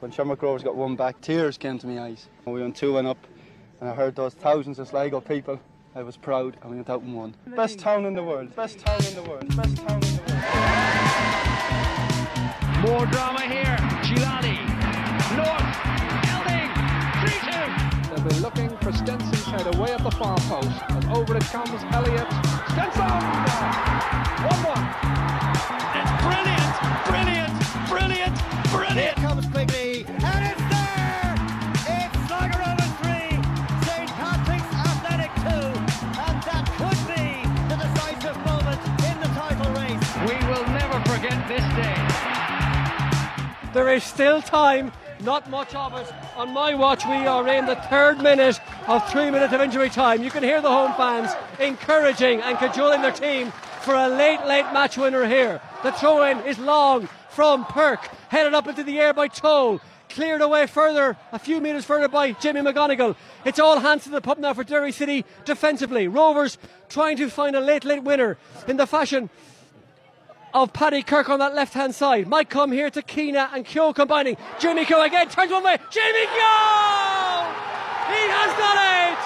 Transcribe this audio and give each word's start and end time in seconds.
When 0.00 0.10
Shamrock 0.10 0.40
Rovers 0.40 0.62
got 0.62 0.76
one 0.76 0.96
back, 0.96 1.20
tears 1.20 1.58
came 1.58 1.78
to 1.78 1.86
my 1.86 2.00
eyes. 2.00 2.26
We 2.46 2.62
went 2.62 2.74
2 2.74 2.94
1 2.94 3.04
up, 3.04 3.18
and 3.80 3.90
I 3.90 3.94
heard 3.94 4.16
those 4.16 4.32
thousands 4.32 4.78
of 4.78 4.88
Sligo 4.88 5.20
people. 5.20 5.60
I 5.94 6.02
was 6.02 6.16
proud, 6.16 6.56
and 6.62 6.70
we 6.70 6.76
went 6.76 6.88
out 6.88 7.02
and 7.02 7.14
won. 7.14 7.34
Best 7.54 7.78
town 7.78 8.06
in 8.06 8.14
the 8.14 8.22
world, 8.24 8.56
best 8.56 8.78
town 8.78 9.04
in 9.04 9.14
the 9.14 9.22
world, 9.28 9.46
best 9.54 9.76
town 9.76 10.02
in 10.02 10.16
the 10.16 10.22
world. 10.22 10.40
More 12.80 13.04
drama 13.12 13.42
here. 13.42 13.76
Gilani. 14.08 14.56
North. 15.36 15.76
Elding. 16.32 16.72
3 17.20 17.36
2. 17.52 17.60
They've 18.08 18.24
been 18.26 18.40
looking 18.40 18.70
for 18.78 18.92
Stenson's 18.92 19.44
head 19.44 19.66
away 19.74 19.92
at 19.92 20.02
the 20.02 20.12
far 20.12 20.38
post. 20.48 20.80
And 20.88 21.04
over 21.12 21.36
it 21.36 21.44
comes 21.44 21.82
Elliott. 21.92 22.26
Stenson! 22.72 23.04
1 24.48 24.64
1. 24.64 24.80
It's 25.92 26.12
brilliant, 26.24 26.72
brilliant, 27.04 27.52
brilliant, 27.90 28.36
brilliant. 28.72 29.19
This 41.50 41.74
day. 41.74 42.08
There 43.74 43.92
is 43.92 44.04
still 44.04 44.40
time, 44.40 44.92
not 45.24 45.50
much 45.50 45.74
of 45.74 45.92
it. 45.94 46.06
On 46.36 46.54
my 46.54 46.76
watch, 46.76 47.04
we 47.06 47.26
are 47.26 47.48
in 47.48 47.66
the 47.66 47.74
third 47.74 48.22
minute 48.22 48.60
of 48.86 49.10
three 49.10 49.32
minutes 49.32 49.52
of 49.52 49.60
injury 49.60 49.90
time. 49.90 50.22
You 50.22 50.30
can 50.30 50.44
hear 50.44 50.60
the 50.60 50.68
home 50.68 50.94
fans 50.94 51.32
encouraging 51.58 52.40
and 52.40 52.56
cajoling 52.56 53.02
their 53.02 53.10
team 53.10 53.50
for 53.80 53.96
a 53.96 54.06
late, 54.06 54.46
late 54.46 54.72
match 54.72 54.96
winner 54.96 55.26
here. 55.26 55.60
The 55.82 55.90
throw 55.90 56.22
in 56.22 56.38
is 56.46 56.56
long 56.60 57.08
from 57.30 57.64
Perk, 57.64 58.06
headed 58.28 58.54
up 58.54 58.68
into 58.68 58.84
the 58.84 59.00
air 59.00 59.12
by 59.12 59.26
Toal. 59.26 59.80
Cleared 60.08 60.42
away 60.42 60.68
further, 60.68 61.16
a 61.32 61.38
few 61.40 61.60
metres 61.60 61.84
further 61.84 62.06
by 62.06 62.30
Jimmy 62.30 62.60
McGonigle. 62.60 63.16
It's 63.44 63.58
all 63.58 63.80
hands 63.80 64.04
to 64.04 64.10
the 64.10 64.20
pub 64.20 64.38
now 64.38 64.54
for 64.54 64.62
Derry 64.62 64.92
City 64.92 65.24
defensively. 65.44 66.06
Rovers 66.06 66.58
trying 66.88 67.16
to 67.16 67.28
find 67.28 67.56
a 67.56 67.60
late, 67.60 67.84
late 67.84 68.04
winner 68.04 68.38
in 68.68 68.76
the 68.76 68.86
fashion 68.86 69.30
of 70.52 70.72
Paddy 70.72 71.02
Kirk 71.02 71.28
on 71.28 71.38
that 71.38 71.54
left 71.54 71.74
hand 71.74 71.94
side. 71.94 72.28
Might 72.28 72.50
come 72.50 72.72
here 72.72 72.90
to 72.90 73.02
Keena 73.02 73.50
and 73.54 73.64
Keogh 73.64 73.92
combining. 73.92 74.36
Jimmy 74.58 74.84
Keogh 74.84 75.02
again 75.02 75.28
turns 75.28 75.52
one 75.52 75.64
way. 75.64 75.76
Jimmy 75.90 76.26
Keogh! 76.26 77.42
He 78.10 78.22
has 78.26 78.50
done 78.58 78.80
it! 78.80 79.20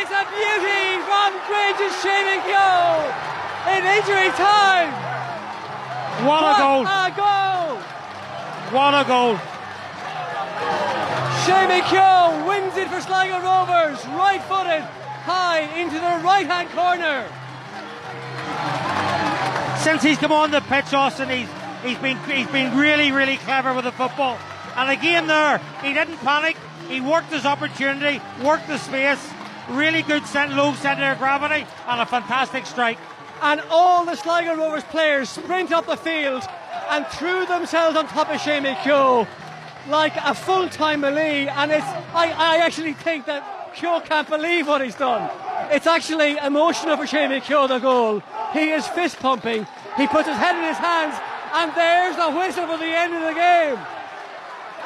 It's 0.00 0.12
a 0.12 0.24
beauty 0.28 1.00
from 1.08 1.30
Grange's 1.48 1.94
Seamie 2.00 2.42
Keogh 2.44 3.08
in 3.72 3.80
injury 3.84 4.30
time. 4.36 4.92
What, 6.26 6.42
what 6.42 6.56
a 6.56 6.62
goal! 6.62 6.82
A 6.84 7.08
goal! 7.16 7.76
What 8.72 8.94
a 8.94 9.04
goal! 9.08 9.36
Seamie 11.44 11.84
Keogh 11.88 12.46
wins 12.46 12.76
it 12.76 12.88
for 12.88 13.00
Sligo 13.00 13.40
Rovers, 13.40 14.04
right 14.16 14.42
footed, 14.42 14.82
high 15.24 15.62
into 15.78 15.96
the 15.96 16.22
right 16.24 16.46
hand 16.46 16.68
corner 16.70 17.26
since 19.80 20.02
he's 20.02 20.18
come 20.18 20.32
on 20.32 20.50
the 20.50 20.60
pitch, 20.60 20.92
Austin, 20.92 21.28
he's 21.28 21.48
he's 21.82 21.98
been 21.98 22.16
he's 22.24 22.46
been 22.48 22.76
really 22.76 23.12
really 23.12 23.38
clever 23.38 23.74
with 23.74 23.84
the 23.84 23.92
football. 23.92 24.38
And 24.76 24.90
again, 24.90 25.26
there 25.26 25.58
he 25.82 25.92
didn't 25.92 26.18
panic. 26.18 26.56
He 26.88 27.00
worked 27.00 27.32
his 27.32 27.46
opportunity, 27.46 28.20
worked 28.42 28.68
the 28.68 28.78
space. 28.78 29.30
Really 29.70 30.02
good 30.02 30.26
cent- 30.26 30.54
low 30.54 30.74
centre 30.74 31.12
of 31.12 31.18
gravity 31.18 31.66
and 31.86 32.00
a 32.00 32.06
fantastic 32.06 32.66
strike. 32.66 32.98
And 33.42 33.60
all 33.70 34.04
the 34.04 34.16
Sligo 34.16 34.56
Rovers 34.56 34.84
players 34.84 35.28
sprint 35.28 35.72
up 35.72 35.86
the 35.86 35.96
field 35.96 36.42
and 36.90 37.06
threw 37.06 37.46
themselves 37.46 37.96
on 37.96 38.06
top 38.08 38.28
of 38.28 38.40
Seamie 38.40 38.82
Keogh 38.82 39.26
like 39.88 40.14
a 40.16 40.34
full-time 40.34 41.02
melee. 41.02 41.46
And 41.46 41.70
it's 41.70 41.86
I, 41.86 42.32
I 42.36 42.58
actually 42.58 42.94
think 42.94 43.26
that 43.26 43.59
Keogh 43.74 44.00
can't 44.00 44.28
believe 44.28 44.66
what 44.66 44.82
he's 44.82 44.94
done. 44.94 45.30
It's 45.70 45.86
actually 45.86 46.36
emotional 46.36 46.96
for 46.96 47.04
Seamie 47.04 47.42
Keogh, 47.42 47.68
the 47.68 47.78
goal. 47.78 48.22
He 48.52 48.70
is 48.70 48.86
fist 48.88 49.18
pumping. 49.18 49.66
He 49.96 50.06
puts 50.06 50.28
his 50.28 50.36
head 50.36 50.56
in 50.56 50.64
his 50.64 50.76
hands, 50.76 51.14
and 51.52 51.72
there's 51.74 52.16
the 52.16 52.30
whistle 52.30 52.66
for 52.66 52.78
the 52.78 52.84
end 52.84 53.14
of 53.14 53.22
the 53.22 53.34
game. 53.34 53.78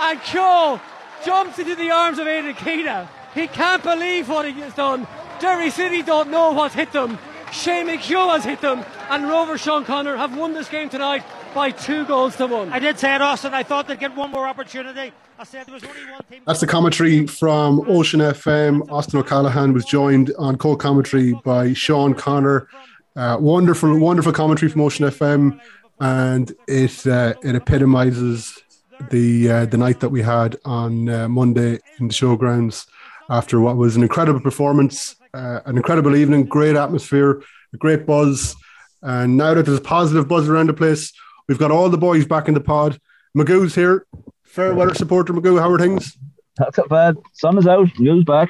And 0.01 0.21
Keogh 0.23 0.81
jumps 1.25 1.59
into 1.59 1.75
the 1.75 1.91
arms 1.91 2.19
of 2.19 2.27
Aidan 2.27 2.55
Keena. 2.55 3.09
He 3.35 3.47
can't 3.47 3.83
believe 3.83 4.29
what 4.29 4.47
he 4.47 4.53
has 4.61 4.75
done. 4.75 5.07
Derry 5.41 5.71
City 5.71 6.03
don't 6.03 6.31
know 6.31 6.53
what's 6.53 6.75
hit 6.75 6.93
them. 6.93 7.19
Seamie 7.47 8.01
Keogh 8.01 8.31
has 8.31 8.45
hit 8.45 8.61
them, 8.61 8.85
and 9.09 9.29
Rover 9.29 9.57
Sean 9.59 9.85
Connor 9.85 10.17
have 10.17 10.37
won 10.37 10.55
this 10.55 10.69
game 10.69 10.89
tonight 10.89 11.25
by 11.55 11.71
two 11.71 12.05
goals 12.05 12.37
to 12.37 12.47
one. 12.47 12.73
I 12.73 12.81
did 12.81 12.99
say 12.99 13.15
it, 13.15 13.23
Austin. 13.23 13.55
I 13.55 13.63
thought 13.63 13.87
they'd 13.87 13.99
get 13.99 14.17
one 14.17 14.31
more 14.31 14.47
opportunity. 14.47 15.13
I 15.39 15.45
said 15.45 15.67
there 15.67 15.75
was 15.75 15.85
only 15.85 16.13
one 16.13 16.21
team. 16.31 16.43
That's 16.47 16.61
the 16.61 16.67
commentary 16.67 17.27
from 17.27 17.81
Ocean 17.89 18.21
FM. 18.21 18.91
Austin 18.91 19.19
O'Callaghan 19.19 19.73
was 19.73 19.85
joined 19.85 20.33
on 20.39 20.57
co-commentary 20.57 21.35
by 21.45 21.73
Sean 21.73 22.15
Connor. 22.15 22.69
Uh, 23.17 23.39
wonderful, 23.41 23.99
wonderful 23.99 24.33
commentary 24.33 24.71
from 24.71 24.83
Ocean 24.83 25.07
FM, 25.07 25.61
and 26.01 26.53
it 26.69 27.07
uh, 27.07 27.35
it 27.43 27.57
epitomizes 27.57 28.63
the 29.11 29.51
uh, 29.51 29.67
the 29.67 29.77
night 29.77 30.01
that 30.01 30.11
we 30.11 30.23
had 30.23 30.57
on 30.65 31.09
uh, 31.09 31.29
Monday 31.29 31.81
in 31.99 32.09
the 32.09 32.15
showgrounds 32.15 32.87
after 33.29 33.61
what 33.61 33.77
was 33.77 33.97
an 33.97 34.03
incredible 34.03 34.41
performance, 34.41 35.17
uh, 35.33 35.61
an 35.67 35.77
incredible 35.77 36.15
evening, 36.15 36.45
great 36.45 36.77
atmosphere, 36.77 37.43
a 37.73 37.77
great 37.77 38.07
buzz, 38.07 38.55
and 39.03 39.37
now 39.37 39.55
that 39.55 39.67
there's 39.67 39.79
a 39.79 39.83
positive 39.83 40.29
buzz 40.29 40.49
around 40.49 40.69
the 40.69 40.75
place, 40.75 41.13
we've 41.49 41.59
got 41.59 41.71
all 41.71 41.89
the 41.89 41.99
boys 41.99 42.25
back 42.25 42.47
in 42.47 42.55
the 42.55 42.61
pod. 42.61 43.01
Magoo's 43.37 43.75
here, 43.75 44.07
fair 44.55 44.75
weather 44.75 44.95
supporter 44.95 45.33
Magoo. 45.33 45.61
How 45.61 45.71
are 45.71 45.79
things? 45.79 46.19
That's 46.57 46.79
not 46.79 46.89
bad. 46.89 47.17
Sun 47.33 47.59
is 47.59 47.67
out. 47.67 47.89
News 47.99 48.23
back. 48.25 48.49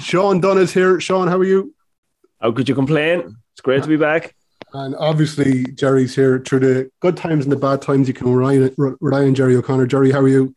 Sean 0.00 0.40
Dunn 0.40 0.58
is 0.58 0.72
here. 0.72 1.00
Sean, 1.00 1.26
how 1.26 1.38
are 1.38 1.44
you? 1.44 1.74
How 2.40 2.52
could 2.52 2.68
you 2.68 2.76
complain? 2.76 3.36
It's 3.52 3.60
great 3.60 3.82
to 3.82 3.88
be 3.88 3.96
back. 3.96 4.36
And 4.72 4.94
obviously, 4.96 5.64
Gerry's 5.64 6.14
here 6.14 6.38
through 6.38 6.60
the 6.60 6.90
good 7.00 7.16
times 7.16 7.44
and 7.44 7.50
the 7.50 7.56
bad 7.56 7.82
times. 7.82 8.06
You 8.06 8.14
can 8.14 8.32
rely, 8.32 8.70
rely 8.76 9.24
on 9.24 9.34
Gerry 9.34 9.56
O'Conor. 9.56 9.86
Gerry, 9.86 10.12
how 10.12 10.20
are 10.20 10.28
you? 10.28 10.54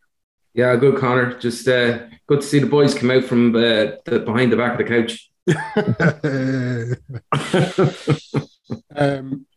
Yeah, 0.53 0.75
good, 0.75 0.99
Connor. 0.99 1.39
Just 1.39 1.67
uh, 1.67 1.99
good 2.27 2.41
to 2.41 2.47
see 2.47 2.59
the 2.59 2.67
boys 2.67 2.93
come 2.93 3.09
out 3.09 3.23
from 3.23 3.55
uh, 3.55 3.97
the, 4.05 4.21
behind 4.23 4.51
the 4.51 4.57
back 4.57 4.79
of 4.79 4.85
the 4.85 4.93
couch. 4.93 5.31
um, 8.95 9.47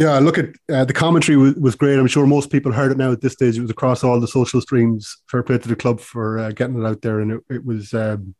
yeah, 0.00 0.18
look 0.18 0.38
at 0.38 0.46
uh, 0.72 0.86
the 0.86 0.94
commentary 0.94 1.36
was, 1.36 1.54
was, 1.56 1.74
great. 1.74 1.98
I'm 1.98 2.06
sure 2.06 2.26
most 2.26 2.50
people 2.50 2.72
heard 2.72 2.90
it 2.90 2.96
now 2.96 3.12
at 3.12 3.20
this 3.20 3.34
stage. 3.34 3.58
It 3.58 3.60
was 3.60 3.70
across 3.70 4.02
all 4.02 4.18
the 4.18 4.26
social 4.26 4.62
streams. 4.62 5.18
Fair 5.30 5.42
play 5.42 5.58
to 5.58 5.68
the 5.68 5.76
club 5.76 6.00
for 6.00 6.38
uh, 6.38 6.52
getting 6.52 6.82
it 6.82 6.86
out 6.86 7.02
there, 7.02 7.20
and 7.20 7.32
it, 7.32 7.40
it 7.50 7.66
was 7.66 7.92
um, 7.92 8.34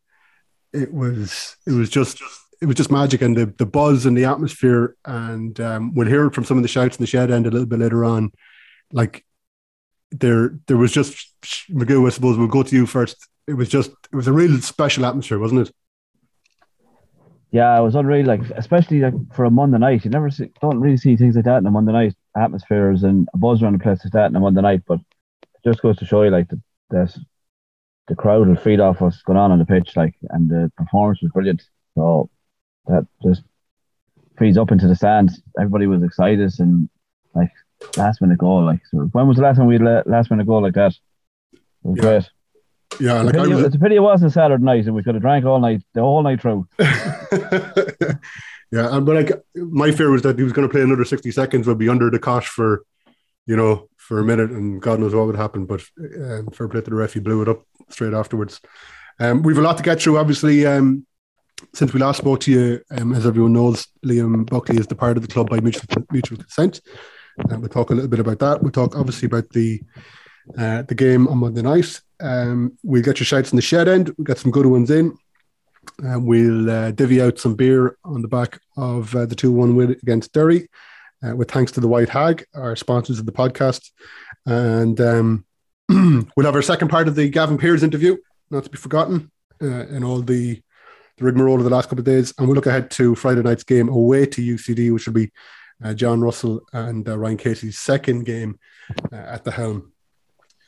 it 0.73 0.91
was 0.91 1.59
it 1.67 1.73
was 1.73 1.91
just 1.91 2.23
it 2.63 2.67
was 2.67 2.77
just 2.77 2.91
magic, 2.91 3.21
and 3.21 3.37
the 3.37 3.45
the 3.59 3.67
buzz 3.67 4.07
and 4.07 4.17
the 4.17 4.25
atmosphere. 4.25 4.97
And 5.05 5.61
um, 5.61 5.93
we'll 5.93 6.09
hear 6.09 6.27
it 6.27 6.35
from 6.35 6.45
some 6.45 6.57
of 6.57 6.63
the 6.63 6.69
shouts 6.69 6.97
in 6.97 7.03
the 7.03 7.07
shed 7.07 7.31
end 7.31 7.47
a 7.47 7.51
little 7.51 7.67
bit 7.67 7.79
later 7.79 8.07
on. 8.07 8.33
Like 8.91 9.27
there 10.11 10.59
there 10.67 10.79
was 10.79 10.93
just 10.93 11.31
Magoo. 11.71 12.07
I 12.07 12.11
suppose 12.11 12.39
we'll 12.39 12.47
go 12.47 12.63
to 12.63 12.75
you 12.75 12.87
first. 12.87 13.29
It 13.47 13.55
was 13.55 13.69
just 13.69 13.91
it 13.91 14.17
was 14.17 14.29
a 14.29 14.33
real 14.33 14.63
special 14.63 15.05
atmosphere, 15.05 15.39
wasn't 15.39 15.69
it? 15.69 15.75
Yeah, 17.53 17.77
it 17.79 17.83
was 17.83 17.95
unreal. 17.97 18.27
Like 18.27 18.43
especially 18.57 19.01
like 19.01 19.15
for 19.35 19.45
a 19.45 19.51
Monday 19.51 19.79
night, 19.79 20.05
you 20.05 20.11
never 20.11 20.31
see, 20.31 20.51
don't 20.61 20.81
really 20.81 20.97
see 20.97 21.17
things 21.17 21.35
like 21.35 21.45
that 21.47 21.59
in 21.59 21.67
a 21.67 21.71
Monday 21.71 21.93
night 21.93 22.15
atmospheres 22.37 23.03
and 23.03 23.29
a 23.35 23.39
buzz 23.39 23.63
around 23.63 23.73
the 23.73 23.79
place 23.81 24.05
like 24.05 24.13
that 24.13 24.31
in 24.31 24.37
a 24.37 24.41
Monday 24.41 24.61
night. 24.61 24.83
But 24.87 25.01
it 25.01 25.69
just 25.69 25.83
goes 25.83 25.97
to 25.99 26.07
show 26.07 26.23
you 26.23 26.31
like 26.31 26.49
the 26.49 26.61
the, 26.91 27.25
the 28.09 28.15
crowd 28.15 28.49
will 28.49 28.57
feed 28.57 28.81
off 28.81 29.01
what's 29.01 29.23
going 29.23 29.39
on 29.39 29.51
on 29.51 29.59
the 29.59 29.65
pitch, 29.65 29.97
like 29.97 30.15
and 30.31 30.49
the 30.49 30.71
performance 30.77 31.21
was 31.23 31.33
brilliant. 31.33 31.63
So 31.97 32.31
that 32.87 33.07
just 33.23 33.43
feeds 34.39 34.57
up 34.57 34.71
into 34.71 34.87
the 34.87 34.97
stands. 34.97 35.43
Everybody 35.59 35.87
was 35.87 36.03
excited 36.03 36.53
and 36.61 36.89
like 37.35 37.51
last 37.97 38.21
minute 38.21 38.39
goal. 38.39 38.65
Like 38.65 38.81
so 38.91 38.99
when 39.13 39.27
was 39.27 39.37
the 39.37 39.43
last 39.43 39.57
time 39.57 39.67
we 39.67 39.75
had 39.75 40.07
last 40.07 40.31
minute 40.31 40.47
goal 40.47 40.63
like 40.63 40.75
that? 40.75 40.93
It 41.53 41.61
was 41.83 41.97
yeah. 41.97 42.03
great. 42.03 42.31
Yeah, 42.99 43.23
like 43.23 43.35
pity, 43.35 43.55
was, 43.55 43.65
it's 43.65 43.77
a 43.77 43.79
pity 43.79 43.97
it 43.97 44.01
wasn't 44.01 44.33
Saturday 44.33 44.63
night 44.63 44.87
and 44.87 44.95
we 44.95 45.03
could 45.03 45.15
have 45.15 45.23
drank 45.23 45.45
all 45.45 45.61
night, 45.61 45.83
the 45.95 46.01
whole 46.01 46.23
night 46.23 46.41
through. 46.41 46.67
yeah, 48.71 48.99
but 49.01 49.15
like 49.15 49.33
my 49.55 49.91
fear 49.93 50.11
was 50.11 50.23
that 50.23 50.39
he 50.39 50.45
was 50.45 50.53
going 50.53 50.67
to 50.67 50.73
play 50.73 50.83
another 50.83 51.05
sixty 51.05 51.31
seconds, 51.31 51.67
would 51.67 51.79
be 51.79 51.89
under 51.89 52.11
the 52.11 52.19
cosh 52.19 52.49
for, 52.49 52.85
you 53.47 53.57
know, 53.57 53.89
for 53.97 54.19
a 54.19 54.25
minute, 54.25 54.51
and 54.51 54.83
God 54.83 54.99
knows 54.99 55.15
what 55.15 55.27
would 55.27 55.37
happen. 55.37 55.67
But 55.67 55.83
um, 55.99 56.49
fair 56.53 56.69
play 56.69 56.81
to 56.81 56.91
the 56.91 56.97
ref, 56.97 57.15
he 57.15 57.21
blew 57.21 57.43
it 57.43 57.49
up 57.49 57.63
straight 57.91 58.13
afterwards. 58.13 58.61
Um, 59.21 59.43
we've 59.43 59.59
a 59.59 59.63
lot 59.63 59.77
to 59.77 59.83
get 59.83 60.03
through. 60.03 60.19
Obviously, 60.19 60.67
um, 60.67 61.07
since 61.75 61.93
we 61.93 62.01
last 62.01 62.19
spoke 62.19 62.41
to 62.41 62.51
you, 62.51 62.81
um, 62.91 63.15
as 63.15 63.27
everyone 63.27 63.53
knows, 63.53 63.87
Liam 64.05 64.49
Buckley 64.49 64.79
is 64.79 64.87
departed 64.87 65.23
the 65.23 65.29
club 65.29 65.49
by 65.49 65.61
mutual 65.61 66.05
mutual 66.11 66.39
consent. 66.39 66.81
And 67.39 67.53
uh, 67.53 67.59
we'll 67.61 67.69
talk 67.69 67.91
a 67.91 67.95
little 67.95 68.11
bit 68.11 68.21
about 68.21 68.39
that. 68.41 68.63
We'll 68.63 68.73
talk 68.73 68.97
obviously 68.97 69.27
about 69.27 69.49
the 69.51 69.81
uh, 70.59 70.83
the 70.83 70.95
game 70.95 71.29
on 71.29 71.39
Monday 71.39 71.63
night. 71.63 72.01
Um, 72.21 72.77
we'll 72.83 73.03
get 73.03 73.19
your 73.19 73.27
shouts 73.27 73.53
in 73.53 73.57
the 73.57 73.63
shed 73.63 73.89
end. 73.89 74.13
We'll 74.17 74.25
get 74.25 74.39
some 74.39 74.51
good 74.51 74.67
ones 74.67 74.91
in. 74.91 75.17
Uh, 76.05 76.19
we'll 76.19 76.71
uh, 76.71 76.91
divvy 76.91 77.21
out 77.21 77.39
some 77.39 77.55
beer 77.55 77.97
on 78.05 78.23
the 78.23 78.29
back 78.29 78.61
of 78.77 79.15
uh, 79.15 79.27
the 79.27 79.35
2 79.35 79.53
1 79.53 79.77
win 79.77 79.93
against 79.93 80.33
Derry, 80.33 80.69
uh, 81.27 81.35
with 81.35 81.51
thanks 81.51 81.73
to 81.73 81.81
the 81.81 81.89
White 81.89 82.09
Hag, 82.09 82.45
our 82.55 82.77
sponsors 82.77 83.19
of 83.19 83.27
the 83.27 83.33
podcast. 83.33 83.91
And 84.47 85.01
um, 85.01 85.45
we'll 85.89 86.47
have 86.47 86.55
our 86.55 86.63
second 86.63 86.89
part 86.89 87.09
of 87.09 87.15
the 87.15 87.29
Gavin 87.29 87.59
Peers 87.59 87.83
interview, 87.83 88.17
not 88.51 88.65
to 88.65 88.71
be 88.71 88.79
forgotten, 88.79 89.31
uh, 89.63 89.87
in 89.89 90.05
all 90.05 90.21
the, 90.21 90.61
the 91.17 91.25
rigmarole 91.25 91.59
of 91.59 91.65
the 91.65 91.71
last 91.71 91.89
couple 91.89 92.01
of 92.01 92.07
days. 92.07 92.33
And 92.39 92.47
we'll 92.47 92.55
look 92.55 92.67
ahead 92.67 92.91
to 92.93 93.15
Friday 93.15 93.43
night's 93.43 93.65
game 93.65 93.89
away 93.89 94.27
to 94.27 94.43
UCD, 94.43 94.93
which 94.93 95.07
will 95.07 95.15
be 95.15 95.31
uh, 95.83 95.95
John 95.95 96.21
Russell 96.21 96.61
and 96.73 97.09
uh, 97.09 97.19
Ryan 97.19 97.37
Casey's 97.37 97.79
second 97.79 98.25
game 98.25 98.59
uh, 99.13 99.17
at 99.17 99.45
the 99.45 99.51
helm. 99.51 99.90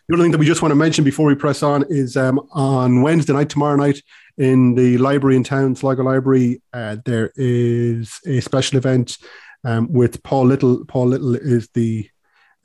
The 0.08 0.14
other 0.14 0.24
thing 0.24 0.32
that 0.32 0.38
we 0.38 0.46
just 0.46 0.62
want 0.62 0.72
to 0.72 0.76
mention 0.76 1.04
before 1.04 1.26
we 1.26 1.36
press 1.36 1.62
on 1.62 1.84
is 1.88 2.16
um, 2.16 2.40
on 2.52 3.02
Wednesday 3.02 3.32
night, 3.32 3.48
tomorrow 3.48 3.76
night, 3.76 4.02
in 4.36 4.74
the 4.74 4.98
library 4.98 5.36
in 5.36 5.44
town, 5.44 5.76
Sligo 5.76 6.02
Library, 6.02 6.60
uh, 6.72 6.96
there 7.04 7.32
is 7.36 8.18
a 8.26 8.40
special 8.40 8.78
event 8.78 9.16
um, 9.64 9.92
with 9.92 10.22
Paul 10.24 10.46
Little. 10.46 10.84
Paul 10.86 11.08
Little 11.08 11.36
is 11.36 11.68
the 11.74 12.08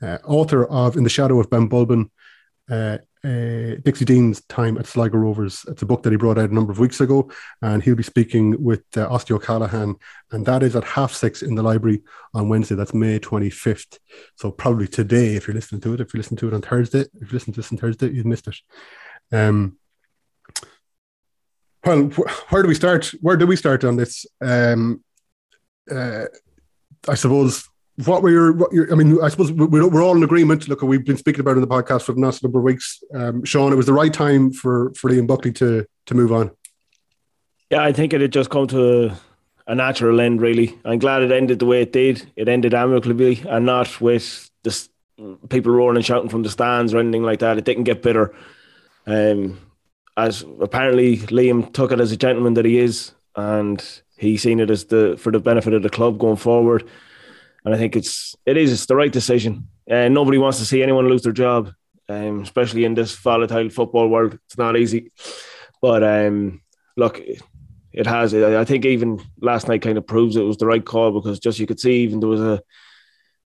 uh, 0.02 0.18
author 0.24 0.64
of 0.64 0.96
In 0.96 1.04
the 1.04 1.10
Shadow 1.10 1.38
of 1.38 1.48
Ben 1.48 1.68
Bulben, 1.68 2.10
uh, 2.68 2.98
uh, 3.28 3.76
Dixie 3.84 4.06
Dean's 4.06 4.40
time 4.44 4.78
at 4.78 4.86
Sligo 4.86 5.18
Rovers. 5.18 5.64
It's 5.68 5.82
a 5.82 5.86
book 5.86 6.02
that 6.02 6.12
he 6.12 6.16
brought 6.16 6.38
out 6.38 6.50
a 6.50 6.54
number 6.54 6.72
of 6.72 6.78
weeks 6.78 7.00
ago, 7.00 7.30
and 7.60 7.82
he'll 7.82 7.94
be 7.94 8.02
speaking 8.02 8.62
with 8.62 8.84
uh, 8.96 9.08
Osty 9.08 9.32
O'Callaghan, 9.32 9.96
and 10.30 10.46
that 10.46 10.62
is 10.62 10.74
at 10.74 10.84
half 10.84 11.12
six 11.12 11.42
in 11.42 11.54
the 11.54 11.62
library 11.62 12.02
on 12.32 12.48
Wednesday. 12.48 12.74
That's 12.74 12.94
May 12.94 13.18
25th. 13.18 13.98
So 14.36 14.50
probably 14.50 14.88
today, 14.88 15.36
if 15.36 15.46
you're 15.46 15.54
listening 15.54 15.82
to 15.82 15.94
it, 15.94 16.00
if 16.00 16.14
you 16.14 16.18
listen 16.18 16.36
to 16.38 16.48
it 16.48 16.54
on 16.54 16.62
Thursday, 16.62 17.00
if 17.00 17.32
you 17.32 17.32
listen 17.32 17.52
to 17.52 17.60
this 17.60 17.70
on 17.70 17.78
Thursday, 17.78 18.10
you've 18.10 18.24
missed 18.24 18.48
it. 18.48 18.56
Um, 19.30 19.76
well, 21.84 22.04
where 22.48 22.62
do 22.62 22.68
we 22.68 22.74
start? 22.74 23.12
Where 23.20 23.36
do 23.36 23.46
we 23.46 23.56
start 23.56 23.84
on 23.84 23.96
this? 23.96 24.24
Um, 24.40 25.04
uh, 25.90 26.24
I 27.06 27.14
suppose 27.14 27.68
what 28.04 28.22
were 28.22 28.30
your, 28.30 28.52
what 28.52 28.72
your 28.72 28.90
I 28.92 28.94
mean, 28.94 29.18
I 29.20 29.28
suppose 29.28 29.50
we're, 29.50 29.88
we're 29.88 30.02
all 30.02 30.16
in 30.16 30.22
agreement. 30.22 30.68
Look, 30.68 30.82
we've 30.82 31.04
been 31.04 31.16
speaking 31.16 31.40
about 31.40 31.56
in 31.56 31.60
the 31.60 31.66
podcast 31.66 32.02
for 32.02 32.12
the 32.12 32.20
last 32.20 32.42
number 32.42 32.58
of 32.58 32.64
weeks. 32.64 33.02
Um, 33.12 33.44
Sean, 33.44 33.72
it 33.72 33.76
was 33.76 33.86
the 33.86 33.92
right 33.92 34.12
time 34.12 34.52
for 34.52 34.92
for 34.94 35.10
Liam 35.10 35.26
Buckley 35.26 35.52
to 35.52 35.84
to 36.06 36.14
move 36.14 36.32
on. 36.32 36.50
Yeah, 37.70 37.82
I 37.82 37.92
think 37.92 38.12
it 38.12 38.20
had 38.20 38.32
just 38.32 38.50
come 38.50 38.66
to 38.68 39.12
a 39.66 39.74
natural 39.74 40.20
end. 40.20 40.40
Really, 40.40 40.78
I'm 40.84 40.98
glad 40.98 41.22
it 41.22 41.32
ended 41.32 41.58
the 41.58 41.66
way 41.66 41.82
it 41.82 41.92
did. 41.92 42.30
It 42.36 42.48
ended 42.48 42.72
amicably 42.72 43.42
and 43.48 43.66
not 43.66 44.00
with 44.00 44.48
the 44.62 44.88
people 45.48 45.72
roaring 45.72 45.96
and 45.96 46.06
shouting 46.06 46.28
from 46.28 46.44
the 46.44 46.50
stands 46.50 46.94
or 46.94 46.98
anything 46.98 47.24
like 47.24 47.40
that. 47.40 47.58
It 47.58 47.64
didn't 47.64 47.84
get 47.84 48.02
bitter. 48.02 48.32
Um, 49.06 49.58
as 50.16 50.44
apparently 50.60 51.18
Liam 51.18 51.72
took 51.72 51.92
it 51.92 52.00
as 52.00 52.12
a 52.12 52.16
gentleman 52.16 52.54
that 52.54 52.64
he 52.64 52.78
is, 52.78 53.12
and 53.34 53.84
he 54.16 54.36
seen 54.36 54.60
it 54.60 54.70
as 54.70 54.84
the 54.84 55.16
for 55.18 55.32
the 55.32 55.40
benefit 55.40 55.72
of 55.74 55.82
the 55.82 55.90
club 55.90 56.18
going 56.18 56.36
forward. 56.36 56.88
And 57.68 57.74
I 57.74 57.78
think 57.78 57.96
it's 57.96 58.34
it 58.46 58.56
is 58.56 58.72
it's 58.72 58.86
the 58.86 58.96
right 58.96 59.12
decision. 59.12 59.68
And 59.86 60.16
uh, 60.16 60.20
nobody 60.20 60.38
wants 60.38 60.56
to 60.58 60.64
see 60.64 60.82
anyone 60.82 61.06
lose 61.06 61.20
their 61.20 61.34
job, 61.34 61.70
um, 62.08 62.40
especially 62.40 62.86
in 62.86 62.94
this 62.94 63.14
volatile 63.14 63.68
football 63.68 64.08
world. 64.08 64.38
It's 64.46 64.56
not 64.56 64.74
easy. 64.74 65.12
But 65.82 66.02
um, 66.02 66.62
look, 66.96 67.20
it 67.92 68.06
has. 68.06 68.32
I 68.32 68.64
think 68.64 68.86
even 68.86 69.20
last 69.42 69.68
night 69.68 69.82
kind 69.82 69.98
of 69.98 70.06
proves 70.06 70.34
it 70.36 70.44
was 70.44 70.56
the 70.56 70.64
right 70.64 70.82
call 70.82 71.12
because 71.12 71.40
just 71.40 71.58
you 71.58 71.66
could 71.66 71.78
see 71.78 72.04
even 72.04 72.20
there 72.20 72.30
was 72.30 72.40
a 72.40 72.62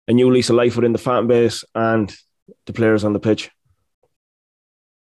a 0.07 0.13
new 0.13 0.31
lease 0.31 0.49
of 0.49 0.55
life 0.55 0.75
within 0.75 0.93
the 0.93 0.97
fan 0.97 1.27
base 1.27 1.63
and 1.75 2.11
the 2.65 2.73
players 2.73 3.03
on 3.03 3.13
the 3.13 3.19
pitch. 3.19 3.51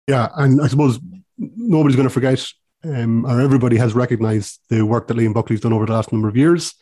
Yeah, 0.07 0.29
and 0.37 0.61
I 0.61 0.67
suppose 0.67 0.97
nobody's 1.37 1.97
going 1.97 2.07
to 2.07 2.13
forget, 2.13 2.41
um, 2.85 3.25
or 3.25 3.41
everybody 3.41 3.75
has 3.75 3.95
recognised 3.95 4.61
the 4.69 4.83
work 4.83 5.07
that 5.07 5.17
Liam 5.17 5.33
Buckley's 5.33 5.59
done 5.59 5.73
over 5.73 5.85
the 5.85 5.91
last 5.91 6.13
number 6.13 6.29
of 6.29 6.37
years. 6.37 6.73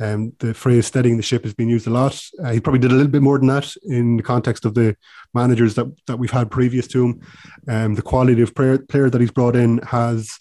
Um, 0.00 0.32
the 0.38 0.54
phrase 0.54 0.86
steadying 0.86 1.16
the 1.16 1.22
ship 1.22 1.44
has 1.44 1.54
been 1.54 1.68
used 1.68 1.86
a 1.86 1.90
lot. 1.90 2.20
Uh, 2.42 2.52
he 2.52 2.60
probably 2.60 2.80
did 2.80 2.90
a 2.90 2.94
little 2.94 3.10
bit 3.10 3.22
more 3.22 3.38
than 3.38 3.48
that 3.48 3.72
in 3.84 4.16
the 4.16 4.22
context 4.22 4.64
of 4.64 4.74
the 4.74 4.96
managers 5.34 5.74
that, 5.74 5.86
that 6.06 6.18
we've 6.18 6.30
had 6.30 6.50
previous 6.50 6.88
to 6.88 7.04
him. 7.04 7.20
Um, 7.68 7.94
the 7.94 8.02
quality 8.02 8.42
of 8.42 8.54
player, 8.54 8.78
player 8.78 9.10
that 9.10 9.20
he's 9.20 9.30
brought 9.30 9.54
in 9.54 9.78
has 9.78 10.38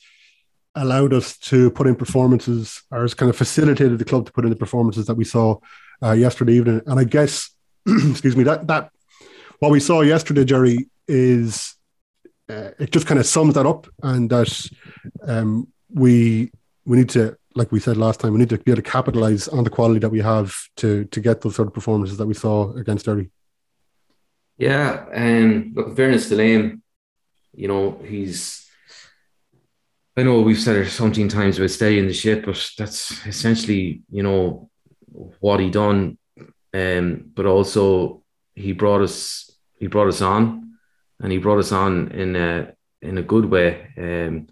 allowed 0.75 1.13
us 1.13 1.38
to 1.38 1.69
put 1.71 1.88
in 1.88 1.95
performances, 1.95 2.81
or 2.92 3.01
has 3.01 3.13
kind 3.13 3.30
of 3.30 3.36
facilitated 3.36 4.00
the 4.00 4.06
club 4.06 4.25
to 4.25 4.31
put 4.31 4.45
in 4.45 4.50
the 4.50 4.56
performances 4.56 5.06
that 5.06 5.15
we 5.15 5.25
saw 5.25 5.57
uh, 6.03 6.13
yesterday 6.13 6.53
evening. 6.53 6.81
And 6.88 7.00
I 7.00 7.03
guess, 7.03 7.50
excuse 7.88 8.36
me, 8.36 8.44
that 8.45 8.68
that 8.68 8.92
what 9.59 9.71
we 9.71 9.80
saw 9.80 10.01
yesterday, 10.01 10.45
Gerry, 10.45 10.89
is 11.07 11.75
uh, 12.50 12.71
it 12.80 12.92
just 12.92 13.06
kind 13.06 13.19
of 13.19 13.25
sums 13.25 13.53
that 13.56 13.65
up, 13.65 13.88
and 14.01 14.30
that 14.30 14.69
um, 15.27 15.68
we 15.94 16.51
we 16.86 16.98
need 16.98 17.09
to, 17.09 17.38
like 17.56 17.71
we 17.71 17.80
said 17.80 17.98
last 17.98 18.19
time, 18.19 18.33
we 18.33 18.39
need 18.39 18.50
to 18.50 18.57
be 18.57 18.71
able 18.71 18.81
to 18.81 18.89
capitalize 18.89 19.48
on 19.48 19.63
the 19.63 19.69
quality 19.69 20.00
that 20.00 20.09
we 20.09 20.21
have 20.21 20.56
to 20.77 21.06
to 21.06 21.19
get 21.19 21.42
those 21.42 21.56
sort 21.56 21.68
of 21.68 21.74
performances 21.74 22.18
that 22.18 22.27
we 22.27 22.33
saw 22.33 22.74
against 22.75 23.06
Derry. 23.06 23.30
Yeah, 24.57 25.06
and 25.12 25.75
look, 25.75 25.88
in 25.88 25.95
fairness 25.95 26.30
to 26.30 26.36
Liam, 26.36 26.81
you 27.53 27.68
know, 27.68 28.00
he's. 28.06 28.68
I 30.15 30.24
know 30.24 30.42
we've 30.42 30.59
said 30.59 30.75
it 30.75 30.89
something 30.89 31.30
times 31.30 31.57
about 31.57 31.71
staying 31.71 32.00
in 32.00 32.07
the 32.07 32.13
ship, 32.13 32.45
but 32.45 32.69
that's 32.77 33.25
essentially, 33.25 34.01
you 34.12 34.24
know, 34.24 34.69
what 35.39 35.62
he 35.62 35.69
done. 35.69 36.18
Um, 36.74 37.31
but 37.33 37.45
also 37.45 38.24
he 38.53 38.74
brought 38.74 39.01
us 39.01 39.51
he 39.77 39.88
brought 39.88 40.07
us 40.07 40.21
on 40.21 40.77
and 41.19 41.31
he 41.31 41.38
brought 41.38 41.59
us 41.59 41.71
on 41.71 42.12
in 42.12 42.36
a 42.36 42.74
in 43.01 43.18
a 43.18 43.24
good 43.24 43.45
way. 43.45 43.88
Um, 43.98 44.48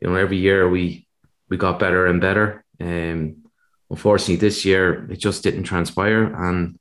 you 0.00 0.08
know, 0.08 0.14
every 0.14 0.36
year 0.36 0.68
we 0.68 1.03
we 1.48 1.56
got 1.56 1.78
better 1.78 2.06
and 2.06 2.20
better. 2.20 2.64
Um, 2.80 3.44
unfortunately, 3.90 4.36
this 4.36 4.64
year 4.64 5.10
it 5.10 5.16
just 5.16 5.42
didn't 5.42 5.64
transpire. 5.64 6.24
And 6.24 6.78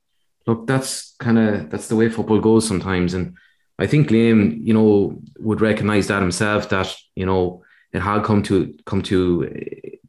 look, 0.48 0.68
that's 0.68 1.16
kind 1.20 1.38
of 1.38 1.70
that's 1.70 1.88
the 1.88 1.96
way 1.96 2.10
football 2.10 2.40
goes 2.40 2.68
sometimes. 2.68 3.14
And 3.14 3.38
I 3.80 3.88
think 3.88 4.10
Liam, 4.10 4.66
you 4.66 4.74
know, 4.74 5.22
would 5.40 5.62
recognise 5.62 6.08
that 6.08 6.22
himself 6.22 6.70
that 6.70 6.96
you 7.16 7.26
know 7.26 7.64
it 7.92 8.02
had 8.02 8.24
come 8.24 8.44
to 8.44 8.74
come 8.86 9.02
to 9.04 9.50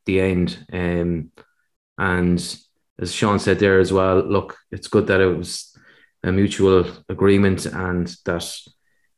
the 0.06 0.20
end. 0.20 0.64
Um, 0.72 1.30
and 1.98 2.58
as 2.98 3.12
Sean 3.12 3.38
said 3.38 3.58
there 3.58 3.80
as 3.80 3.92
well, 3.92 4.20
look, 4.20 4.56
it's 4.70 4.88
good 4.88 5.06
that 5.08 5.20
it 5.20 5.36
was 5.36 5.76
a 6.22 6.32
mutual 6.32 6.86
agreement 7.08 7.66
and 7.66 8.14
that 8.24 8.44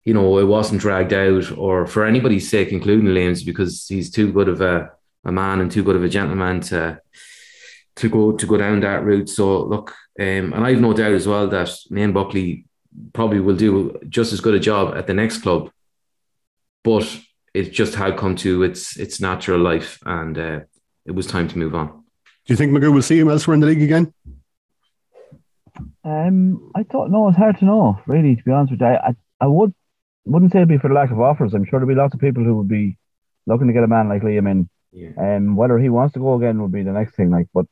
you 0.06 0.14
know, 0.14 0.38
it 0.38 0.44
wasn't 0.44 0.80
dragged 0.80 1.12
out 1.12 1.50
or 1.58 1.84
for 1.84 2.06
anybody's 2.06 2.48
sake, 2.48 2.70
including 2.70 3.08
Liam's, 3.08 3.42
because 3.42 3.86
he's 3.88 4.08
too 4.08 4.32
good 4.32 4.48
of 4.48 4.60
a, 4.60 4.92
a 5.26 5.32
man 5.32 5.60
and 5.60 5.70
too 5.70 5.82
good 5.82 5.96
of 5.96 6.04
a 6.04 6.08
gentleman 6.08 6.60
to 6.60 7.00
to 7.96 8.08
go 8.08 8.32
to 8.32 8.46
go 8.46 8.56
down 8.56 8.80
that 8.80 9.04
route. 9.04 9.28
So 9.28 9.64
look, 9.64 9.94
um, 10.18 10.52
and 10.52 10.64
I've 10.64 10.80
no 10.80 10.92
doubt 10.92 11.12
as 11.12 11.26
well 11.26 11.48
that 11.48 11.68
Liam 11.90 12.14
Buckley 12.14 12.66
probably 13.12 13.40
will 13.40 13.56
do 13.56 13.98
just 14.08 14.32
as 14.32 14.40
good 14.40 14.54
a 14.54 14.60
job 14.60 14.96
at 14.96 15.06
the 15.06 15.14
next 15.14 15.38
club, 15.38 15.70
but 16.84 17.20
it 17.52 17.72
just 17.72 17.94
had 17.94 18.16
come 18.16 18.36
to 18.36 18.62
its 18.62 18.96
its 18.96 19.20
natural 19.20 19.60
life, 19.60 19.98
and 20.06 20.38
uh, 20.38 20.60
it 21.04 21.12
was 21.12 21.26
time 21.26 21.48
to 21.48 21.58
move 21.58 21.74
on. 21.74 21.88
Do 21.88 22.52
you 22.52 22.56
think 22.56 22.72
Magoo 22.72 22.92
will 22.92 23.02
see 23.02 23.18
him 23.18 23.28
elsewhere 23.28 23.54
in 23.54 23.60
the 23.60 23.66
league 23.66 23.82
again? 23.82 24.14
Um, 26.04 26.70
I 26.74 26.84
don't 26.84 27.10
know. 27.10 27.28
It's 27.28 27.36
hard 27.36 27.58
to 27.58 27.64
know, 27.64 27.98
really. 28.06 28.36
To 28.36 28.42
be 28.44 28.52
honest 28.52 28.70
with 28.70 28.80
you, 28.80 28.86
I, 28.86 29.14
I 29.40 29.46
would 29.46 29.74
wouldn't 30.24 30.52
say 30.52 30.58
it'd 30.58 30.68
be 30.68 30.78
for 30.78 30.88
the 30.88 30.94
lack 30.94 31.10
of 31.10 31.20
offers. 31.20 31.54
I'm 31.54 31.64
sure 31.64 31.78
there'll 31.78 31.88
be 31.88 32.00
lots 32.00 32.14
of 32.14 32.20
people 32.20 32.44
who 32.44 32.56
would 32.58 32.68
be 32.68 32.98
looking 33.46 33.66
to 33.66 33.72
get 33.72 33.84
a 33.84 33.88
man 33.88 34.08
like 34.08 34.22
Liam 34.22 34.50
in. 34.50 34.68
Yeah. 34.96 35.10
Um, 35.18 35.56
whether 35.56 35.78
he 35.78 35.90
wants 35.90 36.14
to 36.14 36.20
go 36.20 36.34
again 36.34 36.60
would 36.62 36.72
be 36.72 36.82
the 36.82 36.92
next 36.92 37.16
thing. 37.16 37.30
Like, 37.30 37.48
but 37.52 37.66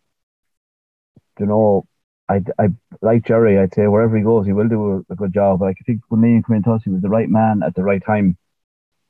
you 1.40 1.46
know, 1.46 1.86
I, 2.28 2.42
I 2.58 2.68
like 3.00 3.24
Gerry. 3.24 3.58
I'd 3.58 3.74
say 3.74 3.86
wherever 3.86 4.14
he 4.14 4.22
goes, 4.22 4.44
he 4.44 4.52
will 4.52 4.68
do 4.68 5.04
a, 5.08 5.12
a 5.12 5.16
good 5.16 5.32
job. 5.32 5.62
Like 5.62 5.78
I 5.80 5.84
think 5.84 6.02
when 6.08 6.20
Liam 6.20 6.46
came 6.46 6.56
into 6.56 6.72
us, 6.72 6.82
he 6.84 6.90
was 6.90 7.00
the 7.00 7.08
right 7.08 7.28
man 7.28 7.62
at 7.64 7.74
the 7.74 7.82
right 7.82 8.04
time. 8.04 8.36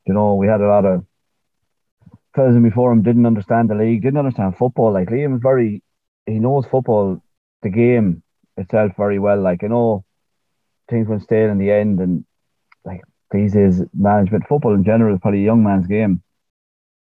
You 0.07 0.15
know, 0.15 0.37
we 0.37 0.47
had 0.47 0.61
a 0.61 0.69
lot 0.69 0.85
of 0.85 1.05
fellas 2.37 2.57
before 2.63 2.93
him 2.93 3.03
didn't 3.03 3.27
understand 3.27 3.69
the 3.69 3.75
league, 3.75 4.03
didn't 4.03 4.19
understand 4.19 4.57
football. 4.57 4.93
Like 4.93 5.09
Liam 5.09 5.35
is 5.35 5.43
very, 5.43 5.83
he 6.27 6.39
knows 6.39 6.67
football, 6.67 7.21
the 7.63 7.71
game 7.71 8.23
itself 8.57 8.93
very 8.97 9.19
well. 9.19 9.41
Like 9.41 9.65
I 9.65 9.69
know 9.69 10.05
things 10.89 11.09
went 11.09 11.23
stale 11.23 11.51
in 11.51 11.59
the 11.59 11.71
end, 11.71 11.99
and 11.99 12.25
like 12.85 13.03
these 13.33 13.55
days 13.55 13.83
management 13.93 14.47
football 14.49 14.75
in 14.75 14.85
general 14.85 15.15
is 15.15 15.21
probably 15.21 15.41
a 15.41 15.45
young 15.45 15.65
man's 15.65 15.89
game. 15.89 16.23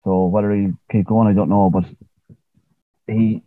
So 0.04 0.26
whether 0.26 0.50
he 0.52 0.68
keep 0.90 1.06
going, 1.06 1.28
I 1.28 1.34
don't 1.34 1.48
know. 1.48 1.70
But 1.70 1.84
he 3.06 3.42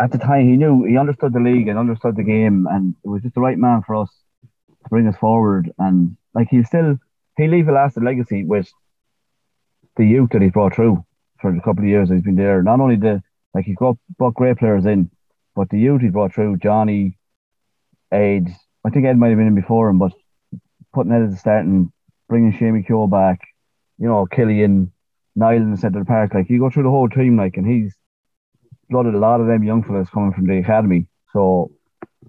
at 0.00 0.12
the 0.12 0.18
time 0.18 0.48
he 0.48 0.56
knew 0.56 0.84
he 0.84 0.96
understood 0.96 1.32
the 1.32 1.40
league 1.40 1.68
and 1.68 1.78
understood 1.78 2.16
the 2.16 2.22
game, 2.22 2.66
and 2.70 2.94
it 3.04 3.08
was 3.08 3.22
just 3.22 3.34
the 3.34 3.40
right 3.40 3.58
man 3.58 3.82
for 3.86 3.96
us 3.96 4.10
to 4.82 4.88
bring 4.88 5.06
us 5.08 5.16
forward. 5.16 5.70
And 5.78 6.16
like 6.34 6.48
he'll 6.50 6.64
still 6.64 6.98
he 7.36 7.48
leave 7.48 7.68
a 7.68 7.72
lasting 7.72 8.04
legacy 8.04 8.44
with 8.44 8.68
the 9.96 10.04
youth 10.04 10.30
that 10.30 10.42
he 10.42 10.48
brought 10.48 10.74
through 10.74 11.04
for 11.40 11.54
a 11.54 11.60
couple 11.60 11.82
of 11.82 11.88
years 11.88 12.08
he's 12.10 12.22
been 12.22 12.36
there. 12.36 12.62
Not 12.62 12.80
only 12.80 12.96
the 12.96 13.22
like 13.54 13.64
he's 13.64 13.76
got 13.76 13.96
brought 14.18 14.34
great 14.34 14.58
players 14.58 14.86
in, 14.86 15.10
but 15.54 15.68
the 15.68 15.78
youth 15.78 16.00
he 16.00 16.08
brought 16.08 16.34
through, 16.34 16.58
Johnny, 16.58 17.18
Ed. 18.10 18.48
I 18.84 18.90
think 18.90 19.06
Ed 19.06 19.18
might 19.18 19.28
have 19.28 19.38
been 19.38 19.46
in 19.46 19.54
before 19.54 19.88
him, 19.88 19.98
but 19.98 20.12
putting 20.92 21.12
Ed 21.12 21.22
at 21.22 21.30
the 21.30 21.36
start 21.36 21.64
and 21.64 21.90
bringing 22.28 22.52
Seamie 22.52 22.86
Keogh 22.86 23.06
back, 23.06 23.40
you 23.98 24.08
know, 24.08 24.26
Killian, 24.26 24.92
Niall 25.34 25.56
in 25.56 25.70
the 25.70 25.76
centre 25.76 26.00
of 26.00 26.06
the 26.06 26.08
park. 26.08 26.34
Like, 26.34 26.50
you 26.50 26.58
go 26.58 26.70
through 26.70 26.84
the 26.84 26.90
whole 26.90 27.08
team, 27.08 27.36
like, 27.36 27.56
and 27.56 27.66
he's 27.66 27.94
blooded 28.90 29.14
a 29.14 29.18
lot 29.18 29.40
of 29.40 29.46
them 29.46 29.62
young 29.64 29.82
fellas 29.82 30.10
coming 30.10 30.32
from 30.32 30.46
the 30.46 30.58
academy. 30.58 31.06
So, 31.32 31.70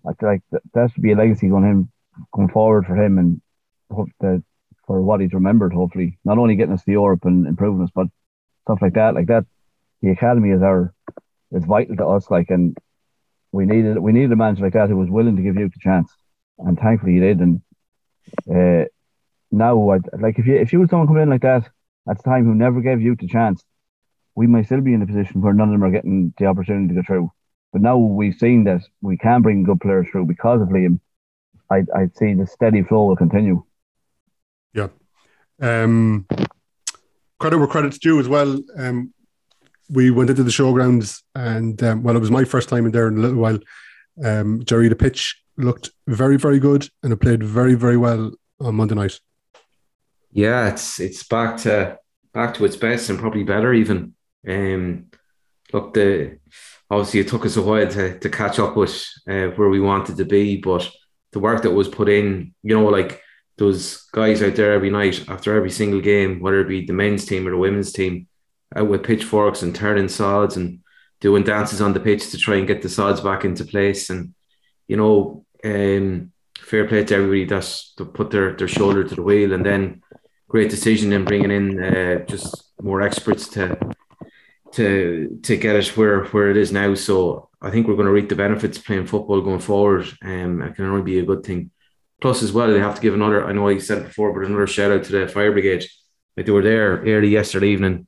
I 0.07 0.13
feel 0.13 0.29
like 0.29 0.41
that, 0.51 0.61
that 0.73 0.91
should 0.91 1.03
be 1.03 1.11
a 1.11 1.15
legacy 1.15 1.49
going 1.49 1.63
him 1.63 1.91
going 2.31 2.49
forward 2.49 2.85
for 2.85 2.95
him, 2.95 3.17
and 3.17 3.41
hope 3.91 4.09
that 4.19 4.43
for 4.85 5.01
what 5.01 5.21
he's 5.21 5.33
remembered. 5.33 5.73
Hopefully, 5.73 6.17
not 6.25 6.37
only 6.37 6.55
getting 6.55 6.73
us 6.73 6.83
to 6.83 6.91
Europe 6.91 7.25
and 7.25 7.47
improving 7.47 7.83
us, 7.83 7.91
but 7.93 8.07
stuff 8.63 8.81
like 8.81 8.93
that. 8.93 9.15
Like 9.15 9.27
that, 9.27 9.45
the 10.01 10.09
academy 10.09 10.51
is 10.51 10.61
our 10.61 10.93
is 11.51 11.65
vital 11.65 11.95
to 11.97 12.07
us. 12.07 12.29
Like, 12.29 12.49
and 12.49 12.77
we 13.51 13.65
needed 13.65 13.97
we 13.99 14.11
needed 14.11 14.31
a 14.31 14.35
manager 14.35 14.63
like 14.63 14.73
that 14.73 14.89
who 14.89 14.97
was 14.97 15.09
willing 15.09 15.35
to 15.35 15.41
give 15.41 15.55
you 15.55 15.69
the 15.69 15.79
chance, 15.79 16.11
and 16.59 16.77
thankfully 16.77 17.13
he 17.13 17.19
did. 17.19 17.39
And 17.39 17.61
uh, 18.49 18.87
now, 19.51 19.89
I'd, 19.89 20.09
like 20.19 20.39
if 20.39 20.45
you 20.47 20.55
if 20.55 20.73
you 20.73 20.79
was 20.79 20.89
someone 20.89 21.07
coming 21.07 21.23
in 21.23 21.29
like 21.29 21.41
that 21.41 21.69
at 22.09 22.17
the 22.17 22.23
time 22.23 22.45
who 22.45 22.55
never 22.55 22.81
gave 22.81 23.01
you 23.01 23.15
the 23.15 23.27
chance, 23.27 23.63
we 24.35 24.47
might 24.47 24.65
still 24.65 24.81
be 24.81 24.93
in 24.93 25.01
a 25.01 25.07
position 25.07 25.41
where 25.41 25.53
none 25.53 25.69
of 25.69 25.73
them 25.73 25.83
are 25.83 25.91
getting 25.91 26.33
the 26.37 26.45
opportunity 26.45 26.89
to 26.89 27.01
go 27.01 27.03
through. 27.05 27.31
But 27.71 27.81
now 27.81 27.97
we've 27.97 28.35
seen 28.35 28.65
that 28.65 28.81
we 29.01 29.17
can 29.17 29.41
bring 29.41 29.63
good 29.63 29.81
players 29.81 30.07
through 30.11 30.25
because 30.25 30.61
of 30.61 30.69
Liam. 30.69 30.99
I 31.69 31.83
I'd 31.95 32.15
say 32.15 32.33
the 32.33 32.45
steady 32.45 32.83
flow 32.83 33.05
will 33.05 33.15
continue. 33.15 33.63
Yeah. 34.73 34.89
Um, 35.61 36.27
credit 37.39 37.57
where 37.57 37.67
credit's 37.67 37.99
due 37.99 38.19
as 38.19 38.27
well. 38.27 38.59
Um, 38.75 39.13
we 39.89 40.11
went 40.11 40.29
into 40.29 40.43
the 40.43 40.51
showgrounds, 40.51 41.21
and 41.35 41.81
um, 41.83 42.03
well, 42.03 42.15
it 42.15 42.19
was 42.19 42.31
my 42.31 42.43
first 42.43 42.69
time 42.69 42.85
in 42.85 42.91
there 42.91 43.07
in 43.07 43.17
a 43.17 43.21
little 43.21 43.37
while. 43.37 43.59
Um, 44.23 44.63
Gerry, 44.63 44.89
the 44.89 44.95
pitch 44.95 45.41
looked 45.57 45.91
very, 46.07 46.37
very 46.37 46.59
good, 46.59 46.87
and 47.01 47.13
it 47.13 47.17
played 47.17 47.43
very, 47.43 47.75
very 47.75 47.97
well 47.97 48.31
on 48.59 48.75
Monday 48.75 48.95
night. 48.95 49.19
Yeah, 50.33 50.69
it's 50.69 50.99
it's 50.99 51.23
back 51.23 51.57
to 51.61 51.99
back 52.33 52.55
to 52.55 52.65
its 52.65 52.75
best 52.75 53.09
and 53.09 53.19
probably 53.19 53.43
better 53.43 53.73
even. 53.73 54.15
Um, 54.47 55.05
look, 55.71 55.93
the 55.93 56.39
obviously 56.89 57.21
it 57.21 57.27
took 57.27 57.45
us 57.45 57.55
a 57.55 57.61
while 57.61 57.87
to, 57.87 58.19
to 58.19 58.29
catch 58.29 58.59
up 58.59 58.75
with 58.75 58.91
uh, 59.27 59.47
where 59.55 59.69
we 59.69 59.79
wanted 59.79 60.17
to 60.17 60.25
be, 60.25 60.57
but 60.57 60.89
the 61.31 61.39
work 61.39 61.61
that 61.63 61.71
was 61.71 61.87
put 61.87 62.09
in, 62.09 62.53
you 62.63 62.75
know, 62.75 62.85
like 62.85 63.21
those 63.57 64.03
guys 64.11 64.41
out 64.41 64.55
there 64.55 64.73
every 64.73 64.89
night 64.89 65.27
after 65.29 65.55
every 65.55 65.71
single 65.71 66.01
game, 66.01 66.39
whether 66.39 66.59
it 66.61 66.67
be 66.67 66.85
the 66.85 66.93
men's 66.93 67.25
team 67.25 67.47
or 67.47 67.51
the 67.51 67.57
women's 67.57 67.91
team, 67.91 68.27
out 68.75 68.87
with 68.87 69.03
pitchforks 69.03 69.61
and 69.61 69.75
turning 69.75 70.09
sods 70.09 70.57
and 70.57 70.79
doing 71.21 71.43
dances 71.43 71.81
on 71.81 71.93
the 71.93 71.99
pitch 71.99 72.31
to 72.31 72.37
try 72.37 72.55
and 72.55 72.67
get 72.67 72.81
the 72.81 72.89
sods 72.89 73.21
back 73.21 73.45
into 73.45 73.65
place. 73.65 74.09
And, 74.09 74.33
you 74.87 74.97
know, 74.97 75.45
um, 75.63 76.31
fair 76.57 76.87
play 76.87 77.03
to 77.03 77.15
everybody 77.15 77.45
that's 77.45 77.93
to 77.95 78.05
put 78.05 78.31
their, 78.31 78.55
their 78.55 78.67
shoulder 78.67 79.03
to 79.03 79.15
the 79.15 79.21
wheel 79.21 79.53
and 79.53 79.65
then 79.65 80.02
great 80.53 80.69
decision 80.69 81.11
in 81.11 81.25
bringing 81.25 81.49
in 81.49 81.83
uh, 81.83 82.23
just 82.25 82.73
more 82.79 83.01
experts 83.01 83.47
to 83.47 83.75
to 84.71 85.39
to 85.41 85.57
get 85.57 85.75
it 85.75 85.97
where 85.97 86.25
where 86.25 86.51
it 86.51 86.57
is 86.57 86.71
now. 86.71 86.93
So 86.93 87.49
I 87.59 87.71
think 87.71 87.87
we're 87.87 87.95
going 87.95 88.05
to 88.05 88.11
reap 88.13 88.29
the 88.29 88.35
benefits 88.35 88.77
playing 88.77 89.07
football 89.07 89.41
going 89.41 89.59
forward. 89.59 90.05
Um, 90.21 90.61
it 90.61 90.75
can 90.75 90.85
only 90.85 91.01
be 91.01 91.17
a 91.17 91.25
good 91.25 91.43
thing. 91.43 91.71
Plus, 92.21 92.43
as 92.43 92.51
well, 92.51 92.71
they 92.71 92.79
have 92.79 92.95
to 92.95 93.01
give 93.01 93.15
another. 93.15 93.43
I 93.43 93.51
know 93.51 93.67
I 93.67 93.79
said 93.79 93.97
it 93.97 94.09
before, 94.09 94.31
but 94.31 94.47
another 94.47 94.67
shout 94.67 94.91
out 94.91 95.03
to 95.05 95.11
the 95.11 95.27
fire 95.27 95.51
brigade. 95.51 95.85
Like 96.37 96.45
they 96.45 96.51
were 96.51 96.61
there 96.61 97.01
early 97.01 97.29
yesterday 97.29 97.69
evening, 97.69 98.07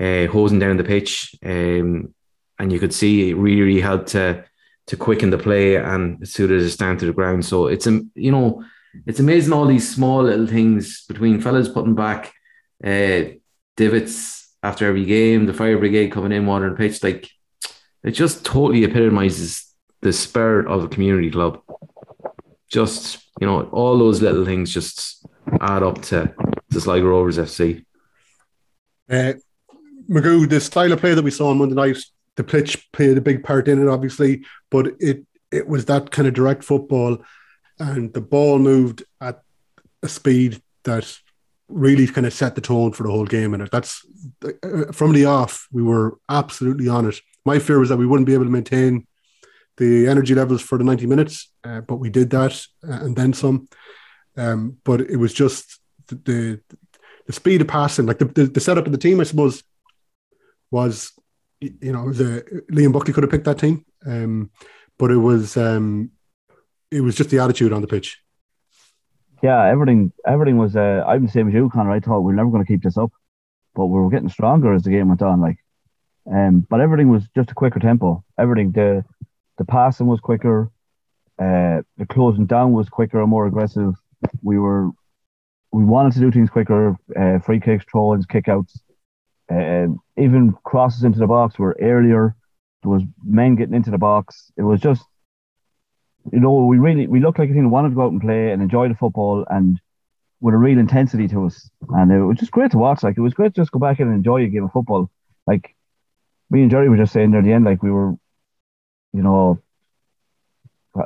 uh, 0.00 0.26
hosing 0.26 0.58
down 0.58 0.78
the 0.78 0.84
pitch, 0.84 1.36
um, 1.44 2.14
and 2.58 2.72
you 2.72 2.78
could 2.78 2.94
see 2.94 3.30
it 3.30 3.34
really, 3.36 3.60
really 3.60 3.80
helped 3.80 4.08
to 4.08 4.44
to 4.86 4.96
quicken 4.96 5.30
the 5.30 5.38
play 5.38 5.76
and 5.76 6.26
suited 6.26 6.62
us 6.62 6.76
down 6.76 6.96
to 6.98 7.06
the 7.06 7.12
ground. 7.12 7.44
So 7.44 7.66
it's 7.66 7.86
a 7.86 8.00
you 8.14 8.32
know 8.32 8.64
it's 9.06 9.20
amazing 9.20 9.52
all 9.52 9.66
these 9.66 9.92
small 9.92 10.22
little 10.22 10.46
things 10.46 11.04
between 11.06 11.40
fellas 11.40 11.68
putting 11.68 11.94
back 11.94 12.32
uh, 12.84 13.22
divots 13.76 14.54
after 14.62 14.86
every 14.86 15.04
game, 15.04 15.46
the 15.46 15.54
fire 15.54 15.78
brigade 15.78 16.10
coming 16.10 16.32
in, 16.32 16.46
watering 16.46 16.72
the 16.72 16.78
pitch, 16.78 17.02
like 17.02 17.30
it 18.02 18.12
just 18.12 18.44
totally 18.44 18.84
epitomizes 18.84 19.74
the 20.00 20.12
spirit 20.12 20.66
of 20.66 20.84
a 20.84 20.88
community 20.88 21.30
club. 21.30 21.60
Just 22.68 23.24
you 23.40 23.46
know, 23.46 23.62
all 23.72 23.98
those 23.98 24.22
little 24.22 24.44
things 24.44 24.72
just 24.72 25.26
add 25.60 25.82
up 25.82 26.02
to 26.02 26.32
to 26.70 26.80
Sligo 26.80 27.06
Rovers 27.06 27.38
FC. 27.38 27.84
Uh, 29.10 29.34
Magoo, 30.08 30.48
the 30.48 30.60
style 30.60 30.92
of 30.92 31.00
play 31.00 31.14
that 31.14 31.24
we 31.24 31.30
saw 31.30 31.50
on 31.50 31.58
Monday 31.58 31.74
night, 31.74 31.98
the 32.36 32.44
pitch 32.44 32.90
played 32.92 33.16
a 33.16 33.22
big 33.22 33.44
part 33.44 33.68
in 33.68 33.82
it, 33.82 33.88
obviously, 33.88 34.44
but 34.70 34.88
it 34.98 35.24
it 35.50 35.68
was 35.68 35.84
that 35.86 36.10
kind 36.10 36.26
of 36.26 36.34
direct 36.34 36.64
football, 36.64 37.18
and 37.78 38.12
the 38.12 38.20
ball 38.20 38.58
moved 38.58 39.04
at 39.20 39.42
a 40.02 40.08
speed 40.08 40.62
that 40.84 41.18
really 41.68 42.06
kind 42.06 42.26
of 42.26 42.32
set 42.32 42.54
the 42.54 42.60
tone 42.60 42.92
for 42.92 43.02
the 43.02 43.10
whole 43.10 43.24
game. 43.24 43.54
And 43.54 43.68
that's 43.68 44.04
uh, 44.44 44.92
from 44.92 45.12
the 45.12 45.24
off, 45.24 45.66
we 45.72 45.82
were 45.82 46.18
absolutely 46.28 46.88
on 46.88 47.08
it. 47.08 47.16
My 47.44 47.58
fear 47.58 47.78
was 47.78 47.88
that 47.88 47.96
we 47.96 48.06
wouldn't 48.06 48.26
be 48.26 48.34
able 48.34 48.44
to 48.44 48.50
maintain 48.50 49.06
the 49.76 50.06
energy 50.06 50.34
levels 50.34 50.62
for 50.62 50.78
the 50.78 50.84
90 50.84 51.06
minutes, 51.06 51.50
uh, 51.64 51.80
but 51.80 51.96
we 51.96 52.10
did 52.10 52.30
that 52.30 52.52
uh, 52.88 52.92
and 53.04 53.16
then 53.16 53.32
some. 53.32 53.68
Um, 54.36 54.78
but 54.84 55.00
it 55.00 55.16
was 55.16 55.32
just 55.32 55.80
the, 56.08 56.14
the, 56.16 56.60
the 57.26 57.32
speed 57.32 57.60
of 57.60 57.68
passing, 57.68 58.06
like 58.06 58.18
the, 58.18 58.26
the, 58.26 58.46
the, 58.46 58.60
setup 58.60 58.86
of 58.86 58.92
the 58.92 58.98
team, 58.98 59.20
I 59.20 59.24
suppose, 59.24 59.62
was, 60.70 61.12
you 61.60 61.92
know, 61.92 62.12
the 62.12 62.64
Liam 62.70 62.92
Buckley 62.92 63.12
could 63.12 63.22
have 63.22 63.30
picked 63.30 63.44
that 63.44 63.58
team. 63.58 63.84
Um, 64.06 64.50
but 64.98 65.10
it 65.10 65.16
was, 65.16 65.56
um, 65.56 66.10
it 66.94 67.00
was 67.00 67.14
just 67.16 67.30
the 67.30 67.38
attitude 67.38 67.72
on 67.72 67.80
the 67.80 67.86
pitch 67.86 68.24
yeah, 69.44 69.66
everything 69.66 70.10
everything 70.26 70.56
was. 70.56 70.74
Uh, 70.74 71.04
I'm 71.06 71.26
the 71.26 71.30
same 71.30 71.48
as 71.48 71.54
you, 71.54 71.68
Conor. 71.68 71.92
I 71.92 72.00
thought 72.00 72.20
we 72.20 72.32
are 72.32 72.36
never 72.36 72.48
going 72.48 72.64
to 72.64 72.72
keep 72.72 72.82
this 72.82 72.96
up, 72.96 73.12
but 73.74 73.86
we 73.86 74.00
were 74.00 74.08
getting 74.08 74.30
stronger 74.30 74.72
as 74.72 74.84
the 74.84 74.90
game 74.90 75.08
went 75.08 75.20
on. 75.20 75.42
Like, 75.42 75.58
um, 76.32 76.66
but 76.70 76.80
everything 76.80 77.10
was 77.10 77.24
just 77.36 77.50
a 77.50 77.54
quicker 77.54 77.78
tempo. 77.78 78.24
Everything 78.38 78.72
the 78.72 79.04
the 79.58 79.66
passing 79.66 80.06
was 80.06 80.20
quicker, 80.20 80.70
uh, 81.38 81.82
the 81.98 82.06
closing 82.08 82.46
down 82.46 82.72
was 82.72 82.88
quicker 82.88 83.20
and 83.20 83.28
more 83.28 83.46
aggressive. 83.46 83.92
We 84.42 84.58
were 84.58 84.88
we 85.72 85.84
wanted 85.84 86.14
to 86.14 86.20
do 86.20 86.32
things 86.32 86.48
quicker. 86.48 86.96
Uh, 87.14 87.38
free 87.40 87.60
kicks, 87.60 87.84
throw-ins, 87.92 88.26
kickouts, 88.26 88.78
uh, 89.52 89.92
even 90.16 90.54
crosses 90.64 91.04
into 91.04 91.18
the 91.18 91.26
box 91.26 91.58
were 91.58 91.76
earlier. 91.82 92.34
There 92.82 92.92
was 92.92 93.02
men 93.22 93.56
getting 93.56 93.74
into 93.74 93.90
the 93.90 93.98
box. 93.98 94.50
It 94.56 94.62
was 94.62 94.80
just 94.80 95.04
you 96.32 96.40
know, 96.40 96.64
we 96.64 96.78
really 96.78 97.06
we 97.06 97.20
looked 97.20 97.38
like 97.38 97.50
a 97.50 97.52
team 97.52 97.64
that 97.64 97.68
wanted 97.68 97.90
to 97.90 97.94
go 97.94 98.02
out 98.06 98.12
and 98.12 98.20
play 98.20 98.50
and 98.52 98.62
enjoy 98.62 98.88
the 98.88 98.94
football 98.94 99.44
and 99.50 99.80
with 100.40 100.54
a 100.54 100.58
real 100.58 100.78
intensity 100.78 101.28
to 101.28 101.46
us. 101.46 101.70
And 101.90 102.10
it 102.12 102.22
was 102.22 102.38
just 102.38 102.50
great 102.50 102.70
to 102.72 102.78
watch. 102.78 103.02
Like 103.02 103.16
it 103.16 103.22
was 103.22 103.34
great 103.34 103.54
to 103.54 103.60
just 103.60 103.72
go 103.72 103.78
back 103.78 104.00
in 104.00 104.08
and 104.08 104.16
enjoy 104.16 104.42
a 104.42 104.48
game 104.48 104.64
of 104.64 104.72
football. 104.72 105.10
Like 105.46 105.74
me 106.50 106.62
and 106.62 106.70
Gerry 106.70 106.88
were 106.88 106.96
just 106.96 107.12
saying 107.12 107.30
near 107.30 107.42
the 107.42 107.52
end, 107.52 107.64
like 107.64 107.82
we 107.82 107.90
were, 107.90 108.12
you 109.12 109.22
know, 109.22 109.60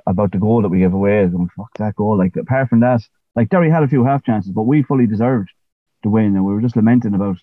about 0.06 0.32
the 0.32 0.38
goal 0.38 0.62
that 0.62 0.68
we 0.68 0.80
gave 0.80 0.92
away. 0.92 1.26
Going, 1.26 1.50
fuck 1.56 1.76
that 1.78 1.96
goal. 1.96 2.16
Like 2.18 2.37
apart 2.37 2.68
from 2.68 2.80
that, 2.80 3.02
like 3.34 3.48
Derry 3.48 3.70
had 3.70 3.82
a 3.82 3.88
few 3.88 4.04
half 4.04 4.25
chances, 4.25 4.52
but 4.52 4.62
we 4.62 4.82
fully 4.82 5.06
deserved 5.06 5.50
to 6.02 6.10
win, 6.10 6.37
and 6.37 6.44
we 6.44 6.52
were 6.52 6.60
just 6.60 6.76
lamenting 6.76 7.14
about 7.14 7.38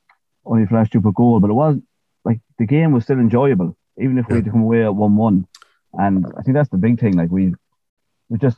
only 0.46 0.64
a 0.64 0.68
flash 0.68 0.88
stupid 0.88 1.14
goal. 1.16 1.40
But 1.40 1.50
it 1.50 1.54
was 1.54 1.78
like 2.24 2.40
the 2.58 2.66
game 2.66 2.92
was 2.92 3.04
still 3.04 3.20
enjoyable, 3.20 3.78
even 3.98 4.18
if 4.18 4.28
we 4.28 4.36
had 4.36 4.46
to 4.46 4.52
come 4.52 4.64
away 4.64 4.84
at 4.84 4.96
one 4.96 5.16
one. 5.16 5.48
And 5.94 6.26
I 6.38 6.42
think 6.42 6.56
that's 6.56 6.70
the 6.70 6.78
big 6.78 7.00
thing. 7.00 7.16
Like 7.16 7.32
we 7.32 7.54
we 8.30 8.38
just 8.38 8.58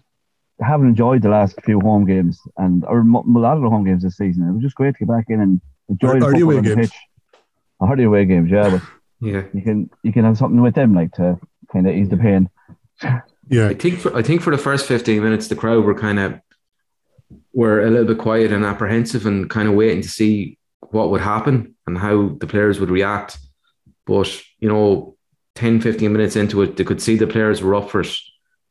haven't 0.60 0.88
enjoyed 0.88 1.22
the 1.22 1.30
last 1.30 1.60
few 1.64 1.80
home 1.80 2.06
games 2.06 2.40
and 2.58 2.84
or 2.86 3.00
a 3.00 3.04
lot 3.04 3.58
of 3.58 3.62
the 3.62 3.70
home 3.70 3.86
games 3.86 4.04
this 4.04 4.18
season. 4.18 4.48
It 4.48 4.54
was 4.54 4.64
just 4.64 4.76
great 4.76 4.96
to 4.96 5.00
get 5.00 5.08
back 5.08 5.26
in 5.30 5.40
and 5.40 5.62
enjoy 5.90 6.10
are, 6.10 6.14
the 6.14 6.26
football 6.26 6.42
away 6.44 6.58
on 6.58 6.64
the 6.64 6.76
games? 6.76 6.90
pitch. 6.90 7.00
Are 7.80 7.96
the 7.96 8.04
away 8.06 8.26
games, 8.26 8.50
yeah, 8.50 8.70
but 8.70 8.82
yeah, 9.22 9.44
you 9.54 9.62
can 9.62 9.90
you 10.04 10.12
can 10.12 10.26
have 10.26 10.38
something 10.38 10.62
with 10.62 10.76
them 10.76 10.96
like 10.96 11.12
to 11.14 11.40
kind 11.72 11.88
of 11.88 11.96
ease 11.96 12.10
the 12.10 12.18
pain. 12.18 12.50
Yeah, 13.50 13.70
I 13.70 13.76
think 13.76 14.00
for 14.00 14.14
I 14.14 14.22
think 14.22 14.42
for 14.42 14.52
the 14.52 14.62
first 14.62 14.88
fifteen 14.88 15.24
minutes, 15.24 15.48
the 15.48 15.56
crowd 15.56 15.86
were 15.86 15.96
kind 15.96 16.20
of 16.20 16.42
were 17.54 17.82
a 17.82 17.90
little 17.90 18.06
bit 18.06 18.18
quiet 18.18 18.52
and 18.52 18.66
apprehensive 18.66 19.26
and 19.26 19.50
kind 19.50 19.70
of 19.70 19.76
waiting 19.76 20.02
to 20.02 20.10
see 20.10 20.58
what 20.92 21.12
would 21.12 21.22
happen 21.22 21.76
and 21.86 21.98
how 21.98 22.36
the 22.40 22.48
players 22.48 22.78
would 22.80 22.90
react. 22.90 23.38
But 24.06 24.30
you 24.60 24.68
know, 24.68 25.16
10, 25.56 25.80
15 25.80 26.12
minutes 26.12 26.36
into 26.36 26.62
it, 26.62 26.76
they 26.76 26.84
could 26.84 27.02
see 27.02 27.16
the 27.16 27.26
players 27.26 27.62
were 27.62 27.76
up 27.76 27.90
for 27.90 28.02
it 28.02 28.18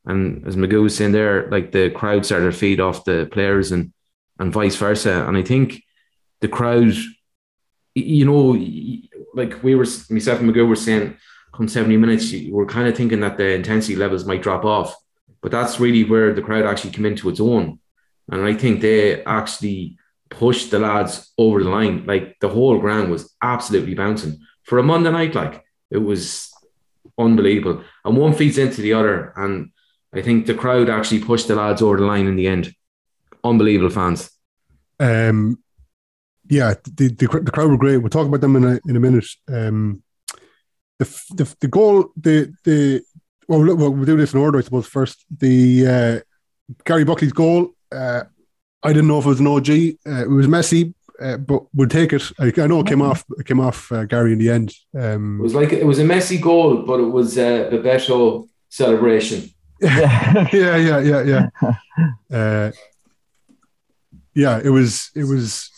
and 0.07 0.47
as 0.47 0.57
Magoo 0.57 0.83
was 0.83 0.97
saying 0.97 1.13
there, 1.13 1.49
like 1.51 1.73
the 1.73 1.91
crowd 1.91 2.25
started 2.25 2.53
to 2.53 2.57
feed 2.57 2.81
off 2.81 3.05
the 3.05 3.29
players 3.31 3.73
and 3.73 3.93
and 4.39 4.53
vice 4.53 4.77
versa. 4.77 5.27
And 5.27 5.37
I 5.37 5.43
think 5.43 5.83
the 6.41 6.49
crowd, 6.49 6.93
you 7.95 8.25
know, 8.25 8.53
like 9.35 9.63
we 9.63 9.75
were 9.75 9.87
myself 10.11 10.41
and 10.41 10.51
Magoo 10.51 10.69
were 10.69 10.77
saying, 10.77 11.17
come 11.55 11.69
70 11.69 11.97
minutes, 11.97 12.33
we're 12.51 12.67
kind 12.67 12.89
of 12.89 12.97
thinking 12.97 13.21
that 13.21 13.37
the 13.37 13.55
intensity 13.55 13.97
levels 13.97 14.27
might 14.27 14.43
drop 14.43 14.65
off. 14.65 14.95
But 15.43 15.53
that's 15.53 15.81
really 15.81 16.05
where 16.05 16.35
the 16.35 16.43
crowd 16.43 16.67
actually 16.67 16.91
came 16.91 17.07
into 17.07 17.29
its 17.29 17.41
own. 17.41 17.79
And 18.31 18.45
I 18.45 18.55
think 18.55 18.81
they 18.81 19.25
actually 19.25 19.99
pushed 20.29 20.71
the 20.71 20.79
lads 20.79 21.33
over 21.39 21.63
the 21.63 21.71
line. 21.71 22.05
Like 22.05 22.39
the 22.41 22.49
whole 22.49 22.79
ground 22.79 23.11
was 23.11 23.35
absolutely 23.41 23.95
bouncing. 23.95 24.41
For 24.65 24.79
a 24.79 24.83
Monday 24.83 25.13
night, 25.13 25.35
like 25.35 25.65
it 25.91 25.99
was 25.99 26.53
unbelievable. 27.19 27.85
And 28.05 28.17
one 28.17 28.35
feeds 28.35 28.59
into 28.59 28.83
the 28.83 28.95
other. 28.95 29.33
And 29.37 29.71
I 30.17 30.23
think 30.23 30.47
the 30.47 30.55
crowd 30.55 30.89
actually 30.89 31.21
pushed 31.21 31.49
the 31.49 31.55
lads 31.55 31.83
over 31.83 31.99
the 31.99 32.07
line 32.07 32.27
in 32.27 32.37
the 32.37 32.47
end. 32.47 32.73
Unbelievable 33.45 33.91
fans. 33.91 34.31
Um, 34.99 35.63
yeah, 36.49 36.75
the, 36.95 37.09
the, 37.09 37.27
the 37.41 37.51
crowd 37.51 37.71
were 37.71 37.77
great. 37.77 37.99
We'll 37.99 38.11
talk 38.11 38.27
about 38.27 38.41
them 38.41 38.57
in 38.57 38.65
a 38.65 38.81
in 38.89 38.97
a 38.97 39.01
minute. 39.01 39.27
Um, 39.49 40.03
the, 40.99 41.05
the 41.35 41.57
the 41.61 41.69
goal, 41.69 42.11
the 42.17 42.53
the 42.65 43.03
well, 43.49 43.65
look, 43.65 43.79
we'll 43.79 44.05
do 44.05 44.17
this 44.17 44.33
in 44.33 44.41
order, 44.41 44.59
I 44.59 44.63
suppose. 44.63 44.87
First, 44.87 45.25
the 45.39 45.87
uh, 45.87 46.21
Gary 46.85 47.05
Buckley's 47.05 47.33
goal. 47.33 47.71
Uh, 47.93 48.23
I 48.83 48.93
didn't 48.93 49.09
know 49.09 49.19
if 49.19 49.27
it 49.27 49.29
was 49.29 49.41
an 49.41 49.47
OG. 49.47 49.69
Uh, 49.71 50.23
it 50.23 50.31
was 50.31 50.49
messy, 50.49 50.95
uh, 51.21 51.37
but 51.37 51.65
we'll 51.75 51.89
take 51.89 52.13
it. 52.13 52.23
I, 52.39 52.53
I 52.57 52.67
know 52.67 52.81
it 52.81 52.87
came 52.87 53.03
off. 53.03 53.25
It 53.39 53.47
came 53.47 53.61
off 53.61 53.91
uh, 53.93 54.05
Gary 54.05 54.33
in 54.33 54.39
the 54.39 54.51
end. 54.51 54.73
Um, 54.99 55.41
It 55.41 55.43
was 55.43 55.55
like 55.55 55.73
it 55.73 55.87
was 55.87 55.99
a 55.99 56.05
messy 56.05 56.39
goal, 56.39 56.83
but 56.83 57.01
it 57.01 57.11
was 57.11 57.37
a 57.37 57.69
Bebeto 57.71 58.49
celebration. 58.69 59.51
yeah, 59.81 60.77
yeah, 60.77 61.01
yeah, 61.01 61.23
yeah. 61.23 61.49
Uh, 62.33 62.73
yeah, 64.35 64.61
it 64.63 64.69
was, 64.69 65.11
it 65.15 65.25
was, 65.25 65.71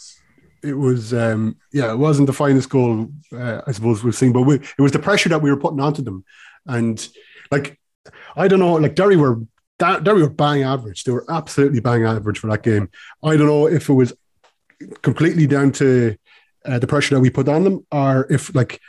it 0.62 0.72
was. 0.72 1.14
Um, 1.14 1.56
yeah, 1.72 1.92
it 1.92 1.98
wasn't 1.98 2.26
the 2.26 2.32
finest 2.32 2.70
goal 2.70 3.08
uh, 3.32 3.60
I 3.66 3.72
suppose 3.72 4.02
we've 4.02 4.14
seen, 4.14 4.32
but 4.32 4.42
we, 4.42 4.56
it 4.56 4.80
was 4.80 4.92
the 4.92 4.98
pressure 4.98 5.28
that 5.28 5.42
we 5.42 5.50
were 5.50 5.56
putting 5.56 5.80
onto 5.80 6.02
them, 6.02 6.24
and 6.66 7.06
like 7.50 7.78
I 8.36 8.48
don't 8.48 8.60
know, 8.60 8.74
like 8.74 8.94
Derry 8.94 9.16
were 9.16 9.40
that 9.78 10.04
Derry 10.04 10.22
were 10.22 10.30
bang 10.30 10.62
average. 10.62 11.04
They 11.04 11.12
were 11.12 11.24
absolutely 11.28 11.80
bang 11.80 12.04
average 12.04 12.38
for 12.38 12.48
that 12.48 12.62
game. 12.62 12.90
I 13.22 13.36
don't 13.36 13.46
know 13.46 13.66
if 13.66 13.88
it 13.88 13.94
was 13.94 14.12
completely 15.02 15.46
down 15.46 15.72
to 15.72 16.16
uh, 16.64 16.78
the 16.78 16.86
pressure 16.86 17.14
that 17.14 17.20
we 17.20 17.30
put 17.30 17.48
on 17.48 17.64
them, 17.64 17.86
or 17.92 18.26
if 18.30 18.54
like 18.54 18.80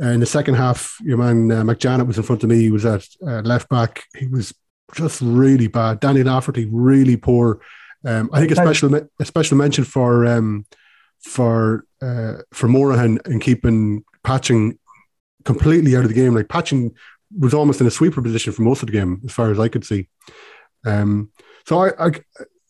uh, 0.00 0.08
in 0.08 0.20
the 0.20 0.26
second 0.26 0.54
half, 0.54 0.96
your 1.02 1.18
man 1.18 1.50
uh, 1.50 1.62
McJannet 1.62 2.06
was 2.06 2.16
in 2.16 2.22
front 2.22 2.42
of 2.42 2.48
me. 2.48 2.60
He 2.60 2.70
was 2.70 2.84
at 2.84 3.06
uh, 3.26 3.40
left 3.40 3.68
back. 3.68 4.04
He 4.16 4.26
was 4.26 4.54
just 4.94 5.20
really 5.20 5.68
bad. 5.68 6.00
Danny 6.00 6.22
Lafferty 6.22 6.68
really 6.70 7.16
poor. 7.16 7.60
Um, 8.04 8.30
I 8.32 8.40
think 8.40 8.52
a 8.52 8.56
special 8.56 8.94
a 8.94 9.24
special 9.24 9.56
mention 9.56 9.84
for 9.84 10.26
um, 10.26 10.66
for 11.22 11.84
uh, 12.00 12.34
for 12.52 12.68
Morahan 12.68 13.18
in 13.26 13.40
keeping 13.40 14.04
Patching 14.24 14.78
completely 15.44 15.96
out 15.96 16.02
of 16.02 16.08
the 16.08 16.14
game. 16.14 16.34
Like 16.34 16.48
Patching 16.48 16.94
was 17.38 17.54
almost 17.54 17.80
in 17.80 17.86
a 17.86 17.90
sweeper 17.90 18.22
position 18.22 18.52
for 18.52 18.62
most 18.62 18.82
of 18.82 18.86
the 18.86 18.92
game, 18.92 19.20
as 19.24 19.32
far 19.32 19.50
as 19.50 19.58
I 19.58 19.68
could 19.68 19.84
see. 19.84 20.08
Um, 20.84 21.30
so 21.66 21.78
I, 21.78 22.06
I, 22.06 22.08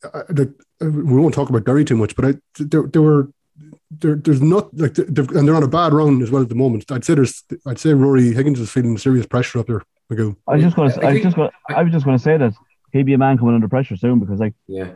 I, 0.04 0.22
the, 0.28 0.54
we 0.80 1.20
won't 1.20 1.34
talk 1.34 1.48
about 1.48 1.64
Derry 1.64 1.84
too 1.84 1.96
much, 1.96 2.14
but 2.14 2.24
I, 2.24 2.34
there, 2.58 2.82
there 2.82 3.02
were 3.02 3.30
there, 4.00 4.16
there's 4.16 4.40
not 4.42 4.76
like 4.76 4.94
they're, 4.94 5.24
and 5.38 5.46
they're 5.46 5.54
on 5.56 5.62
a 5.62 5.68
bad 5.68 5.92
run 5.92 6.22
as 6.22 6.30
well 6.30 6.42
at 6.42 6.48
the 6.48 6.54
moment. 6.54 6.90
I'd 6.90 7.04
say 7.04 7.14
there's 7.14 7.44
I'd 7.66 7.78
say 7.78 7.92
Rory 7.94 8.32
Higgins 8.32 8.60
is 8.60 8.70
feeling 8.70 8.96
serious 8.98 9.26
pressure 9.26 9.58
up 9.58 9.66
there. 9.66 9.82
Magoo. 10.10 10.36
I 10.48 10.54
was 10.54 10.62
just 10.64 10.76
going 10.76 10.90
to. 10.92 11.06
I 11.06 11.12
was 11.12 11.22
just 11.22 11.36
going. 11.36 11.50
I 11.68 11.82
was 11.82 11.92
just 11.92 12.04
going 12.04 12.16
to 12.16 12.22
say 12.22 12.36
that 12.36 12.52
he'd 12.92 13.06
be 13.06 13.14
a 13.14 13.18
man 13.18 13.38
coming 13.38 13.54
under 13.54 13.68
pressure 13.68 13.96
soon 13.96 14.18
because 14.18 14.40
like 14.40 14.54
Yeah. 14.66 14.90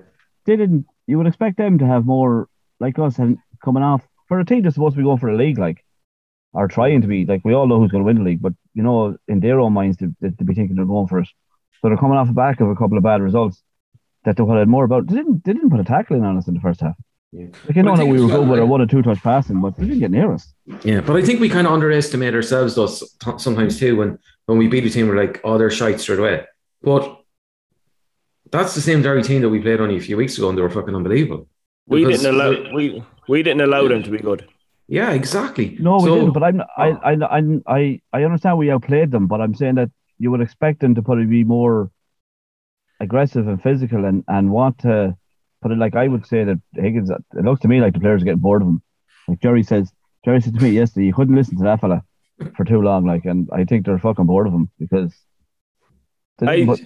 they 0.44 0.56
didn't. 0.56 0.86
You 1.06 1.18
would 1.18 1.26
expect 1.26 1.56
them 1.56 1.78
to 1.78 1.86
have 1.86 2.04
more 2.04 2.48
like 2.80 2.98
us 2.98 3.18
and 3.18 3.38
coming 3.64 3.82
off 3.82 4.06
for 4.28 4.40
a 4.40 4.44
team 4.44 4.62
that's 4.62 4.74
supposed 4.74 4.94
to 4.94 4.98
be 4.98 5.04
going 5.04 5.18
for 5.18 5.28
a 5.28 5.36
league, 5.36 5.58
like 5.58 5.84
are 6.54 6.68
trying 6.68 7.02
to 7.02 7.06
be. 7.08 7.24
Like 7.26 7.44
we 7.44 7.54
all 7.54 7.66
know 7.66 7.78
who's 7.78 7.90
going 7.90 8.02
to 8.02 8.06
win 8.06 8.16
the 8.18 8.24
league, 8.24 8.42
but 8.42 8.54
you 8.74 8.82
know, 8.82 9.16
in 9.28 9.40
their 9.40 9.60
own 9.60 9.72
minds, 9.72 9.96
to, 9.98 10.14
to, 10.22 10.30
to 10.30 10.44
be 10.44 10.54
thinking 10.54 10.76
they're 10.76 10.84
going 10.84 11.06
for 11.08 11.20
it. 11.20 11.28
So 11.80 11.88
they're 11.88 11.96
coming 11.98 12.16
off 12.18 12.26
the 12.28 12.32
back 12.32 12.60
of 12.60 12.68
a 12.68 12.74
couple 12.76 12.96
of 12.96 13.04
bad 13.04 13.20
results 13.22 13.62
that 14.24 14.36
they 14.36 14.42
would 14.42 14.58
have 14.58 14.66
more 14.68 14.84
about. 14.84 15.06
They 15.06 15.14
didn't. 15.16 15.44
They 15.44 15.52
didn't 15.52 15.70
put 15.70 15.80
a 15.80 15.84
tackle 15.84 16.16
in 16.16 16.24
on 16.24 16.36
us 16.36 16.48
in 16.48 16.54
the 16.54 16.60
first 16.60 16.80
half. 16.80 16.96
Yeah. 17.38 17.47
Like 17.69 17.76
I 17.76 17.83
know 17.83 17.90
But 17.90 17.93
I 17.93 17.97
that 17.97 18.02
think 18.05 18.14
we 18.16 18.21
were 18.23 18.28
good 18.31 18.40
with 18.40 18.49
like- 18.50 18.61
our 18.61 18.66
one 18.66 18.81
or 18.81 18.87
two 18.87 19.02
touch 19.02 19.23
passing, 19.23 19.61
but 19.61 19.76
they 19.76 19.85
didn't 19.85 19.99
get 20.00 20.11
near 20.11 20.33
us. 20.33 20.55
Yeah, 20.85 21.00
but 21.02 21.16
I 21.16 21.23
think 21.23 21.38
we 21.40 21.49
kind 21.50 21.66
of 21.66 21.73
underestimate 21.75 22.35
ourselves 22.35 22.75
though 22.75 22.87
sometimes 23.37 23.78
too. 23.78 23.97
When 23.97 24.19
when 24.47 24.57
we 24.59 24.69
beat 24.69 24.85
a 24.87 24.90
team, 24.90 25.07
we're 25.09 25.16
like, 25.25 25.40
oh, 25.45 25.59
they're 25.59 25.71
shite 25.71 26.00
straight 26.00 26.19
away. 26.19 26.45
But 26.83 27.21
that's 28.50 28.75
the 28.75 28.81
same 28.81 29.02
Derry 29.02 29.23
team 29.23 29.43
that 29.43 29.50
we 29.50 29.61
played 29.61 29.81
only 29.81 29.97
a 29.97 30.00
few 30.00 30.16
weeks 30.16 30.38
ago, 30.38 30.49
and 30.49 30.57
they 30.57 30.62
were 30.62 30.71
fucking 30.71 30.95
unbelievable. 30.95 31.47
We 31.87 32.05
Because- 32.05 32.23
didn't 32.23 32.35
allow 32.40 32.75
we 32.75 33.02
we 33.28 33.43
didn't 33.43 33.61
allow 33.61 33.87
them 33.87 34.02
to 34.02 34.11
be 34.11 34.19
good. 34.19 34.47
Yeah, 34.88 35.11
exactly. 35.12 35.76
No, 35.81 35.99
we 35.99 36.11
didn't. 36.11 36.33
But 36.33 36.45
I'm, 36.45 36.61
I, 36.76 36.90
oh. 36.90 37.00
I, 37.02 37.12
I, 37.38 37.40
I, 37.78 38.00
I 38.12 38.23
understand 38.25 38.57
we 38.57 38.71
outplayed 38.71 39.11
them, 39.11 39.26
but 39.26 39.40
I'm 39.40 39.52
saying 39.55 39.75
that 39.75 39.90
you 40.19 40.31
would 40.31 40.40
expect 40.40 40.78
them 40.81 40.95
to 40.95 41.02
probably 41.02 41.26
be 41.26 41.43
more 41.45 41.90
aggressive 43.00 43.49
and 43.49 43.61
physical 43.61 44.05
and, 44.05 44.23
and 44.28 44.50
want 44.52 44.78
to 44.78 45.16
put 45.62 45.72
it 45.72 45.78
like 45.78 45.96
I 45.96 46.08
would 46.08 46.26
say 46.26 46.44
that 46.44 46.60
Higgins. 46.75 47.10
It 47.10 47.44
looks 47.44 47.60
to 47.62 47.68
me 47.68 47.80
like 47.80 47.94
the 47.94 48.00
players 48.00 48.22
are 48.22 48.25
getting 48.25 48.40
bored 48.40 48.62
of 48.62 48.68
him. 48.68 48.82
Like 49.28 49.40
Gerry 49.40 49.62
says, 49.62 49.90
Gerry 50.25 50.40
said 50.40 50.54
to 50.54 50.62
me 50.62 50.70
yesterday, 50.70 51.06
you 51.06 51.14
couldn't 51.14 51.34
listen 51.34 51.56
to 51.58 51.64
that 51.64 51.80
fella 51.80 52.02
for 52.57 52.64
too 52.64 52.81
long. 52.81 53.07
Like, 53.07 53.24
and 53.24 53.48
I 53.52 53.64
think 53.64 53.87
they're 53.87 53.98
fucking 53.98 54.26
bored 54.26 54.46
of 54.46 54.52
him 54.52 54.70
because. 54.78 55.14
I- 56.46 56.64
put- 56.64 56.81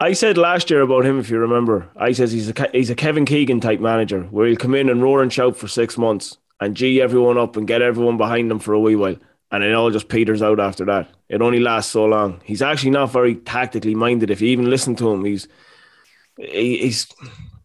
I 0.00 0.12
said 0.12 0.38
last 0.38 0.70
year 0.70 0.82
about 0.82 1.04
him, 1.04 1.18
if 1.18 1.28
you 1.28 1.38
remember, 1.38 1.88
I 1.96 2.12
says 2.12 2.30
he's 2.30 2.48
a 2.48 2.68
he's 2.72 2.90
a 2.90 2.94
Kevin 2.94 3.24
Keegan 3.24 3.58
type 3.58 3.80
manager 3.80 4.22
where 4.30 4.46
he'll 4.46 4.56
come 4.56 4.76
in 4.76 4.88
and 4.88 5.02
roar 5.02 5.22
and 5.22 5.32
shout 5.32 5.56
for 5.56 5.66
six 5.66 5.98
months 5.98 6.38
and 6.60 6.76
gee 6.76 7.00
everyone 7.02 7.36
up 7.36 7.56
and 7.56 7.66
get 7.66 7.82
everyone 7.82 8.16
behind 8.16 8.50
him 8.50 8.60
for 8.60 8.74
a 8.74 8.78
wee 8.78 8.94
while, 8.94 9.16
and 9.50 9.64
it 9.64 9.74
all 9.74 9.90
just 9.90 10.08
peters 10.08 10.40
out 10.40 10.60
after 10.60 10.84
that. 10.84 11.08
It 11.28 11.42
only 11.42 11.58
lasts 11.58 11.90
so 11.90 12.04
long. 12.04 12.40
He's 12.44 12.62
actually 12.62 12.92
not 12.92 13.10
very 13.10 13.34
tactically 13.34 13.96
minded. 13.96 14.30
If 14.30 14.40
you 14.40 14.48
even 14.50 14.70
listen 14.70 14.94
to 14.96 15.10
him, 15.10 15.24
he's 15.24 15.48
he, 16.36 16.78
he's 16.78 17.08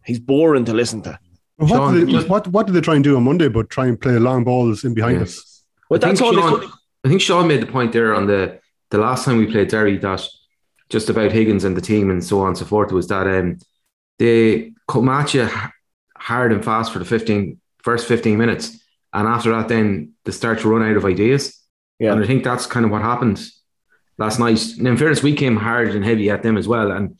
he's 0.04 0.18
boring 0.20 0.64
to 0.66 0.74
listen 0.74 1.02
to. 1.02 1.18
What 1.56 1.68
Sean, 1.68 1.94
did, 1.94 2.08
they, 2.08 2.12
just- 2.12 2.28
what, 2.28 2.46
what 2.48 2.66
did 2.66 2.72
they 2.74 2.80
try 2.80 2.94
and 2.96 3.04
do 3.04 3.16
on 3.16 3.22
Monday? 3.24 3.48
But 3.48 3.70
try 3.70 3.86
and 3.86 4.00
play 4.00 4.18
long 4.18 4.44
balls 4.44 4.84
in 4.84 4.94
behind 4.94 5.16
Yeah. 5.16 5.22
us. 5.22 5.62
But 5.88 6.02
I 6.04 6.08
that's 6.08 6.20
all 6.20 6.32
think 6.34 6.62
Sean. 6.62 6.72
I 7.04 7.08
think 7.08 7.20
Sean 7.20 7.46
made 7.48 7.60
the 7.62 7.66
point 7.66 7.92
there 7.92 8.14
on 8.14 8.26
the 8.26 8.58
the 8.90 8.98
last 8.98 9.24
time 9.24 9.38
we 9.38 9.46
played 9.46 9.68
Derry 9.68 9.98
that 9.98 10.26
just 10.88 11.08
about 11.10 11.32
Higgins 11.32 11.64
and 11.64 11.76
the 11.76 11.80
team 11.80 12.10
and 12.10 12.22
so 12.24 12.40
on 12.40 12.48
and 12.48 12.58
so 12.58 12.64
forth 12.64 12.90
was 12.92 13.08
that 13.08 13.26
um 13.26 13.58
they 14.18 14.72
come 14.88 15.08
at 15.08 15.34
you 15.34 15.48
hard 16.16 16.52
and 16.52 16.64
fast 16.64 16.92
for 16.92 16.98
the 16.98 17.04
15 17.04 17.58
first 17.82 18.06
15 18.06 18.38
minutes 18.38 18.78
and 19.12 19.26
after 19.28 19.50
that 19.50 19.68
then 19.68 20.12
they 20.24 20.32
start 20.32 20.60
to 20.60 20.68
run 20.68 20.82
out 20.88 20.96
of 20.96 21.04
ideas 21.04 21.60
Yeah. 21.98 22.12
and 22.12 22.22
I 22.22 22.26
think 22.26 22.44
that's 22.44 22.66
kind 22.66 22.84
of 22.86 22.92
what 22.92 23.02
happened 23.02 23.40
last 24.18 24.38
night 24.38 24.62
and 24.78 24.86
in 24.86 24.96
fairness 24.96 25.22
we 25.22 25.34
came 25.34 25.56
hard 25.56 25.88
and 25.94 26.04
heavy 26.04 26.30
at 26.30 26.42
them 26.42 26.56
as 26.56 26.68
well 26.68 26.92
and 26.92 27.18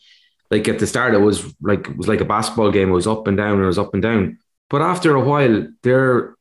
like 0.55 0.69
at 0.69 0.79
the 0.79 0.87
start 0.87 1.15
it 1.15 1.19
was 1.19 1.39
like 1.61 1.89
it 1.89 1.97
was 1.97 2.09
like 2.09 2.21
a 2.21 2.33
basketball 2.35 2.71
game. 2.71 2.91
It 2.91 3.01
was 3.01 3.07
up 3.15 3.27
and 3.27 3.37
down 3.37 3.55
and 3.55 3.65
it 3.65 3.75
was 3.75 3.79
up 3.79 3.95
and 3.95 4.03
down. 4.03 4.39
But 4.71 4.83
after 4.83 5.15
a 5.15 5.25
while 5.31 5.67
their 5.83 6.35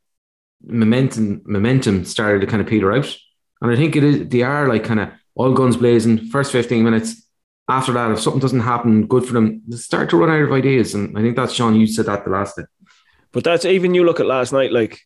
momentum 0.62 1.42
momentum 1.44 2.04
started 2.04 2.40
to 2.40 2.46
kind 2.46 2.62
of 2.62 2.68
peter 2.68 2.92
out. 2.92 3.16
And 3.60 3.70
I 3.72 3.76
think 3.76 3.96
it 3.96 4.04
is 4.04 4.28
they 4.28 4.42
are 4.42 4.68
like 4.68 4.84
kind 4.84 5.00
of 5.00 5.10
all 5.34 5.52
guns 5.52 5.76
blazing 5.76 6.18
first 6.28 6.52
15 6.52 6.84
minutes. 6.84 7.22
After 7.68 7.92
that 7.92 8.12
if 8.12 8.20
something 8.20 8.40
doesn't 8.40 8.60
happen 8.72 9.06
good 9.06 9.24
for 9.26 9.32
them 9.32 9.62
they 9.66 9.76
start 9.76 10.10
to 10.10 10.16
run 10.16 10.30
out 10.30 10.42
of 10.42 10.52
ideas. 10.52 10.94
And 10.94 11.18
I 11.18 11.22
think 11.22 11.36
that's 11.36 11.52
Sean 11.52 11.74
you 11.74 11.86
said 11.86 12.06
that 12.06 12.24
the 12.24 12.30
last 12.30 12.56
day 12.56 12.64
But 13.32 13.44
that's 13.44 13.64
even 13.64 13.94
you 13.94 14.04
look 14.04 14.20
at 14.20 14.26
last 14.26 14.52
night, 14.52 14.72
like, 14.72 15.00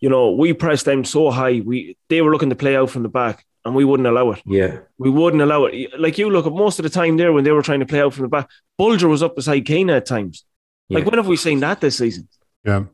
you 0.00 0.08
know, 0.08 0.32
we 0.32 0.52
pressed 0.52 0.86
them 0.86 1.04
so 1.04 1.30
high. 1.30 1.60
We 1.64 1.96
they 2.08 2.22
were 2.22 2.32
looking 2.32 2.50
to 2.50 2.62
play 2.64 2.76
out 2.76 2.90
from 2.90 3.02
the 3.02 3.08
back, 3.20 3.45
and 3.66 3.74
we 3.74 3.84
wouldn't 3.84 4.06
allow 4.06 4.30
it. 4.30 4.40
yeah 4.46 4.78
We 4.98 5.10
wouldn't 5.10 5.42
allow 5.42 5.64
it. 5.66 5.74
Like 5.98 6.16
you 6.18 6.30
look 6.30 6.46
at 6.46 6.52
most 6.52 6.78
of 6.78 6.84
the 6.84 6.88
time 7.00 7.16
there 7.16 7.32
when 7.32 7.44
they 7.44 7.50
were 7.50 7.62
trying 7.62 7.80
to 7.80 7.86
play 7.86 8.00
out 8.00 8.14
from 8.14 8.22
the 8.22 8.28
back, 8.28 8.48
Bolger 8.80 9.08
was 9.08 9.22
up 9.22 9.34
beside 9.36 9.66
Kane 9.66 9.90
at 9.90 10.06
times. 10.06 10.44
Like 10.88 11.04
Yeah. 11.04 11.10
when 11.10 11.18
have 11.18 11.26
we 11.26 11.36
seen 11.36 11.60
that 11.60 11.80
this 11.80 11.98
season? 11.98 12.28
Yeah. 12.64 12.84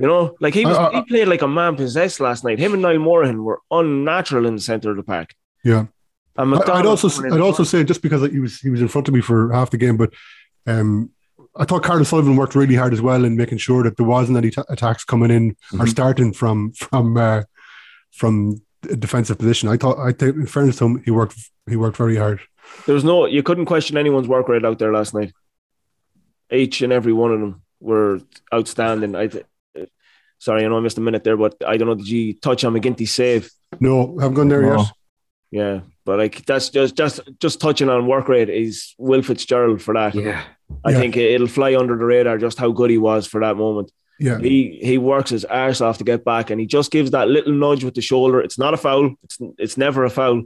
You 0.00 0.06
know, 0.06 0.36
like 0.40 0.54
he 0.54 0.64
was 0.66 0.76
I- 0.76 0.86
I- 0.88 0.94
he 0.96 1.02
played 1.02 1.28
like 1.28 1.42
a 1.42 1.48
man 1.48 1.76
possessed 1.76 2.20
last 2.20 2.44
night. 2.44 2.58
Him 2.58 2.72
and 2.74 2.82
Niall 2.82 2.98
Morahan 2.98 3.42
were 3.44 3.60
unnatural 3.70 4.46
in 4.46 4.54
the 4.56 4.60
centre 4.60 4.90
of 4.90 4.96
the 4.96 5.02
park. 5.02 5.34
Yeah. 5.64 5.86
And 6.36 6.54
I- 6.54 6.56
McDonald 6.58 6.86
I'd 6.86 6.86
also 6.90 7.08
I'd 7.34 7.40
also 7.40 7.64
say 7.64 7.82
just 7.84 8.02
because 8.02 8.22
he 8.30 8.38
was 8.40 8.60
he 8.60 8.70
was 8.70 8.80
in 8.80 8.88
front 8.88 9.08
of 9.08 9.14
me 9.14 9.20
for 9.20 9.52
half 9.52 9.70
the 9.70 9.76
game, 9.78 9.96
but 9.96 10.12
um, 10.66 11.10
I 11.56 11.64
thought 11.64 11.82
Karl 11.82 12.00
O'Sullivan 12.00 12.36
worked 12.36 12.54
really 12.54 12.76
hard 12.76 12.92
as 12.92 13.00
well 13.00 13.24
in 13.24 13.36
making 13.36 13.58
sure 13.58 13.82
that 13.82 13.96
there 13.96 14.06
wasn't 14.06 14.38
any 14.38 14.50
t- 14.50 14.62
attacks 14.68 15.04
coming 15.04 15.30
in 15.30 15.44
or 15.72 15.86
Mhm. 15.86 15.88
starting 15.88 16.32
from 16.32 16.72
from 16.72 17.16
uh, 17.16 17.42
from 18.12 18.34
a 18.52 18.56
defensive 18.96 19.38
position. 19.38 19.68
I 19.68 19.76
thought 19.76 19.98
I 19.98 20.12
think 20.12 20.36
in 20.36 20.46
fairness 20.46 20.76
to 20.78 20.86
him, 20.86 21.02
he 21.04 21.10
worked 21.10 21.36
he 21.68 21.76
worked 21.76 21.96
very 21.96 22.16
hard. 22.16 22.40
there 22.86 22.94
was 22.94 23.04
no 23.04 23.26
you 23.26 23.42
couldn't 23.42 23.66
question 23.66 23.96
anyone's 23.96 24.28
work 24.28 24.48
rate 24.48 24.64
out 24.64 24.78
there 24.78 24.92
last 24.92 25.14
night. 25.14 25.32
Each 26.50 26.80
and 26.82 26.92
every 26.92 27.12
one 27.12 27.32
of 27.32 27.40
them 27.40 27.62
were 27.80 28.20
outstanding. 28.52 29.14
I 29.14 29.26
th- 29.26 29.44
sorry, 30.38 30.64
I 30.64 30.68
know 30.68 30.78
I 30.78 30.80
missed 30.80 30.98
a 30.98 31.02
minute 31.02 31.24
there, 31.24 31.36
but 31.36 31.56
I 31.66 31.76
don't 31.76 31.88
know. 31.88 31.94
Did 31.94 32.08
you 32.08 32.32
touch 32.34 32.64
on 32.64 32.72
McGinty's 32.74 33.12
save? 33.12 33.50
No, 33.80 34.16
I 34.18 34.22
haven't 34.22 34.36
gone 34.36 34.48
there 34.48 34.62
No. 34.62 34.78
yet. 34.78 34.86
Yeah, 35.50 35.80
but 36.04 36.18
like 36.18 36.44
that's 36.46 36.68
just 36.70 36.94
just 36.96 37.20
just 37.40 37.60
touching 37.60 37.88
on 37.88 38.06
work 38.06 38.28
rate 38.28 38.48
is 38.50 38.94
Will 38.98 39.22
Fitzgerald 39.22 39.80
for 39.82 39.94
that. 39.94 40.14
yeah 40.14 40.42
I 40.84 40.90
Yeah. 40.90 40.98
think 40.98 41.16
it'll 41.16 41.46
fly 41.46 41.74
under 41.74 41.96
the 41.96 42.04
radar 42.04 42.36
just 42.38 42.58
how 42.58 42.70
good 42.70 42.90
he 42.90 42.98
was 42.98 43.26
for 43.26 43.40
that 43.40 43.56
moment. 43.56 43.90
Yeah, 44.20 44.38
He 44.40 44.78
he 44.82 44.98
works 44.98 45.30
his 45.30 45.44
arse 45.44 45.80
off 45.80 45.98
to 45.98 46.04
get 46.04 46.24
back, 46.24 46.50
and 46.50 46.60
he 46.60 46.66
just 46.66 46.90
gives 46.90 47.10
that 47.12 47.28
little 47.28 47.52
nudge 47.52 47.84
with 47.84 47.94
the 47.94 48.00
shoulder. 48.00 48.40
It's 48.40 48.58
not 48.58 48.74
a 48.74 48.76
foul. 48.76 49.14
It's 49.22 49.38
it's 49.58 49.76
never 49.76 50.04
a 50.04 50.10
foul, 50.10 50.42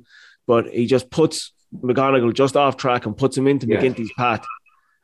but 0.46 0.68
he 0.68 0.86
just 0.86 1.10
puts 1.10 1.52
McGonigle 1.74 2.34
just 2.34 2.56
off 2.56 2.76
track 2.76 3.06
and 3.06 3.16
puts 3.16 3.36
him 3.36 3.46
into 3.48 3.66
Yeah. 3.66 3.80
McGinty's 3.80 4.12
path. 4.16 4.44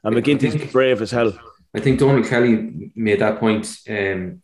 And 0.05 0.15
I 0.15 0.21
McGinty's 0.21 0.55
think- 0.55 0.73
brave 0.73 1.01
as 1.03 1.11
hell. 1.11 1.33
I 1.75 1.81
think 1.81 1.99
Donald 1.99 2.27
Kelly 2.27 2.91
made 2.95 3.21
that 3.21 3.39
point 3.41 3.75
um, 3.89 4.43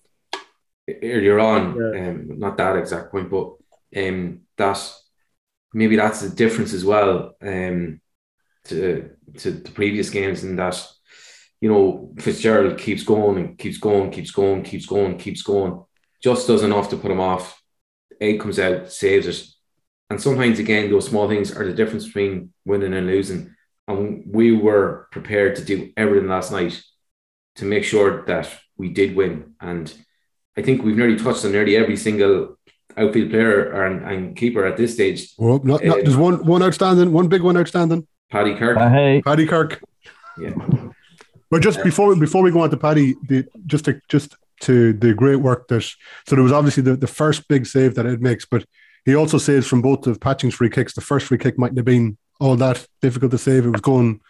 earlier 1.03 1.39
on. 1.39 1.61
Um, 1.97 2.39
not 2.39 2.57
that 2.59 2.77
exact 2.77 3.11
point, 3.11 3.31
but 3.31 3.55
um, 3.97 4.41
that 4.57 4.93
maybe 5.73 5.97
that's 5.97 6.21
the 6.21 6.29
difference 6.31 6.73
as 6.75 6.85
well 6.85 7.35
um, 7.43 8.01
to 8.67 9.11
to 9.39 9.51
the 9.51 9.71
previous 9.71 10.11
games 10.11 10.45
in 10.45 10.57
that 10.57 10.77
you 11.65 11.71
know 11.71 12.13
Fitzgerald 12.19 12.79
keeps 12.79 13.03
going 13.05 13.39
and 13.39 13.59
keeps 13.59 13.79
going, 13.79 14.11
keeps 14.11 14.31
going, 14.31 14.63
keeps 14.63 14.85
going, 14.85 15.17
keeps 15.17 15.41
going, 15.41 15.83
just 16.23 16.47
does 16.47 16.63
enough 16.63 16.91
to 16.91 16.99
put 16.99 17.11
him 17.11 17.21
off. 17.21 17.59
Egg 18.21 18.39
comes 18.41 18.59
out, 18.59 18.93
saves 18.93 19.27
it, 19.27 19.43
and 20.11 20.21
sometimes 20.21 20.59
again 20.59 20.91
those 20.91 21.09
small 21.09 21.27
things 21.27 21.57
are 21.57 21.65
the 21.65 21.73
difference 21.73 22.05
between 22.05 22.53
winning 22.67 22.93
and 22.93 23.07
losing. 23.07 23.55
And 23.89 24.25
we 24.31 24.53
were 24.53 25.09
prepared 25.11 25.57
to 25.57 25.65
do 25.65 25.91
everything 25.97 26.29
last 26.29 26.53
night 26.53 26.83
to 27.57 27.65
make 27.65 27.85
sure 27.85 28.27
that 28.27 28.47
we 28.77 28.91
did 28.91 29.17
win. 29.17 29.55
And 29.59 29.87
I 30.59 30.61
think 30.61 30.83
we've 30.83 30.99
nearly 30.99 31.17
touched 31.17 31.47
on 31.47 31.53
nearly 31.53 31.77
every 31.77 31.97
single 31.97 32.59
outfield 32.95 33.31
player 33.31 33.85
and, 33.85 34.05
and 34.05 34.37
keeper 34.37 34.67
at 34.67 34.77
this 34.77 34.93
stage. 34.93 35.33
Well, 35.39 35.61
not, 35.65 35.83
not, 35.83 36.01
Uh, 36.01 36.03
there's 36.03 36.25
one 36.29 36.45
one 36.45 36.63
outstanding, 36.63 37.11
one 37.11 37.29
big 37.29 37.41
one 37.41 37.57
outstanding. 37.57 38.07
Paddy 38.31 38.55
Kirk. 38.55 38.77
Uh, 38.77 38.91
hey, 38.91 39.23
Paddy 39.25 39.47
Kirk. 39.47 39.81
Yeah. 40.39 40.53
But 41.51 41.63
just 41.63 41.83
before 41.83 42.15
before 42.17 42.43
we 42.43 42.51
go 42.51 42.61
on 42.61 42.71
to 42.71 42.77
Paddy, 42.77 43.15
the, 43.29 43.45
just 43.67 43.85
to 43.87 44.01
just 44.09 44.37
to 44.61 44.93
the 44.93 45.15
great 45.15 45.37
work 45.37 45.69
that 45.69 45.83
so 45.83 46.37
there 46.37 46.43
was 46.43 46.53
obviously 46.53 46.83
the, 46.83 46.97
the 46.97 47.07
first 47.07 47.49
big 47.49 47.67
save 47.67 47.95
that 47.95 48.07
Ed 48.07 48.23
makes, 48.23 48.45
but 48.45 48.65
he 49.05 49.15
also 49.15 49.39
saves 49.39 49.67
from 49.67 49.83
both 49.83 50.07
of 50.07 50.21
Patching's 50.21 50.55
free 50.55 50.71
kicks. 50.71 50.95
The 50.95 51.01
first 51.01 51.27
free 51.27 51.39
kick 51.39 51.59
mightn't 51.59 51.79
have 51.79 51.85
been 51.85 52.17
all 52.41 52.57
that 52.57 52.87
difficult 53.03 53.31
to 53.33 53.39
save. 53.39 53.67
It 53.67 53.71
was 53.71 53.81
going, 53.81 54.21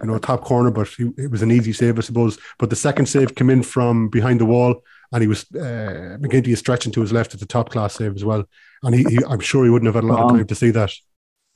you 0.00 0.08
know, 0.08 0.18
top 0.18 0.44
corner, 0.44 0.70
but 0.70 0.88
he, 0.88 1.10
it 1.18 1.30
was 1.30 1.42
an 1.42 1.50
easy 1.50 1.72
save, 1.72 1.98
I 1.98 2.02
suppose. 2.02 2.38
But 2.58 2.70
the 2.70 2.76
second 2.76 3.06
save 3.06 3.34
came 3.34 3.50
in 3.50 3.62
from 3.62 4.08
behind 4.08 4.40
the 4.40 4.46
wall, 4.46 4.82
and 5.12 5.22
he 5.22 5.28
was 5.28 5.44
uh, 5.54 6.16
McGinty 6.20 6.48
is 6.48 6.58
stretching 6.60 6.92
to 6.92 7.00
his 7.00 7.12
left 7.12 7.34
at 7.34 7.40
the 7.40 7.46
top 7.46 7.70
class 7.70 7.94
save 7.94 8.16
as 8.16 8.24
well. 8.24 8.44
And 8.82 8.94
he, 8.94 9.04
he 9.04 9.18
I'm 9.28 9.40
sure 9.40 9.64
he 9.64 9.70
wouldn't 9.70 9.86
have 9.86 10.02
had 10.02 10.04
a 10.04 10.12
lot 10.12 10.24
of 10.24 10.30
time 10.30 10.46
to 10.46 10.54
see 10.54 10.70
that. 10.70 10.92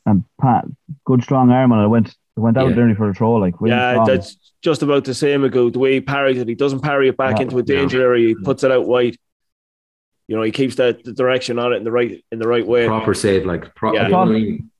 and 0.05 0.25
Pat, 0.41 0.65
good 1.05 1.23
strong 1.23 1.51
arm, 1.51 1.73
and 1.73 1.83
it 1.83 1.89
went 1.89 2.15
went 2.39 2.57
out 2.57 2.69
Yeah. 2.71 2.77
nearly 2.77 2.95
for 2.95 3.09
a 3.11 3.15
throw. 3.15 3.35
Like 3.35 3.61
really 3.61 3.75
yeah, 3.77 3.93
strong. 3.95 4.07
that's 4.07 4.37
just 4.63 4.83
about 4.83 5.05
the 5.05 5.15
same 5.15 5.45
ago. 5.45 5.71
The 5.71 5.79
way 5.79 5.93
he 5.95 6.01
parries 6.01 6.39
it, 6.39 6.49
he 6.49 6.55
doesn't 6.55 6.81
parry 6.81 7.09
it 7.09 7.17
back 7.17 7.37
Yeah. 7.37 7.43
into 7.45 7.59
a 7.59 7.63
danger 7.63 8.01
area. 8.03 8.29
He 8.29 8.35
puts 8.35 8.65
it 8.65 8.71
out 8.71 8.87
wide. 8.87 9.17
You 10.27 10.37
know, 10.37 10.43
he 10.43 10.51
keeps 10.51 10.75
that 10.77 11.05
the 11.05 11.13
direction 11.13 11.59
on 11.59 11.73
it 11.73 11.77
in 11.77 11.85
the 11.85 11.93
right 11.93 12.23
in 12.33 12.39
the 12.39 12.49
right 12.49 12.67
way. 12.67 12.87
Proper 12.87 13.15
save, 13.15 13.47
like 13.47 13.75
pro- 13.75 13.95
Yeah. 13.95 14.05
you 14.07 14.13
know 14.13 14.19
I 14.19 14.25
mean? 14.27 14.71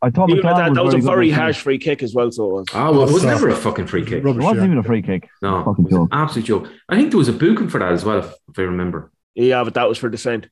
I 0.00 0.10
thought 0.10 0.30
Even 0.30 0.46
at 0.46 0.54
McLaren 0.54 0.56
that, 0.68 0.74
that 0.74 0.84
was 0.84 0.94
a 0.94 0.98
very 0.98 1.28
this 1.30 1.36
harsh 1.38 1.56
season. 1.56 1.64
free 1.64 1.78
kick 1.78 2.02
as 2.04 2.14
well. 2.14 2.30
So 2.30 2.44
it 2.44 2.52
was. 2.52 2.66
Ah, 2.72 2.90
well, 2.92 3.02
it 3.08 3.12
was 3.12 3.22
Soft. 3.22 3.24
never 3.24 3.48
a 3.48 3.56
fucking 3.56 3.86
free 3.88 4.04
kick. 4.04 4.18
It 4.18 4.24
wasn't 4.24 4.44
yeah. 4.58 4.64
even 4.64 4.78
a 4.78 4.82
free 4.84 5.02
kick. 5.02 5.28
No, 5.42 5.64
Fucking 5.64 5.86
it 5.86 5.90
was 5.90 5.92
an 5.94 5.98
joke. 6.04 6.08
absolute 6.12 6.44
joke. 6.44 6.68
I 6.88 6.94
think 6.96 7.10
there 7.10 7.18
was 7.18 7.26
a 7.28 7.32
booking 7.32 7.68
for 7.68 7.80
that 7.80 7.90
as 7.92 8.04
well, 8.04 8.18
if, 8.18 8.32
if 8.48 8.58
I 8.58 8.62
remember. 8.62 9.10
Yeah, 9.34 9.64
but 9.64 9.74
that 9.74 9.88
was 9.88 9.98
for 9.98 10.08
descent. 10.08 10.46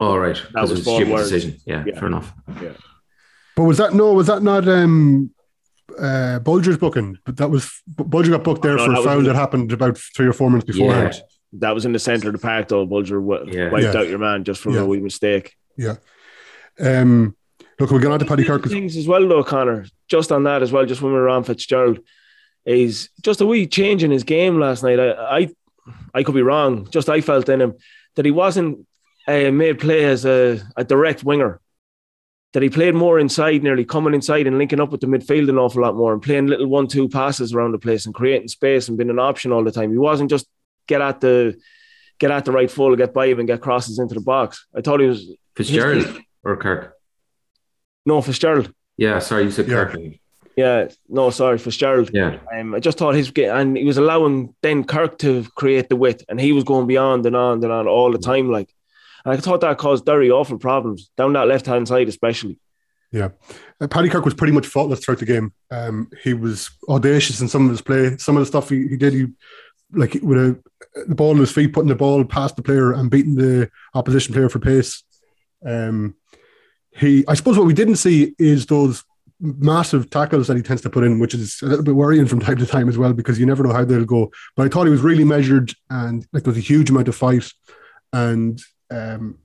All 0.00 0.18
right, 0.18 0.34
because 0.48 0.70
was 0.70 0.70
it 0.70 0.72
was 0.72 0.80
a 0.80 0.84
forward. 0.84 1.04
stupid 1.06 1.22
decision. 1.22 1.56
Yeah, 1.64 1.84
Yeah. 1.86 1.98
fair 2.00 2.08
enough. 2.08 2.32
Yeah. 2.60 2.72
But 3.54 3.62
was 3.64 3.78
that 3.78 3.94
no? 3.94 4.12
Was 4.14 4.26
that 4.26 4.42
not 4.42 4.66
um, 4.66 5.30
uh, 5.98 6.40
Bolger's 6.40 6.78
booking? 6.78 7.18
But 7.24 7.36
that 7.38 7.50
was 7.50 7.70
Bolger 7.94 8.30
got 8.30 8.44
booked 8.44 8.62
there 8.62 8.76
No, 8.76 8.84
for 8.86 8.92
a 8.92 8.96
was 8.96 9.04
foul 9.04 9.18
in 9.18 9.24
that 9.24 9.34
happened 9.36 9.72
about 9.72 9.98
three 9.98 10.26
or 10.26 10.32
four 10.32 10.50
minutes 10.50 10.66
beforehand. 10.66 11.14
That 11.54 11.74
was 11.74 11.84
in 11.84 11.92
the 11.92 11.98
centre 11.98 12.28
of 12.28 12.32
the 12.32 12.38
pack, 12.40 12.68
though. 12.68 12.86
Bolger 12.86 13.20
w- 13.26 13.44
Yeah. 13.56 13.70
wiped 13.70 13.84
Yeah. 13.94 14.00
out 14.00 14.08
your 14.08 14.18
man 14.18 14.44
just 14.44 14.60
from 14.60 14.74
Yeah. 14.74 14.80
a 14.80 14.86
wee 14.86 15.00
mistake. 15.00 15.54
Yeah. 15.76 15.96
Um, 16.80 17.36
look, 17.78 17.90
we're 17.90 18.00
going 18.00 18.12
on 18.12 18.18
to 18.18 18.24
Paddy 18.24 18.44
Kirk. 18.44 18.64
things 18.64 18.96
as 18.96 19.06
well, 19.06 19.26
though, 19.28 19.44
Conor. 19.44 19.86
Just 20.08 20.32
on 20.32 20.44
that 20.44 20.62
as 20.62 20.72
well, 20.72 20.84
just 20.86 21.00
when 21.02 21.12
we 21.12 21.18
were 21.18 21.28
on 21.28 21.44
Fitzgerald, 21.44 22.00
is 22.66 23.10
just 23.22 23.40
a 23.40 23.46
wee 23.46 23.66
change 23.66 24.02
in 24.02 24.10
his 24.10 24.24
game 24.24 24.58
last 24.58 24.82
night. 24.82 24.98
I, 24.98 25.10
I, 25.38 25.48
I 26.14 26.22
could 26.22 26.34
be 26.34 26.42
wrong. 26.42 26.88
Just 26.90 27.08
I 27.08 27.20
felt 27.20 27.48
in 27.48 27.60
him 27.60 27.74
that 28.16 28.24
he 28.24 28.30
wasn't 28.30 28.86
uh, 29.28 29.50
made 29.50 29.78
play 29.78 30.04
as 30.04 30.24
a, 30.26 30.60
a 30.76 30.84
direct 30.84 31.24
winger. 31.24 31.60
That 32.54 32.62
he 32.62 32.70
played 32.70 32.94
more 32.94 33.18
inside, 33.18 33.62
nearly 33.62 33.84
coming 33.84 34.14
inside 34.14 34.46
and 34.46 34.56
linking 34.58 34.80
up 34.80 34.90
with 34.90 35.00
the 35.00 35.06
midfield 35.08 35.48
an 35.48 35.58
awful 35.58 35.82
lot 35.82 35.96
more, 35.96 36.12
and 36.12 36.22
playing 36.22 36.46
little 36.46 36.68
one-two 36.68 37.08
passes 37.08 37.52
around 37.52 37.72
the 37.72 37.78
place 37.78 38.06
and 38.06 38.14
creating 38.14 38.46
space 38.48 38.88
and 38.88 38.96
being 38.96 39.10
an 39.10 39.18
option 39.18 39.50
all 39.52 39.64
the 39.64 39.72
time. 39.72 39.90
He 39.90 39.98
wasn't 39.98 40.30
just 40.30 40.46
get 40.86 41.00
at 41.02 41.20
the 41.20 41.60
get 42.20 42.30
at 42.30 42.44
the 42.44 42.52
right 42.52 42.70
full, 42.70 42.94
get 42.94 43.12
by 43.12 43.26
him, 43.26 43.40
and 43.40 43.48
get 43.48 43.60
crosses 43.60 43.98
into 43.98 44.14
the 44.14 44.20
box. 44.20 44.66
I 44.74 44.80
thought 44.82 45.00
he 45.00 45.06
was 45.08 45.34
Fitzgerald 45.56 46.20
or 46.44 46.56
Kirk? 46.56 46.94
no 48.06 48.20
Fitzgerald. 48.22 48.72
Yeah, 48.96 49.18
sorry, 49.18 49.44
you 49.44 49.50
said 49.50 49.66
Yeah. 49.66 49.84
Kirk. 49.86 49.98
Yeah, 50.56 50.88
no, 51.08 51.30
sorry, 51.30 51.58
Fitzgerald. 51.58 52.10
Yeah, 52.14 52.38
Um, 52.56 52.76
I 52.76 52.78
just 52.78 52.98
thought 52.98 53.16
his 53.16 53.32
ga- 53.32 53.48
and 53.48 53.76
he 53.76 53.82
was 53.84 53.98
allowing 53.98 54.54
then 54.62 54.84
Kirk 54.84 55.18
to 55.18 55.42
create 55.56 55.88
the 55.88 55.96
width, 55.96 56.22
and 56.28 56.40
he 56.40 56.52
was 56.52 56.62
going 56.62 56.86
beyond 56.86 57.26
and 57.26 57.34
on 57.34 57.64
and 57.64 57.72
on 57.72 57.88
all 57.88 58.12
the 58.12 58.18
time. 58.18 58.48
Like, 58.52 58.68
and 59.24 59.34
I 59.34 59.36
thought 59.36 59.62
that 59.62 59.78
caused 59.78 60.04
Derry 60.04 60.30
awful 60.30 60.58
problems 60.58 61.10
down 61.16 61.32
that 61.32 61.48
left 61.48 61.66
hand 61.66 61.88
side, 61.88 62.08
especially. 62.08 62.58
Uh, 63.80 63.86
Paddy 63.86 64.08
Kirk 64.08 64.24
was 64.24 64.34
pretty 64.34 64.52
much 64.52 64.66
faultless 64.66 65.00
throughout 65.00 65.20
the 65.20 65.24
game. 65.24 65.52
Um, 65.70 66.10
he 66.22 66.34
was 66.34 66.70
audacious 66.88 67.40
in 67.40 67.48
some 67.48 67.64
of 67.64 67.70
his 67.70 67.80
play. 67.80 68.16
Some 68.18 68.36
of 68.36 68.40
the 68.40 68.46
stuff 68.46 68.68
he, 68.68 68.88
he 68.88 68.96
did, 68.96 69.12
he 69.12 69.26
like 69.92 70.14
with 70.20 70.38
a, 70.38 70.60
the 71.06 71.14
ball 71.14 71.30
in 71.30 71.38
his 71.38 71.52
feet, 71.52 71.72
putting 71.72 71.88
the 71.88 71.94
ball 71.94 72.24
past 72.24 72.56
the 72.56 72.62
player 72.62 72.92
and 72.92 73.10
beating 73.10 73.36
the 73.36 73.70
opposition 73.94 74.34
player 74.34 74.48
for 74.48 74.58
pace. 74.58 75.04
Um, 75.64 76.16
he, 76.90 77.24
I 77.28 77.34
suppose, 77.34 77.56
what 77.56 77.66
we 77.66 77.72
didn't 77.72 77.96
see 77.96 78.34
is 78.38 78.66
those 78.66 79.04
massive 79.40 80.10
tackles 80.10 80.48
that 80.48 80.56
he 80.56 80.62
tends 80.62 80.82
to 80.82 80.90
put 80.90 81.04
in, 81.04 81.20
which 81.20 81.34
is 81.34 81.60
a 81.62 81.66
little 81.66 81.84
bit 81.84 81.94
worrying 81.94 82.26
from 82.26 82.40
time 82.40 82.58
to 82.58 82.66
time 82.66 82.88
as 82.88 82.98
well 82.98 83.12
because 83.12 83.38
you 83.38 83.46
never 83.46 83.62
know 83.62 83.72
how 83.72 83.84
they'll 83.84 84.04
go. 84.04 84.32
But 84.56 84.66
I 84.66 84.68
thought 84.68 84.84
he 84.84 84.90
was 84.90 85.02
really 85.02 85.24
measured 85.24 85.72
and 85.88 86.26
like 86.32 86.42
there 86.42 86.52
was 86.52 86.58
a 86.58 86.66
huge 86.66 86.90
amount 86.90 87.08
of 87.08 87.14
fight 87.14 87.50
and. 88.12 88.60
Um, 88.94 89.38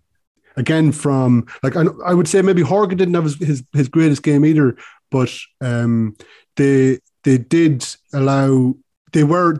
again 0.56 0.92
from 0.92 1.48
like 1.64 1.76
I, 1.76 1.86
I 2.06 2.14
would 2.14 2.28
say 2.28 2.42
maybe 2.42 2.62
Horgan 2.62 2.98
didn't 2.98 3.14
have 3.14 3.24
his, 3.24 3.38
his, 3.38 3.64
his 3.74 3.88
greatest 3.88 4.24
game 4.24 4.46
either, 4.46 4.76
but 5.10 5.32
um, 5.62 6.16
they 6.58 7.00
they 7.24 7.38
did 7.38 7.86
allow 8.14 8.76
they 9.14 9.24
were 9.24 9.58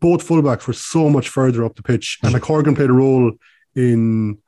both 0.00 0.26
fullbacks 0.26 0.66
were 0.66 0.72
so 0.72 1.10
much 1.10 1.28
further 1.28 1.64
up 1.64 1.76
the 1.76 1.82
pitch, 1.82 2.18
and 2.22 2.32
like 2.32 2.42
Horgan 2.42 2.74
played 2.74 2.90
a 2.90 2.94
role 2.94 3.32
in 3.74 4.38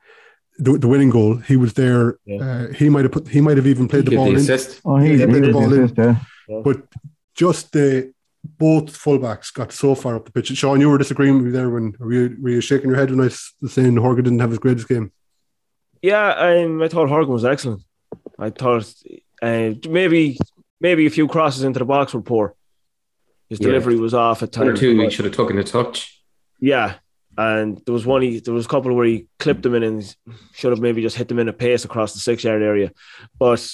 the, 0.57 0.77
the 0.77 0.87
winning 0.87 1.11
goal. 1.11 1.37
He 1.37 1.55
was 1.55 1.73
there. 1.73 2.17
Yeah. 2.25 2.37
Uh, 2.41 2.73
he 2.73 2.89
might 2.89 3.03
have 3.05 3.11
put 3.11 3.27
he 3.27 3.41
might 3.41 3.57
have 3.57 3.67
even 3.67 3.87
played 3.87 4.05
the 4.05 4.15
ball 4.15 4.25
the 4.25 4.31
in, 4.31 4.37
assist. 4.37 4.81
Oh, 4.83 4.97
he, 4.97 5.11
Yeah, 5.11 5.17
he 5.17 5.25
played 5.27 5.43
the 5.43 5.47
did 5.47 5.53
ball 5.53 5.73
in. 5.73 5.83
assist, 5.83 5.97
yeah. 5.97 6.61
but 6.63 6.81
just 7.35 7.71
the 7.71 8.13
both 8.57 8.85
fullbacks 8.97 9.53
got 9.53 9.71
so 9.71 9.95
far 9.95 10.15
up 10.15 10.25
the 10.25 10.31
pitch. 10.31 10.47
Sean, 10.55 10.79
you 10.79 10.89
were 10.89 10.97
disagreeing 10.97 11.35
with 11.37 11.45
me 11.45 11.51
there 11.51 11.69
when 11.69 11.93
were 11.99 12.13
you, 12.13 12.37
were 12.41 12.49
you 12.49 12.61
shaking 12.61 12.89
your 12.89 12.97
head 12.97 13.09
when 13.11 13.19
I 13.21 13.25
was 13.25 13.53
saying 13.67 13.95
Horgan 13.97 14.23
didn't 14.25 14.39
have 14.39 14.49
his 14.51 14.59
greatest 14.59 14.87
game? 14.87 15.11
Yeah, 16.01 16.29
um, 16.29 16.81
I 16.81 16.87
thought 16.87 17.09
Horgan 17.09 17.33
was 17.33 17.45
excellent. 17.45 17.81
I 18.39 18.49
thought 18.51 18.91
uh, 19.41 19.71
maybe 19.89 20.37
maybe 20.79 21.05
a 21.07 21.09
few 21.09 21.27
crosses 21.27 21.63
into 21.63 21.79
the 21.79 21.85
box 21.85 22.13
were 22.13 22.21
poor. 22.21 22.55
His 23.49 23.59
Yeah. 23.59 23.67
delivery 23.69 23.95
was 23.97 24.13
off 24.13 24.43
at 24.43 24.55
One 24.57 24.67
or 24.67 24.71
times. 24.71 24.79
two, 24.79 24.99
he 24.99 25.09
should 25.09 25.25
have 25.25 25.35
taken 25.35 25.57
a 25.57 25.63
touch. 25.63 26.21
Yeah. 26.59 26.95
And 27.39 27.79
there 27.85 27.93
was 27.93 28.05
one 28.05 28.21
he 28.23 28.39
there 28.39 28.53
was 28.53 28.65
a 28.65 28.69
couple 28.69 28.93
where 28.95 29.05
he 29.05 29.27
clipped 29.39 29.63
them 29.63 29.75
in 29.75 29.83
and 29.83 30.15
should 30.53 30.71
have 30.71 30.81
maybe 30.81 31.01
just 31.01 31.15
hit 31.17 31.27
them 31.27 31.39
in 31.39 31.47
a 31.47 31.53
pace 31.53 31.85
across 31.85 32.13
the 32.13 32.19
six 32.19 32.43
yard 32.43 32.61
area. 32.63 32.91
But 33.39 33.67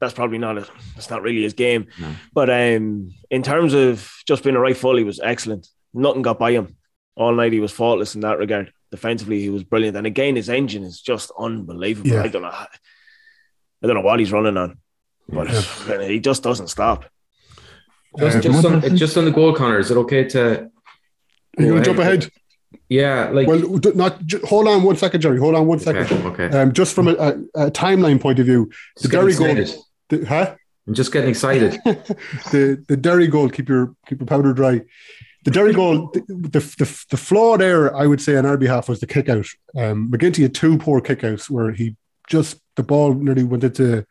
that's 0.00 0.12
probably 0.14 0.38
not 0.38 0.58
a, 0.58 0.66
that's 0.94 1.10
not 1.10 1.22
really 1.22 1.42
his 1.42 1.54
game. 1.54 1.86
No. 2.00 2.14
But 2.32 2.50
um 2.50 3.10
in 3.30 3.42
terms 3.42 3.72
of 3.74 4.10
just 4.26 4.42
being 4.44 4.56
a 4.56 4.60
right 4.60 4.76
full, 4.76 4.96
he 4.96 5.04
was 5.04 5.20
excellent. 5.20 5.68
Nothing 5.94 6.22
got 6.22 6.38
by 6.38 6.52
him. 6.52 6.76
All 7.16 7.34
night 7.34 7.52
he 7.52 7.60
was 7.60 7.72
faultless 7.72 8.14
in 8.14 8.20
that 8.20 8.38
regard. 8.38 8.72
Defensively, 8.90 9.40
he 9.40 9.48
was 9.50 9.64
brilliant. 9.64 9.96
And 9.96 10.06
again, 10.06 10.36
his 10.36 10.48
engine 10.48 10.82
is 10.84 11.00
just 11.00 11.32
unbelievable. 11.38 12.10
Yeah. 12.10 12.22
I 12.22 12.28
don't 12.28 12.42
know 12.42 12.50
how- 12.50 12.68
I 13.82 13.86
don't 13.86 13.96
know 13.96 14.02
what 14.02 14.18
he's 14.20 14.32
running 14.32 14.56
on. 14.56 14.78
But 15.28 15.48
he 16.02 16.20
just 16.20 16.42
doesn't 16.42 16.68
stop. 16.68 17.04
Just, 18.18 18.42
just, 18.42 18.64
on, 18.64 18.80
What- 18.80 18.94
just 18.94 19.16
on 19.18 19.24
the 19.24 19.30
goal, 19.30 19.52
Conor, 19.54 19.78
is 19.78 19.90
it 19.90 19.96
okay 19.96 20.24
to? 20.24 20.40
Are 21.58 21.62
you 21.62 21.66
go 21.66 21.68
going 21.70 21.78
to 21.82 21.84
jump 21.84 21.98
ahead? 21.98 22.30
Yeah, 22.88 23.30
like 23.30 23.48
Well, 23.48 23.80
not 23.94 24.20
hold 24.44 24.68
on 24.68 24.82
one 24.82 24.96
second, 24.96 25.20
Gerry. 25.20 25.38
Hold 25.38 25.54
on 25.54 25.66
one 25.66 25.78
second. 25.80 26.04
okay, 26.04 26.44
okay. 26.44 26.56
Um, 26.58 26.72
just 26.72 26.94
from 26.94 27.08
a, 27.08 27.12
a, 27.12 27.28
a 27.66 27.70
timeline 27.70 28.20
point 28.20 28.38
of 28.38 28.46
view, 28.46 28.66
the 28.96 29.02
Just 29.02 29.12
getting 29.12 29.28
Derry 29.28 29.34
goal, 29.54 29.62
excited. 29.62 29.82
The, 30.08 30.24
huh? 30.24 30.54
I'm 30.86 30.94
just 30.94 31.12
getting 31.12 31.30
excited. 31.30 31.72
the 31.84 32.82
the 32.86 32.96
Derry 32.96 33.26
goal. 33.26 33.48
Keep 33.48 33.68
your 33.68 33.94
keep 34.06 34.20
your 34.20 34.26
powder 34.26 34.52
dry. 34.52 34.82
The 35.44 35.50
Derry 35.50 35.72
goal. 35.72 36.10
The, 36.12 36.20
the 36.28 36.60
the 36.60 37.04
the 37.10 37.16
flaw 37.16 37.56
there, 37.56 37.94
I 37.94 38.06
would 38.06 38.20
say, 38.20 38.36
on 38.36 38.46
our 38.46 38.56
behalf 38.56 38.88
was 38.88 39.00
the 39.00 39.06
kick 39.06 39.28
out. 39.28 39.46
Um, 39.76 40.10
McGinty 40.10 40.42
had 40.42 40.54
two 40.54 40.78
poor 40.78 41.00
kickouts 41.00 41.50
where 41.50 41.72
he 41.72 41.96
just 42.28 42.60
the 42.76 42.82
ball 42.82 43.14
nearly 43.14 43.44
went 43.44 43.64
into 43.64 44.06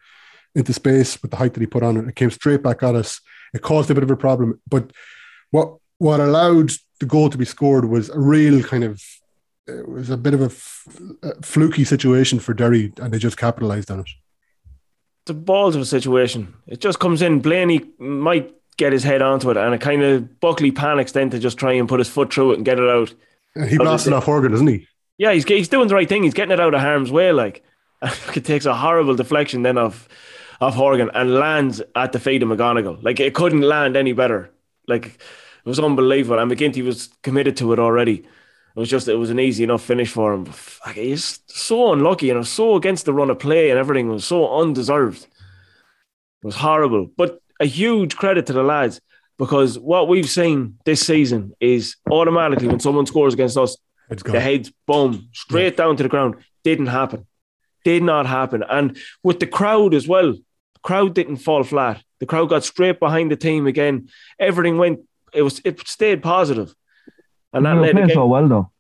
into 0.53 0.73
space 0.73 1.21
with 1.21 1.31
the 1.31 1.37
height 1.37 1.53
that 1.53 1.61
he 1.61 1.67
put 1.67 1.83
on 1.83 1.97
it. 1.97 2.07
It 2.07 2.15
came 2.15 2.31
straight 2.31 2.63
back 2.63 2.83
at 2.83 2.95
us. 2.95 3.21
It 3.53 3.61
caused 3.61 3.89
a 3.91 3.93
bit 3.93 4.03
of 4.03 4.11
a 4.11 4.17
problem. 4.17 4.59
But 4.67 4.91
what 5.51 5.77
what 5.97 6.19
allowed 6.19 6.71
the 6.99 7.05
goal 7.05 7.29
to 7.29 7.37
be 7.37 7.45
scored 7.45 7.85
was 7.85 8.09
a 8.09 8.19
real 8.19 8.63
kind 8.63 8.83
of 8.83 9.01
it 9.67 9.87
was 9.87 10.09
a 10.09 10.17
bit 10.17 10.33
of 10.33 10.41
a, 10.41 10.45
f- 10.45 10.87
a 11.23 11.41
fluky 11.41 11.83
situation 11.83 12.39
for 12.39 12.53
Derry, 12.53 12.93
and 13.01 13.11
they 13.11 13.17
just 13.17 13.37
capitalised 13.37 13.89
on 13.89 14.01
it. 14.01 14.09
The 15.25 15.33
balls 15.33 15.75
of 15.75 15.81
a 15.81 15.85
situation. 15.85 16.53
It 16.67 16.81
just 16.81 16.99
comes 16.99 17.21
in. 17.21 17.39
Blaney 17.39 17.81
might 17.97 18.53
get 18.77 18.93
his 18.93 19.03
head 19.03 19.21
onto 19.21 19.49
it, 19.49 19.57
and 19.57 19.73
it 19.73 19.81
kind 19.81 20.03
of 20.03 20.39
Buckley 20.39 20.71
panics 20.71 21.13
then 21.13 21.29
to 21.31 21.39
just 21.39 21.57
try 21.57 21.73
and 21.73 21.89
put 21.89 21.99
his 21.99 22.09
foot 22.09 22.33
through 22.33 22.51
it 22.51 22.55
and 22.57 22.65
get 22.65 22.79
it 22.79 22.89
out. 22.89 23.13
He 23.67 23.77
blasted 23.77 24.13
off 24.13 24.25
Horgan, 24.25 24.51
doesn't 24.51 24.67
he? 24.67 24.87
Yeah, 25.17 25.31
he's 25.31 25.45
he's 25.45 25.69
doing 25.69 25.87
the 25.87 25.95
right 25.95 26.09
thing. 26.09 26.23
He's 26.23 26.33
getting 26.33 26.51
it 26.51 26.59
out 26.59 26.73
of 26.73 26.81
harm's 26.81 27.11
way. 27.11 27.31
Like 27.31 27.63
it 28.35 28.45
takes 28.45 28.65
a 28.65 28.75
horrible 28.75 29.15
deflection 29.15 29.63
then 29.63 29.77
of 29.77 30.07
of 30.61 30.75
Horgan 30.75 31.09
and 31.13 31.33
lands 31.33 31.81
at 31.95 32.11
the 32.11 32.19
feet 32.19 32.43
of 32.43 32.49
McGonigle. 32.49 33.01
Like 33.03 33.19
it 33.19 33.33
couldn't 33.33 33.61
land 33.61 33.95
any 33.95 34.13
better. 34.13 34.51
Like 34.87 35.05
it 35.05 35.69
was 35.69 35.79
unbelievable. 35.79 36.39
And 36.39 36.51
McGinty 36.51 36.83
was 36.83 37.09
committed 37.23 37.57
to 37.57 37.73
it 37.73 37.79
already. 37.79 38.25
It 38.75 38.79
was 38.79 38.89
just 38.89 39.07
it 39.07 39.15
was 39.15 39.29
an 39.29 39.39
easy 39.39 39.63
enough 39.63 39.81
finish 39.83 40.11
for 40.11 40.33
him. 40.33 40.47
He's 40.93 41.39
so 41.47 41.93
unlucky 41.93 42.29
and 42.29 42.35
it 42.35 42.39
was 42.39 42.49
so 42.49 42.75
against 42.75 43.05
the 43.05 43.13
run 43.13 43.29
of 43.29 43.39
play 43.39 43.69
and 43.69 43.79
everything 43.79 44.09
was 44.09 44.25
so 44.25 44.59
undeserved. 44.59 45.23
It 45.23 46.45
was 46.45 46.55
horrible. 46.55 47.07
But 47.15 47.39
a 47.59 47.65
huge 47.65 48.15
credit 48.17 48.45
to 48.47 48.53
the 48.53 48.63
lads. 48.63 48.99
because 49.37 49.77
what 49.79 50.07
we've 50.07 50.29
seen 50.29 50.77
this 50.85 51.05
season 51.05 51.53
is 51.59 51.95
automatically 52.09 52.67
when 52.67 52.79
someone 52.79 53.05
scores 53.05 53.33
against 53.33 53.57
us, 53.57 53.77
the 54.09 54.39
heads 54.39 54.71
boom 54.87 55.29
straight 55.33 55.75
down 55.77 55.97
to 55.97 56.03
the 56.03 56.09
ground. 56.09 56.35
Didn't 56.63 56.87
happen. 56.87 57.25
Did 57.83 58.03
not 58.03 58.25
happen. 58.25 58.63
And 58.69 58.97
with 59.23 59.39
the 59.39 59.47
crowd 59.47 59.93
as 59.93 60.07
well, 60.07 60.33
the 60.33 60.79
crowd 60.83 61.13
didn't 61.15 61.37
fall 61.37 61.63
flat. 61.63 62.01
The 62.19 62.25
crowd 62.25 62.49
got 62.49 62.63
straight 62.63 62.99
behind 62.99 63.31
the 63.31 63.35
team 63.35 63.67
again. 63.67 64.09
Everything 64.39 64.77
went. 64.77 64.99
It 65.33 65.41
was. 65.41 65.61
It 65.65 65.85
stayed 65.87 66.23
positive, 66.23 66.73
and 67.55 67.65
that 67.65 67.75
led 67.77 67.91
again. 67.97 68.09
so 68.09 68.25
well 68.27 68.47
though. 68.47 68.71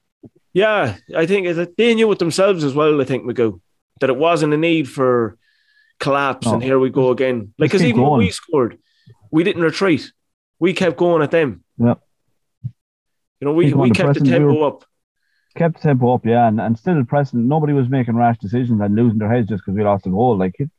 Yeah, 0.53 0.95
I 1.15 1.25
think 1.25 1.47
they 1.77 1.95
knew 1.95 2.11
it 2.11 2.19
themselves 2.19 2.63
as 2.63 2.73
well. 2.73 3.01
I 3.01 3.03
think 3.05 3.23
Magoo 3.25 3.59
that 4.01 4.09
it 4.09 4.17
wasn't 4.17 4.53
a 4.53 4.57
need 4.57 4.87
for 4.89 5.37
collapse, 5.99 6.45
No. 6.47 6.53
and 6.53 6.63
here 6.63 6.79
we 6.79 6.89
go 6.89 7.09
again. 7.11 7.53
Like, 7.57 7.71
because 7.71 7.83
even 7.83 8.01
when 8.01 8.19
we 8.19 8.29
scored, 8.29 8.77
we 9.31 9.43
didn't 9.43 9.63
retreat. 9.63 10.11
We 10.59 10.73
kept 10.73 10.97
going 10.97 11.21
at 11.23 11.31
them. 11.31 11.63
Yeah. 11.77 11.95
You 12.63 13.45
know, 13.47 13.53
we, 13.53 13.65
Keep 13.67 13.75
we 13.75 13.91
kept 13.91 14.13
the 14.15 14.23
we 14.23 14.29
tempo 14.29 14.53
were- 14.59 14.67
up. 14.67 14.85
kept 15.57 15.75
the 15.75 15.81
tempo 15.81 16.13
up, 16.13 16.25
yeah, 16.25 16.47
and, 16.47 16.59
and 16.61 16.77
still 16.79 17.03
pressing. 17.05 17.47
Nobody 17.47 17.73
was 17.73 17.89
making 17.89 18.15
rash 18.15 18.37
decisions 18.39 18.79
and 18.81 18.95
losing 18.95 19.19
their 19.19 19.31
heads 19.31 19.49
just 19.49 19.63
because 19.65 19.77
we 19.77 19.83
lost 19.83 20.05
a 20.07 20.09
goal. 20.09 20.37
Like, 20.37 20.55
it, 20.59 20.69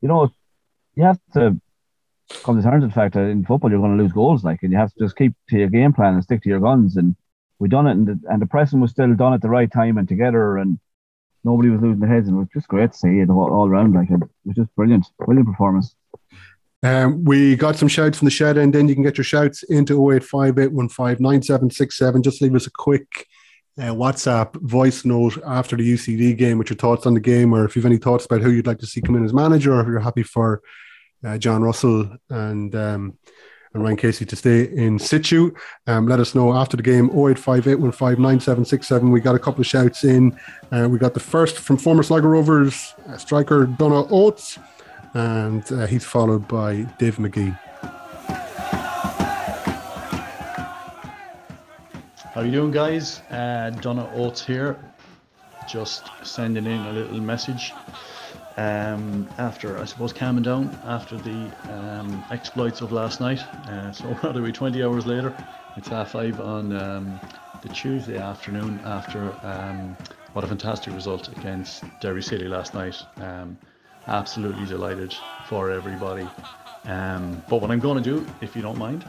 you 0.00 0.08
know, 0.08 0.30
you 0.94 1.04
have 1.04 1.18
to 1.34 1.60
come 2.42 2.56
to 2.56 2.62
terms 2.62 2.82
with 2.82 2.90
the 2.90 2.94
fact 2.94 3.14
that 3.14 3.24
in 3.26 3.44
football 3.44 3.70
you're 3.70 3.80
going 3.80 3.96
to 3.96 4.02
lose 4.02 4.12
goals, 4.12 4.44
like, 4.44 4.62
and 4.62 4.72
you 4.72 4.78
have 4.78 4.92
to 4.94 4.98
just 5.04 5.16
keep 5.16 5.34
to 5.50 5.58
your 5.58 5.68
game 5.68 5.92
plan 5.92 6.14
and 6.14 6.24
stick 6.24 6.42
to 6.42 6.48
your 6.48 6.60
guns. 6.60 6.96
And 6.96 7.16
we 7.58 7.68
done 7.68 7.86
it, 7.86 7.92
and 7.92 8.06
the, 8.06 8.20
and 8.28 8.40
the 8.40 8.46
pressing 8.46 8.80
was 8.80 8.90
still 8.90 9.14
done 9.14 9.32
at 9.32 9.42
the 9.42 9.48
right 9.48 9.70
time 9.70 9.98
and 9.98 10.08
together, 10.08 10.58
and 10.58 10.78
nobody 11.44 11.70
was 11.70 11.80
losing 11.80 12.00
their 12.00 12.10
heads, 12.10 12.28
and 12.28 12.36
it 12.36 12.40
was 12.40 12.48
just 12.52 12.68
great 12.68 12.92
to 12.92 12.98
see 12.98 13.20
it 13.20 13.30
all, 13.30 13.52
all 13.52 13.68
around. 13.68 13.94
Like, 13.94 14.10
it 14.10 14.20
was 14.44 14.56
just 14.56 14.74
brilliant, 14.74 15.06
brilliant 15.18 15.48
performance. 15.48 15.94
Um, 16.82 17.24
we 17.24 17.56
got 17.56 17.76
some 17.76 17.88
shouts 17.88 18.18
from 18.18 18.26
the 18.26 18.30
shed, 18.30 18.58
and 18.58 18.74
then 18.74 18.88
you 18.88 18.94
can 18.94 19.02
get 19.02 19.16
your 19.16 19.24
shouts 19.24 19.62
into 19.64 19.98
0858159767. 19.98 22.22
Just 22.22 22.42
leave 22.42 22.54
us 22.54 22.66
a 22.66 22.70
quick 22.70 23.26
uh, 23.78 23.92
WhatsApp 23.92 24.54
voice 24.62 25.04
note 25.04 25.38
after 25.46 25.76
the 25.76 25.94
UCD 25.94 26.36
game 26.36 26.58
with 26.58 26.70
your 26.70 26.76
thoughts 26.76 27.06
on 27.06 27.14
the 27.14 27.20
game, 27.20 27.54
or 27.54 27.64
if 27.64 27.74
you 27.74 27.82
have 27.82 27.90
any 27.90 27.98
thoughts 27.98 28.26
about 28.26 28.42
who 28.42 28.50
you'd 28.50 28.66
like 28.66 28.78
to 28.78 28.86
see 28.86 29.00
come 29.00 29.16
in 29.16 29.24
as 29.24 29.32
manager, 29.32 29.74
or 29.74 29.80
if 29.80 29.86
you're 29.86 30.00
happy 30.00 30.22
for 30.22 30.62
uh, 31.24 31.38
John 31.38 31.62
Russell 31.62 32.14
and 32.30 32.74
um, 32.74 33.18
and 33.76 33.84
Ryan 33.84 33.96
Casey 33.96 34.24
to 34.24 34.34
stay 34.34 34.64
in 34.64 34.98
situ. 34.98 35.54
Um, 35.86 36.08
let 36.08 36.18
us 36.18 36.34
know 36.34 36.54
after 36.54 36.76
the 36.76 36.82
game 36.82 37.08
0858159767. 37.10 39.12
We 39.12 39.20
got 39.20 39.36
a 39.36 39.38
couple 39.38 39.60
of 39.60 39.66
shouts 39.66 40.02
in. 40.02 40.36
Uh, 40.72 40.88
we 40.90 40.98
got 40.98 41.14
the 41.14 41.20
first 41.20 41.58
from 41.58 41.76
former 41.76 42.02
Sligo 42.02 42.26
Rovers 42.26 42.94
uh, 43.06 43.16
striker 43.16 43.66
Donna 43.66 44.06
Oates 44.10 44.58
and 45.14 45.70
uh, 45.72 45.86
he's 45.86 46.04
followed 46.04 46.46
by 46.46 46.82
Dave 46.98 47.16
McGee. 47.16 47.58
How 52.34 52.42
you 52.42 52.50
doing, 52.50 52.70
guys? 52.70 53.20
Uh, 53.30 53.70
Donna 53.80 54.10
Oates 54.14 54.44
here. 54.44 54.76
Just 55.66 56.10
sending 56.22 56.66
in 56.66 56.80
a 56.80 56.92
little 56.92 57.20
message. 57.20 57.72
Um, 58.56 59.28
after, 59.36 59.78
I 59.78 59.84
suppose, 59.84 60.14
calming 60.14 60.42
down 60.42 60.74
after 60.84 61.16
the 61.18 61.50
um, 61.70 62.24
exploits 62.30 62.80
of 62.80 62.90
last 62.90 63.20
night. 63.20 63.44
Uh, 63.68 63.92
so, 63.92 64.04
what 64.06 64.36
are 64.36 64.40
we, 64.42 64.50
20 64.50 64.82
hours 64.82 65.06
later? 65.06 65.36
It's 65.76 65.88
half 65.88 66.12
five 66.12 66.40
on 66.40 66.74
um, 66.74 67.20
the 67.60 67.68
Tuesday 67.68 68.16
afternoon 68.16 68.80
after 68.84 69.34
um, 69.42 69.94
what 70.32 70.44
a 70.44 70.48
fantastic 70.48 70.94
result 70.94 71.28
against 71.36 71.84
Derry 72.00 72.22
City 72.22 72.48
last 72.48 72.72
night. 72.72 73.02
Um, 73.20 73.58
absolutely 74.08 74.64
delighted 74.64 75.14
for 75.48 75.70
everybody. 75.70 76.26
Um, 76.86 77.42
but 77.48 77.60
what 77.60 77.70
I'm 77.70 77.80
going 77.80 78.02
to 78.02 78.10
do, 78.10 78.26
if 78.40 78.56
you 78.56 78.62
don't 78.62 78.78
mind, 78.78 79.04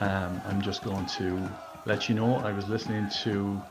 I'm 0.00 0.60
just 0.60 0.82
going 0.82 1.06
to 1.06 1.48
let 1.84 2.08
you 2.08 2.14
know 2.14 2.36
I 2.36 2.52
was 2.52 2.68
listening 2.68 3.08
to 3.22 3.62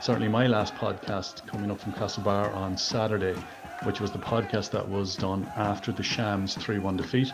certainly 0.00 0.28
my 0.28 0.46
last 0.46 0.74
podcast 0.74 1.46
coming 1.46 1.70
up 1.70 1.80
from 1.80 1.92
Castlebar 1.92 2.54
on 2.54 2.76
Saturday, 2.76 3.36
which 3.84 4.00
was 4.00 4.10
the 4.12 4.18
podcast 4.18 4.70
that 4.70 4.88
was 4.88 5.16
done 5.16 5.50
after 5.56 5.92
the 5.92 6.02
Shams 6.02 6.54
3 6.54 6.78
1 6.78 6.96
defeat. 6.96 7.32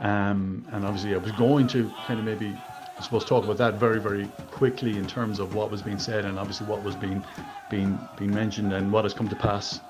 Um, 0.00 0.66
and 0.72 0.84
obviously, 0.84 1.14
I 1.14 1.18
was 1.18 1.32
going 1.32 1.66
to 1.68 1.92
kind 2.06 2.18
of 2.18 2.24
maybe, 2.24 2.56
I 2.98 3.02
suppose, 3.02 3.24
talk 3.24 3.44
about 3.44 3.58
that 3.58 3.74
very, 3.74 4.00
very 4.00 4.26
quickly 4.50 4.98
in 4.98 5.06
terms 5.06 5.38
of 5.38 5.54
what 5.54 5.70
was 5.70 5.82
being 5.82 5.98
said 5.98 6.24
and 6.24 6.38
obviously 6.38 6.66
what 6.66 6.82
was 6.82 6.94
being 6.96 7.24
being 7.68 7.98
being 8.16 8.32
mentioned 8.32 8.72
and 8.72 8.92
what 8.92 9.04
has 9.04 9.14
come 9.14 9.28
to 9.28 9.36
pass 9.36 9.80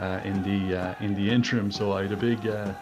uh, 0.00 0.20
in 0.24 0.42
the 0.42 0.76
uh, 0.76 0.94
in 1.00 1.14
the 1.14 1.30
interim. 1.30 1.70
So 1.70 1.92
I 1.92 2.02
had 2.02 2.12
a 2.12 2.16
big, 2.16 2.46
uh, 2.46 2.72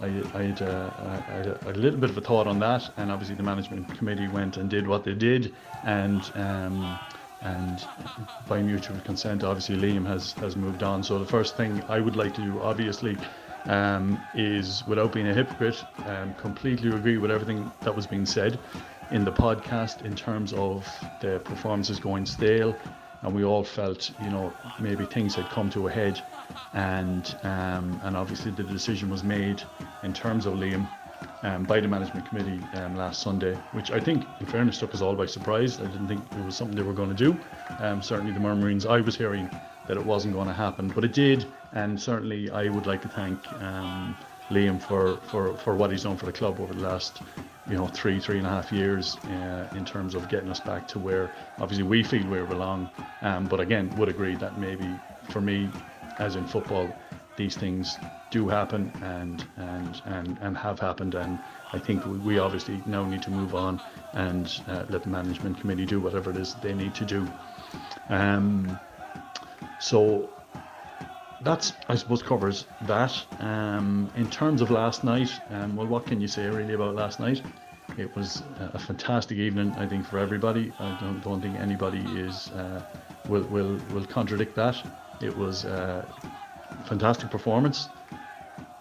I, 0.00 0.06
I, 0.34 0.42
had, 0.44 0.62
uh, 0.62 0.90
I, 1.28 1.32
had 1.32 1.46
a, 1.46 1.72
little 1.72 1.98
bit 1.98 2.10
of 2.10 2.16
a 2.18 2.20
thought 2.20 2.46
on 2.46 2.58
that, 2.60 2.88
and 2.96 3.10
obviously 3.10 3.36
the 3.36 3.42
management 3.42 3.96
committee 3.96 4.28
went 4.28 4.56
and 4.56 4.68
did 4.68 4.86
what 4.86 5.04
they 5.04 5.14
did, 5.14 5.54
and 5.84 6.30
um, 6.34 6.98
and 7.42 7.84
by 8.48 8.62
mutual 8.62 8.98
consent, 9.00 9.44
obviously 9.44 9.76
Liam 9.76 10.06
has 10.06 10.32
has 10.34 10.56
moved 10.56 10.82
on. 10.82 11.02
So 11.02 11.18
the 11.18 11.26
first 11.26 11.56
thing 11.56 11.82
I 11.88 12.00
would 12.00 12.16
like 12.16 12.34
to 12.34 12.42
do, 12.42 12.62
obviously. 12.62 13.16
Um, 13.66 14.24
is 14.32 14.86
without 14.86 15.12
being 15.12 15.28
a 15.28 15.34
hypocrite, 15.34 15.84
um, 16.06 16.32
completely 16.34 16.88
agree 16.88 17.18
with 17.18 17.30
everything 17.30 17.70
that 17.82 17.94
was 17.94 18.06
being 18.06 18.24
said 18.24 18.58
in 19.10 19.24
the 19.24 19.32
podcast 19.32 20.02
in 20.02 20.14
terms 20.14 20.52
of 20.52 20.86
the 21.20 21.40
performances 21.40 21.98
going 21.98 22.24
stale, 22.24 22.74
and 23.22 23.34
we 23.34 23.44
all 23.44 23.64
felt, 23.64 24.10
you 24.18 24.30
know, 24.30 24.54
maybe 24.78 25.04
things 25.04 25.34
had 25.34 25.50
come 25.50 25.68
to 25.70 25.88
a 25.88 25.90
head, 25.90 26.20
and 26.72 27.34
um, 27.42 28.00
and 28.04 28.16
obviously 28.16 28.50
the 28.52 28.62
decision 28.62 29.10
was 29.10 29.24
made 29.24 29.62
in 30.02 30.12
terms 30.12 30.46
of 30.46 30.54
Liam 30.54 30.86
um, 31.42 31.64
by 31.64 31.80
the 31.80 31.88
management 31.88 32.26
committee 32.28 32.60
um, 32.74 32.96
last 32.96 33.20
Sunday, 33.20 33.54
which 33.72 33.90
I 33.90 34.00
think, 34.00 34.26
in 34.40 34.46
fairness, 34.46 34.78
took 34.78 34.94
us 34.94 35.00
all 35.00 35.14
by 35.14 35.26
surprise. 35.26 35.80
I 35.80 35.84
didn't 35.84 36.08
think 36.08 36.24
it 36.32 36.44
was 36.44 36.56
something 36.56 36.76
they 36.76 36.82
were 36.82 36.92
going 36.92 37.14
to 37.14 37.14
do. 37.14 37.38
Um, 37.80 38.02
certainly, 38.02 38.32
the 38.32 38.40
murmurings 38.40 38.86
I 38.86 39.00
was 39.00 39.16
hearing 39.16 39.50
that 39.86 39.96
it 39.96 40.04
wasn't 40.04 40.34
going 40.34 40.48
to 40.48 40.54
happen, 40.54 40.88
but 40.88 41.04
it 41.04 41.12
did, 41.12 41.46
and 41.72 42.00
certainly 42.00 42.50
I 42.50 42.68
would 42.68 42.86
like 42.86 43.02
to 43.02 43.08
thank. 43.08 43.38
Um, 43.62 44.16
Liam 44.50 44.80
for, 44.80 45.18
for, 45.28 45.54
for 45.58 45.74
what 45.76 45.90
he's 45.90 46.04
done 46.04 46.16
for 46.16 46.24
the 46.24 46.32
club 46.32 46.58
over 46.58 46.72
the 46.72 46.80
last 46.80 47.20
you 47.68 47.76
know 47.76 47.86
three 47.86 48.18
three 48.18 48.38
and 48.38 48.46
a 48.46 48.50
half 48.50 48.72
years 48.72 49.16
uh, 49.26 49.68
in 49.74 49.84
terms 49.84 50.14
of 50.14 50.26
getting 50.28 50.48
us 50.48 50.60
back 50.60 50.88
to 50.88 50.98
where 50.98 51.30
obviously 51.58 51.82
we 51.82 52.02
feel 52.02 52.26
we 52.26 52.40
belong 52.46 52.88
um, 53.20 53.44
but 53.44 53.60
again 53.60 53.94
would 53.96 54.08
agree 54.08 54.34
that 54.34 54.56
maybe 54.56 54.88
for 55.28 55.42
me 55.42 55.68
as 56.18 56.36
in 56.36 56.46
football 56.46 56.90
these 57.38 57.56
things 57.56 57.98
do 58.30 58.48
happen 58.48 58.92
and 59.02 59.46
and 59.56 60.02
and, 60.04 60.38
and 60.42 60.56
have 60.58 60.78
happened 60.78 61.14
and 61.14 61.38
I 61.72 61.78
think 61.78 62.04
we, 62.04 62.38
obviously 62.38 62.82
now 62.84 63.04
need 63.04 63.22
to 63.22 63.30
move 63.30 63.54
on 63.54 63.80
and 64.12 64.46
uh, 64.68 64.84
let 64.90 65.04
the 65.04 65.08
management 65.08 65.58
committee 65.60 65.86
do 65.86 66.00
whatever 66.00 66.30
it 66.30 66.36
is 66.36 66.54
they 66.56 66.74
need 66.74 66.94
to 66.96 67.06
do 67.06 67.26
um, 68.10 68.78
so 69.78 70.28
that's 71.40 71.72
I 71.88 71.94
suppose 71.94 72.22
covers 72.22 72.66
that. 72.82 73.12
Um, 73.38 74.10
in 74.16 74.28
terms 74.28 74.60
of 74.60 74.70
last 74.70 75.04
night, 75.04 75.40
um, 75.50 75.76
well, 75.76 75.86
what 75.86 76.04
can 76.06 76.20
you 76.20 76.28
say 76.28 76.46
really 76.48 76.74
about 76.74 76.96
last 76.96 77.20
night? 77.20 77.42
It 77.96 78.14
was 78.14 78.42
a 78.58 78.78
fantastic 78.78 79.38
evening, 79.38 79.74
I 79.78 79.86
think, 79.86 80.04
for 80.04 80.18
everybody. 80.18 80.72
I 80.78 80.90
don't, 81.00 81.20
don't 81.20 81.40
think 81.40 81.58
anybody 81.58 82.00
is 82.18 82.50
uh, 82.52 82.82
will 83.28 83.42
will 83.44 83.78
will 83.92 84.04
contradict 84.04 84.54
that. 84.56 84.76
It 85.20 85.36
was 85.36 85.64
a 85.64 86.06
fantastic 86.88 87.30
performance. 87.30 87.90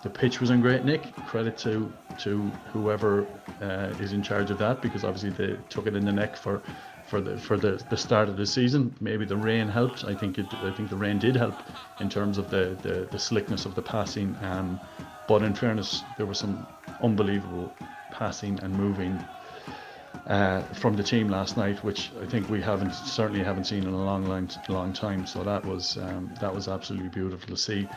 The 0.01 0.09
pitch 0.09 0.39
was 0.39 0.49
in 0.49 0.61
great 0.61 0.85
nick. 0.85 1.13
Credit 1.25 1.57
to 1.59 1.93
to 2.17 2.51
whoever 2.71 3.27
uh, 3.61 3.93
is 3.99 4.13
in 4.13 4.23
charge 4.23 4.49
of 4.51 4.57
that 4.59 4.81
because 4.81 5.03
obviously 5.03 5.31
they 5.31 5.57
took 5.69 5.87
it 5.87 5.95
in 5.95 6.05
the 6.05 6.11
neck 6.13 6.35
for 6.35 6.63
for 7.03 7.21
the 7.21 7.37
for 7.37 7.57
the, 7.57 7.83
the 7.89 7.97
start 7.97 8.29
of 8.29 8.37
the 8.37 8.45
season. 8.45 8.95
Maybe 8.99 9.25
the 9.25 9.37
rain 9.37 9.67
helped. 9.67 10.05
I 10.05 10.15
think 10.15 10.37
it. 10.37 10.53
I 10.63 10.71
think 10.71 10.89
the 10.89 10.97
rain 10.97 11.19
did 11.19 11.35
help 11.35 11.63
in 11.99 12.09
terms 12.09 12.37
of 12.37 12.49
the 12.49 12.77
the, 12.81 13.07
the 13.11 13.19
slickness 13.19 13.65
of 13.65 13.75
the 13.75 13.81
passing. 13.81 14.37
Um, 14.41 14.81
but 15.27 15.43
in 15.43 15.53
fairness, 15.55 16.05
there 16.15 16.25
was 16.25 16.39
some 16.39 16.67
unbelievable 17.01 17.77
passing 18.11 18.59
and 18.61 18.75
moving 18.75 19.27
uh, 20.27 20.61
from 20.73 20.95
the 20.95 21.03
team 21.03 21.29
last 21.29 21.55
night, 21.55 21.83
which 21.83 22.11
I 22.21 22.25
think 22.25 22.49
we 22.49 22.61
haven't 22.61 22.93
certainly 22.93 23.43
haven't 23.43 23.63
seen 23.63 23.83
in 23.83 23.93
a 23.93 24.03
long, 24.03 24.25
long, 24.25 24.49
long 24.67 24.91
time. 24.91 25.25
So 25.25 25.43
that 25.43 25.63
was 25.65 25.97
um, 25.97 26.33
that 26.41 26.53
was 26.53 26.67
absolutely 26.67 27.09
beautiful 27.09 27.47
to 27.47 27.57
see. 27.57 27.87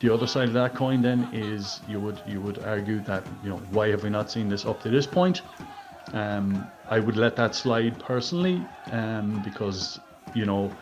The 0.00 0.12
other 0.12 0.26
side 0.26 0.48
of 0.48 0.54
that 0.54 0.74
coin 0.74 1.02
then 1.02 1.28
is 1.32 1.80
you 1.86 2.00
would 2.00 2.20
you 2.26 2.40
would 2.40 2.58
argue 2.64 3.00
that 3.00 3.24
you 3.42 3.50
know 3.50 3.58
why 3.70 3.88
have 3.88 4.02
we 4.02 4.10
not 4.10 4.30
seen 4.30 4.48
this 4.48 4.64
up 4.64 4.82
to 4.82 4.90
this 4.90 5.06
point? 5.06 5.42
Um, 6.12 6.66
I 6.88 6.98
would 6.98 7.16
let 7.16 7.36
that 7.36 7.54
slide 7.54 7.98
personally 7.98 8.64
um, 8.90 9.42
because 9.42 10.00
you 10.34 10.46
know 10.46 10.72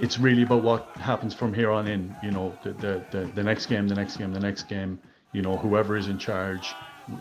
it's 0.00 0.18
really 0.18 0.42
about 0.42 0.62
what 0.62 0.86
happens 0.96 1.32
from 1.32 1.54
here 1.54 1.70
on 1.70 1.86
in. 1.86 2.14
You 2.24 2.32
know 2.32 2.58
the, 2.64 2.72
the 2.72 3.04
the 3.12 3.30
the 3.36 3.42
next 3.42 3.66
game, 3.66 3.86
the 3.86 3.94
next 3.94 4.16
game, 4.16 4.32
the 4.32 4.40
next 4.40 4.64
game. 4.64 4.98
You 5.32 5.42
know 5.42 5.56
whoever 5.56 5.96
is 5.96 6.08
in 6.08 6.18
charge 6.18 6.74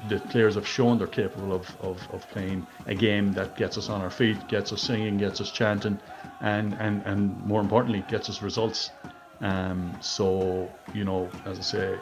the 0.07 0.19
players 0.19 0.55
have 0.55 0.67
shown 0.67 0.97
they're 0.97 1.07
capable 1.07 1.53
of, 1.53 1.75
of, 1.79 2.07
of 2.11 2.27
playing 2.29 2.67
a 2.85 2.95
game 2.95 3.31
that 3.33 3.55
gets 3.55 3.77
us 3.77 3.89
on 3.89 4.01
our 4.01 4.09
feet, 4.09 4.47
gets 4.47 4.71
us 4.73 4.81
singing, 4.81 5.17
gets 5.17 5.39
us 5.39 5.51
chanting, 5.51 6.01
and, 6.41 6.75
and, 6.79 7.03
and 7.03 7.43
more 7.43 7.61
importantly, 7.61 8.01
gets 8.01 8.29
us 8.29 8.41
results. 8.41 8.91
Um, 9.41 9.97
so, 9.99 10.79
you 10.93 11.05
know, 11.05 11.31
as 11.45 11.59
I 11.59 11.61
say, 11.61 12.01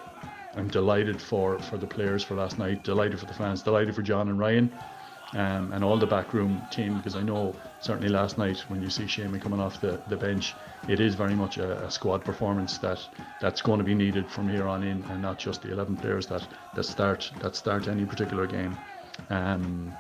I'm 0.56 0.68
delighted 0.70 1.22
for, 1.22 1.60
for 1.60 1.78
the 1.78 1.88
players 1.88 2.24
for 2.24 2.36
last 2.36 2.58
night, 2.58 2.84
delighted 2.84 3.20
for 3.20 3.26
the 3.26 3.34
fans, 3.34 3.62
delighted 3.62 3.94
for 3.94 4.02
John 4.02 4.30
and 4.30 4.40
Ryan. 4.40 4.80
Um, 5.34 5.74
and 5.74 5.84
all 5.84 5.98
the 5.98 6.06
backroom 6.06 6.62
team 6.72 6.98
because 6.98 7.16
I 7.16 7.22
know 7.22 7.56
certainly 7.82 8.10
last 8.10 8.38
night 8.38 8.60
when 8.68 8.82
you 8.82 8.90
see 8.90 9.04
Seamie 9.04 9.42
coming 9.42 9.60
off 9.60 9.82
the, 9.82 10.00
the 10.08 10.16
bench, 10.16 10.54
it 10.88 11.00
is 11.00 11.16
very 11.16 11.36
much 11.36 11.58
a, 11.58 11.84
a, 11.84 11.92
squad 11.92 12.24
performance 12.24 12.78
that 12.78 13.00
that's 13.42 13.62
going 13.62 13.80
to 13.80 13.84
be 13.84 13.96
needed 13.96 14.30
from 14.30 14.48
here 14.48 14.68
on 14.68 14.84
in, 14.84 15.04
and 15.10 15.22
not 15.22 15.40
just 15.40 15.64
the 15.64 15.72
11 15.72 15.98
players 15.98 16.28
that, 16.28 16.48
that 16.76 16.84
start 16.84 17.32
that 17.42 17.56
start 17.56 17.88
any 17.88 18.06
particular 18.06 18.46
game. 18.46 18.78
Um, 19.30 19.94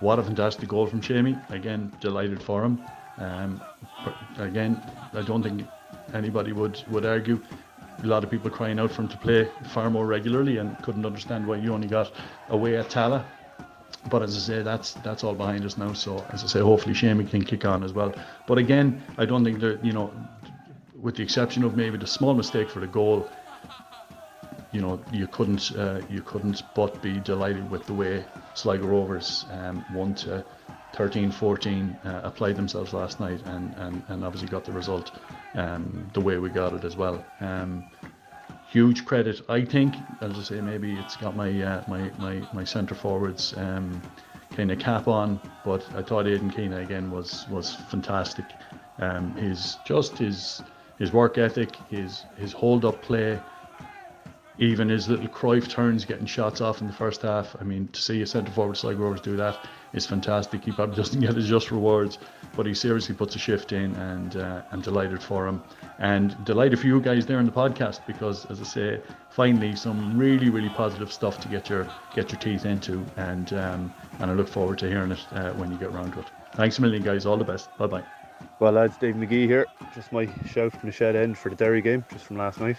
what 0.00 0.18
a 0.18 0.22
fantastic 0.22 0.68
goal 0.68 0.86
from 0.86 1.00
Seamie! 1.00 1.40
Again, 1.50 1.92
delighted 2.00 2.42
for 2.42 2.64
him. 2.64 2.82
Um, 3.18 3.62
again, 4.38 4.82
I 5.14 5.22
don't 5.22 5.42
think 5.42 5.64
anybody 6.12 6.52
would 6.52 6.82
would 6.90 7.06
argue. 7.06 7.40
A 8.02 8.06
lot 8.06 8.24
of 8.24 8.30
people 8.30 8.50
crying 8.50 8.80
out 8.80 8.90
for 8.90 9.02
him 9.02 9.08
to 9.08 9.16
play 9.18 9.48
far 9.68 9.90
more 9.90 10.06
regularly 10.06 10.56
and 10.56 10.76
couldn't 10.82 11.06
understand 11.06 11.46
why 11.46 11.56
you 11.56 11.72
only 11.72 11.86
got 11.86 12.10
away 12.48 12.76
at 12.76 12.88
Tallaght 12.88 13.24
but 14.10 14.22
as 14.22 14.36
I 14.36 14.40
say, 14.40 14.62
that's 14.62 14.94
that's 14.94 15.24
all 15.24 15.34
behind 15.34 15.64
us 15.64 15.76
now. 15.76 15.92
So 15.92 16.24
as 16.32 16.44
I 16.44 16.46
say, 16.46 16.60
hopefully 16.60 16.94
Seamie 16.94 17.28
can 17.28 17.44
kick 17.44 17.64
on 17.64 17.82
as 17.82 17.92
well. 17.92 18.14
But 18.46 18.58
again, 18.58 19.02
I 19.18 19.24
don't 19.24 19.44
think 19.44 19.60
that 19.60 19.84
you 19.84 19.92
know, 19.92 20.12
with 21.00 21.16
the 21.16 21.22
exception 21.22 21.64
of 21.64 21.76
maybe 21.76 21.98
the 21.98 22.06
small 22.06 22.34
mistake 22.34 22.70
for 22.70 22.80
the 22.80 22.86
goal, 22.86 23.30
you 24.72 24.80
know, 24.80 25.00
you 25.10 25.26
couldn't 25.26 25.72
uh, 25.76 26.00
you 26.08 26.22
couldn't 26.22 26.62
but 26.74 27.00
be 27.02 27.20
delighted 27.20 27.70
with 27.70 27.86
the 27.86 27.94
way 27.94 28.24
Sligo 28.54 28.86
Rovers 28.86 29.46
um, 29.50 29.84
won 29.92 30.14
to 30.16 30.44
13-14 30.92 32.04
uh, 32.04 32.20
applied 32.22 32.56
themselves 32.56 32.92
last 32.92 33.18
night 33.18 33.40
and, 33.46 33.74
and, 33.78 34.02
and 34.08 34.24
obviously 34.24 34.48
got 34.48 34.64
the 34.64 34.72
result 34.72 35.10
um, 35.54 36.08
the 36.12 36.20
way 36.20 36.38
we 36.38 36.50
got 36.50 36.72
it 36.74 36.84
as 36.84 36.96
well. 36.96 37.24
Um, 37.40 37.84
huge 38.72 39.04
credit. 39.04 39.42
I 39.50 39.64
think, 39.64 39.96
as 40.22 40.38
I 40.38 40.42
say, 40.42 40.60
maybe 40.62 40.94
it's 40.94 41.16
got 41.16 41.36
my 41.36 41.50
uh, 41.62 41.84
my 41.86 42.10
my 42.18 42.42
my 42.52 42.64
centre 42.64 42.94
forwards 42.94 43.54
um, 43.58 44.00
kind 44.56 44.72
of 44.72 44.78
cap 44.78 45.08
on, 45.08 45.38
but 45.62 45.86
I 45.94 46.02
thought 46.02 46.26
Aidan 46.26 46.50
Keena 46.50 46.78
again 46.78 47.10
was 47.10 47.46
was 47.48 47.74
fantastic. 47.74 48.46
Um, 48.98 49.34
his 49.36 49.76
just 49.84 50.16
his 50.16 50.62
his 50.98 51.12
work 51.12 51.36
ethic, 51.36 51.76
his 51.90 52.24
his 52.38 52.52
hold 52.52 52.86
up 52.86 53.02
play, 53.02 53.38
even 54.58 54.88
his 54.88 55.06
little 55.06 55.28
Cruyff 55.28 55.68
turns, 55.68 56.06
getting 56.06 56.26
shots 56.26 56.62
off 56.62 56.80
in 56.80 56.86
the 56.86 56.94
first 56.94 57.22
half. 57.22 57.54
I 57.60 57.64
mean, 57.64 57.88
to 57.88 58.00
see 58.00 58.22
a 58.22 58.26
centre 58.26 58.52
forward 58.52 58.82
like 58.84 58.96
Rovers 58.96 59.20
do 59.20 59.36
that 59.36 59.58
is 59.92 60.06
fantastic. 60.06 60.64
He 60.64 60.72
probably 60.72 60.96
doesn't 61.02 61.20
get 61.20 61.34
his 61.34 61.46
just 61.46 61.70
rewards, 61.70 62.18
but 62.56 62.64
he 62.64 62.72
seriously 62.72 63.14
puts 63.14 63.34
a 63.36 63.38
shift 63.38 63.72
in, 63.72 63.94
and 63.96 64.36
uh, 64.36 64.62
I'm 64.72 64.80
delighted 64.80 65.22
for 65.22 65.46
him. 65.46 65.62
And 66.02 66.44
delighted 66.44 66.80
for 66.80 66.88
you 66.88 67.00
guys 67.00 67.26
there 67.26 67.38
in 67.38 67.46
the 67.46 67.52
podcast 67.52 68.00
because, 68.06 68.44
as 68.46 68.60
I 68.60 68.64
say, 68.64 69.02
finally 69.28 69.76
some 69.76 70.18
really, 70.18 70.50
really 70.50 70.68
positive 70.68 71.12
stuff 71.12 71.38
to 71.40 71.48
get 71.48 71.70
your 71.70 71.86
get 72.12 72.32
your 72.32 72.40
teeth 72.40 72.66
into, 72.66 73.06
and 73.16 73.52
um, 73.52 73.94
and 74.18 74.28
I 74.28 74.34
look 74.34 74.48
forward 74.48 74.78
to 74.78 74.88
hearing 74.88 75.12
it 75.12 75.24
uh, 75.32 75.52
when 75.52 75.70
you 75.70 75.78
get 75.78 75.90
around 75.90 76.12
to 76.14 76.20
it. 76.20 76.30
Thanks 76.54 76.78
a 76.78 76.82
million, 76.82 77.04
guys. 77.04 77.24
All 77.24 77.36
the 77.36 77.44
best. 77.44 77.74
Bye 77.78 77.86
bye. 77.86 78.02
Well, 78.58 78.72
lads, 78.72 78.96
Dave 78.96 79.14
McGee 79.14 79.46
here. 79.46 79.68
Just 79.94 80.10
my 80.10 80.28
shout 80.44 80.72
from 80.72 80.88
the 80.88 80.92
shed 80.92 81.14
end 81.14 81.38
for 81.38 81.50
the 81.50 81.56
Derry 81.56 81.80
game, 81.80 82.04
just 82.10 82.24
from 82.24 82.36
last 82.36 82.60
night. 82.60 82.78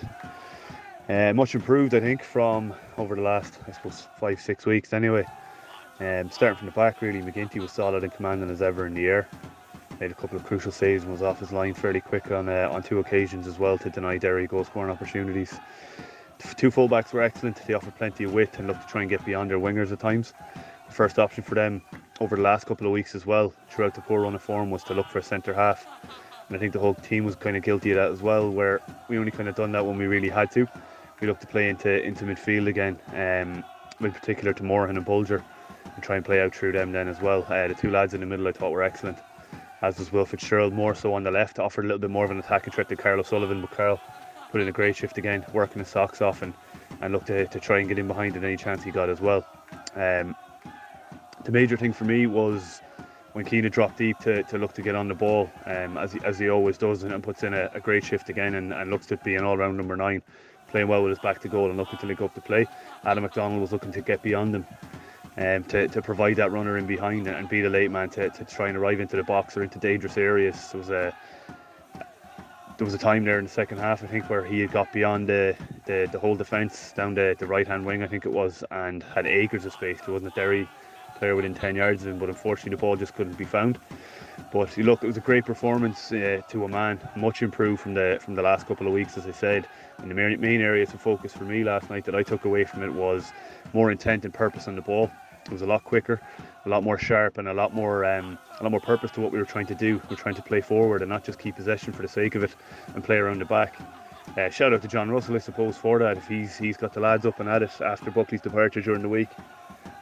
Uh, 1.07 1.31
much 1.33 1.55
improved, 1.55 1.93
I 1.93 2.01
think, 2.01 2.23
from 2.23 2.73
over 2.97 3.15
the 3.15 3.21
last, 3.21 3.57
I 3.67 3.71
suppose, 3.71 4.09
five, 4.15 4.41
six 4.41 4.65
weeks 4.65 4.91
anyway. 4.91 5.25
Um, 6.01 6.29
starting 6.29 6.57
from 6.57 6.65
the 6.65 6.73
back, 6.73 7.01
really, 7.01 7.21
McGinty 7.21 7.61
was 7.61 7.71
solid 7.71 8.03
and 8.03 8.11
commanding 8.13 8.49
as 8.49 8.61
ever 8.61 8.85
in 8.85 8.93
the 8.93 9.05
air 9.05 9.29
made 9.99 10.11
a 10.11 10.15
couple 10.15 10.37
of 10.37 10.43
crucial 10.43 10.71
saves 10.71 11.03
and 11.03 11.11
was 11.11 11.21
off 11.21 11.39
his 11.39 11.51
line 11.51 11.73
fairly 11.73 12.01
quick 12.01 12.31
on 12.31 12.49
uh, 12.49 12.69
on 12.71 12.83
two 12.83 12.99
occasions 12.99 13.47
as 13.47 13.59
well 13.59 13.77
to 13.77 13.89
deny 13.89 14.17
Derry 14.17 14.47
goal 14.47 14.63
scoring 14.63 14.91
opportunities. 14.91 15.59
Two 16.57 16.71
fullbacks 16.71 17.13
were 17.13 17.21
excellent. 17.21 17.65
They 17.65 17.73
offered 17.73 17.95
plenty 17.95 18.25
of 18.25 18.33
width 18.33 18.59
and 18.59 18.67
looked 18.67 18.81
to 18.81 18.87
try 18.87 19.01
and 19.01 19.09
get 19.09 19.23
beyond 19.25 19.49
their 19.49 19.59
wingers 19.59 19.91
at 19.91 19.99
times. 19.99 20.33
The 20.87 20.93
first 20.93 21.17
option 21.17 21.43
for 21.43 21.55
them 21.55 21.81
over 22.19 22.35
the 22.35 22.41
last 22.41 22.65
couple 22.65 22.85
of 22.85 22.91
weeks 22.91 23.15
as 23.15 23.25
well, 23.25 23.53
throughout 23.69 23.95
the 23.95 24.01
poor 24.01 24.21
run 24.21 24.35
of 24.35 24.41
form, 24.41 24.69
was 24.69 24.83
to 24.85 24.93
look 24.93 25.07
for 25.07 25.19
a 25.19 25.23
centre 25.23 25.53
half. 25.53 25.87
And 26.47 26.57
I 26.57 26.59
think 26.59 26.73
the 26.73 26.79
whole 26.79 26.95
team 26.95 27.23
was 27.23 27.35
kind 27.35 27.55
of 27.55 27.63
guilty 27.63 27.91
of 27.91 27.97
that 27.97 28.11
as 28.11 28.21
well, 28.21 28.49
where 28.49 28.81
we 29.07 29.17
only 29.17 29.31
kind 29.31 29.47
of 29.47 29.55
done 29.55 29.71
that 29.71 29.85
when 29.85 29.97
we 29.97 30.05
really 30.05 30.29
had 30.29 30.51
to. 30.51 30.67
We 31.21 31.27
looked 31.27 31.41
to 31.41 31.47
play 31.47 31.69
into 31.69 32.03
into 32.03 32.25
midfield 32.25 32.67
again, 32.67 32.99
um, 33.13 33.63
in 34.05 34.11
particular 34.11 34.51
to 34.53 34.63
Morahan 34.63 34.97
and 34.97 35.05
Bolger, 35.05 35.41
and 35.95 36.03
try 36.03 36.17
and 36.17 36.25
play 36.25 36.41
out 36.41 36.53
through 36.53 36.73
them 36.73 36.91
then 36.91 37.07
as 37.07 37.21
well. 37.21 37.45
Uh, 37.47 37.69
the 37.69 37.75
two 37.75 37.89
lads 37.89 38.13
in 38.13 38.19
the 38.19 38.25
middle 38.25 38.47
I 38.47 38.51
thought 38.51 38.71
were 38.71 38.83
excellent 38.83 39.17
as 39.83 39.99
was 39.99 40.13
Will 40.13 40.25
Fitzgerald, 40.25 40.71
more 40.73 40.95
so 40.95 41.13
on 41.13 41.23
the 41.23 41.29
left, 41.29 41.59
offered 41.59 41.83
a 41.83 41.87
little 41.87 41.99
bit 41.99 42.09
more 42.09 42.23
of 42.23 42.31
an 42.31 42.39
attacking 42.39 42.71
threat 42.71 42.87
to 42.87 42.95
Karl 42.95 43.19
O'Sullivan, 43.19 43.59
but 43.59 43.71
Karl 43.71 43.99
put 44.49 44.61
in 44.61 44.67
a 44.69 44.71
great 44.71 44.95
shift 44.95 45.17
again, 45.17 45.45
working 45.51 45.79
his 45.79 45.89
socks 45.89 46.21
off 46.21 46.41
and, 46.41 46.53
and 47.01 47.11
looked 47.11 47.27
to, 47.27 47.45
to 47.47 47.59
try 47.59 47.79
and 47.79 47.89
get 47.89 47.99
in 47.99 48.07
behind 48.07 48.37
at 48.37 48.43
any 48.45 48.55
chance 48.55 48.81
he 48.81 48.91
got 48.91 49.09
as 49.09 49.19
well. 49.19 49.45
Um, 49.95 50.35
the 51.43 51.51
major 51.51 51.75
thing 51.75 51.91
for 51.91 52.05
me 52.05 52.27
was 52.27 52.81
when 53.33 53.43
Keena 53.43 53.69
dropped 53.69 53.97
deep 53.97 54.17
to, 54.19 54.43
to 54.43 54.57
look 54.57 54.71
to 54.73 54.81
get 54.81 54.95
on 54.95 55.09
the 55.09 55.15
ball, 55.15 55.51
um, 55.65 55.97
as, 55.97 56.13
he, 56.13 56.19
as 56.23 56.39
he 56.39 56.49
always 56.49 56.77
does, 56.77 57.03
and, 57.03 57.13
and 57.13 57.21
puts 57.21 57.43
in 57.43 57.53
a, 57.53 57.69
a, 57.73 57.81
great 57.81 58.05
shift 58.05 58.29
again 58.29 58.55
and, 58.55 58.71
and 58.73 58.89
looks 58.89 59.07
to 59.07 59.17
be 59.17 59.35
an 59.35 59.43
all 59.43 59.57
round 59.57 59.75
number 59.75 59.97
nine, 59.97 60.21
playing 60.69 60.87
well 60.87 61.03
with 61.03 61.09
his 61.09 61.19
back 61.19 61.41
to 61.41 61.49
goal 61.49 61.67
and 61.67 61.77
looking 61.77 61.99
to 61.99 62.05
link 62.05 62.21
up 62.21 62.33
the 62.35 62.41
play. 62.41 62.65
Adam 63.03 63.23
McDonald 63.23 63.59
was 63.59 63.73
looking 63.73 63.91
to 63.91 64.01
get 64.01 64.21
beyond 64.21 64.55
him 64.55 64.65
um, 65.37 65.63
to, 65.65 65.87
to 65.87 66.01
provide 66.01 66.35
that 66.37 66.51
runner 66.51 66.77
in 66.77 66.85
behind 66.85 67.27
and 67.27 67.49
be 67.49 67.61
the 67.61 67.69
late 67.69 67.91
man 67.91 68.09
to, 68.11 68.29
to 68.29 68.45
try 68.45 68.67
and 68.67 68.77
arrive 68.77 68.99
into 68.99 69.15
the 69.15 69.23
box 69.23 69.57
or 69.57 69.63
into 69.63 69.79
dangerous 69.79 70.17
areas. 70.17 70.71
There 70.71 70.79
was 70.79 70.89
a 70.89 71.13
there 72.77 72.85
was 72.85 72.93
a 72.93 72.99
time 72.99 73.23
there 73.23 73.37
in 73.37 73.45
the 73.45 73.51
second 73.51 73.77
half, 73.77 74.03
I 74.03 74.07
think, 74.07 74.29
where 74.29 74.43
he 74.43 74.59
had 74.59 74.71
got 74.71 74.91
beyond 74.91 75.29
the, 75.29 75.55
the, 75.85 76.09
the 76.11 76.19
whole 76.19 76.35
defence 76.35 76.91
down 76.93 77.13
the, 77.13 77.35
the 77.37 77.45
right 77.45 77.67
hand 77.67 77.85
wing, 77.85 78.01
I 78.01 78.07
think 78.07 78.25
it 78.25 78.31
was, 78.31 78.63
and 78.71 79.03
had 79.03 79.27
acres 79.27 79.65
of 79.65 79.73
space. 79.73 79.99
There 80.01 80.13
wasn't 80.13 80.33
a 80.33 80.35
Derry 80.35 80.67
player 81.15 81.35
within 81.35 81.53
10 81.53 81.75
yards 81.75 82.01
of 82.01 82.09
him, 82.09 82.19
but 82.19 82.29
unfortunately 82.29 82.71
the 82.71 82.81
ball 82.81 82.95
just 82.95 83.13
couldn't 83.15 83.37
be 83.37 83.45
found. 83.45 83.79
But 84.51 84.75
look, 84.77 85.03
it 85.03 85.07
was 85.07 85.17
a 85.17 85.21
great 85.21 85.45
performance 85.45 86.11
uh, 86.11 86.41
to 86.49 86.65
a 86.65 86.67
man, 86.67 86.99
much 87.15 87.41
improved 87.41 87.81
from 87.81 87.93
the 87.93 88.19
from 88.21 88.35
the 88.35 88.41
last 88.41 88.67
couple 88.67 88.87
of 88.87 88.93
weeks, 88.93 89.17
as 89.17 89.27
I 89.27 89.31
said. 89.31 89.67
And 89.99 90.09
the 90.09 90.15
main, 90.15 90.39
main 90.41 90.61
areas 90.61 90.93
of 90.93 91.01
focus 91.01 91.33
for 91.33 91.43
me 91.43 91.63
last 91.63 91.89
night 91.89 92.05
that 92.05 92.15
I 92.15 92.23
took 92.23 92.45
away 92.45 92.63
from 92.63 92.83
it 92.83 92.93
was 92.93 93.31
more 93.73 93.91
intent 93.91 94.25
and 94.25 94.33
purpose 94.33 94.67
on 94.67 94.75
the 94.75 94.81
ball. 94.81 95.11
It 95.45 95.51
was 95.51 95.61
a 95.61 95.65
lot 95.65 95.83
quicker, 95.83 96.21
a 96.65 96.69
lot 96.69 96.83
more 96.83 96.97
sharp, 96.97 97.37
and 97.37 97.47
a 97.47 97.53
lot 97.53 97.73
more 97.73 98.05
um, 98.05 98.37
a 98.59 98.63
lot 98.63 98.71
more 98.71 98.79
purpose 98.79 99.11
to 99.11 99.21
what 99.21 99.31
we 99.31 99.39
were 99.39 99.45
trying 99.45 99.65
to 99.67 99.75
do. 99.75 100.01
We 100.09 100.15
are 100.15 100.17
trying 100.17 100.35
to 100.35 100.41
play 100.41 100.61
forward 100.61 101.01
and 101.01 101.09
not 101.09 101.23
just 101.23 101.39
keep 101.39 101.55
possession 101.55 101.91
for 101.93 102.01
the 102.01 102.07
sake 102.07 102.35
of 102.35 102.43
it 102.43 102.55
and 102.95 103.03
play 103.03 103.17
around 103.17 103.39
the 103.39 103.45
back. 103.45 103.75
Uh, 104.37 104.49
shout 104.49 104.73
out 104.73 104.81
to 104.81 104.87
John 104.87 105.11
Russell, 105.11 105.35
I 105.35 105.39
suppose, 105.39 105.77
for 105.77 105.99
that. 105.99 106.17
If 106.17 106.27
he's 106.27 106.57
he's 106.57 106.77
got 106.77 106.93
the 106.93 107.01
lads 107.01 107.25
up 107.25 107.39
and 107.39 107.49
at 107.49 107.61
it 107.61 107.81
after 107.81 108.09
Buckley's 108.09 108.41
departure 108.41 108.81
during 108.81 109.01
the 109.01 109.09
week. 109.09 109.29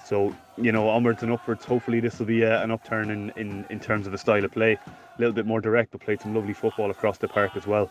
So 0.06 0.36
you 0.58 0.72
know, 0.72 0.90
onwards 0.90 1.24
and 1.24 1.32
upwards. 1.32 1.66
Hopefully, 1.66 2.00
this 2.00 2.20
will 2.20 2.28
be 2.28 2.46
uh, 2.46 2.64
an 2.64 2.72
upturn 2.72 3.10
in, 3.10 3.32
in 3.32 3.66
in 3.70 3.80
terms 3.80 4.06
of 4.06 4.12
the 4.12 4.18
style 4.18 4.46
of 4.46 4.52
play. 4.52 4.74
A 4.74 5.20
little 5.20 5.34
bit 5.34 5.46
more 5.46 5.60
direct, 5.60 5.92
but 5.92 6.02
played 6.02 6.22
some 6.22 6.36
lovely 6.36 6.54
football 6.54 6.92
across 6.92 7.18
the 7.18 7.28
park 7.28 7.56
as 7.56 7.66
well. 7.66 7.90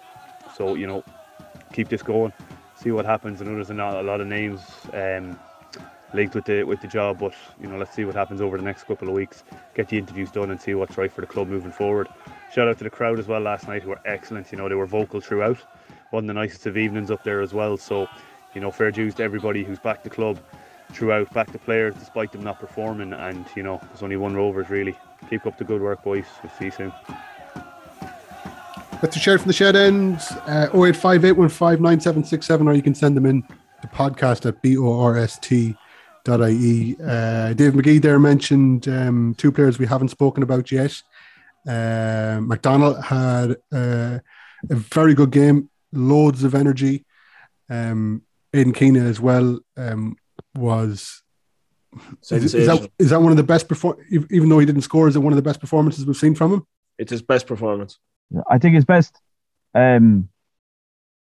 So 0.56 0.74
you 0.74 0.86
know, 0.86 1.04
keep 1.72 1.88
this 1.88 2.02
going, 2.02 2.32
see 2.76 2.90
what 2.90 3.04
happens. 3.04 3.42
I 3.42 3.44
know 3.44 3.54
there's 3.54 3.70
not 3.70 3.96
a 3.96 4.02
lot 4.02 4.20
of 4.20 4.26
names. 4.26 4.60
Um, 4.92 5.38
linked 6.14 6.35
with 6.35 6.44
the 6.44 6.64
with 6.64 6.81
the 6.81 6.88
job. 6.88 7.18
But 7.18 7.35
you 7.61 7.68
know, 7.68 7.79
let's 7.79 7.94
see 7.94 8.05
what 8.05 8.14
happens 8.14 8.40
over 8.40 8.57
the 8.57 8.62
next 8.62 8.85
couple 8.85 9.09
of 9.09 9.14
weeks. 9.14 9.44
Get 9.75 9.88
the 9.88 9.99
interviews 9.99 10.31
done 10.31 10.51
and 10.51 10.61
see 10.61 10.75
what's 10.75 10.96
right 10.99 11.12
for 11.12 11.20
the 11.20 11.27
club 11.27 11.49
moving 11.49 11.73
forward. 11.73 12.09
Shout 12.53 12.68
out 12.68 12.79
to 12.79 12.85
the 12.85 12.90
crowd 12.90 13.18
as 13.18 13.27
well 13.27 13.40
last 13.40 13.68
night, 13.68 13.83
who 13.83 13.90
were 13.90 14.01
excellent. 14.05 14.51
You 14.51 14.59
know, 14.59 14.68
they 14.68 14.75
were 14.75 14.87
vocal 14.87 15.20
throughout. 15.20 15.59
One 16.11 16.25
of 16.25 16.29
the 16.29 16.35
nicest 16.35 16.66
of 16.66 16.77
evenings 16.77 17.11
up 17.11 17.23
there 17.23 17.40
as 17.40 17.55
well. 17.55 17.77
So, 17.77 18.09
you 18.55 18.61
know, 18.61 18.70
fair 18.70 18.90
dues 18.90 19.14
to 19.16 19.23
everybody 19.23 19.62
who's 19.62 19.79
backed 19.79 20.05
the 20.05 20.11
club 20.11 20.38
throughout, 20.92 21.33
back 21.33 21.53
the 21.53 21.59
players 21.59 21.94
despite 21.94 22.33
them 22.33 22.42
not 22.42 22.59
performing. 22.59 23.12
And 23.12 23.46
you 23.55 23.62
know, 23.62 23.81
there's 23.88 24.03
only 24.03 24.16
one 24.16 24.35
Rovers 24.35 24.70
really. 24.70 24.96
Keep 25.29 25.46
up 25.46 25.59
the 25.59 25.64
good 25.64 25.81
work, 25.83 26.03
boys. 26.03 26.25
We'll 26.42 26.53
see 26.59 26.64
you 26.66 26.70
soon. 26.70 26.92
That's 29.01 29.16
a 29.16 29.18
share 29.18 29.38
from 29.38 29.46
the 29.46 29.55
shed 29.55 29.77
ends, 29.77 30.31
uh, 30.46 30.68
0858159767, 30.73 32.66
or 32.66 32.75
you 32.75 32.83
can 32.83 32.94
send 32.94 33.16
them 33.16 33.25
in 33.25 33.42
the 33.81 33.88
podcast 33.88 34.44
at 34.44 34.61
B-O-R-S-T 34.61 35.75
ie. 36.28 36.96
Uh, 37.02 37.52
Dave 37.54 37.73
McGee 37.73 38.00
there 38.00 38.18
mentioned 38.18 38.88
um, 38.88 39.35
two 39.37 39.52
players 39.52 39.79
we 39.79 39.87
haven't 39.87 40.08
spoken 40.08 40.42
about 40.42 40.71
yet. 40.71 41.02
Uh, 41.66 42.40
McDonald 42.42 43.04
had 43.04 43.56
uh, 43.73 44.18
a 44.71 44.75
very 44.75 45.14
good 45.14 45.31
game, 45.31 45.71
loads 45.92 46.44
of 46.44 46.54
energy. 46.54 47.04
Um, 47.68 48.23
Aidan 48.52 48.73
Keena 48.73 49.00
as 49.00 49.21
well 49.21 49.60
um, 49.77 50.16
was. 50.54 51.23
Is, 52.31 52.54
is, 52.54 52.66
that, 52.66 52.88
is 52.98 53.10
that 53.10 53.21
one 53.21 53.33
of 53.33 53.37
the 53.37 53.42
best 53.42 53.68
perform? 53.68 53.96
Even 54.10 54.48
though 54.48 54.58
he 54.58 54.66
didn't 54.66 54.83
score, 54.83 55.08
is 55.08 55.16
it 55.16 55.21
one 55.21 55.33
of 55.33 55.37
the 55.37 55.42
best 55.42 55.60
performances 55.60 56.06
we've 56.06 56.16
seen 56.16 56.35
from 56.35 56.52
him? 56.52 56.66
It's 56.98 57.10
his 57.10 57.23
best 57.23 57.46
performance. 57.46 57.98
I 58.48 58.58
think 58.58 58.75
his 58.75 58.85
best 58.85 59.16
um, 59.75 60.29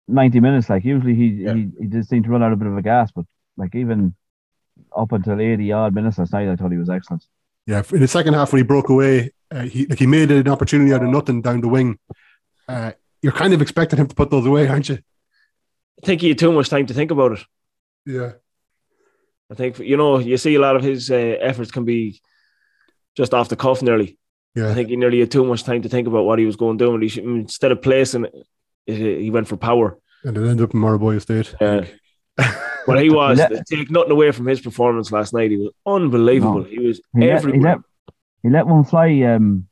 ninety 0.08 0.40
minutes. 0.40 0.70
Like 0.70 0.84
usually, 0.84 1.16
he 1.16 1.26
yeah. 1.28 1.54
he 1.54 1.70
he 1.80 1.88
did 1.88 2.08
seem 2.08 2.24
to 2.24 2.30
run 2.30 2.44
out 2.44 2.52
a 2.52 2.56
bit 2.56 2.68
of 2.68 2.76
a 2.76 2.82
gas, 2.82 3.12
but 3.16 3.26
like 3.58 3.76
even 3.76 4.14
up 4.96 5.12
until 5.12 5.40
80 5.40 5.72
odd 5.72 5.96
minutes 5.96 6.18
last 6.18 6.34
night, 6.34 6.50
I 6.50 6.56
thought 6.56 6.72
he 6.72 6.78
was 6.78 6.90
excellent. 6.90 7.26
Yeah, 7.68 7.84
in 7.92 8.00
the 8.00 8.08
second 8.08 8.34
half 8.34 8.52
when 8.52 8.60
he 8.60 8.64
broke 8.64 8.90
away, 8.90 9.32
uh, 9.52 9.64
he 9.64 9.86
like 9.86 10.00
he 10.00 10.08
made 10.08 10.32
an 10.32 10.48
opportunity 10.48 10.94
out 10.94 11.04
of 11.04 11.10
nothing 11.10 11.42
down 11.42 11.62
the 11.62 11.68
wing. 11.68 12.00
Uh, 12.68 12.94
you're 13.22 13.32
kind 13.32 13.54
of 13.54 13.62
expecting 13.62 14.00
him 14.00 14.08
to 14.08 14.16
put 14.16 14.32
those 14.32 14.46
away, 14.46 14.68
aren't 14.68 14.90
you? 14.90 15.00
I 16.02 16.06
think 16.06 16.22
he 16.22 16.30
had 16.30 16.40
too 16.40 16.52
much 16.52 16.70
time 16.70 16.88
to 16.88 16.94
think 16.94 17.12
about 17.12 17.34
it. 17.34 17.40
Yeah. 18.06 18.32
I 19.52 19.54
think 19.54 19.80
you 19.80 19.98
know 19.98 20.18
you 20.18 20.38
see 20.38 20.56
a 20.56 20.60
lot 20.60 20.76
of 20.76 20.82
his 20.82 21.12
uh, 21.12 21.16
efforts 21.16 21.72
can 21.72 21.86
be 21.86 22.22
just 23.16 23.34
off 23.34 23.50
the 23.50 23.56
cuff 23.56 23.82
nearly. 23.82 24.18
Yeah. 24.56 24.70
I 24.70 24.74
think 24.74 24.90
he 24.90 24.96
nearly 24.96 25.20
had 25.20 25.32
too 25.32 25.46
much 25.46 25.64
time 25.64 25.82
to 25.84 25.90
think 25.90 26.08
about 26.08 26.26
what 26.26 26.40
he 26.40 26.46
was 26.46 26.56
going 26.56 26.78
to 26.78 26.86
do. 26.86 26.94
And 26.94 27.04
he 27.04 27.10
should, 27.10 27.24
instead 27.24 27.72
of 27.72 27.82
placing 27.82 28.26
it, 28.26 28.34
he 28.86 29.30
went 29.30 29.48
for 29.48 29.58
power. 29.58 29.98
And 30.24 30.38
it 30.38 30.48
ended 30.48 30.62
up 30.62 30.74
in 30.74 30.82
Maugheraboy 30.82 31.18
Estate. 31.18 31.56
Yeah. 31.62 31.86
But 32.38 33.02
he 33.02 33.10
was, 33.14 33.40
He 33.40 33.48
to 33.48 33.64
take 33.70 33.92
nothing 33.92 34.12
away 34.12 34.32
from 34.32 34.46
his 34.48 34.62
performance 34.62 35.12
last 35.12 35.34
night. 35.34 35.52
He 35.52 35.58
was 35.58 35.72
unbelievable. 35.86 36.60
No. 36.60 36.64
He 36.64 36.80
was 36.80 37.02
He 37.14 37.20
let, 37.22 37.24
he, 37.26 37.32
everywhere. 37.32 37.62
let, 37.62 37.78
he 38.44 38.50
let 38.50 38.68
one 38.68 38.84
fly. 38.84 39.22
Um, 39.24 39.68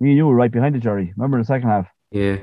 me 0.00 0.10
and 0.10 0.16
you 0.16 0.26
were 0.26 0.34
right 0.34 0.50
behind 0.50 0.74
the 0.74 0.78
jury. 0.78 1.12
Remember 1.16 1.36
in 1.36 1.42
the 1.42 1.46
second 1.46 1.68
half? 1.68 1.86
Yeah. 2.10 2.38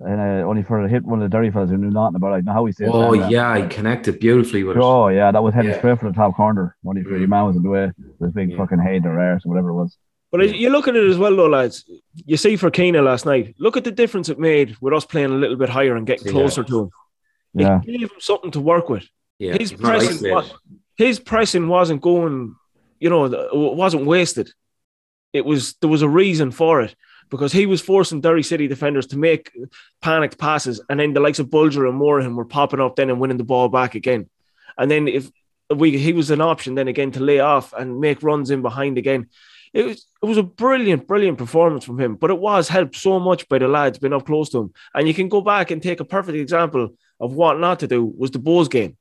And 0.00 0.20
uh, 0.20 0.48
only 0.48 0.62
for 0.64 0.82
a 0.82 0.88
hit 0.88 1.04
one 1.04 1.22
of 1.22 1.30
the 1.30 1.32
Derry 1.32 1.50
fellas 1.52 1.70
who 1.70 1.76
knew 1.76 1.90
nothing 1.90 2.16
about 2.16 2.38
it. 2.40 2.48
I 2.48 2.52
how 2.52 2.64
he 2.64 2.72
said 2.72 2.88
Oh 2.92 3.14
that. 3.14 3.30
yeah, 3.30 3.56
he 3.56 3.68
connected 3.68 4.18
beautifully 4.18 4.64
with 4.64 4.76
it. 4.76 4.82
Oh 4.82 5.06
yeah, 5.08 5.30
that 5.30 5.42
was 5.42 5.54
heading 5.54 5.70
Yeah. 5.70 5.78
straight 5.78 6.00
for 6.00 6.08
the 6.08 6.14
top 6.14 6.34
corner. 6.34 6.76
Only 6.84 7.04
for 7.04 7.16
your 7.16 7.28
man 7.28 7.44
was 7.46 7.56
in 7.56 7.62
the 7.62 7.68
way. 7.68 7.92
This 8.18 8.32
big 8.32 8.56
fucking 8.56 8.80
head 8.80 9.06
or 9.06 9.20
arse 9.20 9.46
or 9.46 9.50
whatever 9.50 9.68
it 9.68 9.74
was. 9.74 9.96
But 10.32 10.56
you 10.56 10.70
look 10.70 10.88
at 10.88 10.96
it 10.96 11.08
as 11.08 11.18
well, 11.18 11.36
though, 11.36 11.46
lads. 11.46 11.84
You 12.24 12.36
see 12.38 12.56
for 12.56 12.70
Keena 12.70 13.02
last 13.02 13.26
night, 13.26 13.54
look 13.58 13.76
at 13.76 13.84
the 13.84 13.90
difference 13.92 14.28
it 14.30 14.38
made 14.40 14.76
with 14.80 14.92
us 14.94 15.04
playing 15.04 15.30
a 15.30 15.34
little 15.34 15.56
bit 15.56 15.68
higher 15.68 15.94
and 15.94 16.06
getting 16.06 16.26
Yeah. 16.28 16.32
closer 16.32 16.64
to 16.64 16.80
him. 16.80 16.90
Yeah. 17.54 17.80
It 17.84 17.86
gave 17.86 18.10
him 18.10 18.20
something 18.20 18.50
to 18.52 18.60
work 18.60 18.88
with. 18.88 19.06
Yeah, 19.38 19.52
his 19.52 19.70
he's 19.70 19.80
pressing, 19.80 20.26
isolated. 20.26 20.34
wa- 20.34 20.58
his 20.96 21.18
pressing 21.18 21.68
wasn't 21.68 22.00
going, 22.00 22.54
you 23.00 23.10
know, 23.10 23.24
it 23.24 23.48
wasn't 23.52 24.06
wasted. 24.06 24.50
It 25.32 25.44
was 25.44 25.74
there 25.80 25.90
was 25.90 26.02
a 26.02 26.08
reason 26.08 26.50
for 26.50 26.82
it 26.82 26.94
because 27.30 27.52
he 27.52 27.66
was 27.66 27.80
forcing 27.80 28.20
Derry 28.20 28.42
City 28.42 28.68
defenders 28.68 29.06
to 29.08 29.18
make 29.18 29.50
panicked 30.00 30.38
passes, 30.38 30.80
and 30.88 31.00
then 31.00 31.12
the 31.14 31.20
likes 31.20 31.38
of 31.38 31.48
Bolger 31.48 31.88
and 31.88 31.96
Morahan 31.98 32.36
were 32.36 32.44
popping 32.44 32.80
up 32.80 32.96
then 32.96 33.10
and 33.10 33.18
winning 33.18 33.38
the 33.38 33.44
ball 33.44 33.68
back 33.68 33.94
again. 33.94 34.28
And 34.78 34.90
then 34.90 35.08
if 35.08 35.30
we 35.74 35.96
he 35.98 36.12
was 36.12 36.30
an 36.30 36.40
option 36.40 36.74
then 36.74 36.88
again 36.88 37.10
to 37.12 37.20
lay 37.20 37.40
off 37.40 37.72
and 37.72 38.00
make 38.00 38.22
runs 38.22 38.50
in 38.50 38.62
behind 38.62 38.98
again. 38.98 39.28
It 39.72 39.86
was 39.86 40.06
it 40.22 40.26
was 40.26 40.36
a 40.36 40.42
brilliant, 40.42 41.06
brilliant 41.06 41.38
performance 41.38 41.84
from 41.84 41.98
him, 41.98 42.16
but 42.16 42.30
it 42.30 42.38
was 42.38 42.68
helped 42.68 42.94
so 42.94 43.18
much 43.18 43.48
by 43.48 43.58
the 43.58 43.68
lads 43.68 43.98
being 43.98 44.12
up 44.12 44.26
close 44.26 44.50
to 44.50 44.58
him. 44.58 44.74
And 44.94 45.08
you 45.08 45.14
can 45.14 45.30
go 45.30 45.40
back 45.40 45.70
and 45.70 45.82
take 45.82 46.00
a 46.00 46.04
perfect 46.04 46.36
example 46.36 46.90
of 47.22 47.32
what 47.34 47.58
not 47.58 47.78
to 47.80 47.86
do 47.86 48.04
was 48.04 48.30
the 48.32 48.38
Bulls 48.38 48.68
game, 48.68 48.96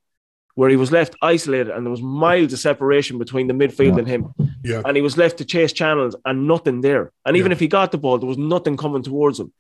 where 0.56 0.70
he 0.70 0.76
was 0.78 0.92
left 0.92 1.16
isolated 1.22 1.70
and 1.72 1.86
there 1.86 1.92
was 1.92 2.02
miles 2.02 2.54
of 2.54 2.60
separation 2.60 3.18
between 3.18 3.48
the 3.48 3.54
midfield 3.54 3.98
and 3.98 4.08
him. 4.08 4.34
Yeah. 4.64 4.82
And 4.86 4.96
he 4.96 5.02
was 5.02 5.18
left 5.18 5.38
to 5.40 5.46
chase 5.46 5.74
channels 5.74 6.16
and 6.24 6.48
nothing 6.48 6.82
there. 6.82 7.12
And 7.26 7.36
even 7.36 7.50
Yeah. 7.52 7.56
if 7.56 7.60
he 7.60 7.68
got 7.68 7.92
the 7.92 7.98
ball, 7.98 8.18
there 8.20 8.28
was 8.30 8.38
nothing 8.38 8.78
coming 8.78 9.04
towards 9.04 9.40
him. 9.40 9.52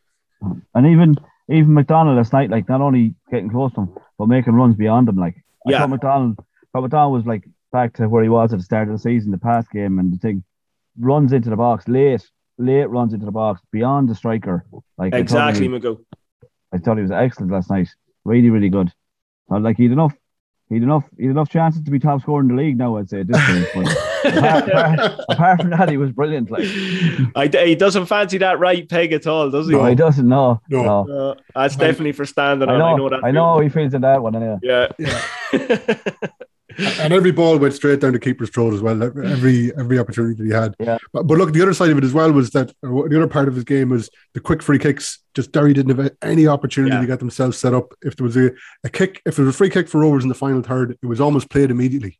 And 0.75 0.85
even 0.87 1.15
even 1.49 1.73
McDonald 1.73 2.15
last 2.15 2.31
night, 2.31 2.49
like 2.49 2.69
not 2.69 2.79
only 2.81 3.13
getting 3.31 3.49
close 3.49 3.73
to 3.73 3.81
him, 3.81 3.89
but 4.17 4.27
making 4.27 4.53
runs 4.53 4.75
beyond 4.75 5.09
him. 5.09 5.17
Like 5.17 5.35
I 5.67 5.71
Yeah. 5.71 5.79
thought 5.79 5.89
McDonald, 5.89 6.39
thought 6.71 6.81
McDonald 6.83 7.13
was 7.13 7.25
like 7.25 7.43
back 7.73 7.93
to 7.95 8.07
where 8.07 8.23
he 8.23 8.29
was 8.29 8.53
at 8.53 8.59
the 8.59 8.63
start 8.63 8.87
of 8.87 8.93
the 8.93 8.99
season, 8.99 9.31
the 9.31 9.37
past 9.37 9.69
game, 9.71 9.99
and 9.99 10.13
the 10.13 10.17
thing 10.17 10.43
runs 10.99 11.33
into 11.33 11.49
the 11.49 11.55
box 11.57 11.87
late, 11.87 12.23
late 12.57 12.89
runs 12.89 13.13
into 13.13 13.25
the 13.25 13.31
box 13.31 13.59
beyond 13.71 14.07
the 14.07 14.15
striker. 14.15 14.65
Like 14.97 15.13
I 15.13 15.17
thought 15.17 15.21
Exactly, 15.21 15.67
he- 15.67 15.73
Magoo. 15.73 15.97
I 16.73 16.77
thought 16.77 16.97
he 16.97 17.01
was 17.01 17.11
excellent 17.11 17.51
last 17.51 17.69
night. 17.69 17.89
Really, 18.25 18.49
really 18.49 18.69
good. 18.69 18.91
But 19.49 19.61
like 19.61 19.77
he'd 19.77 19.91
enough, 19.91 20.13
he'd 20.69 20.83
enough, 20.83 21.03
he'd 21.17 21.29
enough 21.31 21.49
chances 21.49 21.81
to 21.83 21.91
be 21.91 21.99
top 21.99 22.21
scorer 22.21 22.41
in 22.41 22.47
the 22.47 22.53
league 22.55 22.77
now. 22.77 22.97
I'd 22.97 23.09
say 23.09 23.21
at 23.21 23.27
this 23.27 23.71
point. 23.73 23.89
Apart, 24.23 24.67
apart, 24.69 25.19
apart 25.29 25.61
from 25.61 25.69
that, 25.71 25.89
he 25.89 25.97
was 25.97 26.11
brilliant. 26.11 26.51
Like 26.51 26.65
I, 27.35 27.49
he 27.65 27.75
doesn't 27.75 28.05
fancy 28.05 28.37
that 28.37 28.59
right 28.59 28.87
peg 28.87 29.11
at 29.13 29.25
all, 29.27 29.49
does 29.49 29.67
he? 29.67 29.73
no, 29.73 29.85
he 29.85 29.95
doesn't. 29.95 30.27
No, 30.27 30.61
No. 30.69 31.03
no. 31.03 31.29
Uh, 31.31 31.35
that's 31.55 31.75
definitely 31.75 32.11
for 32.11 32.25
standing 32.25 32.69
I 32.69 32.77
know, 32.77 32.85
I 32.85 32.97
know 32.97 33.09
that. 33.09 33.23
I 33.23 33.31
know 33.31 33.59
he 33.59 33.69
feels 33.69 33.93
in 33.93 34.01
that 34.01 34.21
one. 34.21 34.35
Anyway. 34.35 34.59
Yeah. 34.61 34.87
and 36.77 37.13
every 37.13 37.31
ball 37.31 37.57
went 37.57 37.73
straight 37.73 37.99
down 37.99 38.13
the 38.13 38.19
keeper's 38.19 38.49
throat 38.49 38.73
as 38.73 38.81
well. 38.81 39.01
Every 39.03 39.71
every 39.77 39.99
opportunity 39.99 40.35
that 40.35 40.45
he 40.45 40.51
had. 40.51 40.75
Yeah. 40.79 40.97
But, 41.13 41.23
but 41.27 41.37
look, 41.37 41.53
the 41.53 41.61
other 41.61 41.73
side 41.73 41.89
of 41.91 41.97
it 41.97 42.03
as 42.03 42.13
well 42.13 42.31
was 42.31 42.51
that 42.51 42.73
the 42.81 43.17
other 43.17 43.27
part 43.27 43.47
of 43.47 43.55
his 43.55 43.63
game 43.63 43.89
was 43.89 44.09
the 44.33 44.39
quick 44.39 44.61
free 44.61 44.79
kicks. 44.79 45.19
Just 45.33 45.51
Derry 45.51 45.73
didn't 45.73 45.97
have 45.97 46.11
any 46.21 46.47
opportunity 46.47 46.95
Yeah. 46.95 47.01
to 47.01 47.07
get 47.07 47.19
themselves 47.19 47.57
set 47.57 47.73
up. 47.73 47.93
If 48.01 48.15
there 48.15 48.25
was 48.25 48.37
a, 48.37 48.51
a 48.83 48.89
kick, 48.89 49.21
if 49.25 49.35
there 49.35 49.45
was 49.45 49.55
a 49.55 49.57
free 49.57 49.69
kick 49.69 49.87
for 49.87 50.01
Rovers 50.01 50.23
in 50.23 50.29
the 50.29 50.35
final 50.35 50.61
third, 50.61 50.97
it 51.01 51.05
was 51.05 51.21
almost 51.21 51.49
played 51.49 51.71
immediately. 51.71 52.19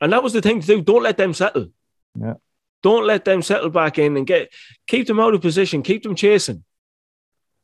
And 0.00 0.12
that 0.12 0.22
was 0.22 0.32
the 0.32 0.42
thing 0.42 0.60
to 0.60 0.66
do. 0.66 0.82
Don't 0.82 1.02
let 1.02 1.16
them 1.16 1.32
settle. 1.34 1.68
Yeah. 2.20 2.34
Don't 2.82 3.06
let 3.06 3.24
them 3.24 3.40
settle 3.40 3.70
back 3.70 3.98
in 3.98 4.16
and 4.16 4.26
get 4.26 4.52
keep 4.86 5.06
them 5.06 5.18
out 5.18 5.32
of 5.34 5.40
position, 5.40 5.82
keep 5.82 6.02
them 6.02 6.14
chasing. 6.14 6.64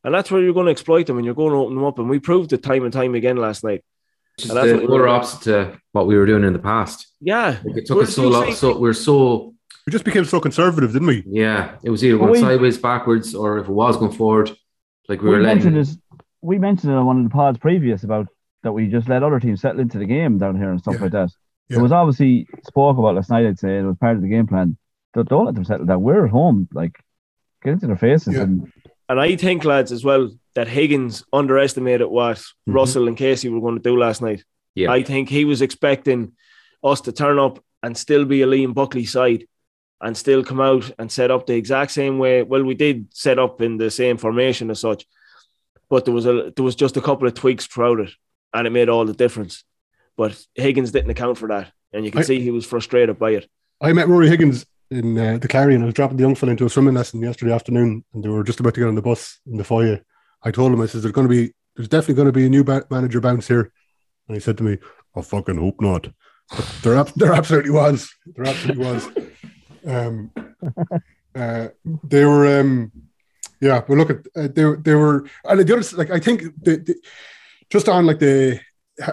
And 0.03 0.15
that's 0.15 0.31
where 0.31 0.41
you're 0.41 0.55
going 0.55 0.65
to 0.65 0.73
exploit 0.73 1.07
them 1.07 1.19
and 1.19 1.27
you're 1.27 1.35
going 1.35 1.51
to 1.53 1.59
open 1.59 1.75
them 1.75 1.85
up. 1.85 1.99
And 1.99 2.09
we 2.09 2.19
proved 2.19 2.55
it 2.55 2.63
time 2.63 2.85
and 2.85 2.93
time 2.93 3.15
again 3.15 3.37
last 3.37 3.63
night. 3.63 3.85
Just 4.39 4.51
And 4.51 4.57
that's 4.59 4.69
the 4.69 4.77
what 4.79 4.87
polar 4.89 5.09
opposite 5.09 5.43
to 5.43 5.79
what 5.93 6.07
we 6.07 6.17
were 6.17 6.27
doing 6.27 6.45
in 6.45 6.53
the 6.53 6.59
past. 6.59 7.09
Yeah. 7.21 7.59
Like 7.65 7.77
it 7.79 7.87
took 7.87 7.97
We're 7.99 8.03
us 8.05 8.15
so 8.15 8.29
long. 8.29 8.53
So 8.53 8.79
we're 8.79 8.93
so 8.93 9.55
We 9.87 9.91
just 9.93 10.05
became 10.05 10.25
so 10.25 10.41
conservative, 10.41 10.93
didn't 10.93 11.09
we? 11.09 11.25
yeah. 11.27 11.77
It 11.83 11.91
was 11.91 12.05
either 12.05 12.17
Well, 12.19 12.29
going 12.29 12.41
we- 12.43 12.47
sideways, 12.49 12.79
backwards, 12.79 13.35
or 13.35 13.59
if 13.59 13.69
it 13.69 13.73
was 13.73 13.97
going 13.97 14.13
forward, 14.13 14.51
like 15.09 15.21
we, 15.21 15.29
We, 15.31 15.37
were 15.37 15.43
mentioned 15.43 15.77
letting. 15.77 15.93
this. 15.93 15.99
We 16.43 16.59
mentioned 16.59 16.93
it 16.93 16.97
on 16.97 17.05
one 17.07 17.19
of 17.19 17.25
the 17.25 17.31
pods 17.31 17.59
previous 17.59 18.03
about 18.05 18.29
that 18.63 18.73
we 18.73 18.87
just 18.89 19.09
let 19.09 19.23
other 19.23 19.41
teams 19.41 19.61
settle 19.61 19.81
into 19.81 19.99
the 19.99 20.05
game 20.07 20.39
down 20.39 20.57
here 20.57 20.71
and 20.71 20.81
stuff 20.81 20.95
Yeah. 20.97 21.01
like 21.03 21.13
that. 21.13 21.31
Yeah. 21.69 21.79
It 21.79 21.83
was 21.83 21.93
obviously 21.93 22.47
spoke 22.65 22.99
about 22.99 23.15
last 23.15 23.31
night. 23.31 23.47
I'd 23.47 23.59
say 23.59 23.79
it 23.79 23.83
was 23.83 23.97
part 23.99 24.17
of 24.17 24.23
the 24.23 24.29
game 24.29 24.47
plan. 24.47 24.77
Don't, 25.15 25.29
don't 25.29 25.45
let 25.47 25.55
them 25.55 25.65
settle 25.65 25.87
down. 25.87 26.03
We're 26.03 26.25
at 26.27 26.31
home. 26.31 26.69
Like 26.73 26.99
get 27.63 27.73
into 27.75 27.87
their 27.89 27.97
faces 27.97 28.35
Yeah. 28.35 28.43
and 28.43 28.73
And 29.11 29.21
I 29.21 29.35
think, 29.35 29.65
lads, 29.65 29.91
as 29.91 30.05
well, 30.05 30.31
that 30.55 30.69
Higgins 30.69 31.25
underestimated 31.33 32.07
what 32.07 32.37
Mm-hmm. 32.37 32.73
Russell 32.73 33.09
and 33.09 33.17
Casey 33.17 33.49
were 33.49 33.61
going 33.61 33.75
to 33.75 33.83
do 33.83 33.99
last 33.99 34.23
night. 34.23 34.45
Yeah. 34.77 34.93
I 34.93 35.03
think 35.03 35.29
he 35.29 35.45
was 35.45 35.63
expecting 35.63 36.33
us 36.85 37.01
to 37.03 37.13
turn 37.13 37.39
up 37.41 37.59
and 37.83 37.99
still 37.99 38.25
be 38.25 38.43
a 38.43 38.47
Liam 38.47 38.73
Buckley 38.73 39.05
side 39.05 39.47
and 40.01 40.17
still 40.17 40.45
come 40.45 40.61
out 40.61 40.89
and 40.99 41.11
set 41.11 41.31
up 41.33 41.47
the 41.47 41.55
exact 41.57 41.91
same 41.91 42.19
way. 42.19 42.43
Well, 42.45 42.63
we 42.63 42.75
did 42.75 43.09
set 43.11 43.39
up 43.41 43.61
in 43.61 43.79
the 43.79 43.91
same 43.91 44.17
formation 44.17 44.71
as 44.71 44.79
such, 44.81 45.05
but 45.89 46.05
there 46.05 46.15
was 46.15 46.27
a 46.27 46.53
there 46.55 46.65
was 46.65 46.77
just 46.77 46.97
a 46.97 47.01
couple 47.03 47.27
of 47.27 47.35
tweaks 47.35 47.67
throughout 47.67 47.99
it, 48.01 48.11
and 48.55 48.67
it 48.67 48.71
made 48.71 48.89
all 48.89 49.05
the 49.05 49.13
difference. 49.13 49.65
But 50.17 50.41
Higgins 50.55 50.93
didn't 50.93 51.11
account 51.11 51.37
for 51.37 51.49
that, 51.49 51.73
and 51.93 52.05
you 52.05 52.11
can 52.13 52.21
I- 52.21 52.25
see 52.25 52.41
he 52.41 52.51
was 52.53 52.65
frustrated 52.65 53.19
by 53.19 53.31
it. 53.33 53.51
I 53.81 53.93
met 53.93 54.09
Rory 54.09 54.29
Higgins 54.29 54.65
in 54.91 55.17
uh, 55.19 55.39
the 55.39 55.49
Clarion. 55.49 55.83
I 55.83 55.87
was 55.87 55.95
dropping 55.95 56.17
the 56.17 56.23
young 56.23 56.35
fella 56.35 56.53
into 56.53 56.67
a 56.67 56.71
swimming 56.71 56.95
lesson 56.95 57.23
yesterday 57.23 57.53
afternoon, 57.53 58.05
and 58.13 58.25
they 58.25 58.29
were 58.29 58.45
just 58.45 58.61
about 58.61 58.75
to 58.75 58.81
get 58.81 58.89
on 58.89 58.95
the 58.95 59.03
bus 59.03 59.39
in 59.47 59.57
the 59.57 59.65
foyer. 59.65 60.01
I 60.43 60.51
told 60.51 60.73
him, 60.73 60.81
I 60.81 60.87
said, 60.87 61.03
"There's 61.03 61.13
going 61.13 61.29
to 61.29 61.35
be, 61.35 61.53
there's 61.77 61.89
definitely 61.89 62.15
going 62.15 62.27
to 62.27 62.33
be 62.33 62.47
a 62.47 62.51
new 62.51 62.65
ba- 62.65 62.87
manager 62.91 63.21
bounce 63.21 63.47
here," 63.49 63.73
and 64.29 64.37
he 64.37 64.41
said 64.41 64.59
to 64.59 64.65
me, 64.65 64.79
"I 65.15 65.23
fucking 65.23 65.59
hope 65.59 65.81
not." 65.81 66.09
But 66.51 66.69
there, 66.83 66.97
ab- 66.97 67.13
there 67.17 67.33
absolutely 67.33 67.71
was. 67.71 68.13
There 68.35 68.47
absolutely 68.47 68.85
was. 68.85 69.09
Um, 69.87 70.31
uh, 71.35 71.69
they 72.05 72.25
were, 72.25 72.61
um, 72.61 72.91
yeah. 73.61 73.83
But 73.87 73.97
look 73.97 74.11
at 74.11 74.27
uh, 74.35 74.49
they, 74.53 74.65
were- 74.65 74.77
they 74.77 74.95
were, 74.95 75.27
and 75.45 75.61
the 75.61 75.77
other, 75.77 75.97
like 75.97 76.11
I 76.11 76.19
think, 76.19 76.43
the, 76.63 76.77
the, 76.79 76.97
just 77.71 77.89
on 77.89 78.07
like 78.07 78.19
the 78.19 78.61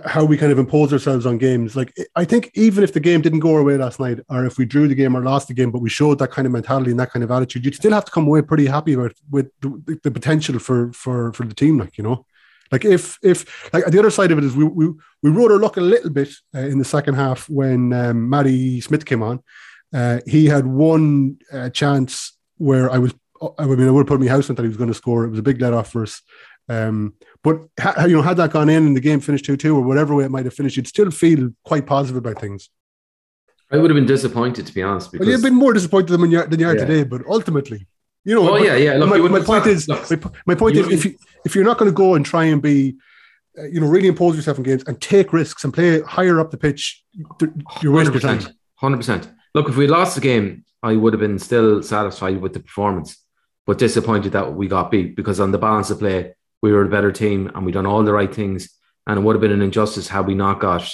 how 0.06 0.26
we 0.26 0.38
kind 0.38 0.52
of 0.52 0.60
impose 0.60 0.92
ourselves 0.92 1.26
on 1.26 1.38
games. 1.38 1.76
Like 1.76 1.94
I 2.16 2.26
think 2.26 2.52
even 2.54 2.84
if 2.84 2.94
the 2.94 3.00
game 3.00 3.22
didn't 3.22 3.40
go 3.40 3.56
our 3.56 3.64
way 3.64 3.78
last 3.78 4.00
night, 4.00 4.20
or 4.30 4.46
if 4.46 4.58
we 4.58 4.66
drew 4.66 4.88
the 4.88 4.96
game 4.96 5.16
or 5.16 5.22
lost 5.22 5.48
the 5.48 5.54
game, 5.54 5.72
but 5.72 5.80
we 5.80 5.90
showed 5.90 6.20
that 6.20 6.32
kind 6.32 6.46
of 6.46 6.52
mentality 6.52 6.92
and 6.92 7.00
that 7.00 7.12
kind 7.12 7.24
of 7.24 7.32
attitude, 7.32 7.66
you'd 7.66 7.76
still 7.76 7.94
have 7.94 8.06
to 8.06 8.12
come 8.12 8.28
away 8.28 8.42
pretty 8.42 8.66
happy 8.66 8.94
about 8.94 9.14
with 9.30 9.50
the, 9.62 10.00
the 10.04 10.12
potential 10.12 10.60
for 10.60 10.92
for 10.94 11.34
for 11.34 11.46
the 11.46 11.56
team. 11.56 11.78
Like 11.78 11.98
you 11.98 12.04
know, 12.04 12.26
like 12.72 12.86
if 12.86 13.18
if 13.24 13.74
like 13.74 13.86
the 13.86 14.00
other 14.00 14.12
side 14.12 14.32
of 14.32 14.38
it 14.38 14.44
is 14.44 14.56
we 14.56 14.66
we, 14.66 14.90
we 15.24 15.30
rode 15.30 15.52
our 15.52 15.60
luck 15.60 15.78
a 15.78 15.82
little 15.82 16.10
bit 16.10 16.30
uh, 16.56 16.60
in 16.60 16.80
the 16.80 16.86
second 16.86 17.16
half 17.16 17.50
when 17.50 17.94
um, 17.94 18.30
Matty 18.30 18.82
Smith 18.82 19.06
came 19.06 19.24
on. 19.24 19.42
Uh, 19.94 20.20
he 20.26 20.48
had 20.48 20.66
one 20.66 21.38
uh, 21.52 21.70
chance 21.70 22.38
where 22.58 22.90
I 22.90 22.98
was. 22.98 23.14
I 23.60 23.68
mean, 23.68 23.88
I 23.88 23.92
would 23.92 24.00
have 24.00 24.08
put 24.08 24.20
my 24.20 24.28
house 24.28 24.50
on 24.50 24.56
that 24.56 24.64
he 24.64 24.68
was 24.68 24.78
going 24.78 24.90
to 24.90 24.96
score. 24.96 25.24
It 25.24 25.30
was 25.30 25.38
a 25.38 25.44
big 25.44 25.62
let 25.62 25.72
off 25.72 25.92
for 25.92 26.02
us. 26.02 26.24
Um, 26.70 27.14
but 27.44 27.62
ha- 27.80 28.06
you 28.06 28.16
know, 28.16 28.22
had 28.22 28.38
that 28.38 28.52
gone 28.52 28.70
in 28.70 28.86
and 28.88 28.96
the 28.96 29.00
game 29.02 29.20
finished 29.22 29.46
two 29.46 29.56
two 29.58 29.76
or 29.76 29.82
whatever 29.82 30.14
way 30.16 30.26
it 30.26 30.32
might 30.32 30.46
have 30.46 30.54
finished, 30.54 30.76
you'd 30.78 30.88
still 30.88 31.12
feel 31.12 31.50
quite 31.64 31.86
positive 31.86 32.18
about 32.18 32.40
things. 32.42 32.70
I 33.72 33.78
would 33.78 33.90
have 33.90 33.96
been 33.96 34.06
disappointed 34.06 34.66
to 34.68 34.74
be 34.74 34.84
honest. 34.84 35.12
Because 35.12 35.26
Well, 35.26 35.32
you've 35.34 35.44
been 35.44 35.56
more 35.56 35.74
disappointed 35.74 36.10
than 36.10 36.30
you 36.32 36.40
are, 36.40 36.48
than 36.48 36.60
you 36.60 36.68
are 36.68 36.76
Yeah. 36.76 36.86
today, 36.86 37.04
but 37.04 37.22
ultimately, 37.28 37.88
you 38.26 38.36
know. 38.36 38.48
Oh, 38.50 38.52
but- 38.54 38.64
yeah, 38.64 38.76
yeah. 38.76 38.94
Look, 38.98 39.10
my, 39.10 39.18
my 39.40 39.46
point 39.46 39.66
is, 39.68 39.88
look, 39.88 40.10
my, 40.12 40.20
my 40.48 40.56
point 40.56 40.76
is, 40.76 40.88
if 40.90 41.06
you 41.06 41.16
if 41.46 41.56
you're 41.56 41.64
not 41.66 41.78
going 41.78 41.90
to 41.92 41.96
go 41.96 42.16
and 42.16 42.26
try 42.26 42.46
and 42.46 42.62
be, 42.62 42.96
uh, 43.58 43.64
you 43.64 43.80
know, 43.80 43.88
really 43.88 44.08
impose 44.10 44.36
yourself 44.36 44.58
in 44.58 44.64
games 44.64 44.84
and 44.88 45.00
take 45.02 45.32
risks 45.34 45.64
and 45.64 45.74
play 45.74 46.02
higher 46.02 46.40
up 46.40 46.52
the 46.52 46.58
pitch, 46.58 47.04
th- 47.40 47.52
you're 47.82 47.94
wasting 47.94 48.14
your 48.14 48.22
time. 48.22 48.42
Hundred 48.76 48.98
percent. 48.98 49.30
Look, 49.56 49.70
if 49.70 49.78
we 49.78 49.88
lost 49.88 50.16
the 50.16 50.22
game, 50.22 50.66
I 50.84 50.96
would 50.96 51.14
have 51.14 51.20
been 51.22 51.40
still 51.40 51.82
satisfied 51.82 52.40
with 52.42 52.54
the 52.54 52.60
performance, 52.60 53.18
but 53.66 53.78
disappointed 53.80 54.34
that 54.34 54.54
we 54.54 54.68
got 54.68 54.92
beat 54.92 55.16
because 55.16 55.40
on 55.40 55.52
the 55.52 55.58
balance 55.58 55.90
of 55.90 56.00
play, 56.00 56.36
we 56.62 56.72
were 56.72 56.84
a 56.84 56.90
better 56.90 57.12
team 57.12 57.52
and 57.54 57.66
we 57.66 57.72
done 57.72 57.86
all 57.86 58.04
the 58.04 58.14
right 58.14 58.34
things. 58.34 58.70
And 59.06 59.20
it 59.20 59.22
would 59.22 59.36
have 59.36 59.42
been 59.42 59.52
an 59.52 59.62
injustice 59.62 60.08
had 60.08 60.28
we 60.28 60.36
not 60.36 60.60
got 60.60 60.94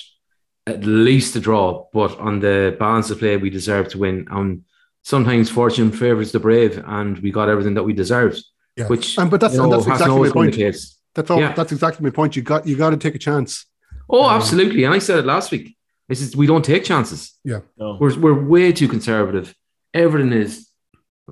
at 0.67 0.83
least 0.85 1.35
a 1.35 1.39
draw. 1.39 1.87
But 1.93 2.17
on 2.19 2.39
the 2.39 2.75
balance 2.79 3.09
of 3.09 3.19
play, 3.19 3.37
we 3.37 3.49
deserved 3.49 3.91
to 3.91 3.97
win. 3.97 4.27
And 4.29 4.63
sometimes 5.01 5.49
fortune 5.49 5.91
favors 5.91 6.31
the 6.31 6.39
brave, 6.39 6.81
and 6.85 7.17
we 7.19 7.31
got 7.31 7.49
everything 7.49 7.73
that 7.73 7.83
we 7.83 7.93
deserved. 7.93 8.43
Yeah. 8.75 8.87
Which 8.87 9.17
and 9.17 9.29
but 9.29 9.41
that's, 9.41 9.53
you 9.53 9.59
know, 9.59 9.65
and 9.65 9.73
that's 9.73 9.87
exactly 9.87 10.19
my 10.19 10.29
point. 10.29 10.51
the 10.53 10.57
case. 10.57 10.97
That's 11.15 11.29
all. 11.29 11.39
Yeah. 11.39 11.53
That's 11.53 11.71
exactly 11.71 12.03
my 12.03 12.09
point. 12.09 12.35
You 12.35 12.41
got 12.41 12.65
you 12.65 12.75
got 12.77 12.91
to 12.91 12.97
take 12.97 13.15
a 13.15 13.19
chance. 13.19 13.65
Oh, 14.09 14.29
absolutely. 14.29 14.83
And 14.83 14.93
I 14.93 14.99
said 14.99 15.19
it 15.19 15.25
last 15.25 15.51
week. 15.51 15.75
This 16.09 16.21
is 16.21 16.35
we 16.35 16.47
don't 16.47 16.65
take 16.65 16.83
chances. 16.83 17.33
Yeah. 17.43 17.59
We're 17.77 18.19
we're 18.19 18.43
way 18.43 18.71
too 18.71 18.87
conservative. 18.87 19.55
everything 19.93 20.33
is 20.33 20.67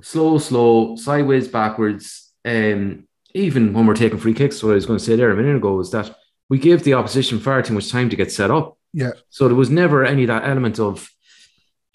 slow, 0.01 0.37
slow, 0.37 0.95
sideways, 0.95 1.47
backwards. 1.47 2.31
Um, 2.45 3.07
even 3.33 3.73
when 3.73 3.85
we're 3.85 3.95
taking 3.95 4.19
free 4.19 4.33
kicks, 4.33 4.61
what 4.63 4.71
I 4.71 4.75
was 4.75 4.85
going 4.85 4.99
to 4.99 5.05
say 5.05 5.15
there 5.15 5.31
a 5.31 5.35
minute 5.35 5.55
ago 5.57 5.75
was 5.75 5.91
that 5.91 6.15
we 6.49 6.57
gave 6.57 6.83
the 6.83 6.93
opposition 6.93 7.39
far 7.39 7.61
too 7.61 7.73
much 7.73 7.89
time 7.91 8.09
to 8.09 8.15
get 8.15 8.31
set 8.31 8.51
up. 8.51 8.77
Yeah. 8.93 9.11
So 9.29 9.47
there 9.47 9.55
was 9.55 9.69
never 9.69 10.03
any 10.05 10.23
of 10.23 10.27
that 10.27 10.43
element 10.45 10.79
of 10.79 11.09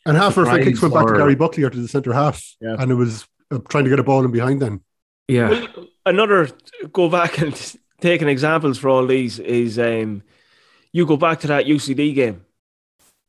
And 0.06 0.16
half 0.16 0.38
our 0.38 0.46
free 0.46 0.64
kicks 0.64 0.80
went 0.80 0.94
back 0.94 1.06
to 1.06 1.14
Gary 1.14 1.34
Buckley 1.34 1.62
or 1.62 1.70
to 1.70 1.78
the 1.78 1.88
centre 1.88 2.12
half, 2.12 2.42
Yeah. 2.60 2.76
and 2.78 2.90
it 2.90 2.94
was 2.94 3.26
uh, 3.50 3.58
trying 3.68 3.84
to 3.84 3.90
get 3.90 3.98
a 4.00 4.02
ball 4.02 4.24
in 4.24 4.30
behind 4.30 4.62
then. 4.62 4.80
Yeah. 5.28 5.66
another 6.06 6.48
go 6.92 7.08
back 7.10 7.38
and 7.38 7.76
taking 8.00 8.28
examples 8.28 8.78
for 8.78 8.88
all 8.88 9.06
these 9.06 9.38
is 9.38 9.78
um, 9.78 10.22
you 10.92 11.04
go 11.06 11.16
back 11.16 11.40
to 11.40 11.46
that 11.48 11.66
UCD 11.66 12.14
game 12.14 12.44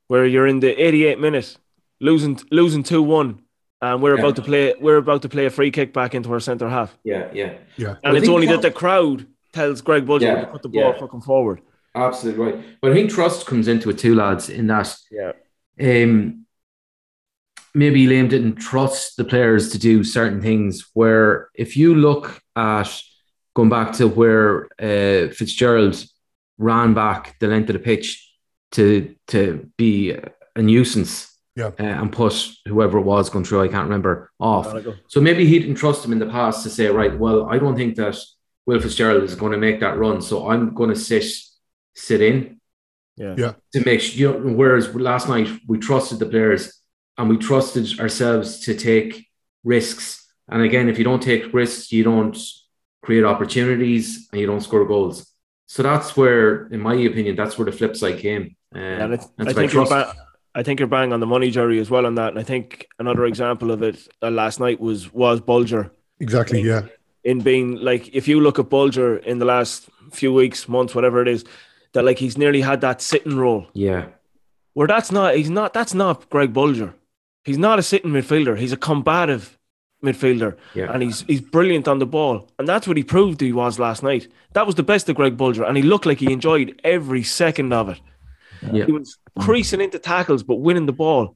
where 0.07 0.25
you're 0.25 0.47
in 0.47 0.59
the 0.59 0.71
88 0.81 1.19
minutes 1.19 1.57
losing 1.99 2.39
losing 2.51 2.83
2-1 2.83 3.39
and 3.81 4.01
we're 4.01 4.15
Yeah. 4.15 4.21
about 4.21 4.35
to 4.37 4.41
play 4.41 4.73
we're 4.81 4.97
about 4.97 5.21
to 5.21 5.29
play 5.29 5.45
a 5.45 5.49
free 5.49 5.71
kick 5.71 5.93
back 5.93 6.13
into 6.15 6.31
our 6.31 6.39
centre 6.39 6.69
half 6.69 6.97
Yeah, 7.03 7.29
yeah. 7.33 7.53
Yeah. 7.77 7.95
and 8.03 8.15
I 8.15 8.17
it's 8.19 8.27
only 8.29 8.47
that- 8.47 8.61
that 8.61 8.73
the 8.73 8.79
crowd 8.79 9.25
tells 9.53 9.81
Greg 9.81 10.05
Bolger 10.05 10.21
Yeah, 10.21 10.41
to 10.41 10.47
put 10.47 10.61
the 10.63 10.69
ball 10.69 10.93
yeah. 10.93 10.99
fucking 10.99 11.21
forward 11.21 11.61
Absolutely 11.95 12.45
right. 12.45 12.55
But 12.81 12.91
I 12.91 12.93
think 12.93 13.09
trust 13.09 13.47
comes 13.47 13.67
into 13.67 13.89
it 13.89 13.97
too, 13.97 14.13
lads, 14.15 14.49
in 14.49 14.67
that 14.67 14.95
yeah 15.11 15.31
um, 15.79 16.45
maybe 17.73 18.05
Liam 18.07 18.29
didn't 18.29 18.55
trust 18.55 19.17
the 19.17 19.23
players 19.23 19.69
to 19.71 19.79
do 19.79 20.03
certain 20.03 20.41
things. 20.41 20.89
Where 20.93 21.49
if 21.55 21.75
you 21.77 21.95
look 21.95 22.41
at 22.55 23.01
going 23.55 23.69
back 23.69 23.93
to 23.93 24.07
where 24.07 24.65
uh, 24.79 25.31
Fitzgerald 25.33 26.03
ran 26.57 26.93
back 26.93 27.37
the 27.39 27.47
length 27.47 27.69
of 27.69 27.73
the 27.73 27.79
pitch 27.79 28.31
to 28.73 29.15
to 29.27 29.69
be 29.77 30.11
a 30.55 30.61
nuisance 30.61 31.26
Yeah. 31.57 31.71
uh, 31.79 31.83
and 32.01 32.11
put 32.11 32.33
whoever 32.67 32.99
it 32.99 33.05
was 33.13 33.29
going 33.31 33.43
through, 33.45 33.63
I 33.63 33.67
can't 33.67 33.85
remember, 33.89 34.13
off. 34.39 34.67
So 35.07 35.19
maybe 35.27 35.43
he 35.51 35.57
didn't 35.59 35.75
trust 35.83 36.05
him 36.05 36.11
in 36.15 36.19
the 36.19 36.31
past 36.39 36.57
to 36.63 36.69
say, 36.69 36.85
right, 37.01 37.17
well, 37.23 37.39
I 37.53 37.57
don't 37.57 37.75
think 37.75 37.95
that 37.95 38.15
Will 38.67 38.79
Fitzgerald 38.79 39.23
is 39.23 39.35
going 39.35 39.53
to 39.53 39.57
make 39.67 39.79
that 39.79 39.97
run, 39.97 40.21
so 40.21 40.49
I'm 40.51 40.63
going 40.79 40.91
to 40.91 40.95
sit 41.09 41.25
sit 41.95 42.21
in 42.21 42.37
yeah 43.23 43.33
Yeah. 43.41 43.53
to 43.73 43.79
make 43.89 43.99
sure. 44.01 44.17
You 44.19 44.27
know, 44.39 44.53
whereas 44.61 44.85
last 45.11 45.25
night 45.33 45.47
we 45.67 45.75
trusted 45.79 46.19
the 46.19 46.27
players 46.33 46.61
and 47.17 47.25
we 47.31 47.37
trusted 47.37 47.99
ourselves 47.99 48.47
to 48.65 48.71
take 48.75 49.25
risks. 49.63 50.05
And 50.51 50.61
again, 50.69 50.89
if 50.89 50.97
you 50.99 51.03
don't 51.09 51.23
take 51.31 51.43
risks, 51.61 51.91
you 51.91 52.03
don't 52.03 52.37
create 53.05 53.23
opportunities 53.33 54.27
and 54.31 54.39
you 54.41 54.47
don't 54.51 54.61
score 54.61 54.85
goals. 54.85 55.15
So 55.67 55.81
that's 55.81 56.15
where, 56.15 56.67
in 56.67 56.79
my 56.81 56.93
opinion, 57.11 57.35
that's 57.35 57.57
where 57.57 57.65
the 57.65 57.77
flip 57.79 57.95
side 57.97 58.19
came. 58.19 58.55
Uh, 58.75 58.79
And 58.79 59.03
I, 59.03 59.07
that's 59.07 59.27
I 59.39 59.53
think 59.53 59.71
trust. 59.71 59.91
ba- 59.91 60.13
I 60.57 60.63
think 60.63 60.79
you're 60.79 60.87
bang 60.87 61.13
on 61.13 61.19
the 61.19 61.25
money, 61.35 61.51
Gerry, 61.51 61.79
as 61.79 61.89
well 61.89 62.05
on 62.05 62.15
that. 62.15 62.29
And 62.29 62.39
I 62.39 62.43
think 62.43 62.87
another 62.99 63.25
example 63.25 63.69
of 63.71 63.83
it 63.83 64.07
uh, 64.23 64.31
last 64.31 64.59
night 64.59 64.79
was 64.79 65.13
was 65.13 65.39
Bolger 65.39 65.91
Exactly. 66.19 66.61
Yeah. 66.61 66.83
in 67.23 67.41
being 67.41 67.75
like, 67.89 68.03
if 68.15 68.27
you 68.27 68.39
look 68.41 68.57
at 68.59 68.65
Bolger 68.69 69.23
in 69.23 69.37
the 69.39 69.45
last 69.45 69.87
few 70.11 70.33
weeks, 70.33 70.67
months, 70.67 70.95
whatever 70.95 71.21
it 71.21 71.27
is, 71.27 71.45
that 71.93 72.03
like 72.03 72.17
he's 72.19 72.37
nearly 72.37 72.61
had 72.61 72.81
that 72.81 73.01
sitting 73.01 73.37
role 73.37 73.67
Yeah, 73.73 74.05
where 74.73 74.87
that's 74.87 75.11
not 75.11 75.35
he's 75.35 75.49
not 75.59 75.73
that's 75.73 75.93
not 75.93 76.29
Greg 76.29 76.53
Bolger. 76.53 76.93
He's 77.45 77.57
not 77.57 77.79
a 77.79 77.83
sitting 77.83 78.11
midfielder. 78.11 78.57
He's 78.57 78.73
a 78.73 78.77
combative 78.77 79.57
midfielder, 80.03 80.55
Yeah. 80.75 80.91
and 80.91 81.01
he's 81.03 81.21
he's 81.29 81.41
brilliant 81.41 81.87
on 81.87 81.99
the 81.99 82.05
ball, 82.17 82.49
and 82.59 82.67
that's 82.67 82.87
what 82.87 82.97
he 82.97 83.03
proved 83.03 83.41
he 83.41 83.53
was 83.53 83.79
last 83.79 84.01
night. 84.03 84.27
That 84.53 84.65
was 84.65 84.75
the 84.75 84.83
best 84.83 85.07
of 85.09 85.15
Greg 85.15 85.37
Bolger, 85.37 85.67
and 85.67 85.77
he 85.77 85.83
looked 85.83 86.05
like 86.05 86.19
he 86.19 86.31
enjoyed 86.33 86.79
every 86.83 87.23
second 87.23 87.73
of 87.73 87.89
it. 87.89 88.01
Yeah, 88.71 88.85
He 88.85 88.91
was 88.91 89.17
creasing 89.39 89.81
into 89.81 89.99
tackles, 89.99 90.43
but 90.43 90.55
winning 90.57 90.85
the 90.85 90.93
ball, 90.93 91.35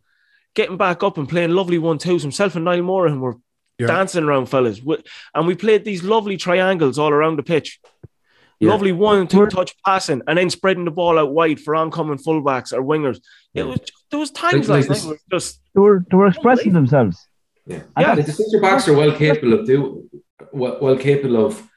getting 0.56 0.78
back 0.78 1.04
up 1.04 1.18
and 1.18 1.28
playing 1.30 1.52
lovely 1.52 1.78
one 1.78 1.98
twos. 1.98 2.22
Himself 2.22 2.56
and 2.56 2.66
Niall 2.66 2.82
Morahan 2.84 3.20
were 3.22 3.38
Yeah. 3.80 3.88
dancing 3.88 4.24
around 4.24 4.48
fellas, 4.48 4.80
and 5.36 5.48
we 5.48 5.56
played 5.56 5.86
these 5.86 6.04
lovely 6.04 6.38
triangles 6.38 7.00
all 7.00 7.12
around 7.12 7.38
the 7.38 7.44
pitch. 7.44 7.80
Yeah. 8.60 8.70
Lovely 8.70 8.92
one 8.92 9.28
two 9.28 9.48
touch 9.48 9.76
passing, 9.84 10.22
and 10.28 10.38
then 10.38 10.50
spreading 10.52 10.86
the 10.86 10.92
ball 10.92 11.18
out 11.18 11.34
wide 11.34 11.60
for 11.60 11.76
oncoming 11.76 12.20
fullbacks 12.20 12.72
or 12.72 12.84
wingers. 12.84 13.20
It 13.56 13.64
was 13.64 13.80
there 14.12 14.20
was 14.20 14.30
times 14.30 14.70
Like- 14.70 14.82
like 14.82 14.90
last 14.90 14.90
this- 14.90 15.04
night 15.06 15.10
where 15.10 15.40
just 15.40 15.62
They 15.74 15.82
were 15.82 16.06
they 16.12 16.18
were 16.18 16.28
expressing 16.28 16.74
themselves. 16.74 17.18
yeah. 17.66 17.82
Yeah. 17.98 18.16
The 18.16 18.32
centre 18.32 18.62
backs 18.62 18.88
are 18.88 18.94
well 18.96 19.14
capable 19.14 19.54
of 19.54 19.66
do 19.66 20.08
well, 20.54 20.78
well 20.82 20.98
capable 20.98 21.44
of 21.44 21.68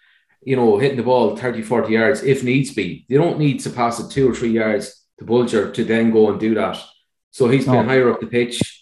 you 0.43 0.57
know 0.57 0.77
hitting 0.77 0.99
the 0.99 1.03
ball 1.03 1.37
30, 1.37 1.63
40 1.63 1.93
yards 1.95 2.23
if 2.23 2.45
needs 2.45 2.75
be. 2.75 3.07
They 3.09 3.17
don't 3.17 3.39
need 3.39 3.61
to 3.61 3.71
pass 3.71 3.99
it 3.99 4.11
two 4.11 4.29
or 4.31 4.35
three 4.35 4.51
yards 4.51 5.04
to 5.25 5.33
Bolger 5.33 5.73
to 5.75 5.85
then 5.85 6.11
go 6.11 6.31
and 6.31 6.39
do 6.41 6.55
that. 6.55 6.79
So 7.31 7.49
he's 7.49 7.65
been 7.65 7.75
No. 7.75 7.83
higher 7.85 8.11
up 8.11 8.21
the 8.21 8.27
pitch. 8.27 8.81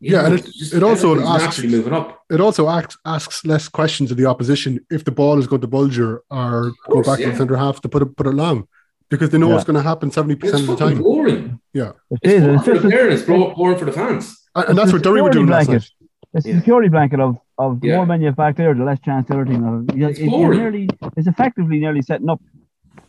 You 0.00 0.12
Yeah, 0.12 0.20
know, 0.20 0.26
and 0.26 0.34
it- 0.38 0.44
just 0.46 0.74
it 0.74 0.82
also 0.82 1.12
everything's 1.12 1.30
asks- 1.34 1.44
naturally 1.58 1.76
moving 1.76 1.92
up. 1.92 2.20
It 2.30 2.40
also 2.40 2.68
asks, 2.68 2.96
asks 3.04 3.44
less 3.44 3.68
questions 3.68 4.10
of 4.10 4.16
the 4.16 4.26
opposition 4.26 4.78
if 4.90 5.04
the 5.04 5.10
ball 5.10 5.38
is 5.38 5.46
going 5.46 5.62
to 5.62 5.68
Bolger 5.68 6.18
or 6.30 6.72
go 6.86 6.92
course, 6.92 7.06
back 7.08 7.18
to 7.18 7.30
the 7.30 7.36
centre 7.36 7.56
half 7.56 7.80
to 7.80 7.88
put 7.88 8.02
it 8.02 8.16
put 8.16 8.26
it 8.26 8.34
long 8.34 8.68
because 9.10 9.30
they 9.30 9.38
know 9.38 9.48
Yeah. 9.48 9.54
what's 9.54 9.64
going 9.64 9.76
to 9.76 9.82
happen 9.82 10.10
seventy 10.12 10.34
It's 10.34 10.42
percent 10.52 10.68
of 10.68 10.78
the 10.78 10.84
time. 10.84 11.02
boring. 11.02 11.58
Yeah, 11.74 11.92
It 12.10 12.18
It's 12.22 12.32
is, 12.34 12.40
boring 12.42 12.54
it's 12.56 12.64
for 12.64 12.70
the 12.74 12.78
a- 12.86 12.90
player 12.90 13.04
and 13.04 13.12
it's 13.12 13.22
boring 13.22 13.78
for 13.78 13.84
the 13.86 13.92
fans. 13.92 14.24
and 14.54 14.64
and 14.68 14.78
that's 14.78 14.92
what 14.92 15.00
a 15.00 15.02
Derry 15.02 15.20
were 15.22 15.28
security 15.32 15.38
doing 15.38 15.50
last 15.50 15.66
blanket. 15.66 15.90
night. 16.00 16.08
It's 16.34 16.46
Yeah. 16.46 16.52
the 16.52 16.58
security 16.60 16.88
blanket 16.90 17.20
of, 17.20 17.36
of 17.58 17.80
the 17.80 17.88
Yeah. 17.88 17.96
more 17.96 18.06
men 18.06 18.20
you 18.20 18.26
have 18.26 18.36
back 18.36 18.54
there, 18.56 18.74
the 18.74 18.84
less 18.84 19.00
chance 19.00 19.26
the 19.26 19.34
other 19.34 19.46
team 19.46 19.64
have. 19.64 19.84
It's 19.98 20.18
it- 20.20 20.22
you're 20.24 20.30
boring. 20.30 20.58
nearly, 20.60 20.88
it's 21.16 21.26
effectively 21.26 21.80
nearly 21.80 22.02
setting 22.02 22.28
up. 22.28 22.40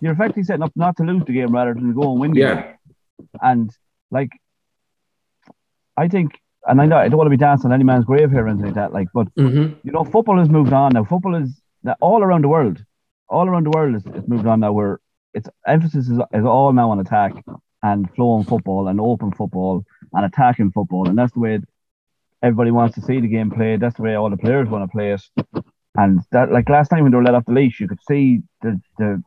You're 0.01 0.13
effectively 0.13 0.43
setting 0.43 0.63
up 0.63 0.71
not 0.75 0.97
to 0.97 1.03
lose 1.03 1.23
the 1.25 1.33
game 1.33 1.53
rather 1.53 1.73
than 1.73 1.93
go 1.93 2.11
and 2.11 2.19
win 2.19 2.31
the 2.31 2.39
game. 2.39 2.47
Yeah, 2.47 2.73
And 3.41 3.71
like, 4.11 4.29
I 5.97 6.07
think, 6.07 6.39
and 6.65 6.81
I 6.81 6.85
know 6.85 6.97
I 6.97 7.09
don't 7.09 7.17
want 7.17 7.27
to 7.27 7.31
be 7.31 7.37
dancing 7.37 7.71
on 7.71 7.73
any 7.73 7.83
man's 7.83 8.05
grave 8.05 8.31
here 8.31 8.45
or 8.45 8.47
anything 8.47 8.67
like 8.67 8.75
that. 8.75 8.93
Like, 8.93 9.07
but 9.13 9.33
mm-hmm. 9.35 9.75
you 9.83 9.91
know, 9.91 10.03
football 10.03 10.37
has 10.39 10.49
moved 10.49 10.73
on 10.73 10.93
now. 10.93 11.03
Football 11.03 11.35
is 11.35 11.61
that 11.83 11.97
all 12.01 12.21
around 12.21 12.43
the 12.43 12.49
world, 12.49 12.83
all 13.27 13.47
around 13.47 13.65
the 13.65 13.71
world 13.71 13.95
is, 13.95 14.05
is 14.05 14.27
moved 14.27 14.45
on 14.45 14.59
now. 14.59 14.71
Where 14.71 14.99
its 15.33 15.49
emphasis 15.65 16.07
is, 16.07 16.19
is 16.33 16.45
all 16.45 16.73
now 16.73 16.91
on 16.91 16.99
attack 16.99 17.33
and 17.81 18.09
flowing 18.15 18.43
football 18.43 18.87
and 18.87 18.99
open 18.99 19.31
football 19.31 19.83
and 20.13 20.25
attacking 20.25 20.71
football, 20.71 21.07
and 21.07 21.17
that's 21.17 21.33
the 21.33 21.39
way 21.39 21.59
everybody 22.41 22.71
wants 22.71 22.95
to 22.95 23.01
see 23.01 23.19
the 23.19 23.27
game 23.27 23.51
played. 23.51 23.79
That's 23.79 23.95
the 23.95 24.03
way 24.03 24.15
all 24.15 24.29
the 24.29 24.37
players 24.37 24.69
want 24.69 24.83
to 24.83 24.91
play 24.91 25.13
it. 25.13 25.21
And 25.95 26.21
that, 26.31 26.51
like 26.51 26.69
last 26.69 26.89
time 26.89 27.03
when 27.03 27.11
they 27.11 27.17
were 27.17 27.23
let 27.23 27.35
off 27.35 27.45
the 27.45 27.51
leash, 27.51 27.79
you 27.79 27.87
could 27.87 28.03
see 28.07 28.41
the 28.61 28.79
the 28.97 29.23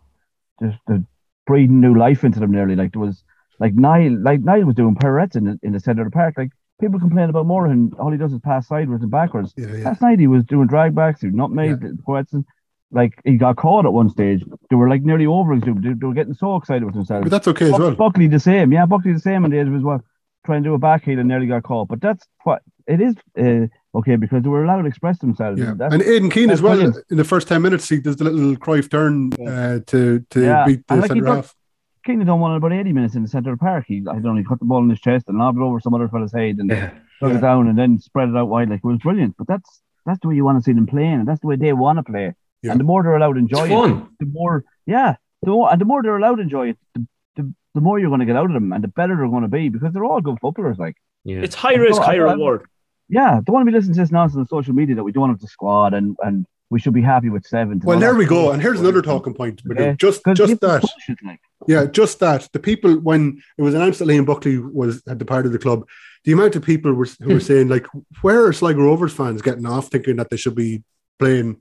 just 0.70 0.78
the 0.86 1.04
breathing 1.46 1.80
new 1.80 1.96
life 1.98 2.24
into 2.24 2.40
them. 2.40 2.52
Nearly 2.52 2.76
like 2.76 2.92
there 2.92 3.00
was 3.02 3.22
like 3.58 3.74
Niall, 3.74 4.18
like 4.22 4.40
Niall 4.40 4.64
was 4.66 4.74
doing 4.74 4.94
pirouettes 4.94 5.36
in 5.36 5.44
the, 5.44 5.58
in 5.62 5.72
the 5.72 5.80
centre 5.80 6.02
of 6.02 6.06
the 6.10 6.14
park. 6.16 6.34
Like 6.36 6.50
people 6.80 6.98
complain 7.00 7.28
about 7.30 7.46
Morahan, 7.46 7.92
all 7.98 8.10
he 8.10 8.18
does 8.18 8.32
is 8.32 8.40
pass 8.40 8.66
sideways 8.68 9.02
and 9.02 9.10
backwards. 9.10 9.52
Yeah, 9.56 9.66
yeah. 9.74 9.84
Last 9.84 10.02
night 10.02 10.18
he 10.18 10.26
was 10.26 10.44
doing 10.44 10.66
drag 10.68 10.94
backs, 10.94 11.20
he 11.20 11.28
nutmeg, 11.28 11.80
pirouettes. 12.06 12.32
and- 12.32 12.44
Like 12.90 13.14
he 13.24 13.36
got 13.38 13.56
caught 13.56 13.86
at 13.86 13.92
one 13.92 14.10
stage. 14.10 14.44
They 14.68 14.76
were 14.76 14.88
like 14.88 15.02
nearly 15.02 15.26
over. 15.26 15.56
They, 15.58 15.72
they 15.72 16.06
were 16.06 16.12
getting 16.14 16.34
so 16.34 16.56
excited 16.56 16.84
with 16.84 16.94
themselves. 16.94 17.24
But 17.24 17.30
that's 17.30 17.48
okay 17.48 17.66
as 17.66 17.72
well. 17.72 17.94
Buckley 17.94 18.26
the 18.26 18.38
same, 18.40 18.72
yeah. 18.72 18.84
Buckley 18.86 19.12
the 19.14 19.20
same 19.20 19.44
on 19.44 19.50
the 19.50 19.58
edge 19.58 19.66
of 19.68 19.72
his 19.74 19.82
well, 19.82 20.02
trying 20.44 20.62
to 20.62 20.68
do 20.68 20.74
a 20.74 20.78
back 20.78 21.04
heel 21.04 21.18
and 21.18 21.28
nearly 21.28 21.46
got 21.46 21.62
caught. 21.62 21.88
But 21.88 22.00
that's 22.02 22.26
what 22.44 22.62
it 22.86 23.00
is. 23.00 23.14
Uh, 23.38 23.68
okay, 23.94 24.16
because 24.16 24.42
they 24.42 24.48
were 24.48 24.64
allowed 24.64 24.82
to 24.82 24.88
express 24.88 25.18
themselves. 25.18 25.60
Yeah, 25.60 25.74
That's- 25.76 25.92
and 25.92 26.02
Aidan 26.02 26.30
Keena 26.30 26.52
as 26.52 26.62
well 26.62 26.74
brilliant. 26.76 27.04
in 27.10 27.16
the 27.16 27.24
first 27.24 27.48
ten 27.48 27.62
minutes. 27.62 27.88
He 27.88 27.98
does 28.00 28.16
the 28.16 28.24
little 28.24 28.56
Cruyff 28.56 28.90
turn 28.90 29.32
uh, 29.46 29.80
to 29.86 30.20
to 30.30 30.40
Yeah, 30.42 30.64
beat 30.66 30.86
the 30.86 30.96
like 30.96 31.08
centre 31.08 31.24
done- 31.24 31.36
half. 31.36 31.54
Keena 32.04 32.18
had 32.18 32.26
done 32.26 32.40
one 32.40 32.50
in 32.50 32.56
about 32.56 32.72
80 32.72 32.92
minutes 32.92 33.14
in 33.14 33.22
the 33.22 33.28
centre 33.28 33.52
of 33.52 33.60
the 33.60 33.62
park. 33.62 33.84
He, 33.86 33.98
I 33.98 34.14
don't 34.14 34.24
know, 34.24 34.34
he 34.34 34.42
cut 34.42 34.58
the 34.58 34.64
ball 34.64 34.82
in 34.82 34.90
his 34.90 34.98
chest 35.00 35.26
and 35.28 35.38
lobbed 35.38 35.56
it 35.56 35.62
over 35.62 35.78
some 35.78 35.94
other 35.94 36.08
fella's 36.08 36.32
head 36.32 36.56
and 36.58 36.68
yeah, 36.68 36.90
dug 37.20 37.30
Yeah. 37.30 37.38
it 37.38 37.40
down 37.40 37.68
and 37.68 37.78
then 37.78 38.00
spread 38.00 38.28
it 38.28 38.36
out 38.36 38.48
wide. 38.48 38.70
Like 38.70 38.80
it 38.82 38.84
was 38.86 38.98
brilliant. 38.98 39.36
But 39.38 39.46
that's 39.46 39.82
that's 40.04 40.18
the 40.20 40.26
way 40.28 40.34
you 40.34 40.44
want 40.44 40.58
to 40.58 40.64
see 40.64 40.72
them 40.72 40.86
playing, 40.86 41.12
and 41.20 41.28
that's 41.28 41.40
the 41.40 41.46
way 41.46 41.54
they 41.54 41.72
want 41.72 41.98
to 41.98 42.02
play. 42.02 42.34
Yeah. 42.62 42.72
And 42.72 42.80
the 42.80 42.84
more 42.84 43.04
they're 43.04 43.14
allowed 43.14 43.34
to 43.34 43.38
enjoy 43.38 43.64
it's 43.66 43.70
it, 43.70 43.74
fun. 43.74 44.08
the 44.18 44.26
more, 44.26 44.64
yeah, 44.84 45.14
the 45.44 45.50
more, 45.50 45.70
and 45.70 45.80
the 45.80 45.84
more 45.84 46.02
they're 46.02 46.16
allowed 46.16 46.36
to 46.36 46.42
enjoy 46.42 46.70
it, 46.70 46.78
the, 46.94 47.06
the, 47.36 47.54
the 47.74 47.80
more 47.80 48.00
you're 48.00 48.08
going 48.10 48.18
to 48.18 48.26
get 48.26 48.34
out 48.36 48.46
of 48.46 48.52
them, 48.52 48.72
and 48.72 48.82
the 48.82 48.88
better 48.88 49.14
they're 49.16 49.28
going 49.28 49.42
to 49.42 49.48
be 49.48 49.68
because 49.68 49.92
they're 49.92 50.04
all 50.04 50.20
good 50.20 50.38
footballers. 50.40 50.78
Like, 50.78 50.96
Yeah, 51.24 51.38
it's 51.42 51.54
high 51.54 51.74
risk, 51.74 52.00
I- 52.02 52.04
high 52.06 52.14
reward. 52.16 52.62
Yeah, 53.08 53.40
don't 53.44 53.52
want 53.54 53.66
to 53.66 53.70
be 53.70 53.76
listening 53.76 53.94
to 53.94 54.00
this 54.00 54.10
nonsense 54.12 54.38
on 54.38 54.46
social 54.46 54.74
media 54.74 54.94
that 54.96 55.04
we 55.04 55.12
don't 55.12 55.28
have 55.28 55.40
the 55.40 55.46
squad 55.48 55.94
and 55.94 56.16
and 56.22 56.46
we 56.70 56.80
should 56.80 56.94
be 56.94 57.02
happy 57.02 57.28
with 57.28 57.44
seventh. 57.46 57.82
and 57.82 57.84
Well, 57.84 57.98
there 57.98 58.14
we 58.14 58.24
go. 58.24 58.50
And 58.52 58.62
here's 58.62 58.80
another 58.80 59.02
talking 59.02 59.34
point. 59.34 59.60
Yeah, 59.78 59.92
Just 59.92 60.22
just 60.34 60.58
that. 60.60 60.82
like. 61.22 61.40
Yeah, 61.68 61.84
just 61.84 62.18
that. 62.20 62.48
The 62.52 62.58
people 62.58 62.94
when 62.94 63.42
it 63.58 63.62
was 63.62 63.74
announced 63.74 63.98
that 63.98 64.08
Liam 64.08 64.24
Buckley 64.26 64.56
was 64.58 65.02
had 65.06 65.18
departed 65.18 65.52
the 65.52 65.58
club, 65.58 65.86
the 66.24 66.32
amount 66.32 66.56
of 66.56 66.62
people 66.64 66.92
were 66.94 67.06
who 67.20 67.34
were 67.34 67.40
saying 67.50 67.68
like, 67.68 67.86
where 68.22 68.44
are 68.46 68.52
Sligo 68.54 68.80
Rovers 68.82 69.12
fans 69.12 69.42
getting 69.42 69.66
off 69.66 69.88
thinking 69.88 70.16
that 70.16 70.30
they 70.30 70.36
should 70.38 70.54
be 70.54 70.82
playing 71.18 71.58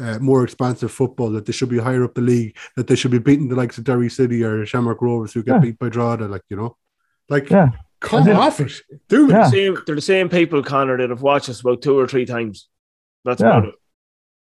uh, 0.00 0.18
more 0.18 0.42
expansive 0.42 0.90
football, 0.90 1.30
that 1.30 1.44
they 1.46 1.52
should 1.52 1.68
be 1.68 1.78
higher 1.78 2.02
up 2.02 2.14
the 2.14 2.20
league, 2.22 2.56
that 2.76 2.86
they 2.88 2.96
should 2.96 3.10
be 3.12 3.18
beating 3.18 3.48
the 3.48 3.54
likes 3.54 3.76
of 3.78 3.84
Derry 3.84 4.08
City 4.10 4.42
or 4.42 4.64
Shamrock 4.66 5.00
Rovers 5.02 5.32
who 5.34 5.42
get 5.42 5.56
Yeah. 5.56 5.60
beat 5.60 5.78
by 5.78 5.88
Drogheda, 5.90 6.26
like 6.26 6.42
you 6.48 6.56
know, 6.56 6.76
like 7.28 7.50
Yeah. 7.50 7.68
Come 8.04 8.20
As 8.22 8.26
in- 8.28 8.36
off 8.36 8.60
it, 8.60 8.72
dude. 9.08 9.30
Yeah. 9.30 9.50
Same, 9.50 9.78
they're 9.86 9.94
the 9.94 10.00
same 10.00 10.28
people, 10.28 10.62
Conor, 10.62 10.98
that 10.98 11.10
have 11.10 11.22
watched 11.22 11.48
us 11.48 11.60
about 11.60 11.82
two 11.82 11.98
or 11.98 12.06
three 12.06 12.26
times. 12.26 12.68
That's 13.24 13.40
Yeah. 13.40 13.46
about 13.48 13.64
it. 13.68 13.74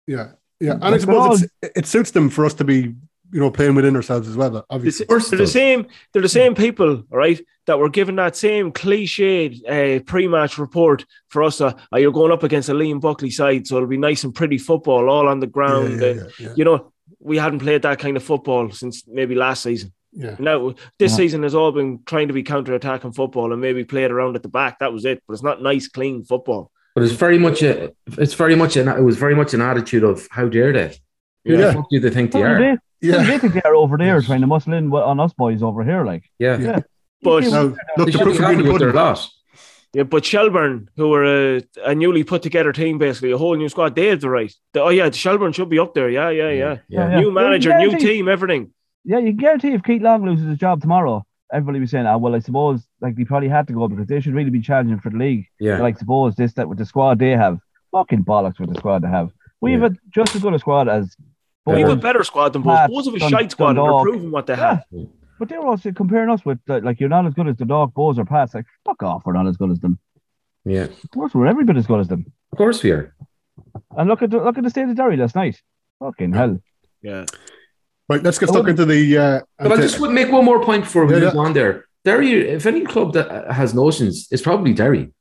Yeah, 0.07 0.31
yeah, 0.59 0.73
and 0.73 0.83
I 0.83 0.89
Like, 0.89 0.91
they're 0.91 0.99
suppose 1.01 1.43
it's, 1.61 1.71
it 1.75 1.85
suits 1.85 2.11
them 2.11 2.29
for 2.29 2.45
us 2.45 2.53
to 2.55 2.63
be 2.63 2.95
you 3.31 3.39
know 3.39 3.51
playing 3.51 3.75
within 3.75 3.95
ourselves 3.95 4.27
as 4.27 4.35
well. 4.35 4.65
Obviously, 4.71 5.05
they're 5.07 5.19
the 5.19 5.45
same. 5.45 5.85
They're 6.11 6.21
the 6.23 6.29
same 6.29 6.55
people, 6.55 7.03
right? 7.11 7.39
That 7.67 7.77
were 7.77 7.89
given 7.89 8.15
that 8.15 8.35
same 8.35 8.71
cliched 8.71 9.61
uh, 9.69 10.01
pre-match 10.03 10.57
report 10.57 11.05
for 11.27 11.43
us. 11.43 11.61
Uh, 11.61 11.73
oh, 11.91 11.97
you're 11.97 12.11
going 12.11 12.31
up 12.31 12.41
against 12.41 12.69
a 12.69 12.73
Liam 12.73 12.99
Buckley 12.99 13.29
side, 13.29 13.67
so 13.67 13.75
it'll 13.75 13.87
be 13.87 13.97
nice 13.97 14.23
and 14.23 14.33
pretty 14.33 14.57
football, 14.57 15.09
all 15.09 15.27
on 15.27 15.39
the 15.39 15.47
ground. 15.47 15.99
Yeah, 15.99 16.05
yeah, 16.05 16.11
and, 16.11 16.19
yeah, 16.21 16.47
yeah. 16.47 16.53
You 16.55 16.65
know, 16.65 16.91
we 17.19 17.37
hadn't 17.37 17.59
played 17.59 17.83
that 17.83 17.99
kind 17.99 18.17
of 18.17 18.23
football 18.23 18.71
since 18.71 19.07
maybe 19.07 19.35
last 19.35 19.61
season. 19.61 19.93
Yeah. 20.11 20.35
Now 20.39 20.73
this 20.97 21.11
Yeah. 21.11 21.17
season 21.17 21.43
has 21.43 21.53
all 21.55 21.71
been 21.71 21.99
trying 22.05 22.27
to 22.29 22.33
be 22.33 22.43
counter-attacking 22.43 23.13
football 23.13 23.51
and 23.51 23.61
maybe 23.61 23.83
play 23.83 24.03
it 24.05 24.11
around 24.11 24.35
at 24.35 24.43
the 24.43 24.49
back. 24.49 24.79
That 24.79 24.91
was 24.93 25.05
it, 25.05 25.21
but 25.27 25.33
it's 25.33 25.43
not 25.43 25.61
nice, 25.61 25.87
clean 25.87 26.23
football. 26.23 26.71
But 26.95 27.03
it's 27.03 27.13
very 27.13 27.37
much 27.37 27.61
a. 27.61 27.91
It's 28.17 28.33
very 28.33 28.55
much 28.55 28.75
an. 28.75 28.87
It 28.87 29.01
was 29.03 29.17
very 29.17 29.35
much 29.35 29.53
an 29.53 29.61
attitude 29.61 30.03
of 30.03 30.27
how 30.31 30.47
dare 30.49 30.73
they? 30.73 30.95
Who 31.45 31.53
Yeah. 31.53 31.67
the 31.67 31.73
fuck 31.73 31.89
do 31.91 31.99
they 31.99 32.09
think 32.09 32.31
they 32.31 32.43
are? 32.43 32.59
They, 32.59 32.77
yeah. 33.07 33.23
they 33.23 33.37
think 33.37 33.53
they're 33.53 33.75
over 33.75 33.97
there 33.97 34.19
trying 34.21 34.41
to 34.41 34.47
muscle 34.47 34.73
in 34.73 34.91
on 34.91 35.19
us 35.19 35.31
boys 35.33 35.61
over 35.61 35.83
here, 35.83 36.03
like. 36.03 36.23
Yeah. 36.39 36.57
yeah. 36.57 36.79
But 37.21 37.43
Now, 37.43 37.61
look, 37.61 37.77
They 37.97 38.05
the 38.05 38.11
should 38.13 38.21
proof 38.21 38.35
of 38.35 38.39
being 38.39 38.51
happy 38.51 38.63
the 38.63 38.71
with 38.73 38.79
their 38.81 38.91
pudding. 38.91 39.05
lot. 39.05 39.27
Yeah, 39.93 40.03
but 40.03 40.23
Shelbourne, 40.23 40.87
who 40.97 41.09
were 41.09 41.25
a, 41.57 41.61
a 41.83 41.95
newly 41.95 42.23
put 42.23 42.43
together 42.43 42.71
team, 42.71 42.97
basically 42.99 43.31
a 43.31 43.37
whole 43.37 43.55
new 43.55 43.69
squad, 43.69 43.95
they 43.95 44.07
had 44.07 44.21
the 44.21 44.29
right. 44.29 44.53
The- 44.73 44.81
oh 44.83 44.89
yeah, 44.89 45.09
Shelbourne 45.11 45.51
should 45.51 45.69
be 45.69 45.79
up 45.79 45.93
there. 45.93 46.09
Yeah, 46.09 46.29
yeah, 46.29 46.49
yeah. 46.49 46.77
Yeah, 46.89 47.09
yeah. 47.11 47.19
New 47.19 47.31
manager, 47.31 47.69
Yeah, 47.69 47.77
new 47.79 47.97
team, 47.97 48.27
everything. 48.27 48.71
Yeah, 49.05 49.19
you 49.19 49.27
can 49.27 49.37
guarantee 49.37 49.73
if 49.73 49.83
Keith 49.83 50.01
Long 50.01 50.25
loses 50.25 50.47
his 50.47 50.57
job 50.57 50.81
tomorrow, 50.81 51.25
everybody 51.53 51.79
was 51.79 51.91
saying, 51.91 52.05
"Ah, 52.05 52.17
well, 52.17 52.35
I 52.35 52.39
suppose 52.39 52.85
like 53.01 53.15
they 53.15 53.23
probably 53.23 53.49
had 53.49 53.67
to 53.67 53.73
go 53.73 53.87
because 53.87 54.07
they 54.07 54.19
should 54.19 54.33
really 54.33 54.49
be 54.49 54.61
challenging 54.61 54.99
for 54.99 55.09
the 55.09 55.17
league." 55.17 55.45
Yeah. 55.59 55.79
Like 55.79 55.97
suppose 55.97 56.35
this 56.35 56.53
that 56.53 56.67
with 56.69 56.77
the 56.77 56.85
squad 56.85 57.19
they 57.19 57.31
have, 57.31 57.59
fucking 57.91 58.25
bollocks 58.25 58.59
with 58.59 58.69
the 58.73 58.75
squad 58.79 59.01
they 59.03 59.07
have. 59.09 59.31
We 59.61 59.73
have 59.73 59.83
a, 59.83 59.91
just 60.13 60.35
as 60.35 60.41
good 60.41 60.53
a 60.53 60.59
squad 60.59 60.87
as. 60.87 61.15
We 61.65 61.81
have 61.81 61.89
a 61.89 61.95
better 61.95 62.23
squad 62.23 62.53
than 62.53 62.63
both. 62.63 62.75
Pats, 62.77 62.93
Both 62.93 63.07
of 63.07 63.13
a 63.13 63.19
Dun- 63.19 63.29
shite 63.29 63.51
squad 63.51 63.69
and 63.69 63.77
they're 63.77 63.83
Dundalk. 63.85 64.03
proving 64.03 64.31
what 64.31 64.47
they 64.47 64.53
Yeah. 64.55 64.75
have. 64.91 65.07
But 65.37 65.49
they 65.49 65.57
were 65.57 65.67
also 65.67 65.91
comparing 65.91 66.29
us 66.29 66.43
with 66.43 66.59
uh, 66.69 66.79
like 66.83 66.99
you're 66.99 67.09
not 67.09 67.25
as 67.27 67.33
good 67.33 67.47
as 67.47 67.57
the 67.57 67.65
dog, 67.65 67.93
Bohs 67.93 68.17
or 68.17 68.25
Pats. 68.25 68.53
Like 68.53 68.65
fuck 68.85 69.01
off, 69.03 69.23
we're 69.25 69.33
not 69.33 69.47
as 69.47 69.55
good 69.57 69.69
as 69.71 69.79
them. 69.79 69.99
Yeah. 70.65 70.83
Of 70.83 71.09
course, 71.13 71.33
we're 71.33 71.45
every 71.47 71.63
bit 71.63 71.77
as 71.77 71.87
good 71.87 71.99
as 71.99 72.07
them. 72.07 72.25
Of 72.51 72.57
course 72.57 72.83
we 72.83 72.91
are. 72.91 73.13
And 73.97 74.09
look 74.09 74.21
at 74.21 74.29
the, 74.31 74.37
look 74.37 74.57
at 74.57 74.63
the 74.63 74.69
state 74.69 74.89
of 74.89 74.95
Derry 74.95 75.15
last 75.17 75.35
night. 75.35 75.61
Fucking 75.99 76.33
hell. 76.33 76.59
Yeah. 77.01 77.25
Right, 78.09 78.23
let's 78.23 78.39
get 78.39 78.49
stuck 78.49 78.67
into 78.67 78.85
the. 78.85 79.17
Uh, 79.17 79.39
But 79.59 79.71
I 79.73 79.77
just 79.77 79.99
would 79.99 80.11
make 80.11 80.31
one 80.31 80.43
more 80.45 80.63
point 80.63 80.83
before 80.85 81.05
we 81.05 81.13
Yeah, 81.13 81.19
move 81.19 81.33
yeah. 81.35 81.41
on 81.41 81.53
there. 81.53 81.85
Derry, 82.05 82.31
if 82.57 82.65
any 82.65 82.81
club 82.81 83.13
that 83.13 83.51
has 83.51 83.73
notions, 83.73 84.27
it's 84.31 84.41
probably 84.41 84.73
Derry. 84.73 85.13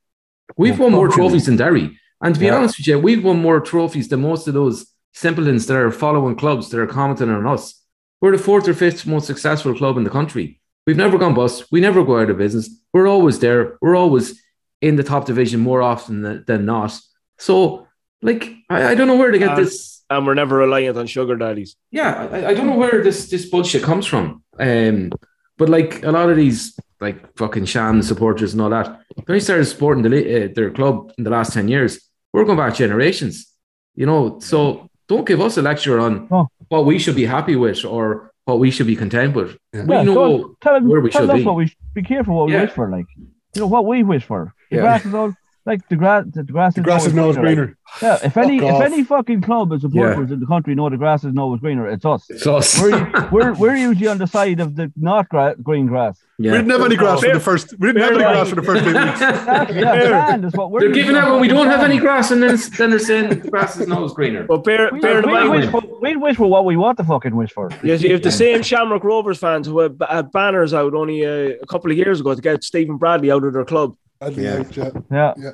We've 0.57 0.78
won 0.78 0.93
more 0.93 1.09
trophies 1.09 1.47
than 1.47 1.57
Derry. 1.57 1.99
And 2.22 2.34
to 2.34 2.41
be 2.41 2.47
Yeah. 2.47 2.57
honest 2.57 2.78
with 2.78 2.86
you, 2.86 2.99
we've 2.99 3.22
won 3.22 3.39
more 3.43 3.61
trophies 3.61 4.09
than 4.09 4.22
most 4.22 4.49
of 4.49 4.55
those 4.55 4.86
simpletons 5.12 5.66
that 5.66 5.76
are 5.76 5.91
following 5.91 6.34
clubs 6.36 6.70
that 6.70 6.80
are 6.80 6.86
commenting 6.86 7.28
on 7.30 7.47
us. 7.47 7.74
We're 8.20 8.36
the 8.36 8.43
fourth 8.43 8.66
or 8.68 8.74
fifth 8.74 9.07
most 9.07 9.26
successful 9.26 9.74
club 9.74 9.97
in 9.99 10.05
the 10.05 10.11
country. 10.11 10.61
We've 10.86 10.97
never 10.97 11.18
gone 11.18 11.34
bust. 11.34 11.66
We 11.70 11.80
never 11.80 12.03
go 12.05 12.18
out 12.18 12.30
of 12.30 12.39
business. 12.39 12.70
We're 12.95 13.07
always 13.09 13.39
there. 13.41 13.76
We're 13.82 13.97
always 13.97 14.41
in 14.80 14.97
the 14.97 15.03
top 15.05 15.26
division 15.26 15.61
more 15.61 15.82
often 15.82 16.22
than, 16.22 16.45
than 16.47 16.64
not. 16.64 16.99
So, 17.39 17.86
like, 18.22 18.55
I, 18.70 18.89
I 18.91 18.95
don't 18.95 19.07
know 19.09 19.16
where 19.16 19.30
to 19.30 19.39
get 19.39 19.51
And- 19.51 19.59
this 19.66 19.97
And 20.11 20.26
we're 20.26 20.34
never 20.34 20.56
reliant 20.56 20.96
on 20.96 21.06
sugar 21.06 21.36
daddies. 21.36 21.76
yeah, 21.90 22.28
I, 22.32 22.46
I 22.48 22.54
don't 22.54 22.66
know 22.66 22.76
where 22.76 23.02
this 23.02 23.28
this 23.28 23.44
bullshit 23.50 23.82
comes 23.82 24.06
from. 24.06 24.42
Um, 24.59 25.12
but 25.59 25.68
like 25.68 26.02
a 26.02 26.11
lot 26.11 26.30
of 26.30 26.36
these 26.36 26.78
like 27.00 27.18
fucking 27.36 27.66
sham 27.66 28.02
supporters 28.02 28.52
and 28.54 28.62
all 28.62 28.70
that, 28.70 28.86
when 29.14 29.24
they 29.36 29.40
started 29.40 29.66
supporting 29.66 30.02
the, 30.02 30.11
uh, 30.44 30.48
their 30.54 30.70
club 30.70 31.12
in 31.18 31.24
the 31.24 31.30
last 31.30 31.52
ten 31.52 31.68
years, 31.68 32.00
we're 32.32 32.44
going 32.44 32.56
back 32.59 32.74
generations. 32.74 33.52
You 33.96 34.06
know, 34.06 34.38
so 34.40 34.88
don't 35.09 35.26
give 35.26 35.40
us 35.40 35.59
a 35.59 35.62
lecture 35.62 35.98
on 36.00 36.26
what 36.68 36.86
we 36.86 36.98
should 36.98 37.16
be 37.16 37.26
happy 37.26 37.56
with 37.56 37.84
or 37.84 38.32
what 38.46 38.59
we 38.59 38.70
should 38.70 38.86
be 38.86 38.96
content 38.96 39.34
with. 39.36 39.50
We 39.74 39.80
Yeah, 39.80 40.02
know 40.04 40.14
so 40.14 40.56
tell 40.62 40.74
them, 40.74 40.88
where 40.88 41.00
we 41.02 41.11
tell 41.11 41.22
should 41.22 41.30
us 41.30 41.36
be. 41.40 41.44
what 41.44 41.56
we 41.56 41.66
sh- 41.66 41.76
be 41.92 42.02
careful 42.02 42.34
what 42.38 42.46
we 42.46 42.52
Yeah. 42.54 42.62
wish 42.62 42.70
for. 42.70 42.88
Like, 42.90 43.06
you 43.54 43.61
know 43.61 43.66
what 43.66 43.84
we 43.84 44.02
wish 44.02 44.24
for. 44.24 44.54
The 44.70 44.76
Yeah. 44.76 44.82
grass 44.82 45.04
is 45.04 45.12
all 45.14 45.34
like 45.68 45.86
the 45.88 45.94
grass. 45.96 46.24
The 46.34 46.42
grass 46.42 46.74
The 46.74 46.80
is 46.80 46.84
grass 46.84 47.06
is 47.06 47.16
always 47.16 47.36
always 47.36 47.36
greener. 47.36 47.66
like- 47.66 47.74
yeah, 48.02 48.18
if 48.22 48.36
any 48.36 48.58
Fuck 48.58 48.68
if 48.68 48.74
off. 48.74 48.82
any 48.82 49.02
fucking 49.04 49.40
club 49.40 49.72
and 49.72 49.80
supporters 49.80 50.30
in 50.30 50.40
the 50.40 50.46
country 50.46 50.74
know 50.74 50.90
the 50.90 50.98
grass 50.98 51.24
is 51.24 51.34
always 51.38 51.60
greener, 51.60 51.88
it's 51.88 52.04
us. 52.04 52.28
It's 52.28 52.46
us. 52.46 52.78
We're, 52.82 53.28
we're 53.32 53.54
we're 53.54 53.76
usually 53.76 54.08
on 54.08 54.18
the 54.18 54.26
side 54.26 54.60
of 54.60 54.74
the 54.76 54.92
not 54.96 55.28
gra- 55.30 55.54
green 55.62 55.86
grass. 55.86 56.20
Yeah. 56.38 56.52
We 56.52 56.58
didn't 56.58 56.70
have 56.72 56.82
any 56.84 56.96
grass 56.96 57.20
for 57.22 57.32
the 57.32 57.40
first. 57.40 57.74
We 57.78 57.88
didn't 57.88 58.02
have 58.02 58.12
any 58.12 58.22
grass 58.24 58.48
for 58.50 58.54
the 58.56 58.62
first 58.62 58.82
eight 58.84 58.94
weeks. 58.94 59.20
Exactly, 59.20 59.80
yeah, 59.80 60.28
sand 60.28 60.44
is 60.44 60.52
what 60.54 60.70
we're. 60.70 60.80
They're 60.80 60.88
giving 60.90 61.14
usually 61.14 61.20
out 61.20 61.30
when 61.32 61.40
we 61.40 61.48
don't 61.48 61.66
have 61.66 61.80
any 61.80 61.98
grass, 61.98 62.30
and 62.30 62.42
then 62.42 62.56
then 62.76 62.90
they're 62.90 62.98
saying 62.98 63.28
the 63.30 63.36
grass 63.36 63.78
is 63.80 63.90
always 63.90 64.12
greener. 64.12 64.44
But 64.44 64.64
bear, 64.64 64.90
We, 64.92 65.00
bear 65.00 65.20
in 65.20 65.26
we 65.26 65.32
mind, 65.32 65.50
wish 65.50 65.70
for, 65.70 65.82
we 66.00 66.16
wish 66.16 66.36
for 66.36 66.46
what 66.48 66.64
we 66.66 66.76
want 66.76 66.98
to 66.98 67.04
fucking 67.04 67.34
wish 67.34 67.52
for. 67.52 67.70
Yes, 67.82 68.02
you 68.02 68.12
have 68.12 68.22
the 68.22 68.30
same 68.30 68.62
Shamrock 68.62 69.02
Rovers 69.02 69.38
fans 69.38 69.66
who 69.66 69.78
had, 69.80 69.96
had 70.08 70.30
banners 70.30 70.72
out 70.74 70.92
only 70.94 71.24
uh, 71.26 71.54
a 71.62 71.66
couple 71.66 71.90
of 71.90 71.96
years 71.96 72.20
ago 72.20 72.34
to 72.34 72.40
get 72.42 72.62
Stephen 72.62 72.98
Bradley 72.98 73.30
out 73.30 73.42
of 73.44 73.52
their 73.54 73.64
club. 73.64 73.96
Yeah. 74.20 74.62
Yeah. 74.72 74.90
Yeah. 75.10 75.50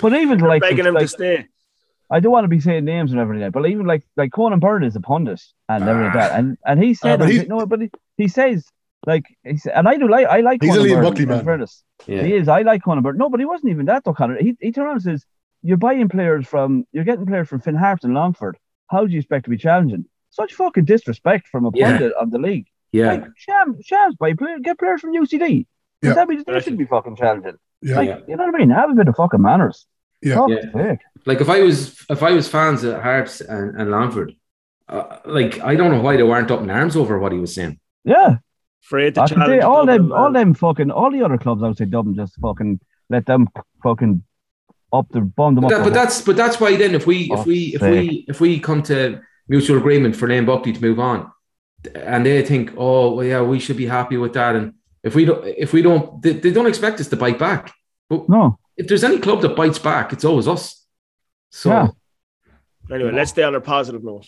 But 0.00 0.14
even 0.14 0.38
They're 0.38 0.48
like, 0.48 0.62
begging 0.62 0.86
him 0.86 0.94
like 0.94 1.02
to 1.02 1.08
stay. 1.08 1.46
I 2.10 2.20
don't 2.20 2.32
want 2.32 2.44
to 2.44 2.48
be 2.48 2.60
saying 2.60 2.84
names 2.84 3.12
and 3.12 3.20
everything, 3.20 3.50
but 3.50 3.66
even 3.66 3.86
like 3.86 4.04
like 4.16 4.30
Conan 4.32 4.60
Byrne 4.60 4.84
is 4.84 4.94
a 4.96 5.00
pundit 5.00 5.40
and 5.68 5.84
everything 5.84 6.04
like 6.04 6.14
that, 6.14 6.38
and 6.38 6.58
and 6.66 6.82
he 6.82 6.90
Ah, 6.90 6.94
said, 6.94 7.18
but 7.18 7.30
he's- 7.30 7.46
no, 7.48 7.64
but 7.66 7.80
he, 7.80 7.90
he 8.18 8.28
says 8.28 8.66
like 9.06 9.24
he 9.44 9.56
said, 9.56 9.72
and 9.74 9.88
I 9.88 9.96
do 9.96 10.08
like 10.08 10.26
I 10.26 10.40
like 10.40 10.62
He's 10.62 10.74
a 10.74 10.78
Conan 10.78 10.92
Liam 10.92 11.02
Buckley 11.02 11.26
man. 11.26 11.44
fairness. 11.44 11.82
Yeah. 12.06 12.22
He 12.22 12.34
is. 12.34 12.48
I 12.48 12.62
like 12.62 12.82
Conan 12.84 13.02
Byrne. 13.02 13.16
No, 13.16 13.30
but 13.30 13.40
he 13.40 13.46
wasn't 13.46 13.70
even 13.70 13.86
that 13.86 14.04
though, 14.04 14.12
Conor. 14.14 14.36
He 14.38 14.56
he 14.60 14.70
turned 14.72 14.86
around 14.86 14.96
and 14.96 15.02
says, 15.02 15.24
"You're 15.62 15.76
buying 15.78 16.08
players 16.08 16.46
from, 16.46 16.86
you're 16.92 17.04
getting 17.04 17.26
players 17.26 17.48
from 17.48 17.60
Finn 17.60 17.74
Harps 17.74 18.04
and 18.04 18.12
Longford. 18.14 18.58
How 18.88 19.06
do 19.06 19.12
you 19.12 19.18
expect 19.18 19.44
to 19.44 19.50
be 19.50 19.56
challenging? 19.56 20.04
Such 20.30 20.52
fucking 20.54 20.84
disrespect 20.84 21.48
from 21.48 21.64
a 21.66 21.70
Yeah. 21.74 21.90
pundit 21.92 22.12
of 22.20 22.30
the 22.30 22.38
league. 22.38 22.66
Yeah. 22.92 23.12
Like 23.12 23.24
Shams, 23.36 23.84
Shams 23.84 24.14
buy 24.16 24.34
player, 24.34 24.58
get 24.60 24.78
players 24.78 25.00
from 25.00 25.12
UCD. 25.14 25.66
Yeah. 26.02 26.12
That 26.14 26.28
means 26.28 26.44
they 26.44 26.60
should 26.60 26.76
be 26.76 26.84
fucking 26.84 27.16
challenging. 27.16 27.56
Yeah. 27.84 27.96
Like, 27.96 28.08
Yeah. 28.08 28.18
you 28.28 28.36
know 28.36 28.46
what 28.46 28.54
I 28.54 28.58
mean? 28.58 28.70
Have 28.70 28.90
a 28.90 28.94
bit 28.94 29.08
of 29.08 29.14
fucking 29.16 29.40
manners. 29.42 29.86
Yeah. 30.22 30.36
Fuck's 30.36 30.64
Yeah. 30.74 30.96
Like 31.26 31.40
if 31.40 31.48
I 31.48 31.60
was 31.62 31.76
if 32.10 32.22
I 32.22 32.32
was 32.32 32.48
fans 32.48 32.82
at 32.84 33.02
Harps 33.02 33.40
and, 33.40 33.78
and 33.80 33.90
Longford, 33.90 34.32
uh, 34.88 35.18
like 35.26 35.60
I 35.60 35.76
don't 35.76 35.90
know 35.92 36.00
why 36.00 36.16
they 36.16 36.22
weren't 36.22 36.50
up 36.50 36.60
in 36.62 36.70
arms 36.70 36.96
over 36.96 37.18
what 37.18 37.32
he 37.32 37.38
was 37.38 37.54
saying. 37.54 37.78
Yeah. 38.04 38.36
Afraid 38.84 39.14
to 39.14 39.22
I 39.22 39.26
challenge. 39.26 39.48
say 39.50 39.60
all 39.60 39.86
Dublin, 39.86 40.02
them, 40.08 40.12
all 40.12 40.32
them 40.32 40.54
fucking, 40.54 40.90
all 40.90 41.10
the 41.10 41.22
other 41.22 41.38
clubs 41.38 41.62
outside 41.62 41.90
Dublin 41.90 42.14
just 42.16 42.38
fucking 42.40 42.80
let 43.10 43.24
them 43.26 43.48
fucking 43.82 44.22
up 44.92 45.06
the 45.10 45.20
bomb 45.22 45.54
them 45.54 45.62
But, 45.62 45.72
up. 45.72 45.78
that, 45.78 45.84
but 45.84 45.94
that's 45.94 46.20
but 46.22 46.36
that's 46.36 46.60
why 46.60 46.76
then 46.76 46.94
if 46.94 47.06
we 47.06 47.22
if 47.24 47.28
Fuck's 47.30 47.46
we 47.46 47.58
if 47.74 47.80
sake. 47.80 48.10
we 48.10 48.24
if 48.28 48.40
we 48.40 48.60
come 48.60 48.82
to 48.84 49.20
mutual 49.48 49.78
agreement 49.78 50.14
for 50.16 50.28
Lane 50.28 50.44
Buckley 50.46 50.72
to 50.74 50.80
move 50.80 51.00
on, 51.00 51.30
and 51.94 52.24
they 52.26 52.42
think, 52.44 52.72
oh 52.76 53.14
well, 53.14 53.26
yeah, 53.26 53.42
we 53.42 53.58
should 53.58 53.76
be 53.78 53.86
happy 53.86 54.16
with 54.18 54.34
that, 54.34 54.54
and 54.56 54.74
if 55.04 55.14
we 55.14 55.24
don't 55.24 55.46
if 55.46 55.72
we 55.72 55.80
don't 55.82 56.20
they, 56.22 56.32
they 56.32 56.50
don't 56.56 56.66
expect 56.66 57.00
us 57.00 57.08
to 57.08 57.16
bite 57.16 57.38
back. 57.38 57.72
But 58.10 58.28
no, 58.28 58.58
if 58.76 58.86
there's 58.88 59.04
any 59.04 59.18
club 59.18 59.42
that 59.42 59.54
bites 59.56 59.78
back, 59.78 60.12
it's 60.12 60.24
always 60.24 60.48
us. 60.48 60.84
So. 61.50 61.70
Yeah. 61.70 61.88
Anyway, 62.94 63.12
let's 63.12 63.30
stay 63.30 63.42
on 63.44 63.54
a 63.54 63.60
positive 63.60 64.02
note. 64.04 64.26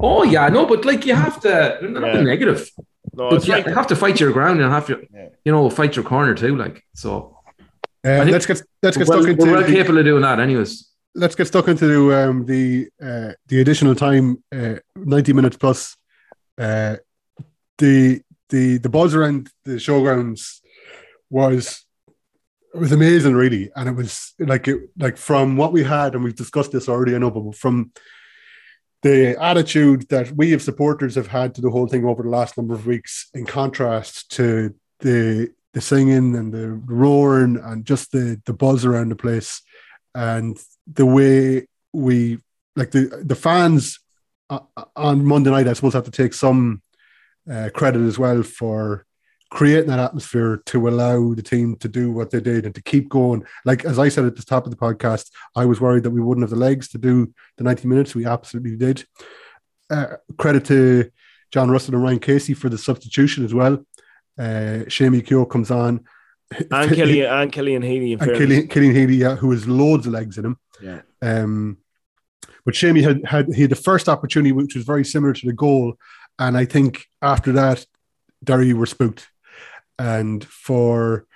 Oh 0.00 0.22
yeah, 0.24 0.48
no, 0.48 0.64
but 0.66 0.84
like 0.84 1.04
you 1.06 1.14
have 1.14 1.40
to 1.42 1.78
not 1.82 2.02
Yeah. 2.06 2.16
be 2.18 2.24
negative. 2.24 2.70
No, 3.14 3.30
but 3.30 3.46
yeah, 3.46 3.56
like- 3.56 3.66
you 3.66 3.74
have 3.74 3.86
to 3.88 3.96
fight 3.96 4.18
your 4.20 4.32
ground 4.32 4.60
and 4.60 4.72
have 4.72 4.86
to, 4.86 4.94
you 5.44 5.52
know, 5.52 5.68
fight 5.68 5.94
your 5.96 6.04
corner 6.04 6.34
too. 6.34 6.56
Like 6.56 6.82
so, 6.94 7.36
Uh, 8.04 8.20
I 8.20 8.24
think 8.24 8.32
let's 8.32 8.46
get 8.46 8.62
let's 8.82 8.96
get 8.96 9.06
we're 9.08 9.14
well, 9.14 9.22
stuck 9.22 9.32
into 9.32 9.44
we're 9.44 9.52
well 9.58 9.62
the- 9.66 9.72
capable 9.78 9.98
of 9.98 10.04
doing 10.04 10.22
that, 10.22 10.38
anyways. 10.40 10.72
let's 11.14 11.34
get 11.34 11.46
stuck 11.46 11.68
into 11.68 12.12
um, 12.14 12.46
the 12.46 12.88
uh, 13.08 13.32
the 13.48 13.60
additional 13.60 13.94
time, 13.94 14.26
uh, 14.56 14.76
ninety 14.96 15.32
minutes 15.32 15.56
plus. 15.56 15.96
Uh, 16.58 16.96
the 17.78 18.22
the 18.52 18.78
the 18.78 18.88
buzz 18.88 19.14
around 19.14 19.50
the 19.64 19.72
showgrounds 19.72 20.60
was 21.30 21.84
it 22.74 22.78
was 22.78 22.92
amazing, 22.92 23.34
really, 23.34 23.70
and 23.74 23.88
it 23.88 23.92
was 23.92 24.34
like 24.38 24.68
it 24.68 24.78
like 24.96 25.16
from 25.16 25.56
what 25.56 25.72
we 25.72 25.82
had, 25.82 26.14
and 26.14 26.22
we've 26.22 26.36
discussed 26.36 26.70
this 26.70 26.88
already. 26.88 27.14
I 27.14 27.18
know, 27.18 27.30
but 27.30 27.56
from 27.56 27.92
the 29.02 29.36
attitude 29.42 30.08
that 30.10 30.30
we 30.32 30.54
as 30.54 30.62
supporters 30.62 31.16
have 31.16 31.26
had 31.26 31.54
to 31.54 31.60
the 31.60 31.70
whole 31.70 31.88
thing 31.88 32.04
over 32.04 32.22
the 32.22 32.28
last 32.28 32.56
number 32.56 32.74
of 32.74 32.86
weeks, 32.86 33.30
in 33.34 33.46
contrast 33.46 34.30
to 34.32 34.74
the 35.00 35.50
the 35.72 35.80
singing 35.80 36.36
and 36.36 36.52
the 36.52 36.68
roaring 36.68 37.58
and 37.64 37.86
just 37.86 38.12
the 38.12 38.40
the 38.44 38.52
buzz 38.52 38.84
around 38.84 39.08
the 39.08 39.16
place 39.16 39.62
and 40.14 40.58
the 40.92 41.06
way 41.06 41.66
we 41.94 42.38
like 42.76 42.90
the 42.90 43.22
the 43.24 43.34
fans 43.34 43.98
uh, 44.50 44.60
on 44.94 45.24
Monday 45.24 45.50
night, 45.50 45.68
I 45.68 45.72
suppose, 45.72 45.94
have 45.94 46.04
to 46.04 46.10
take 46.10 46.34
some 46.34 46.82
uh, 47.50 47.70
credit 47.74 48.02
as 48.02 48.18
well 48.18 48.42
for 48.42 49.06
creating 49.50 49.88
that 49.88 49.98
atmosphere 49.98 50.62
to 50.64 50.88
allow 50.88 51.34
the 51.34 51.42
team 51.42 51.76
to 51.76 51.86
do 51.86 52.10
what 52.10 52.30
they 52.30 52.40
did 52.40 52.64
and 52.64 52.74
to 52.74 52.82
keep 52.82 53.08
going. 53.08 53.44
Like 53.66 53.84
as 53.84 53.98
I 53.98 54.08
said 54.08 54.24
at 54.24 54.34
the 54.34 54.42
top 54.42 54.64
of 54.64 54.70
the 54.70 54.76
podcast, 54.78 55.30
I 55.54 55.66
was 55.66 55.80
worried 55.80 56.04
that 56.04 56.10
we 56.10 56.22
wouldn't 56.22 56.42
have 56.42 56.50
the 56.50 56.56
legs 56.56 56.88
to 56.88 56.98
do 56.98 57.32
the 57.58 57.64
ninety 57.64 57.86
minutes. 57.86 58.14
We 58.14 58.24
absolutely 58.24 58.76
did. 58.76 59.04
Uh, 59.90 60.16
credit 60.38 60.64
to 60.66 61.10
John 61.50 61.70
Russell 61.70 61.94
and 61.94 62.02
Ryan 62.02 62.18
Casey 62.18 62.54
for 62.54 62.70
the 62.70 62.78
substitution 62.78 63.44
as 63.44 63.52
well. 63.52 63.84
Uh, 64.38 64.88
Seamie 64.88 65.24
Keogh 65.26 65.44
comes 65.44 65.70
on. 65.70 66.04
and 66.70 66.90
Killian 66.94 67.30
and 67.30 67.52
Killian 67.52 67.82
Healy. 67.82 68.12
In 68.12 68.20
and 68.20 68.20
fairness. 68.20 68.38
Killian, 68.38 68.68
Killian 68.68 68.94
Healy, 68.94 69.16
yeah, 69.16 69.36
who 69.36 69.50
has 69.50 69.68
loads 69.68 70.06
of 70.06 70.14
legs 70.14 70.38
in 70.38 70.46
him. 70.46 70.56
Yeah. 70.82 71.02
Um, 71.20 71.76
but 72.64 72.74
Seamie 72.74 73.02
had, 73.02 73.24
had 73.26 73.54
he 73.54 73.62
had 73.62 73.70
the 73.70 73.76
first 73.76 74.08
opportunity, 74.08 74.52
which 74.52 74.74
was 74.74 74.84
very 74.84 75.04
similar 75.04 75.32
to 75.34 75.46
the 75.46 75.52
goal, 75.52 75.94
And 76.38 76.56
I 76.56 76.64
think 76.64 77.04
after 77.20 77.52
that, 77.52 77.86
Derry 78.42 78.72
were 78.72 78.86
spooked. 78.86 79.28
And 79.98 80.44
for 80.44 81.26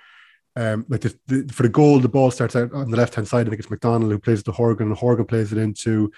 um, 0.55 0.85
like 0.89 1.01
the, 1.01 1.17
the, 1.27 1.53
for 1.53 1.63
the 1.63 1.69
goal, 1.69 1.99
the 1.99 2.09
ball 2.09 2.31
starts 2.31 2.55
out 2.55 2.73
on 2.73 2.89
the 2.91 2.97
left 2.97 3.15
hand 3.15 3.27
side. 3.27 3.45
I 3.45 3.49
think 3.49 3.59
it's 3.59 3.69
McDonald 3.69 4.11
who 4.11 4.19
plays 4.19 4.39
it 4.39 4.45
to 4.45 4.51
Horgan, 4.51 4.87
and 4.87 4.97
Horgan 4.97 5.25
plays 5.25 5.51
it 5.51 5.57
into 5.57 6.11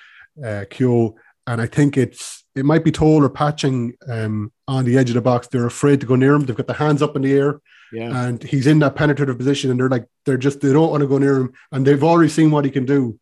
uh, 0.43 0.65
Keogh. 0.69 1.15
And 1.45 1.61
I 1.61 1.65
think 1.67 1.97
it's 1.97 2.45
it 2.55 2.63
might 2.65 2.83
be 2.83 2.91
Toal 2.91 3.23
or 3.23 3.29
Patching 3.29 3.93
um, 4.07 4.51
on 4.67 4.85
the 4.85 4.97
edge 4.97 5.09
of 5.09 5.15
the 5.15 5.21
box. 5.21 5.47
They're 5.47 5.65
afraid 5.65 5.99
to 6.01 6.07
go 6.07 6.15
near 6.15 6.33
him. 6.33 6.45
They've 6.45 6.55
got 6.55 6.67
their 6.67 6.75
hands 6.75 7.01
up 7.01 7.15
in 7.15 7.21
the 7.23 7.33
air, 7.33 7.59
Yeah. 7.91 8.27
and 8.27 8.41
he's 8.41 8.65
in 8.67 8.79
that 8.79 8.95
penetrative 8.95 9.37
position, 9.37 9.71
and 9.71 9.79
they're 9.79 9.89
like 9.89 10.05
they're 10.25 10.37
just 10.37 10.61
they 10.61 10.71
don't 10.71 10.89
want 10.89 11.01
to 11.01 11.07
go 11.07 11.17
near 11.17 11.35
him, 11.37 11.53
and 11.71 11.85
they've 11.85 12.03
already 12.03 12.29
seen 12.29 12.49
what 12.51 12.65
he 12.65 12.71
can 12.71 12.85
do, 12.85 13.19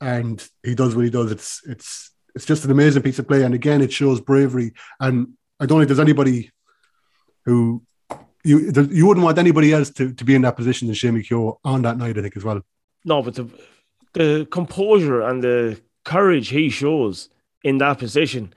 and 0.00 0.46
he 0.62 0.74
does 0.74 0.94
what 0.94 1.04
he 1.04 1.10
does. 1.10 1.32
It's 1.32 1.60
it's 1.66 2.11
it's 2.34 2.46
just 2.46 2.64
an 2.64 2.70
amazing 2.70 3.02
piece 3.02 3.18
of 3.18 3.28
play, 3.28 3.42
and 3.42 3.54
again, 3.54 3.82
it 3.82 3.92
shows 3.92 4.20
bravery. 4.20 4.72
And 5.00 5.34
I 5.60 5.66
don't 5.66 5.78
think 5.78 5.88
there's 5.88 6.00
anybody 6.00 6.50
who 7.44 7.82
you 8.44 8.72
you 8.90 9.06
wouldn't 9.06 9.24
want 9.24 9.38
anybody 9.38 9.72
else 9.72 9.90
to, 9.90 10.12
to 10.12 10.24
be 10.24 10.34
in 10.34 10.42
that 10.42 10.56
position 10.56 10.88
than 10.88 10.94
Seamie 10.94 11.26
Keogh 11.26 11.60
on 11.64 11.82
that 11.82 11.98
night. 11.98 12.18
I 12.18 12.22
think 12.22 12.36
as 12.36 12.44
well. 12.44 12.62
No, 13.04 13.22
but 13.22 13.34
the, 13.34 13.48
the 14.14 14.46
composure 14.50 15.22
and 15.22 15.42
the 15.42 15.80
courage 16.04 16.48
he 16.48 16.68
shows 16.68 17.28
in 17.62 17.78
that 17.78 17.98
position, 17.98 18.52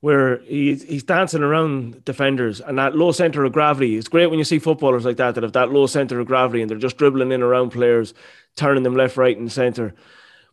where 0.00 0.38
he's 0.40 0.82
he's 0.82 1.02
dancing 1.02 1.42
around 1.42 2.04
defenders 2.04 2.60
and 2.60 2.78
that 2.78 2.96
low 2.96 3.12
center 3.12 3.44
of 3.44 3.52
gravity. 3.52 3.96
It's 3.96 4.08
great 4.08 4.28
when 4.28 4.38
you 4.38 4.44
see 4.44 4.58
footballers 4.58 5.04
like 5.04 5.16
that 5.18 5.34
that 5.34 5.44
have 5.44 5.52
that 5.52 5.72
low 5.72 5.86
center 5.86 6.20
of 6.20 6.26
gravity 6.26 6.62
and 6.62 6.70
they're 6.70 6.78
just 6.78 6.98
dribbling 6.98 7.32
in 7.32 7.42
around 7.42 7.70
players, 7.70 8.14
turning 8.56 8.82
them 8.82 8.96
left, 8.96 9.16
right, 9.16 9.36
and 9.36 9.50
center. 9.50 9.94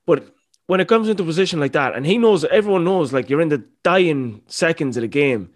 But 0.05 0.33
when 0.67 0.79
it 0.79 0.87
comes 0.87 1.09
into 1.09 1.23
a 1.23 1.25
position 1.25 1.59
like 1.59 1.71
that, 1.71 1.95
and 1.95 2.05
he 2.05 2.17
knows, 2.17 2.45
everyone 2.45 2.83
knows, 2.83 3.11
like 3.11 3.29
you're 3.29 3.41
in 3.41 3.49
the 3.49 3.63
dying 3.83 4.41
seconds 4.47 4.97
of 4.97 5.01
the 5.01 5.07
game. 5.07 5.49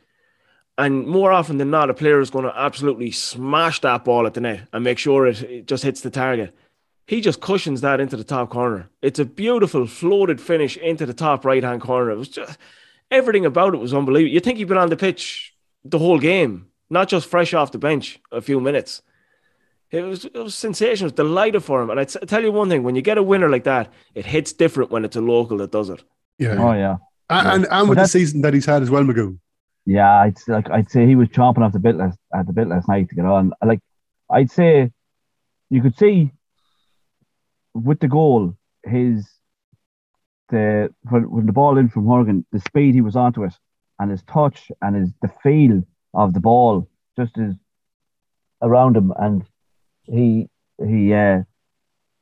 And 0.78 1.06
more 1.06 1.32
often 1.32 1.58
than 1.58 1.70
not, 1.70 1.90
a 1.90 1.94
player 1.94 2.22
is 2.22 2.30
going 2.30 2.46
to 2.46 2.58
absolutely 2.58 3.12
smash 3.12 3.82
that 3.82 4.06
ball 4.06 4.26
at 4.26 4.34
the 4.34 4.42
net 4.42 4.68
and 4.74 4.84
make 4.84 4.98
sure 4.98 5.28
it, 5.28 5.44
it 5.44 5.68
just 5.68 5.84
hits 5.84 6.02
the 6.02 6.10
target. 6.10 6.56
He 7.06 7.20
just 7.20 7.42
cushions 7.42 7.82
that 7.82 8.00
into 8.00 8.16
the 8.16 8.24
top 8.24 8.50
corner. 8.50 8.90
It's 9.02 9.20
a 9.20 9.26
beautiful 9.26 9.86
floated 9.86 10.40
finish 10.40 10.78
into 10.78 11.06
the 11.06 11.14
top 11.14 11.44
right 11.44 11.62
hand 11.62 11.82
corner. 11.82 12.12
It 12.12 12.18
was 12.18 12.30
just 12.30 12.58
everything 13.12 13.46
about 13.46 13.74
it 13.74 13.80
was 13.80 13.94
unbelievable. 13.94 14.34
You 14.34 14.40
think 14.40 14.58
he'd 14.58 14.70
been 14.70 14.78
on 14.78 14.90
the 14.90 14.96
pitch 14.96 15.54
the 15.84 16.00
whole 16.00 16.20
game, 16.20 16.68
not 16.90 17.10
just 17.10 17.28
fresh 17.28 17.54
off 17.54 17.74
the 17.74 17.78
bench 17.78 18.20
a 18.32 18.42
few 18.42 18.62
minutes. 18.62 19.02
It 19.92 20.02
was 20.04 20.26
it 20.26 20.36
was 20.36 20.56
sensational. 20.56 21.08
It 21.08 21.18
was 21.18 21.28
delighted 21.28 21.64
for 21.64 21.82
him. 21.82 21.90
And 21.90 22.00
I 22.00 22.06
t- 22.06 22.20
tell 22.26 22.42
you 22.42 22.52
one 22.52 22.70
thing: 22.70 22.84
when 22.84 22.96
you 22.96 23.02
get 23.02 23.18
a 23.18 23.24
winner 23.24 23.50
like 23.50 23.66
that, 23.66 23.92
it 24.16 24.26
hits 24.26 24.54
different 24.54 24.90
when 24.90 25.04
it's 25.04 25.18
a 25.18 25.22
local 25.22 25.58
that 25.58 25.72
does 25.72 25.90
it. 25.90 26.04
Yeah. 26.38 26.56
Oh 26.58 26.74
yeah. 26.74 26.98
And, 27.30 27.48
and, 27.48 27.68
and 27.72 27.90
with 27.90 27.98
the 27.98 28.08
season 28.08 28.42
that 28.42 28.54
he's 28.54 28.66
had 28.66 28.82
as 28.82 28.90
well, 28.90 29.04
Magoo. 29.04 29.38
Yeah, 29.86 30.22
I'd 30.22 30.38
like 30.48 30.70
I'd 30.70 30.90
say 30.90 31.06
he 31.06 31.16
was 31.16 31.28
chomping 31.30 31.60
off 31.60 31.74
the 31.74 31.80
bit 31.80 31.96
last 31.96 32.18
at 32.34 32.48
the 32.48 32.54
bit 32.54 32.68
last 32.68 32.88
night 32.88 33.10
to 33.10 33.16
get 33.16 33.26
on. 33.26 33.52
Like 33.64 33.80
I'd 34.30 34.52
say 34.52 34.92
you 35.70 35.82
could 35.82 35.98
see 35.98 36.32
with 37.74 38.00
the 38.00 38.08
goal 38.08 38.58
his 38.84 39.28
the 40.50 40.94
when, 41.10 41.30
when 41.30 41.46
the 41.46 41.54
ball 41.54 41.78
in 41.78 41.90
from 41.90 42.06
Horgan, 42.06 42.46
the 42.52 42.60
speed 42.60 42.94
he 42.94 43.02
was 43.02 43.16
onto 43.16 43.44
it, 43.44 43.54
and 44.00 44.12
his 44.12 44.22
touch 44.24 44.72
and 44.82 44.96
his 44.96 45.10
the 45.22 45.32
feel 45.42 45.84
of 46.14 46.34
the 46.34 46.40
ball 46.40 46.88
just 47.18 47.38
is 47.38 47.56
around 48.62 48.96
him, 48.96 49.12
and 49.18 49.44
he 50.12 50.48
he 50.86 51.14
uh 51.14 51.42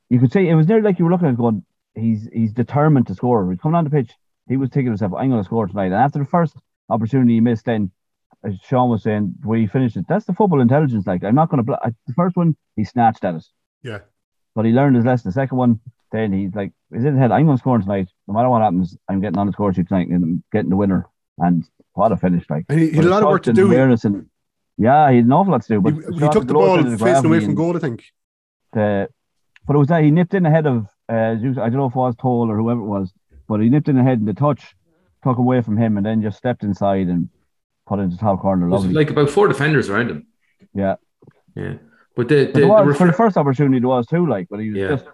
you 0.10 0.20
could 0.20 0.32
say 0.32 0.48
it 0.48 0.56
was 0.56 0.68
nearly 0.68 0.84
like 0.84 1.00
you 1.00 1.06
were 1.06 1.12
looking 1.12 1.28
at 1.28 1.38
going, 1.38 1.64
he's 1.96 2.28
he's 2.34 2.52
determined 2.54 3.08
to 3.08 3.16
score. 3.16 3.50
He's 3.52 3.60
coming 3.60 3.76
on 3.76 3.84
the 3.84 3.90
pitch, 3.90 4.12
he 4.48 4.58
was 4.58 4.70
thinking 4.70 4.86
to 4.88 4.92
himself, 4.92 5.14
I'm 5.14 5.32
to 5.32 5.44
score 5.44 5.68
tonight. 5.68 5.86
And 5.88 5.96
after 5.96 6.20
the 6.20 6.26
first 6.26 6.56
opportunity 6.90 7.34
he 7.34 7.42
missed, 7.42 7.66
then 7.66 7.92
as 8.44 8.56
Shaun 8.68 8.90
was 8.90 9.04
saying, 9.04 9.36
we 9.44 9.68
finished 9.68 9.98
it, 9.98 10.06
that's 10.08 10.26
the 10.26 10.34
football 10.34 10.62
intelligence. 10.62 11.06
Like 11.06 11.24
I'm 11.24 11.36
not 11.36 11.50
going 11.50 11.58
to. 11.58 11.64
Bl- 11.64 11.74
I, 11.84 11.90
the 12.08 12.14
first 12.14 12.36
one 12.38 12.56
he 12.76 12.84
snatched 12.86 13.24
at 13.26 13.36
it, 13.36 13.46
Yeah. 13.84 14.00
but 14.56 14.66
he 14.66 14.72
learned 14.72 14.96
his 14.96 15.06
lesson. 15.06 15.30
The 15.30 15.34
second 15.34 15.58
one, 15.58 15.80
then 16.12 16.32
he's 16.34 16.56
like, 16.56 16.72
is 16.92 17.04
in 17.06 17.14
his 17.14 17.20
head. 17.20 17.32
I'm 17.32 17.46
going 17.46 17.58
to 17.58 17.62
score 17.62 17.78
tonight, 17.78 18.10
no 18.28 18.34
matter 18.34 18.50
what 18.50 18.62
happens. 18.62 18.96
I'm 19.10 19.20
getting 19.22 19.38
on 19.38 19.48
the 19.48 19.54
score 19.54 19.74
sheet 19.74 19.88
tonight 19.90 20.08
and 20.08 20.24
I'm 20.24 20.44
getting 20.52 20.70
the 20.70 20.78
winner. 20.78 21.08
And 21.38 21.66
what 21.94 22.12
a 22.12 22.18
finish! 22.18 22.46
Like 22.50 22.66
And 22.70 22.80
he, 22.80 22.90
he 22.92 22.96
had 22.96 23.06
a 23.06 23.10
lot 23.10 23.24
of 23.24 23.30
work 23.30 23.44
to 23.44 23.54
do. 23.54 23.66
Awareness 23.68 24.06
and 24.06 24.29
yeah, 24.80 25.10
he 25.12 25.18
had 25.18 25.26
an 25.26 25.32
awful 25.34 25.52
lot 25.52 25.62
to 25.64 25.68
do. 25.68 25.82
But 25.82 25.94
he 25.96 26.30
took 26.30 26.48
the 26.48 26.54
ball 26.54 26.82
facing 26.98 27.26
away 27.26 27.40
from 27.42 27.54
goal, 27.56 27.76
I 27.76 27.80
think. 27.80 28.04
the, 28.74 29.08
but 29.68 29.76
it 29.76 29.80
was 29.80 29.90
that 29.90 30.04
he 30.04 30.10
nipped 30.10 30.34
in 30.34 30.46
ahead 30.46 30.66
of 30.66 30.88
uh, 31.10 31.36
Zeus- 31.38 31.58
I 31.58 31.70
don't 31.70 31.78
know 31.78 31.86
if 31.88 31.94
it 31.94 31.98
was 31.98 32.16
Toal 32.16 32.50
or 32.50 32.58
whoever 32.58 32.80
it 32.82 32.86
was, 32.86 33.12
but 33.48 33.60
he 33.60 33.70
nipped 33.70 33.90
in 33.90 33.98
ahead 33.98 34.20
and 34.20 34.28
the 34.28 34.34
touch 34.34 34.76
took 35.24 35.38
away 35.38 35.62
from 35.62 35.78
him 35.78 35.98
and 35.98 36.06
then 36.06 36.22
just 36.22 36.38
stepped 36.38 36.64
inside 36.64 37.08
and 37.08 37.30
put 37.88 38.00
it 38.00 38.04
into 38.04 38.16
the 38.16 38.22
top 38.22 38.40
corner. 38.40 38.70
There's 38.70 38.82
Lovely. 38.84 38.94
like 38.96 39.10
about 39.10 39.30
four 39.30 39.48
defenders 39.48 39.90
around 39.90 40.10
him. 40.12 40.28
yeah. 40.74 40.96
Yeah. 41.56 41.74
But 42.16 42.28
the, 42.30 42.36
the, 42.36 42.46
But 42.46 42.54
there 42.54 42.62
the 42.68 42.68
was, 42.86 42.98
for 42.98 43.08
the 43.08 43.14
first 43.14 43.38
opportunity 43.38 43.80
there 43.80 43.90
was 43.90 44.06
too, 44.08 44.26
like, 44.28 44.48
but 44.50 44.60
he 44.60 44.70
was 44.70 44.78
Yeah. 44.80 44.88
just 44.90 45.06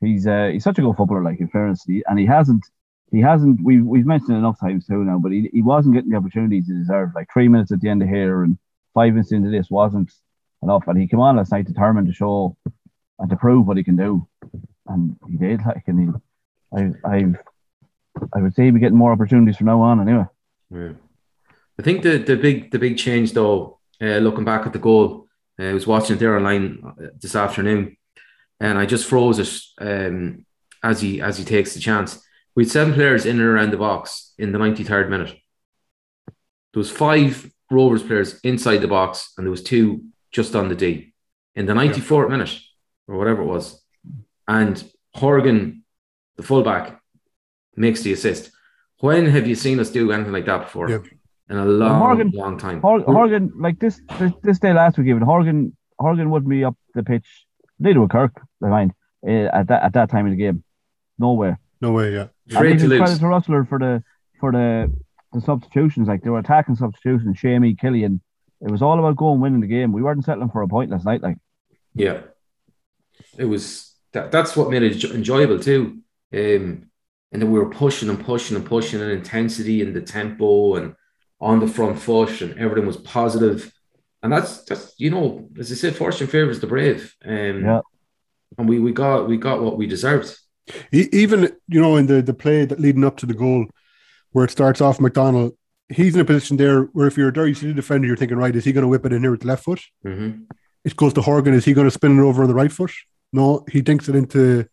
he's 0.00 0.26
uh, 0.26 0.50
he's 0.52 0.64
such 0.64 0.78
a 0.78 0.82
good 0.82 0.96
footballer, 0.96 1.22
like 1.22 1.40
in 1.40 1.48
fairness, 1.48 1.82
he, 1.84 2.02
and 2.08 2.18
he 2.18 2.26
hasn't 2.26 2.64
he 3.10 3.20
hasn't 3.20 3.60
we 3.62 3.80
we've 3.80 4.06
mentioned 4.06 4.32
it 4.36 4.38
enough 4.38 4.58
times 4.60 4.86
too 4.86 5.02
now, 5.04 5.18
but 5.18 5.32
he, 5.32 5.48
he 5.52 5.62
wasn't 5.62 5.94
getting 5.94 6.10
the 6.10 6.16
opportunities 6.16 6.66
he 6.66 6.74
deserved. 6.74 7.14
Like 7.14 7.28
three 7.32 7.48
minutes 7.48 7.72
at 7.72 7.80
the 7.80 7.88
end 7.88 8.02
of 8.02 8.08
here 8.08 8.42
and 8.44 8.58
five 8.94 9.12
minutes 9.12 9.32
into 9.32 9.50
this 9.50 9.70
wasn't 9.70 10.12
enough, 10.62 10.84
and 10.86 10.98
he 10.98 11.08
came 11.08 11.20
on 11.20 11.36
last 11.36 11.52
night 11.52 11.66
determined 11.66 12.06
to 12.06 12.12
show 12.12 12.56
and 13.18 13.30
to 13.30 13.36
prove 13.36 13.66
what 13.66 13.76
he 13.76 13.84
can 13.84 13.96
do, 13.96 14.26
and 14.86 15.16
he 15.28 15.36
did. 15.36 15.60
Like, 15.64 15.84
and 15.86 16.00
he, 16.00 16.76
I 16.76 16.92
I 17.04 17.34
I 18.32 18.40
would 18.40 18.54
say 18.54 18.64
he'd 18.64 18.74
be 18.74 18.80
getting 18.80 18.98
more 18.98 19.12
opportunities 19.12 19.56
from 19.56 19.66
now 19.66 19.80
on 19.80 20.00
anyway. 20.00 20.26
Yeah. 20.70 20.92
I 21.78 21.82
think 21.82 22.02
the 22.02 22.18
the 22.18 22.36
big 22.36 22.70
the 22.70 22.78
big 22.78 22.98
change 22.98 23.32
though, 23.32 23.78
uh, 24.00 24.18
looking 24.18 24.44
back 24.44 24.66
at 24.66 24.72
the 24.72 24.78
goal, 24.78 25.26
uh, 25.58 25.64
I 25.64 25.72
was 25.72 25.86
watching 25.86 26.16
it 26.16 26.18
there 26.18 26.36
online 26.36 26.82
uh, 26.84 27.06
this 27.20 27.34
afternoon, 27.34 27.96
and 28.60 28.78
I 28.78 28.86
just 28.86 29.06
froze 29.06 29.38
it 29.38 29.60
um, 29.80 30.46
as 30.82 31.00
he 31.00 31.20
as 31.20 31.38
he 31.38 31.44
takes 31.44 31.74
the 31.74 31.80
chance. 31.80 32.22
We 32.54 32.64
had 32.64 32.70
seven 32.70 32.94
players 32.94 33.24
in 33.24 33.40
and 33.40 33.48
around 33.48 33.72
the 33.72 33.78
box 33.78 34.34
in 34.38 34.52
the 34.52 34.58
ninety 34.58 34.84
third 34.84 35.08
minute. 35.10 35.34
There 36.72 36.80
was 36.80 36.90
five 36.90 37.50
Rovers 37.72 38.02
players 38.02 38.38
inside 38.40 38.78
the 38.78 38.88
box, 38.88 39.32
and 39.36 39.46
there 39.46 39.50
was 39.50 39.62
two 39.62 40.04
just 40.30 40.54
on 40.54 40.68
the 40.68 40.74
D 40.74 41.12
in 41.54 41.66
the 41.66 41.74
ninety 41.74 42.00
fourth 42.00 42.30
minute 42.30 42.54
or 43.08 43.16
whatever 43.16 43.42
it 43.42 43.46
was, 43.46 43.82
and 44.46 44.82
Horgan, 45.14 45.84
the 46.36 46.42
fullback, 46.42 47.00
makes 47.76 48.02
the 48.02 48.12
assist. 48.12 48.50
When 48.98 49.26
have 49.26 49.46
you 49.46 49.54
seen 49.54 49.80
us 49.80 49.90
do 49.90 50.12
anything 50.12 50.32
like 50.32 50.46
that 50.46 50.62
before? 50.62 50.88
Yeah. 50.88 50.98
In 51.50 51.56
a 51.58 51.64
long, 51.66 51.98
Morgan- 51.98 52.30
long 52.34 52.56
time. 52.56 52.80
Hor- 52.80 53.02
Horgan, 53.02 53.52
like 53.58 53.78
this, 53.80 54.00
this 54.18 54.32
this 54.42 54.58
day 54.58 54.72
last 54.72 54.96
week, 54.96 55.08
even 55.08 55.22
Horgan, 55.22 55.76
Horgan 55.98 56.30
would 56.30 56.48
be 56.48 56.64
up 56.64 56.76
the 56.94 57.02
pitch. 57.02 57.26
Neither 57.78 58.00
would 58.00 58.10
Kirk, 58.10 58.40
I 58.64 58.68
mind, 58.68 58.92
uh, 59.26 59.48
at 59.58 59.66
that 59.68 59.82
at 59.82 59.92
that 59.94 60.08
time 60.10 60.24
of 60.26 60.30
the 60.32 60.36
game. 60.38 60.62
Nowhere. 61.18 61.58
No 61.80 61.90
way, 61.92 62.14
yeah. 62.14 62.28
Afraid 62.50 62.78
to 62.78 62.86
lose. 62.88 63.00
credit 63.00 63.18
to 63.18 63.26
Rustler 63.26 63.64
for 63.64 63.78
the 63.78 64.02
for 64.40 64.52
the 64.52 64.92
the 65.32 65.40
substitutions. 65.40 66.08
Like 66.08 66.22
they 66.22 66.30
were 66.30 66.38
attacking 66.38 66.76
substitutions. 66.76 67.38
Seamie, 67.38 67.78
Killian. 67.78 68.20
It 68.60 68.70
was 68.70 68.82
all 68.82 68.98
about 68.98 69.16
going 69.16 69.40
winning 69.40 69.60
the 69.60 69.66
game. 69.66 69.92
We 69.92 70.02
weren't 70.02 70.24
settling 70.24 70.50
for 70.50 70.62
a 70.62 70.68
point 70.68 70.90
last 70.90 71.04
night. 71.04 71.22
Like 71.22 71.36
Yeah, 71.94 72.20
it 73.36 73.44
was 73.44 73.92
that. 74.12 74.30
That's 74.30 74.56
what 74.56 74.70
made 74.70 74.82
it 74.82 75.04
enjoyable 75.04 75.58
too. 75.58 75.98
Um, 76.32 76.88
and 77.32 77.40
then 77.40 77.50
we 77.50 77.58
were 77.58 77.70
pushing 77.70 78.08
and 78.08 78.24
pushing 78.24 78.56
and 78.56 78.66
pushing, 78.66 79.00
and 79.00 79.10
intensity 79.10 79.82
and 79.82 79.96
the 79.96 80.02
tempo 80.02 80.76
and 80.76 80.94
on 81.40 81.58
the 81.58 81.66
front 81.66 81.98
foot, 81.98 82.40
and 82.40 82.58
everything 82.58 82.86
was 82.86 82.98
positive. 82.98 83.72
And 84.22 84.32
that's 84.32 84.64
that's 84.64 84.94
you 84.98 85.10
know, 85.10 85.48
as 85.58 85.72
I 85.72 85.74
said, 85.74 85.96
fortune 85.96 86.28
favors 86.28 86.60
the 86.60 86.66
brave. 86.68 87.14
Um, 87.24 87.64
Yeah. 87.64 87.80
and 88.58 88.68
we 88.68 88.78
we 88.78 88.92
got 88.92 89.28
we 89.28 89.36
got 89.38 89.62
what 89.62 89.76
we 89.76 89.86
deserved. 89.86 90.38
Even 90.92 91.56
you 91.68 91.80
know 91.80 91.96
in 91.96 92.06
the 92.06 92.22
the 92.22 92.34
play 92.34 92.64
that 92.64 92.78
leading 92.78 93.04
up 93.04 93.16
to 93.16 93.26
the 93.26 93.34
goal, 93.34 93.66
where 94.32 94.44
it 94.44 94.50
starts 94.50 94.80
off 94.80 95.00
McDonald, 95.00 95.52
he's 95.88 96.14
in 96.14 96.20
a 96.20 96.24
position 96.24 96.56
there 96.56 96.84
where 96.94 97.06
if 97.06 97.16
you're 97.16 97.28
a 97.28 97.32
Derry 97.32 97.54
City 97.54 97.72
defender, 97.72 98.06
you're 98.06 98.16
thinking, 98.16 98.36
right, 98.38 98.54
is 98.54 98.64
he 98.64 98.72
going 98.72 98.82
to 98.82 98.88
whip 98.88 99.06
it 99.06 99.12
in 99.12 99.22
here 99.22 99.30
with 99.30 99.40
the 99.40 99.46
left 99.46 99.64
foot? 99.64 99.80
Mm-hmm. 100.04 100.42
It 100.84 100.96
goes 100.96 101.12
to 101.14 101.22
Horgan. 101.22 101.54
Is 101.54 101.64
he 101.64 101.74
going 101.74 101.86
to 101.86 101.90
spin 101.90 102.18
it 102.18 102.22
over 102.22 102.42
on 102.42 102.48
the 102.48 102.54
right 102.54 102.72
foot? 102.72 102.90
No, 103.32 103.64
he 103.70 103.80
dinks 103.80 104.08
it 104.08 104.14
into 104.16 104.66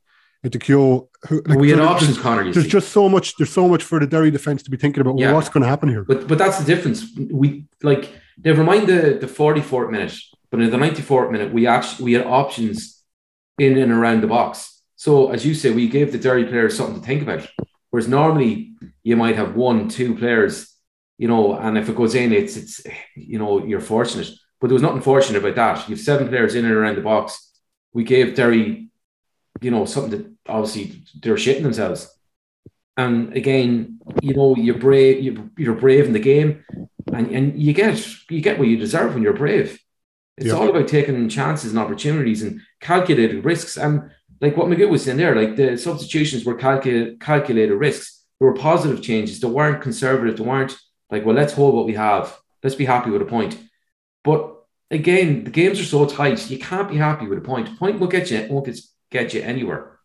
into 0.44 0.58
Keogh. 0.58 1.10
Who, 1.28 1.42
we 1.58 1.70
had 1.70 1.80
there's- 1.80 1.92
options, 1.92 2.18
Conor. 2.18 2.44
There's 2.52 2.66
see. 2.66 2.70
just 2.72 2.90
so 2.90 3.08
much. 3.10 3.36
There's 3.36 3.52
so 3.52 3.68
much 3.68 3.84
for 3.84 4.00
the 4.00 4.08
Derry 4.08 4.32
defense 4.32 4.64
to 4.64 4.72
be 4.72 4.78
thinking 4.78 5.02
about. 5.02 5.18
Yeah. 5.20 5.34
what's 5.34 5.50
going 5.50 5.64
to 5.64 5.70
happen 5.70 5.90
here? 5.90 6.04
But 6.04 6.28
but 6.28 6.38
that's 6.38 6.58
the 6.58 6.66
difference. 6.66 7.06
We 7.32 7.66
like 7.84 8.10
never 8.44 8.64
mind 8.64 8.88
the 8.88 9.18
the 9.22 9.28
forty 9.28 9.62
fourth 9.62 9.92
minute, 9.92 10.18
but 10.50 10.62
in 10.62 10.70
the 10.72 10.78
ninety 10.78 11.02
fourth 11.02 11.32
minute, 11.32 11.54
we 11.54 11.68
actually 11.68 12.06
we 12.06 12.14
had 12.14 12.26
options 12.26 13.04
in 13.60 13.78
and 13.78 13.92
around 13.92 14.22
the 14.22 14.28
box. 14.28 14.82
So 14.96 15.32
as 15.32 15.46
you 15.46 15.54
say, 15.54 15.72
we 15.72 15.88
gave 15.88 16.12
the 16.12 16.18
Derry 16.18 16.46
players 16.46 16.76
something 16.76 17.00
to 17.00 17.06
think 17.06 17.22
about. 17.22 17.48
Whereas 17.92 18.08
normally 18.08 18.74
you 19.04 19.16
might 19.16 19.36
have 19.36 19.56
one, 19.56 19.90
two 19.90 20.16
players, 20.16 20.74
you 21.18 21.28
know, 21.28 21.54
and 21.54 21.78
if 21.78 21.90
it 21.90 21.96
goes 21.96 22.16
in, 22.16 22.32
it's 22.34 22.56
it's 22.58 22.82
you 23.16 23.40
know 23.40 23.66
you're 23.66 23.82
fortunate. 23.82 24.30
But 24.60 24.68
there 24.68 24.76
was 24.76 24.84
nothing 24.84 25.02
fortunate 25.02 25.40
about 25.40 25.56
that. 25.56 25.90
You've 25.90 26.00
seven 26.00 26.28
players 26.28 26.56
in 26.56 26.66
and 26.66 26.74
around 26.74 26.96
the 26.96 27.02
box. 27.02 27.52
We 27.94 28.04
gave 28.04 28.36
Derry, 28.36 28.90
you 29.62 29.72
know, 29.72 29.86
something 29.86 30.12
that 30.12 30.32
obviously 30.48 31.04
they're 31.22 31.36
shitting 31.36 31.64
themselves. 31.64 32.14
And 32.98 33.34
again, 33.36 34.00
you 34.22 34.34
know, 34.34 34.56
you're 34.58 34.78
brave, 34.78 35.24
you're, 35.58 35.76
brave 35.76 36.06
in 36.06 36.14
the 36.14 36.20
game. 36.20 36.64
and 37.14 37.32
and 37.32 37.60
you 37.60 37.74
get 37.74 37.96
you 38.30 38.42
get 38.42 38.60
what 38.60 38.68
you 38.68 38.78
deserve 38.78 39.14
when 39.14 39.24
you're 39.24 39.34
brave. 39.34 39.80
It's 40.38 40.48
Yeah. 40.48 40.54
all 40.54 40.70
about 40.70 40.88
taking 40.88 41.28
chances 41.30 41.72
and 41.72 41.80
opportunities 41.80 42.44
and 42.44 42.62
calculated 42.82 43.44
risks. 43.46 43.78
And 43.78 44.12
like 44.42 44.56
what 44.56 44.68
McGill 44.68 44.90
was 44.90 45.04
saying 45.04 45.18
there, 45.18 45.36
like 45.36 45.56
the 45.56 45.78
substitutions 45.78 46.46
were 46.46 46.56
calculated 46.56 47.20
calculated 47.20 47.76
risks. 47.76 48.26
There 48.40 48.48
were 48.48 48.56
positive 48.56 49.02
changes. 49.02 49.40
They 49.40 49.48
weren't 49.48 49.82
conservative. 49.82 50.38
They 50.38 50.44
weren't 50.44 50.78
like, 51.12 51.26
well, 51.26 51.36
let's 51.36 51.54
hold 51.54 51.76
what 51.76 51.86
we 51.86 51.94
have. 51.96 52.38
Let's 52.64 52.76
be 52.76 52.86
happy 52.86 53.10
with 53.10 53.22
a 53.22 53.26
point. 53.26 53.58
But 54.24 54.56
again, 54.92 55.44
the 55.44 55.52
games 55.52 55.80
are 55.80 55.84
so 55.86 56.06
tight. 56.06 56.50
You 56.50 56.58
can't 56.60 56.90
be 56.90 56.98
happy 56.98 57.28
with 57.28 57.38
a 57.38 57.42
point. 57.42 57.68
A 57.70 57.72
point 57.76 58.00
won't 58.00 58.12
get 58.12 58.32
you 58.32 58.48
won't 58.50 58.66
get, 58.66 58.80
get 59.12 59.34
you 59.34 59.42
anywhere. 59.42 60.00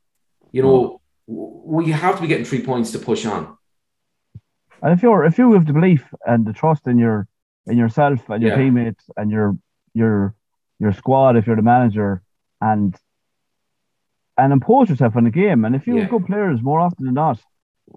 You 0.50 0.62
know, 0.62 1.00
we 1.26 1.90
have 1.90 2.16
to 2.16 2.22
be 2.22 2.28
getting 2.28 2.44
three 2.44 2.62
points 2.64 2.90
to 2.92 2.98
push 2.98 3.24
on. 3.26 3.56
And 4.82 4.92
if 4.92 5.02
you're 5.02 5.24
if 5.24 5.38
you 5.38 5.52
have 5.52 5.66
the 5.66 5.72
belief 5.72 6.04
and 6.26 6.44
the 6.44 6.52
trust 6.52 6.86
in 6.86 6.98
your 6.98 7.26
in 7.66 7.78
yourself 7.78 8.28
and 8.28 8.42
your 8.42 8.52
Yeah. 8.52 8.58
teammates 8.58 9.04
and 9.16 9.30
your 9.30 9.56
your 9.94 10.34
your 10.80 10.92
squad, 10.92 11.36
if 11.36 11.46
you're 11.46 11.56
the 11.56 11.62
manager, 11.62 12.22
and 12.60 12.94
and 14.36 14.52
impose 14.52 14.88
yourself 14.90 15.16
on 15.16 15.24
the 15.24 15.30
game, 15.30 15.64
and 15.64 15.74
if 15.76 15.86
you 15.86 15.94
Yeah. 15.94 16.02
have 16.02 16.10
good 16.10 16.26
players 16.26 16.60
more 16.62 16.80
often 16.80 17.04
than 17.06 17.14
not, 17.14 17.40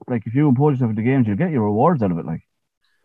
like 0.07 0.27
if 0.27 0.35
you 0.35 0.47
impose 0.47 0.73
yourself 0.73 0.91
in 0.91 0.95
the 0.95 1.01
games, 1.01 1.27
you'll 1.27 1.37
get 1.37 1.51
your 1.51 1.63
rewards 1.63 2.01
out 2.03 2.11
of 2.11 2.17
it. 2.19 2.25
Like 2.25 2.41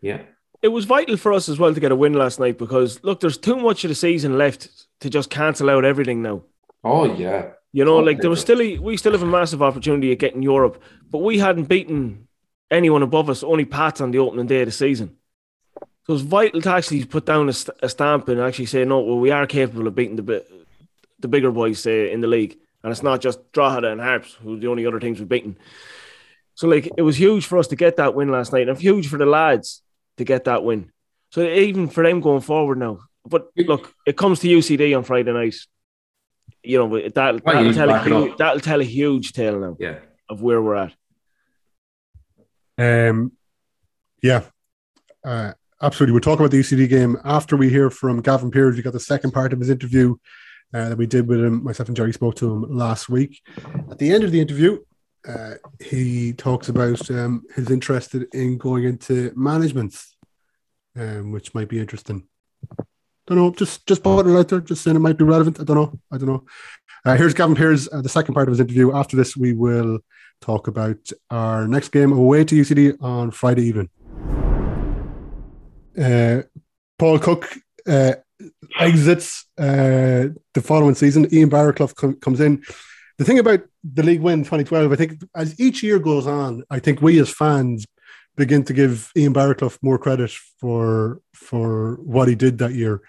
Yeah. 0.01 0.21
It 0.61 0.69
was 0.69 0.85
vital 0.85 1.17
for 1.17 1.33
us 1.33 1.49
as 1.49 1.59
well 1.59 1.73
to 1.73 1.79
get 1.79 1.91
a 1.91 1.95
win 1.95 2.13
last 2.13 2.39
night 2.39 2.57
because 2.57 3.03
look, 3.03 3.19
there's 3.19 3.37
too 3.37 3.57
much 3.57 3.83
of 3.83 3.89
the 3.89 3.95
season 3.95 4.37
left 4.37 4.87
to 5.01 5.09
just 5.09 5.29
cancel 5.29 5.69
out 5.69 5.83
everything 5.83 6.21
now. 6.21 6.43
Oh 6.83 7.05
yeah. 7.13 7.51
You 7.73 7.83
know, 7.85 7.97
Oh, 7.97 8.03
like 8.03 8.21
there 8.21 8.29
was 8.29 8.39
still 8.41 8.61
a, 8.61 8.77
we 8.77 8.95
still 8.97 9.13
have 9.13 9.23
a 9.23 9.25
massive 9.25 9.61
opportunity 9.63 10.11
at 10.11 10.19
getting 10.19 10.43
Europe, 10.43 10.81
but 11.09 11.19
we 11.23 11.39
hadn't 11.39 11.65
beaten 11.67 12.27
anyone 12.69 13.01
above 13.03 13.29
us. 13.29 13.43
Only 13.43 13.65
Pats 13.65 13.99
on 13.99 14.11
the 14.11 14.19
opening 14.19 14.45
day 14.45 14.61
of 14.61 14.67
the 14.67 14.71
season. 14.71 15.17
So 16.05 16.13
it's 16.13 16.21
vital 16.21 16.61
to 16.61 16.69
actually 16.69 17.03
put 17.05 17.25
down 17.25 17.49
a, 17.49 17.53
st- 17.53 17.77
a 17.81 17.89
stamp 17.89 18.27
and 18.27 18.39
actually 18.39 18.67
say, 18.67 18.85
no, 18.85 18.99
well, 18.99 19.19
we 19.19 19.31
are 19.31 19.47
capable 19.47 19.87
of 19.87 19.95
beating 19.95 20.17
the 20.17 20.21
bi- 20.21 20.41
the 21.19 21.27
bigger 21.29 21.51
boys 21.51 21.87
uh, 21.87 21.89
in 21.89 22.19
the 22.21 22.27
league, 22.27 22.57
and 22.83 22.91
it's 22.91 23.03
not 23.03 23.21
just 23.21 23.51
Drogheda 23.53 23.91
and 23.91 24.01
Harps 24.01 24.33
who 24.33 24.55
are 24.55 24.59
the 24.59 24.67
only 24.67 24.85
other 24.85 24.99
teams 24.99 25.19
we've 25.19 25.29
beaten. 25.29 25.57
So 26.55 26.67
like 26.67 26.89
it 26.97 27.01
was 27.01 27.17
huge 27.17 27.45
for 27.45 27.57
us 27.57 27.67
to 27.67 27.75
get 27.75 27.97
that 27.97 28.13
win 28.13 28.31
last 28.31 28.53
night, 28.53 28.69
and 28.69 28.77
huge 28.77 29.07
for 29.07 29.17
the 29.17 29.25
lads 29.25 29.81
to 30.17 30.23
get 30.23 30.43
that 30.43 30.63
win. 30.63 30.91
So 31.31 31.41
even 31.43 31.87
for 31.87 32.03
them 32.03 32.21
going 32.21 32.41
forward 32.41 32.77
now. 32.77 32.99
But 33.25 33.47
look, 33.57 33.93
it 34.05 34.17
comes 34.17 34.39
to 34.41 34.47
UCD 34.47 34.95
on 34.95 35.03
Friday 35.03 35.31
night. 35.31 35.55
You 36.61 36.77
know, 36.77 37.09
that 37.09 37.43
Well, 37.43 37.65
you 37.65 37.73
that'll 37.73 37.73
tell 37.73 37.89
a 37.89 38.03
huge, 38.03 38.37
that'll 38.37 38.59
tell 38.59 38.81
a 38.81 38.83
huge 38.85 39.33
tale 39.33 39.59
now 39.59 39.77
Yeah. 39.79 39.99
of 40.29 40.41
where 40.41 40.61
we're 40.61 40.75
at. 40.75 40.93
Um, 42.77 43.31
yeah, 44.21 44.43
uh, 45.23 45.53
absolutely. 45.81 46.13
We'll 46.13 46.21
talk 46.21 46.39
about 46.39 46.51
the 46.51 46.59
UCD 46.59 46.87
game 46.89 47.17
after 47.23 47.55
we 47.57 47.69
hear 47.69 47.89
from 47.89 48.21
Gavin 48.21 48.51
Peers. 48.51 48.75
We 48.75 48.81
got 48.81 48.93
the 48.93 48.99
second 48.99 49.31
part 49.31 49.53
of 49.53 49.59
his 49.59 49.69
interview 49.69 50.15
uh, 50.73 50.89
that 50.89 50.97
we 50.97 51.05
did 51.05 51.27
with 51.27 51.43
him. 51.43 51.63
Myself 51.63 51.89
and 51.89 51.95
Gerry 51.95 52.13
spoke 52.13 52.35
to 52.35 52.51
him 52.51 52.75
last 52.75 53.09
week. 53.09 53.41
At 53.91 53.99
the 53.99 54.11
end 54.11 54.23
of 54.23 54.31
the 54.31 54.39
interview, 54.41 54.79
uh, 55.27 55.55
he 55.79 56.33
talks 56.33 56.69
about 56.69 57.09
um, 57.11 57.43
his 57.55 57.69
interest 57.69 58.15
in 58.33 58.57
going 58.57 58.83
into 58.83 59.31
management, 59.35 59.95
um, 60.97 61.31
which 61.31 61.53
might 61.53 61.69
be 61.69 61.79
interesting. 61.79 62.27
Don't 63.25 63.37
know. 63.37 63.51
Just 63.51 63.87
just 63.87 64.03
putting 64.03 64.33
it 64.33 64.37
out 64.37 64.49
there. 64.49 64.59
Just 64.59 64.83
saying 64.83 64.97
it 64.97 64.99
might 64.99 65.17
be 65.17 65.23
relevant. 65.23 65.59
I 65.59 65.63
don't 65.63 65.77
know. 65.77 65.99
I 66.11 66.17
don't 66.17 66.27
know. 66.27 66.45
Uh, 67.05 67.15
here's 67.15 67.33
Gavin 67.33 67.55
Peers, 67.55 67.87
uh, 67.91 68.01
the 68.01 68.09
second 68.09 68.33
part 68.33 68.47
of 68.47 68.53
his 68.53 68.59
interview. 68.59 68.93
After 68.93 69.15
this, 69.15 69.35
we 69.35 69.53
will 69.53 69.99
talk 70.41 70.67
about 70.67 71.09
our 71.29 71.67
next 71.67 71.89
game 71.89 72.11
away 72.11 72.43
to 72.43 72.55
UCD 72.55 73.01
on 73.01 73.31
Friday 73.31 73.63
evening. 73.63 73.89
Uh, 75.97 76.43
Paul 76.97 77.19
Cook 77.19 77.49
uh, 77.87 78.13
exits 78.79 79.45
uh, 79.57 80.29
the 80.53 80.61
following 80.61 80.95
season. 80.95 81.33
Ian 81.33 81.49
Baraclough 81.49 81.95
com- 81.95 82.15
comes 82.15 82.39
in. 82.39 82.63
The 83.17 83.25
thing 83.25 83.39
about 83.39 83.61
the 83.83 84.03
league 84.03 84.21
win 84.21 84.39
2012, 84.39 84.91
I 84.91 84.95
think, 84.95 85.23
as 85.35 85.59
each 85.59 85.83
year 85.83 85.99
goes 85.99 86.25
on, 86.25 86.63
I 86.69 86.79
think 86.79 87.01
we 87.01 87.19
as 87.19 87.29
fans 87.29 87.85
begin 88.35 88.63
to 88.63 88.73
give 88.73 89.11
Ian 89.15 89.33
Baraclough 89.33 89.77
more 89.81 89.97
credit 89.97 90.31
for 90.59 91.21
for 91.33 91.95
what 92.01 92.27
he 92.27 92.35
did 92.35 92.57
that 92.57 92.73
year. 92.73 93.01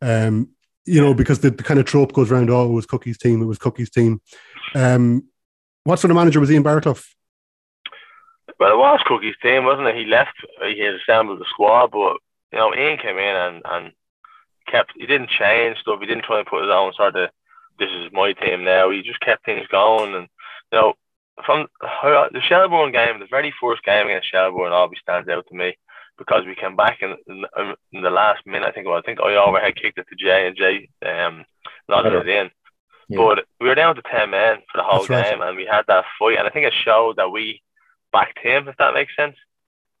Um, 0.00 0.50
you 0.84 1.00
know, 1.00 1.14
because 1.14 1.40
the, 1.40 1.50
the 1.50 1.62
kind 1.62 1.78
of 1.78 1.86
trope 1.86 2.12
goes 2.12 2.30
around, 2.30 2.50
oh, 2.50 2.66
it 2.66 2.72
was 2.72 2.86
Cookie's 2.86 3.18
team, 3.18 3.42
it 3.42 3.46
was 3.46 3.58
Cookie's 3.58 3.90
team. 3.90 4.20
Um, 4.74 5.24
what 5.84 5.98
sort 5.98 6.10
of 6.10 6.16
manager 6.16 6.40
was 6.40 6.50
Ian 6.50 6.64
Baraclough? 6.64 7.04
Well, 8.58 8.72
it 8.72 8.78
was 8.78 9.00
Cookie's 9.06 9.36
team, 9.42 9.64
wasn't 9.64 9.88
it? 9.88 9.96
He 9.96 10.04
left, 10.04 10.34
he 10.62 10.80
had 10.80 10.94
assembled 10.94 11.40
the 11.40 11.46
squad, 11.48 11.90
but 11.90 12.16
you 12.52 12.58
know, 12.58 12.74
Ian 12.74 12.98
came 12.98 13.18
in 13.18 13.36
and 13.36 13.62
and 13.64 13.92
kept. 14.70 14.92
He 14.96 15.06
didn't 15.06 15.30
change 15.30 15.78
stuff. 15.78 16.00
He 16.00 16.06
didn't 16.06 16.24
try 16.24 16.38
and 16.38 16.46
put 16.46 16.62
his 16.62 16.72
own 16.72 16.92
sort 16.94 17.16
of. 17.16 17.30
This 17.78 17.90
is 17.90 18.12
my 18.12 18.32
team 18.34 18.64
now. 18.64 18.90
He 18.90 19.02
just 19.02 19.20
kept 19.20 19.44
things 19.44 19.66
going, 19.68 20.14
and 20.14 20.28
you 20.72 20.78
know, 20.78 20.94
from 21.46 21.66
the 21.82 22.40
Shelbourne 22.46 22.92
game, 22.92 23.18
the 23.18 23.26
very 23.30 23.52
first 23.60 23.82
game 23.84 24.06
against 24.06 24.30
Shelbourne, 24.30 24.72
always 24.72 24.98
stands 25.00 25.28
out 25.28 25.46
to 25.48 25.54
me 25.54 25.76
because 26.18 26.44
we 26.44 26.54
came 26.54 26.76
back 26.76 26.98
in, 27.00 27.16
in, 27.26 27.44
in 27.92 28.02
the 28.02 28.10
last 28.10 28.46
minute. 28.46 28.68
I 28.68 28.72
think 28.72 28.86
was, 28.86 29.02
I 29.02 29.06
think 29.06 29.20
I 29.20 29.34
overhead 29.36 29.76
kicked 29.76 29.98
it 29.98 30.06
to 30.08 30.16
Jay 30.16 30.46
and 30.46 30.56
Jay 30.56 30.88
um, 31.08 31.44
nodded 31.88 32.12
it 32.12 32.28
in. 32.28 32.50
But 33.16 33.44
we 33.60 33.68
were 33.68 33.74
down 33.74 33.96
to 33.96 34.02
ten 34.02 34.30
men 34.30 34.58
for 34.70 34.78
the 34.78 34.84
whole 34.84 35.00
That's 35.00 35.10
right. 35.10 35.30
game, 35.30 35.42
and 35.42 35.56
we 35.56 35.66
had 35.66 35.82
that 35.88 36.04
fight, 36.18 36.38
and 36.38 36.46
I 36.46 36.50
think 36.50 36.66
it 36.66 36.74
showed 36.84 37.16
that 37.16 37.30
we 37.30 37.62
backed 38.12 38.38
him, 38.38 38.68
if 38.68 38.76
that 38.76 38.94
makes 38.94 39.16
sense. 39.16 39.36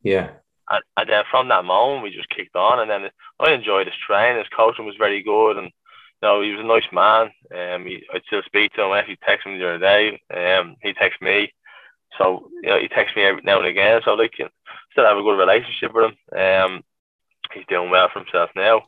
Yeah. 0.02 0.30
And, 0.70 0.82
and 0.96 1.08
then 1.08 1.24
from 1.30 1.48
that 1.48 1.64
moment, 1.64 2.02
we 2.02 2.10
just 2.10 2.30
kicked 2.30 2.56
on. 2.56 2.80
And 2.80 2.90
then 2.90 3.10
I 3.38 3.52
enjoyed 3.52 3.86
his 3.86 3.96
training. 4.06 4.38
His 4.38 4.48
coaching 4.56 4.86
was 4.86 4.96
very 4.96 5.22
good, 5.22 5.56
and 5.56 5.66
you 5.66 6.22
know 6.22 6.40
he 6.40 6.52
was 6.52 6.60
a 6.60 6.64
nice 6.64 6.84
man. 6.92 7.30
Um, 7.54 7.86
he, 7.86 8.04
I'd 8.14 8.22
still 8.26 8.42
speak 8.46 8.72
to 8.74 8.82
him. 8.82 8.92
I 8.92 9.00
actually 9.00 9.16
texted 9.16 9.46
him 9.46 9.58
the 9.58 9.68
other 9.68 9.78
day. 9.78 10.20
Um, 10.32 10.76
he 10.82 10.92
texted 10.92 11.22
me, 11.22 11.52
so 12.18 12.48
you 12.62 12.70
know 12.70 12.78
he 12.78 12.88
texts 12.88 13.16
me 13.16 13.22
every 13.22 13.42
now 13.42 13.58
and 13.58 13.66
again. 13.66 14.00
So 14.04 14.14
like, 14.14 14.38
you 14.38 14.44
know, 14.44 14.50
still 14.92 15.06
have 15.06 15.18
a 15.18 15.22
good 15.22 15.38
relationship 15.38 15.92
with 15.94 16.12
him. 16.12 16.38
Um, 16.38 16.84
he's 17.52 17.66
doing 17.68 17.90
well 17.90 18.08
for 18.12 18.20
himself 18.20 18.50
now. 18.54 18.82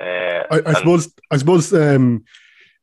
Uh, 0.00 0.44
I, 0.50 0.62
I 0.66 0.72
suppose. 0.74 1.12
I 1.30 1.36
suppose. 1.36 1.72
Um, 1.72 2.24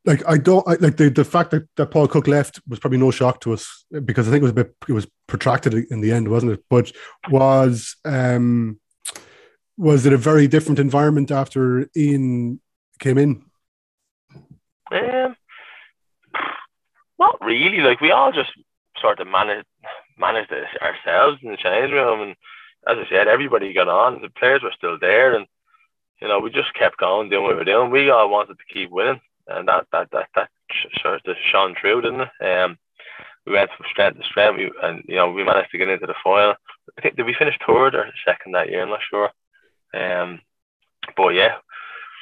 like 0.04 0.22
I 0.26 0.38
don't 0.38 0.66
I, 0.66 0.74
like 0.74 0.96
the, 0.96 1.10
the 1.10 1.24
fact 1.24 1.50
that, 1.50 1.68
that 1.76 1.90
Paul 1.90 2.08
Cook 2.08 2.26
left 2.26 2.60
was 2.66 2.78
probably 2.78 2.98
no 2.98 3.10
shock 3.10 3.40
to 3.42 3.52
us 3.52 3.84
because 4.04 4.26
I 4.26 4.30
think 4.30 4.40
it 4.40 4.44
was 4.44 4.52
a 4.52 4.54
bit 4.54 4.74
it 4.88 4.92
was 4.92 5.06
protracted 5.26 5.74
in 5.74 6.00
the 6.00 6.12
end, 6.12 6.28
wasn't 6.28 6.52
it? 6.52 6.64
But 6.68 6.92
was 7.30 7.96
um 8.04 8.80
was 9.76 10.06
it 10.06 10.12
a 10.12 10.18
very 10.18 10.46
different 10.46 10.78
environment 10.78 11.30
after 11.30 11.88
Ian 11.96 12.60
came 12.98 13.18
in? 13.18 13.44
Um, 14.92 15.36
not 17.18 17.40
really. 17.40 17.78
Like 17.78 18.00
we 18.00 18.10
all 18.10 18.32
just 18.32 18.50
sort 19.00 19.20
of 19.20 19.26
managed 19.26 19.66
managed 20.18 20.52
it 20.52 20.64
ourselves 20.82 21.38
in 21.42 21.50
the 21.50 21.56
change 21.56 21.92
room, 21.92 22.20
and 22.20 22.30
as 22.86 23.04
I 23.04 23.08
said, 23.08 23.28
everybody 23.28 23.72
got 23.72 23.88
on. 23.88 24.20
The 24.20 24.28
players 24.30 24.62
were 24.62 24.72
still 24.76 24.98
there, 24.98 25.34
and 25.34 25.46
you 26.20 26.28
know 26.28 26.40
we 26.40 26.50
just 26.50 26.74
kept 26.74 26.98
going, 26.98 27.30
doing 27.30 27.42
what 27.42 27.52
we 27.52 27.58
were 27.58 27.64
doing. 27.64 27.90
We 27.90 28.10
all 28.10 28.30
wanted 28.30 28.58
to 28.58 28.74
keep 28.74 28.90
winning, 28.90 29.20
and 29.48 29.68
that 29.68 29.86
that 29.92 30.08
that 30.12 30.28
that 30.34 30.48
of 31.04 31.36
shone 31.52 31.74
through, 31.80 32.02
didn't 32.02 32.20
it? 32.20 32.44
Um, 32.44 32.78
we 33.46 33.52
went 33.52 33.70
from 33.76 33.86
strength 33.90 34.18
to 34.18 34.24
strength, 34.24 34.58
we, 34.58 34.70
and 34.82 35.02
you 35.08 35.16
know 35.16 35.30
we 35.30 35.44
managed 35.44 35.70
to 35.72 35.78
get 35.78 35.88
into 35.88 36.06
the 36.06 36.14
final. 36.22 36.54
I 36.96 37.00
think 37.00 37.16
did 37.16 37.26
we 37.26 37.34
finish 37.38 37.58
third 37.66 37.94
or 37.94 38.06
second 38.26 38.52
that 38.52 38.68
year? 38.68 38.82
I'm 38.82 38.90
not 38.90 39.00
sure. 39.08 39.30
Um, 39.94 40.40
but 41.16 41.30
yeah, 41.30 41.56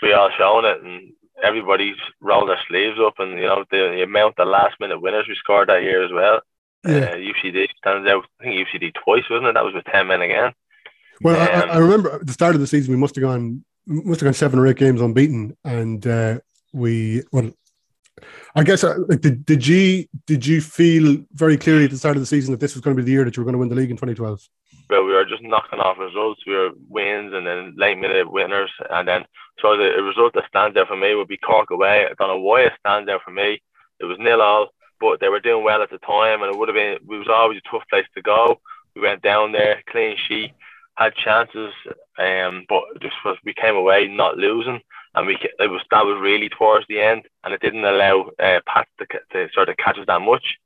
we 0.03 0.13
all 0.13 0.31
shown 0.37 0.65
it, 0.65 0.83
and 0.83 1.13
everybody's 1.43 1.97
rolled 2.21 2.49
their 2.49 2.61
sleeves 2.69 2.99
up, 3.05 3.15
and 3.19 3.33
you 3.33 3.47
know 3.47 3.65
the, 3.71 3.93
the 3.97 4.03
amount 4.03 4.39
of 4.39 4.49
last 4.49 4.77
minute 4.81 5.01
winners 5.01 5.27
we 5.29 5.35
scored 5.37 5.69
that 5.69 5.83
year 5.83 6.05
as 6.05 6.13
well. 6.13 6.41
Yeah. 6.87 7.11
Uh, 7.11 7.17
UCD 7.17 7.67
stands 7.77 8.09
out. 8.09 8.25
I 8.41 8.45
think 8.45 8.69
UCD 8.69 8.93
twice, 8.95 9.25
wasn't 9.29 9.49
it? 9.49 9.55
That 9.55 9.65
was 9.65 9.75
with 9.75 9.85
ten 9.87 10.07
men 10.07 10.23
again. 10.23 10.53
Well, 11.21 11.37
I, 11.37 11.63
Um, 11.63 11.71
I 11.71 11.79
remember 11.79 12.13
at 12.13 12.27
the 12.27 12.33
start 12.33 12.55
of 12.55 12.61
the 12.61 12.67
season 12.67 12.95
we 12.95 13.01
must 13.01 13.17
have 13.17 13.23
gone 13.23 13.65
must 13.87 14.21
have 14.21 14.27
gone 14.27 14.35
seven 14.35 14.59
or 14.59 14.67
eight 14.67 14.77
games 14.77 15.01
unbeaten, 15.01 15.57
and 15.65 16.07
uh, 16.07 16.39
we 16.79 17.23
well, 17.33 17.51
I 18.55 18.63
guess 18.63 18.85
uh, 18.85 18.97
like 19.09 19.21
did, 19.21 19.45
did 19.45 19.67
you 19.67 20.07
did 20.27 20.47
you 20.47 20.61
feel 20.61 21.25
very 21.33 21.57
clearly 21.57 21.85
at 21.85 21.91
the 21.91 21.99
start 21.99 22.17
of 22.17 22.23
the 22.23 22.27
season 22.27 22.53
that 22.53 22.61
this 22.61 22.75
was 22.75 22.83
going 22.83 22.97
to 22.97 23.03
be 23.03 23.07
the 23.07 23.13
year 23.13 23.25
that 23.25 23.37
you 23.37 23.43
were 23.43 23.45
going 23.45 23.55
to 23.55 23.59
win 23.59 23.69
the 23.69 23.75
league 23.75 23.91
in 23.91 23.97
2012? 23.97 24.49
Well, 24.91 25.05
we 25.05 25.13
were 25.13 25.25
just 25.25 25.43
knocking 25.43 25.81
off 25.81 25.99
results. 25.99 26.41
We 26.47 26.55
were 26.55 26.71
wins 26.89 27.33
and 27.35 27.47
then 27.47 27.75
late 27.77 27.99
minute 27.99 28.31
winners, 28.31 28.71
and 28.91 29.07
then 29.07 29.25
so 29.61 29.77
the 29.77 30.03
result 30.03 30.35
that 30.35 30.49
stands 30.49 30.77
out 30.77 30.89
for 30.89 30.97
me 30.97 31.15
would 31.15 31.29
be 31.29 31.37
Cork 31.37 31.71
away. 31.71 32.07
I 32.07 32.15
don't 32.19 32.29
know 32.29 32.41
why 32.41 32.63
it 32.63 32.73
stands 32.81 33.09
out 33.11 33.23
for 33.25 33.31
me. 33.31 33.61
It 34.01 34.05
was 34.05 34.19
nil 34.19 34.41
all, 34.41 34.69
but 35.01 35.21
they 35.21 35.29
were 35.29 35.41
doing 35.41 35.65
well 35.65 35.83
at 35.83 35.91
the 35.91 35.99
time, 35.99 36.43
and 36.43 36.53
it 36.53 36.59
would 36.59 36.69
have 36.69 36.77
been. 36.77 36.93
It 36.93 37.07
was 37.07 37.29
always 37.29 37.59
a 37.59 37.71
tough 37.71 37.83
place 37.91 38.07
to 38.15 38.23
go. 38.23 38.61
We 38.95 39.03
went 39.03 39.23
down 39.23 39.53
there, 39.53 39.83
clean 39.91 40.17
sheet, 40.27 40.53
had 40.97 41.15
chances, 41.15 41.73
um, 42.19 42.65
but 42.69 42.83
just 43.01 43.15
was 43.25 43.37
we 43.45 43.55
came 43.55 43.77
away 43.77 44.09
not 44.09 44.37
losing, 44.37 44.81
and 45.15 45.27
we 45.27 45.39
it 45.59 45.71
was 45.71 45.83
that 45.91 46.05
was 46.05 46.21
really 46.21 46.49
towards 46.49 46.87
the 46.89 47.01
end, 47.01 47.23
and 47.45 47.55
it 47.55 47.61
didn't 47.61 47.85
allow 47.85 48.31
uh, 48.39 48.61
Pat 48.67 48.89
to, 48.99 49.07
to 49.33 49.53
sort 49.53 49.69
of 49.69 49.77
catch 49.77 49.99
us 49.99 50.07
that 50.07 50.21
much 50.21 50.59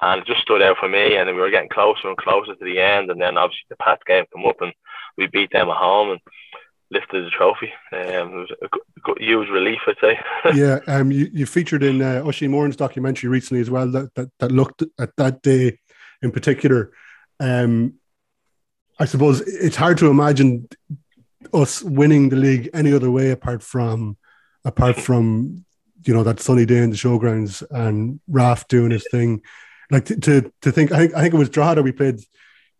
and 0.00 0.22
it 0.22 0.26
just 0.26 0.40
stood 0.40 0.62
out 0.62 0.78
for 0.78 0.88
me. 0.88 1.16
And 1.16 1.28
we 1.28 1.34
were 1.34 1.50
getting 1.50 1.68
closer 1.68 2.08
and 2.08 2.16
closer 2.16 2.54
to 2.54 2.64
the 2.64 2.80
end, 2.80 3.10
and 3.10 3.20
then 3.20 3.36
obviously 3.36 3.66
the 3.68 3.76
Pat 3.76 4.00
game 4.06 4.24
come 4.32 4.46
up, 4.46 4.60
and 4.60 4.72
we 5.16 5.26
beat 5.26 5.52
them 5.52 5.68
at 5.68 5.76
home. 5.76 6.10
And 6.10 6.20
lifted 6.92 7.24
the 7.24 7.30
trophy. 7.30 7.72
Um, 7.92 7.98
it 8.00 8.34
was 8.34 8.50
a 8.62 8.68
good, 9.02 9.18
huge 9.18 9.48
relief, 9.48 9.80
I'd 9.86 9.96
say. 10.00 10.20
yeah, 10.54 10.80
um, 10.86 11.10
you, 11.10 11.28
you 11.32 11.46
featured 11.46 11.82
in 11.82 12.02
uh, 12.02 12.22
Oisin 12.24 12.50
Moran's 12.50 12.76
documentary 12.76 13.30
recently 13.30 13.60
as 13.60 13.70
well 13.70 13.90
that, 13.90 14.14
that 14.14 14.30
that 14.38 14.52
looked 14.52 14.82
at 14.98 15.16
that 15.16 15.42
day 15.42 15.78
in 16.20 16.30
particular. 16.30 16.92
Um, 17.40 17.94
I 18.98 19.06
suppose 19.06 19.40
it's 19.40 19.76
hard 19.76 19.98
to 19.98 20.08
imagine 20.08 20.68
us 21.52 21.82
winning 21.82 22.28
the 22.28 22.36
league 22.36 22.70
any 22.74 22.92
other 22.92 23.10
way 23.10 23.30
apart 23.30 23.62
from 23.62 24.16
apart 24.64 24.96
from 24.96 25.64
you 26.04 26.12
know 26.14 26.22
that 26.24 26.40
sunny 26.40 26.64
day 26.66 26.78
in 26.78 26.90
the 26.90 26.96
showgrounds 26.96 27.62
and 27.70 28.20
Raf 28.28 28.66
doing 28.68 28.90
his 28.90 29.06
thing. 29.10 29.42
Like 29.90 30.04
to 30.06 30.16
to, 30.20 30.52
to 30.62 30.72
think, 30.72 30.92
I 30.92 30.98
think 30.98 31.14
I 31.14 31.20
think 31.22 31.34
it 31.34 31.38
was 31.38 31.50
Drogheda 31.50 31.82
we 31.82 31.92
played 31.92 32.18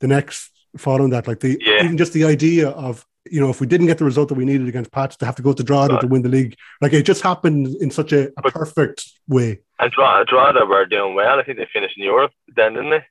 the 0.01 0.07
next 0.09 0.51
following 0.77 1.11
that. 1.11 1.27
Like 1.29 1.41
the 1.41 1.59
Yeah. 1.61 1.85
even 1.85 1.97
just 1.99 2.13
the 2.13 2.25
idea 2.25 2.69
of 2.71 3.05
you 3.31 3.41
know 3.41 3.51
if 3.51 3.61
we 3.61 3.67
didn't 3.67 3.87
get 3.87 3.99
the 3.99 4.05
result 4.05 4.29
that 4.31 4.35
we 4.35 4.45
needed 4.45 4.67
against 4.69 4.91
Pats 4.93 5.17
to 5.17 5.27
have 5.27 5.37
to 5.37 5.43
go 5.43 5.53
to 5.53 5.63
Drogheda 5.63 6.01
to 6.01 6.07
win 6.09 6.23
the 6.23 6.29
league, 6.29 6.57
like 6.81 6.93
it 6.93 7.03
just 7.05 7.23
happened 7.23 7.69
in 7.81 7.91
such 7.91 8.13
a, 8.13 8.31
a 8.39 8.43
perfect 8.51 9.05
way. 9.29 9.61
And 9.79 9.93
Dra- 9.93 10.25
Drogheda 10.27 10.65
were 10.67 10.87
doing 10.87 11.15
well. 11.15 11.39
I 11.39 11.45
think 11.45 11.59
they 11.59 11.69
finished 11.73 11.97
in 11.99 12.05
Europe 12.05 12.33
then, 12.57 12.75
didn't 12.75 12.91
they? 12.91 13.05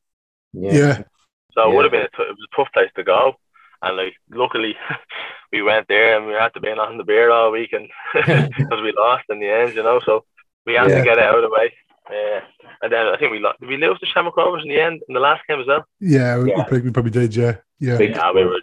Yeah, 0.53 1.03
So 1.53 1.61
it 1.63 1.67
Yeah. 1.69 1.75
would 1.75 1.85
have 1.85 1.91
been 1.91 2.01
a 2.01 2.09
t- 2.09 2.23
it 2.23 2.35
was 2.37 2.47
a 2.51 2.55
tough 2.55 2.73
place 2.73 2.89
to 2.95 3.03
go. 3.03 3.35
And 3.81 3.97
like, 3.97 4.13
luckily, 4.31 4.75
we 5.51 5.61
went 5.61 5.87
there 5.87 6.17
and 6.17 6.27
we 6.27 6.33
had 6.33 6.53
to 6.53 6.59
be 6.59 6.69
on 6.69 6.97
the 6.97 7.03
beer 7.03 7.31
all 7.31 7.51
week, 7.51 7.73
and 7.73 7.87
because 8.13 8.81
we 8.81 8.93
lost 8.97 9.23
in 9.29 9.39
the 9.39 9.49
end, 9.49 9.75
you 9.75 9.83
know. 9.83 9.99
So 10.05 10.25
we 10.65 10.73
had 10.73 10.89
Yeah. 10.89 10.99
to 10.99 11.03
get 11.03 11.17
it 11.17 11.23
out 11.23 11.35
of 11.35 11.43
the 11.43 11.49
way. 11.49 11.73
Yeah. 12.11 12.41
And 12.81 12.91
then 12.91 13.07
I 13.07 13.17
think 13.17 13.31
we 13.31 13.39
lost. 13.39 13.59
Did 13.59 13.69
we 13.69 13.77
lose 13.77 13.99
to 13.99 14.05
Shamrock 14.05 14.37
Rovers 14.37 14.63
in 14.63 14.69
the 14.69 14.79
end 14.79 15.01
in 15.07 15.13
the 15.13 15.19
last 15.19 15.41
game 15.47 15.59
as 15.59 15.67
well? 15.67 15.85
yeah, 15.99 16.37
we, 16.37 16.49
Yeah. 16.49 16.55
probably, 16.63 16.81
we 16.81 16.91
probably 16.91 17.11
did. 17.11 17.35
Yeah, 17.35 17.55
yeah, 17.79 17.99
Yeah, 17.99 18.31
we 18.31 18.43
were 18.45 18.59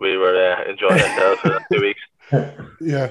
we 0.00 0.16
were 0.16 0.36
uh, 0.36 0.70
enjoying 0.70 1.00
ourselves 1.00 1.40
for 1.40 1.60
two 1.72 1.80
weeks. 1.80 2.00
yeah. 2.80 3.10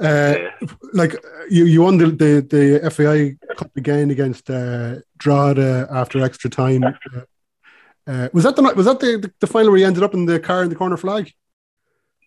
Uh, 0.00 0.34
Yeah. 0.36 0.50
like 0.92 1.14
you, 1.48 1.64
you 1.66 1.82
won 1.82 1.96
the, 1.98 2.06
the, 2.06 2.80
the 2.82 2.90
FAI 2.90 3.36
Cup 3.56 3.70
again 3.76 4.10
against 4.10 4.50
uh, 4.50 4.96
Drogheda 5.18 5.86
after 5.92 6.20
extra 6.22 6.50
time. 6.50 6.82
Uh, 8.06 8.28
was 8.32 8.44
that 8.44 8.54
the 8.56 8.62
was 8.62 8.86
that 8.86 9.00
the, 9.00 9.16
the, 9.18 9.32
the 9.40 9.46
final 9.46 9.70
where 9.70 9.80
you 9.80 9.86
ended 9.86 10.02
up 10.02 10.14
in 10.14 10.26
the 10.26 10.38
car 10.38 10.62
in 10.62 10.68
the 10.68 10.74
corner 10.76 10.96
flag? 10.96 11.32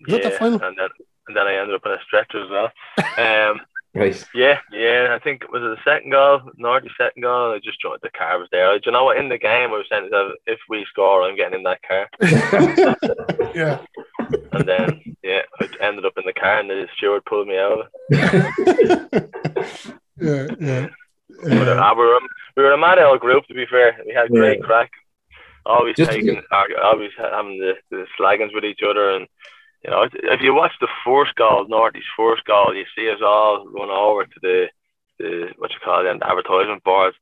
Was 0.01 0.11
that 0.11 0.23
the 0.23 0.29
Yeah, 0.29 0.37
final? 0.39 0.61
And 0.63 0.77
then 0.77 0.89
and 1.27 1.35
then 1.35 1.45
I 1.47 1.55
ended 1.55 1.75
up 1.75 1.85
in 1.85 1.91
a 1.91 2.01
stretcher 2.05 2.43
as 2.43 2.49
well. 2.49 2.71
Um, 3.17 3.61
Right. 3.95 4.23
Yeah, 4.35 4.59
yeah. 4.71 5.15
I 5.15 5.23
think 5.23 5.41
it 5.43 5.51
was 5.51 5.63
it 5.63 5.69
the 5.83 5.89
second 5.91 6.11
goal, 6.11 6.41
Nordy's 6.55 6.91
second 6.99 7.23
goal. 7.23 7.53
I 7.53 7.59
just 7.63 7.81
joined 7.81 7.99
the 8.03 8.11
car 8.11 8.37
was 8.37 8.47
there. 8.51 8.77
Do 8.77 8.83
you 8.85 8.91
know 8.91 9.05
what? 9.05 9.17
In 9.17 9.27
the 9.27 9.39
game, 9.39 9.71
I 9.71 9.77
was 9.77 9.87
saying 9.89 10.09
if 10.45 10.59
we 10.69 10.85
score, 10.87 11.23
I'm 11.23 11.35
getting 11.35 11.59
in 11.59 11.63
that 11.63 11.81
car. 11.81 12.07
yeah. 13.55 13.79
And 14.51 14.67
then 14.67 15.01
yeah, 15.23 15.41
I 15.59 15.67
ended 15.81 16.05
up 16.05 16.13
in 16.17 16.25
the 16.27 16.33
car, 16.33 16.59
and 16.59 16.69
the 16.69 16.87
steward 16.95 17.25
pulled 17.25 17.47
me 17.47 17.57
out. 17.57 17.79
of 17.79 17.87
it. 18.09 19.33
Yeah, 20.19 20.47
yeah. 20.59 20.87
But, 21.43 21.67
Uh, 21.67 21.81
uh, 21.81 21.93
we 21.95 22.03
were 22.05 22.19
we 22.55 22.63
were 22.63 22.73
a 22.73 22.77
mad 22.77 22.99
old 22.99 23.19
group. 23.19 23.47
To 23.47 23.53
be 23.55 23.65
fair, 23.65 23.97
we 24.05 24.13
had 24.13 24.29
great 24.29 24.59
Yeah. 24.59 24.65
crack. 24.65 24.91
Always 25.67 25.95
Just- 25.97 26.11
taking, 26.11 26.41
always 26.51 27.11
having 27.17 27.59
the, 27.59 27.73
the 27.91 28.05
slaggings 28.19 28.53
with 28.53 28.63
each 28.63 28.81
other, 28.87 29.11
and 29.11 29.27
you 29.83 29.91
know, 29.91 30.07
if 30.11 30.41
you 30.41 30.53
watch 30.53 30.71
the 30.79 30.87
first 31.05 31.35
goal, 31.35 31.67
Norty's 31.67 32.03
first 32.15 32.43
goal, 32.45 32.73
you 32.73 32.85
see 32.95 33.09
us 33.09 33.19
all 33.23 33.67
run 33.69 33.89
over 33.89 34.23
to 34.25 34.39
the 34.41 34.67
the 35.19 35.49
what 35.57 35.71
you 35.71 35.77
call 35.83 36.03
them, 36.03 36.19
the 36.19 36.29
advertisement 36.29 36.83
boards, 36.83 37.17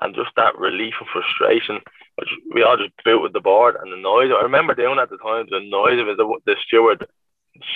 and 0.00 0.14
just 0.14 0.30
that 0.36 0.58
relief 0.58 0.94
and 1.00 1.08
frustration. 1.08 1.80
which 2.16 2.28
We 2.54 2.62
all 2.62 2.76
just 2.76 2.92
built 3.04 3.22
with 3.22 3.32
the 3.32 3.40
board 3.40 3.76
and 3.80 3.92
the 3.92 3.96
noise. 3.96 4.30
I 4.36 4.42
remember 4.42 4.74
doing 4.74 4.98
at 4.98 5.10
the 5.10 5.18
time 5.18 5.46
the 5.50 5.60
noise 5.60 5.98
of 6.00 6.08
it. 6.08 6.16
The, 6.16 6.26
the 6.46 6.56
steward 6.66 7.06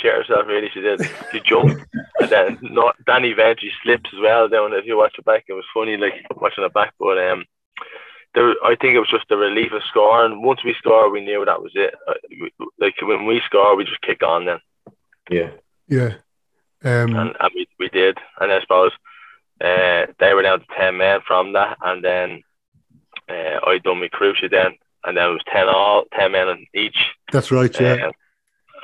shit 0.00 0.14
herself 0.14 0.46
really. 0.46 0.68
She 0.72 0.80
did. 0.80 1.00
She 1.32 1.40
jumped, 1.40 1.84
and 2.20 2.30
then 2.30 2.58
not 2.62 2.96
Danny 3.06 3.30
eventually 3.30 3.72
slips 3.82 4.10
as 4.12 4.20
well. 4.20 4.48
Down 4.48 4.72
if 4.74 4.84
you 4.84 4.96
watch 4.96 5.14
it 5.18 5.24
back, 5.24 5.44
it 5.48 5.52
was 5.54 5.64
funny 5.74 5.96
like 5.96 6.14
watching 6.36 6.64
it 6.64 6.74
back. 6.74 6.94
But 6.98 7.18
um, 7.18 7.44
there, 8.34 8.54
I 8.64 8.76
think 8.76 8.94
it 8.94 8.98
was 9.00 9.10
just 9.10 9.28
the 9.28 9.36
relief 9.36 9.72
of 9.72 9.82
scoring. 9.88 10.42
Once 10.42 10.64
we 10.64 10.74
scored, 10.74 11.12
we 11.12 11.20
knew 11.20 11.44
that 11.44 11.62
was 11.62 11.72
it. 11.74 11.94
Uh, 12.08 12.14
Like 12.78 12.94
when 13.02 13.26
we 13.26 13.40
score, 13.44 13.76
we 13.76 13.84
just 13.84 14.00
kick 14.02 14.22
on 14.22 14.46
then, 14.46 14.58
Yeah. 15.30 15.50
yeah. 15.88 16.14
Um, 16.84 17.14
and, 17.14 17.36
and 17.38 17.50
we, 17.54 17.68
we 17.78 17.88
did. 17.90 18.18
And 18.40 18.50
I 18.52 18.60
suppose 18.60 18.92
uh, 19.60 20.06
they 20.18 20.34
were 20.34 20.42
down 20.42 20.60
to 20.60 20.66
ten 20.76 20.96
men 20.96 21.20
from 21.26 21.52
that, 21.52 21.76
and 21.82 22.02
then 22.02 22.42
uh, 23.28 23.60
I 23.66 23.78
done 23.84 24.00
my 24.00 24.08
crucial 24.08 24.48
then, 24.48 24.72
and 25.04 25.16
then 25.16 25.28
it 25.28 25.32
was 25.32 25.42
ten 25.52 25.68
all, 25.68 26.04
ten 26.18 26.32
men 26.32 26.48
on 26.48 26.66
each. 26.74 26.96
that's 27.32 27.50
right. 27.52 27.80
Yeah. 27.80 28.06
Um, 28.06 28.12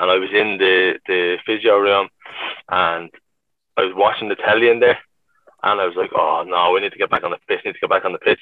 and 0.00 0.10
I 0.12 0.16
was 0.16 0.30
in 0.32 0.58
the, 0.58 1.00
the 1.08 1.38
physio 1.44 1.76
room 1.78 2.08
and 2.68 3.10
I 3.76 3.82
was 3.82 3.94
watching 3.96 4.28
the 4.28 4.36
telly 4.36 4.68
in 4.68 4.78
there 4.78 4.98
and 5.64 5.80
I 5.80 5.86
was 5.86 5.96
like, 5.96 6.10
oh 6.14 6.44
no, 6.46 6.70
we 6.70 6.80
need 6.80 6.92
to 6.92 6.98
get 6.98 7.10
back 7.10 7.24
on 7.24 7.32
the 7.32 7.38
pitch, 7.48 7.64
need 7.64 7.72
to 7.72 7.80
get 7.80 7.90
back 7.90 8.04
on 8.04 8.12
the 8.12 8.18
pitch. 8.18 8.38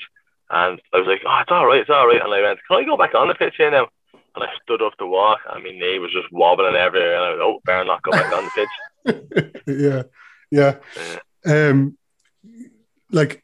And 0.50 0.80
I 0.92 0.98
was 0.98 1.06
like, 1.06 1.22
oh, 1.26 1.38
it's 1.40 1.50
all 1.50 1.66
right, 1.66 1.80
it's 1.80 1.90
all 1.90 2.06
right. 2.06 2.22
And 2.22 2.32
I 2.32 2.42
went, 2.42 2.60
can 2.68 2.78
I 2.78 2.84
go 2.84 2.96
back 2.96 3.14
on 3.14 3.28
the 3.28 3.34
pitch 3.34 3.54
here 3.56 3.70
now? 3.70 3.88
And 4.34 4.44
I 4.44 4.48
stood 4.62 4.82
up 4.82 4.96
to 4.98 5.06
walk 5.06 5.40
and 5.50 5.64
my 5.64 5.70
knee 5.70 5.98
was 5.98 6.12
just 6.12 6.30
wobbling 6.30 6.76
everywhere. 6.76 7.16
And 7.16 7.24
I 7.24 7.30
was, 7.30 7.40
oh, 7.42 7.60
better 7.64 7.84
not 7.84 8.02
go 8.02 8.12
back 8.12 8.32
on 8.32 8.44
the 8.44 8.50
pitch. 8.54 9.52
yeah, 9.66 10.02
yeah. 10.50 10.76
Um, 11.46 11.96
like, 13.10 13.42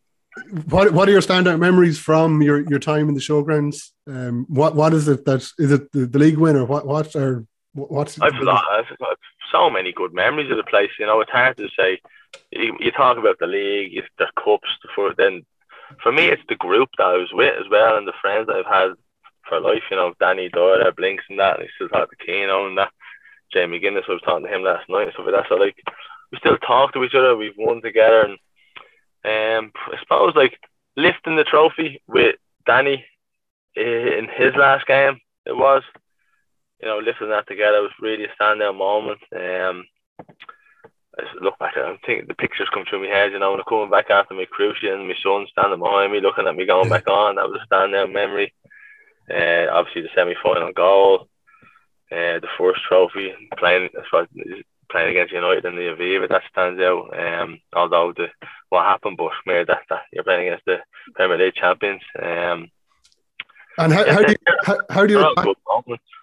what 0.69 0.93
what 0.93 1.09
are 1.09 1.13
your 1.13 1.21
standout 1.21 1.59
memories 1.59 1.99
from 1.99 2.43
your, 2.43 2.61
your 2.69 2.79
time 2.79 3.09
in 3.09 3.15
the 3.15 3.21
showgrounds? 3.21 3.91
Um, 4.07 4.47
what 4.49 4.75
what 4.75 4.95
is 4.95 5.09
it 5.09 5.25
that 5.25 5.43
is 5.59 5.73
it 5.73 5.93
the, 5.93 6.07
the 6.07 6.19
league 6.19 6.39
win 6.39 6.57
or 6.57 6.65
what 6.65 6.87
what 6.87 7.15
or 7.15 7.47
what's 7.75 8.21
I've 8.21 8.33
got, 8.33 8.65
I've 8.71 8.99
got 8.99 9.19
so 9.51 9.71
many 9.71 9.93
good 9.93 10.15
memories 10.15 10.51
of 10.51 10.57
the 10.57 10.65
place. 10.65 10.91
You 10.99 11.07
know, 11.07 11.21
it's 11.21 11.31
hard 11.31 11.57
to 11.59 11.69
say. 11.79 12.01
You, 12.51 12.77
you 12.81 12.91
talk 12.91 13.19
about 13.19 13.39
the 13.39 13.47
league, 13.47 14.03
the 14.19 14.27
cups, 14.43 14.69
the 14.83 14.89
for 14.95 15.15
then. 15.17 15.45
For 16.03 16.13
me, 16.13 16.27
it's 16.27 16.43
the 16.49 16.55
group 16.57 16.91
that 16.99 17.07
I 17.07 17.17
was 17.17 17.31
with 17.33 17.55
as 17.59 17.69
well, 17.71 17.97
and 17.97 18.07
the 18.07 18.13
friends 18.21 18.49
I've 18.49 18.67
had 18.67 18.93
for 19.49 19.61
life. 19.61 19.83
You 19.91 19.97
know, 19.97 20.15
Danny 20.21 20.49
Doyle, 20.49 20.91
Blinks, 20.97 21.25
and 21.29 21.39
that. 21.39 21.59
And 21.59 21.65
I 21.65 21.71
still 21.75 21.89
talk 21.89 22.11
to 22.11 22.17
Keno 22.25 22.67
and 22.67 22.79
that. 22.79 22.93
Jamie 23.53 23.81
Guinness, 23.81 24.05
I 24.09 24.13
was 24.13 24.23
talking 24.23 24.47
to 24.47 24.55
him 24.55 24.63
last 24.63 24.89
night 24.89 25.05
and 25.05 25.13
stuff 25.13 25.27
like 25.27 25.35
that. 25.35 25.49
So 25.49 25.57
like, 25.57 25.77
we 26.31 26.39
still 26.39 26.57
talk 26.59 26.95
to 26.95 27.05
each 27.05 27.15
other. 27.15 27.37
We've 27.37 27.53
won 27.59 27.83
together, 27.83 28.23
and 28.23 29.65
um, 29.65 29.73
I 29.93 29.99
suppose 30.01 30.35
like 30.35 30.59
lifting 30.97 31.37
the 31.37 31.45
trophy 31.45 32.01
with 32.07 32.37
Danny 32.67 33.05
in 33.77 34.29
his 34.35 34.55
last 34.57 34.87
game. 34.87 35.21
It 35.45 35.57
was 35.57 35.83
you 36.83 36.89
know, 36.89 36.99
lifting 36.99 37.31
that 37.31 37.47
together 37.47 37.81
was 37.81 37.93
really 38.01 38.25
a 38.25 38.43
standout 38.43 38.77
moment. 38.77 39.21
Um, 39.35 39.87
I 41.19 41.25
look 41.41 41.59
back 41.59 41.77
at 41.77 41.85
it, 41.85 41.99
I 42.03 42.07
think 42.07 42.27
the 42.27 42.35
pictures 42.35 42.69
come 42.73 42.85
through 42.89 43.03
my 43.03 43.15
head, 43.15 43.33
you 43.33 43.39
know, 43.39 43.51
when 43.51 43.61
I'm 43.61 43.67
coming 43.69 43.91
back 43.91 44.09
after 44.11 44.35
my 44.35 44.47
crucial 44.47 44.93
and 44.93 45.07
my 45.07 45.15
son 45.23 45.47
standing 45.51 45.79
behind 45.79 46.13
me 46.13 46.21
looking 46.21 46.47
at 46.47 46.57
me 46.57 46.65
going 46.65 46.89
back 46.89 47.07
on, 47.09 47.37
that 47.37 47.49
was 47.49 47.61
a 47.61 47.75
standout 47.75 48.13
memory. 48.13 48.53
Uh, 49.31 49.67
obviously 49.71 50.03
the 50.03 50.09
semi 50.15 50.35
final 50.43 50.73
goal, 50.73 51.29
uh, 52.11 52.41
the 52.41 52.49
first 52.59 52.81
trophy, 52.89 53.33
playing 53.59 53.89
I 53.97 54.05
suppose, 54.05 54.27
playing 54.91 55.11
against 55.11 55.33
United 55.33 55.65
in 55.65 55.77
the 55.77 55.95
Aviva, 55.95 56.29
that 56.29 56.43
stands 56.51 56.81
out. 56.81 57.19
Um, 57.19 57.61
although 57.75 58.13
the 58.17 58.29
what 58.71 58.85
happened, 58.85 59.17
but 59.19 59.33
Mayor, 59.47 59.67
that, 59.67 59.83
that 59.91 60.03
you're 60.13 60.25
playing 60.25 60.49
against 60.49 60.65
the 60.65 60.79
Premier 61.15 61.39
League 61.39 61.55
champions. 61.55 62.03
Um, 62.21 62.71
And 63.79 63.93
how, 63.93 64.05
how 64.11 64.23
do 64.23 64.33
you 64.33 64.39
how, 64.65 64.77
how 64.91 65.07
do 65.07 65.15
you 65.15 65.21
look 65.21 65.37
back, 65.37 65.47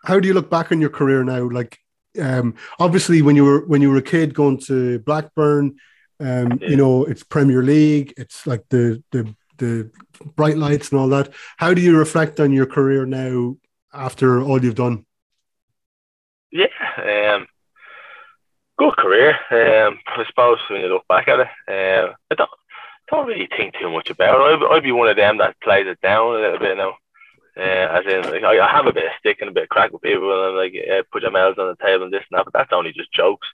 how 0.04 0.20
do 0.20 0.28
you 0.28 0.34
look 0.34 0.50
back 0.50 0.72
on 0.72 0.82
your 0.82 0.90
career 0.92 1.24
now? 1.24 1.50
Like, 1.50 1.80
um, 2.22 2.56
obviously 2.80 3.22
when 3.22 3.36
you 3.36 3.46
were 3.46 3.66
when 3.66 3.82
you 3.82 3.90
were 3.90 3.98
a 3.98 4.02
kid 4.02 4.34
going 4.34 4.60
to 4.62 5.00
Blackburn, 5.00 5.78
um, 6.20 6.60
you 6.62 6.76
know 6.76 7.06
it's 7.06 7.24
Premier 7.24 7.64
League, 7.64 8.14
it's 8.18 8.48
like 8.48 8.64
the 8.70 9.04
the 9.12 9.34
the 9.58 9.92
bright 10.36 10.58
lights 10.58 10.92
and 10.92 11.00
all 11.00 11.10
that. 11.10 11.32
How 11.58 11.74
do 11.74 11.82
you 11.82 11.98
reflect 11.98 12.40
on 12.40 12.52
your 12.52 12.66
career 12.66 13.06
now 13.06 13.58
after 13.94 14.42
all 14.42 14.64
you've 14.64 14.76
done? 14.76 15.06
Yeah, 16.52 16.68
um, 16.98 17.48
good 18.78 18.96
career. 18.98 19.32
Um, 19.52 20.00
I 20.08 20.26
suppose 20.28 20.58
when 20.70 20.82
you 20.82 20.88
look 20.88 21.08
back 21.08 21.28
at 21.28 21.42
it, 21.42 21.48
uh, 21.68 22.14
I 22.32 22.36
don't 22.36 22.50
don't 23.10 23.28
really 23.28 23.50
think 23.56 23.76
too 23.80 23.92
much 23.92 24.10
about 24.10 24.40
it. 24.40 24.64
I'd, 24.64 24.76
I'd 24.76 24.84
be 24.84 24.92
one 24.92 25.10
of 25.10 25.16
them 25.16 25.38
that 25.38 25.60
plays 25.62 25.88
it 25.88 26.02
down 26.02 26.36
a 26.36 26.40
little 26.40 26.60
bit 26.60 26.78
now. 26.78 26.96
Uh, 27.60 28.00
as 28.00 28.06
in, 28.06 28.32
like, 28.32 28.44
I, 28.44 28.60
I 28.60 28.72
have 28.72 28.88
a 28.88 28.94
bit 28.94 29.06
of 29.06 29.12
stick 29.20 29.38
and 29.42 29.50
a 29.50 29.54
bit 29.54 29.64
of 29.64 29.70
crack 29.70 29.92
with 29.92 30.02
people, 30.02 30.32
and 30.32 30.52
I'm 30.52 30.56
like, 30.56 30.74
yeah, 30.74 31.02
put 31.12 31.24
your 31.24 31.32
mouths 31.32 31.60
on 31.60 31.68
the 31.68 31.86
table 31.86 32.06
and 32.06 32.14
this 32.14 32.24
and 32.32 32.38
that. 32.38 32.46
But 32.46 32.54
that's 32.54 32.72
only 32.72 32.94
just 32.94 33.12
jokes. 33.14 33.48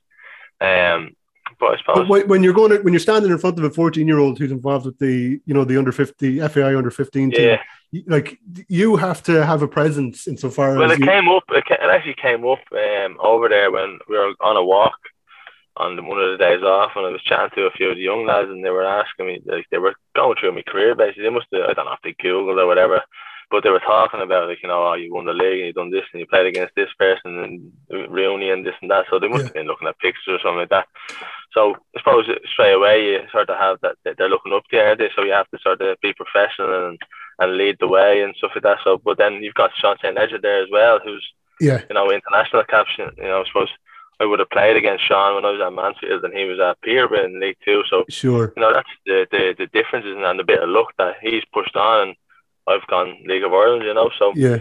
Um, 0.62 1.16
but 1.60 1.74
I 1.74 1.78
suppose 1.78 1.96
But 1.98 2.08
when 2.08 2.28
when 2.28 2.44
you're 2.44 2.54
going 2.54 2.72
to, 2.72 2.80
when 2.82 2.94
you're 2.94 3.00
standing 3.00 3.32
in 3.32 3.38
front 3.38 3.58
of 3.58 3.64
a 3.64 3.70
14 3.70 4.08
year 4.08 4.20
old 4.20 4.38
who's 4.38 4.52
involved 4.52 4.86
with 4.86 4.98
the 5.00 5.40
you 5.46 5.54
know 5.54 5.64
the 5.64 5.78
under 5.78 5.92
50 5.92 6.40
FAI 6.48 6.76
under 6.76 6.92
15 6.92 7.32
team, 7.32 7.58
Yeah. 7.92 8.02
like 8.08 8.38
you 8.68 8.96
have 8.96 9.22
to 9.24 9.46
have 9.46 9.62
a 9.62 9.68
presence 9.68 10.28
insofar 10.28 10.76
Well, 10.76 10.84
as 10.84 10.90
Well, 10.90 10.92
it 10.92 11.00
you, 11.00 11.06
came 11.06 11.30
up. 11.30 11.44
It, 11.50 11.66
ca- 11.66 11.76
it 11.76 11.90
actually 11.90 12.16
came 12.16 12.46
up 12.46 12.60
um, 12.72 13.18
over 13.22 13.48
there 13.48 13.72
when 13.72 14.00
we 14.10 14.18
were 14.18 14.34
on 14.42 14.58
a 14.58 14.64
walk 14.64 14.98
on 15.78 16.06
one 16.08 16.20
of 16.20 16.32
the 16.32 16.38
days 16.44 16.64
off, 16.64 16.92
and 16.96 17.06
I 17.06 17.10
was 17.10 17.22
chatting 17.24 17.52
to 17.56 17.68
a 17.68 17.72
few 17.72 17.90
of 17.90 17.98
the 17.98 18.02
young 18.02 18.26
lads, 18.26 18.50
and 18.50 18.64
they 18.64 18.70
were 18.70 18.86
asking 18.86 19.28
me, 19.28 19.42
like, 19.46 19.66
they 19.72 19.78
were 19.78 19.94
going 20.16 20.36
through 20.40 20.54
my 20.54 20.64
career 20.64 20.96
basically. 20.96 21.24
They 21.24 21.30
must 21.30 21.48
have, 21.54 21.70
I 21.70 21.74
don't 21.74 21.86
know 21.86 21.94
if 21.94 22.00
they 22.02 22.14
googled 22.24 22.58
or 22.58 22.66
whatever, 22.66 23.02
but 23.52 23.64
they 23.64 23.70
were 23.70 23.80
talking 23.80 24.22
about 24.22 24.48
like 24.50 24.62
you 24.64 24.70
know, 24.70 24.88
oh, 24.88 24.94
you 24.94 25.14
won 25.14 25.26
the 25.26 25.34
league 25.34 25.60
and 25.60 25.68
you 25.68 25.74
done 25.74 25.92
this 25.92 26.06
and 26.12 26.20
you 26.20 26.26
played 26.28 26.46
against 26.48 26.74
this 26.76 26.90
person 26.98 27.40
and 27.90 28.10
Rooney 28.12 28.50
and 28.50 28.66
this 28.66 28.76
and 28.82 28.90
that. 28.92 29.06
So 29.10 29.20
they 29.20 29.28
must 29.28 29.42
Yeah. 29.42 29.46
have 29.48 29.54
been 29.54 29.68
looking 29.68 29.88
at 29.88 30.00
pictures 30.00 30.36
or 30.36 30.40
something 30.40 30.60
like 30.60 30.70
that. 30.70 30.88
So 31.54 31.76
I 31.96 32.00
suppose 32.00 32.26
straight 32.52 32.74
away 32.74 33.06
you 33.06 33.20
sort 33.32 33.50
of 33.50 33.58
have 33.58 33.80
that 33.82 33.96
that 34.04 34.18
they're 34.18 34.30
looking 34.30 34.54
up 34.54 34.64
to 34.72 34.76
you? 35.00 35.10
So 35.16 35.24
you 35.24 35.32
have 35.32 35.50
to 35.52 35.60
sort 35.60 35.82
of 35.82 36.00
be 36.02 36.14
professional 36.14 36.88
and 36.90 37.00
and 37.40 37.58
lead 37.58 37.78
the 37.80 37.88
way 37.88 38.22
and 38.22 38.34
stuff 38.38 38.52
like 38.56 38.64
that. 38.64 38.78
So, 38.84 38.98
but 38.98 39.18
then 39.18 39.44
you've 39.44 39.54
got 39.56 39.72
Sean 39.76 39.98
St. 40.02 40.16
Ledger 40.16 40.38
there 40.40 40.64
as 40.64 40.70
well, 40.72 41.00
who's 41.04 41.26
Yeah. 41.60 41.82
you 41.90 41.94
know 41.94 42.12
international 42.12 42.64
caption. 42.66 43.12
You 43.18 43.24
know, 43.26 43.42
I 43.42 43.46
suppose 43.46 43.70
I 44.22 44.26
would 44.26 44.40
have 44.40 44.50
played 44.50 44.78
against 44.78 45.06
Sean 45.06 45.36
when 45.36 45.44
I 45.44 45.52
was 45.52 45.60
at 45.60 45.74
Mansfield 45.74 46.24
and 46.24 46.34
he 46.34 46.46
was 46.46 46.58
at 46.62 46.80
Peterborough 46.82 47.26
in 47.26 47.40
League 47.42 47.58
Two. 47.66 47.84
So 47.90 48.06
Sure. 48.10 48.54
you 48.56 48.62
know 48.62 48.74
that's 48.74 48.90
the 49.06 49.28
the, 49.32 49.56
the 49.58 49.68
differences 49.68 50.16
and 50.18 50.40
the 50.40 50.44
bit 50.44 50.64
of 50.64 50.70
luck 50.70 50.94
that 50.98 51.18
he's 51.22 51.44
pushed 51.54 51.76
on 51.76 52.08
and 52.08 52.16
I've 52.68 52.86
gone 52.88 53.16
League 53.26 53.44
of 53.44 53.54
Ireland. 53.54 53.84
You 53.86 53.94
know, 53.94 54.10
so 54.18 54.34
Yeah. 54.36 54.60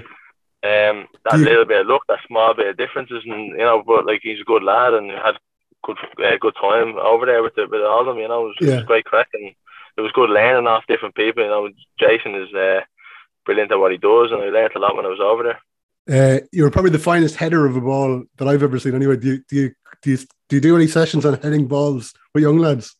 um, 0.62 1.06
that 1.24 1.38
you- 1.38 1.44
little 1.44 1.64
bit 1.64 1.80
of 1.82 1.86
luck, 1.86 2.02
that 2.08 2.18
small 2.26 2.54
bit 2.54 2.68
of 2.68 2.76
differences, 2.76 3.22
and 3.24 3.50
you 3.52 3.58
know, 3.58 3.82
but 3.86 4.06
like 4.06 4.20
he's 4.22 4.40
a 4.40 4.44
good 4.44 4.62
lad 4.62 4.94
and 4.94 5.10
had 5.10 5.36
good 5.84 5.96
uh, 6.24 6.36
good 6.40 6.54
time 6.60 6.96
over 6.96 7.26
there 7.26 7.42
with 7.42 7.54
the, 7.56 7.66
with 7.66 7.82
all 7.82 8.00
of 8.00 8.06
them. 8.06 8.18
You 8.18 8.28
know, 8.28 8.44
it 8.46 8.48
was, 8.48 8.56
it 8.60 8.68
Yeah. 8.68 8.76
was 8.76 8.84
great 8.86 9.04
crack 9.04 9.28
and 9.34 9.52
it 9.96 10.00
was 10.00 10.12
good 10.12 10.30
learning 10.30 10.66
off 10.66 10.86
different 10.88 11.14
people. 11.14 11.42
You 11.42 11.48
know, 11.50 11.68
Jason 12.00 12.34
is 12.34 12.52
uh, 12.54 12.80
brilliant 13.44 13.70
at 13.72 13.78
what 13.78 13.92
he 13.92 13.98
does, 13.98 14.32
and 14.32 14.42
I 14.42 14.48
learned 14.48 14.74
a 14.76 14.78
lot 14.78 14.96
when 14.96 15.06
I 15.06 15.08
was 15.10 15.20
over 15.20 15.42
there. 15.42 15.60
Uh, 16.06 16.40
you're 16.52 16.70
probably 16.70 16.90
the 16.90 16.98
finest 16.98 17.36
header 17.36 17.64
of 17.64 17.76
a 17.76 17.80
ball 17.80 18.24
that 18.36 18.48
I've 18.48 18.62
ever 18.62 18.78
seen. 18.78 18.94
Anyway, 18.94 19.16
do 19.16 19.28
you 19.28 19.38
do 19.48 19.56
you 19.56 19.74
do 20.02 20.10
you, 20.10 20.16
do, 20.48 20.56
you 20.56 20.60
do 20.60 20.76
any 20.76 20.86
sessions 20.86 21.24
on 21.24 21.34
heading 21.40 21.66
balls 21.66 22.12
with 22.34 22.42
young 22.42 22.58
lads? 22.58 22.94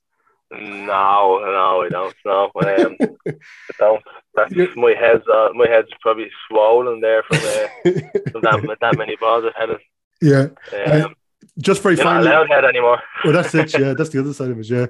No, 0.61 1.39
no, 1.41 1.83
I 1.85 1.89
don't. 1.91 2.15
No, 2.25 2.45
um, 2.45 2.97
I 3.27 3.33
don't. 3.79 4.03
That's, 4.35 4.77
my 4.77 4.95
head's 4.99 5.25
uh, 5.29 5.49
my 5.55 5.69
head's 5.69 5.89
probably 6.01 6.29
swollen 6.49 7.01
there 7.01 7.23
from, 7.23 7.39
uh, 7.39 7.91
from 8.33 8.41
that 8.43 8.77
that 8.81 8.97
many 8.99 9.17
balls 9.17 9.45
I've 9.47 9.69
had. 9.71 9.79
Yeah. 10.21 10.47
Uh, 10.73 11.07
Um, 11.07 11.15
just 11.59 11.83
very 11.83 11.95
you're 11.95 12.05
not 12.05 12.11
finally. 12.15 12.31
allowed 12.31 12.49
head 12.49 12.65
anymore. 12.65 13.01
Well, 13.25 13.33
that's 13.33 13.55
it. 13.55 13.79
Yeah, 13.79 13.95
that's 13.97 14.11
the 14.11 14.21
other 14.21 14.33
side 14.33 14.51
of 14.51 14.59
it. 14.59 14.69
Yeah. 14.69 14.87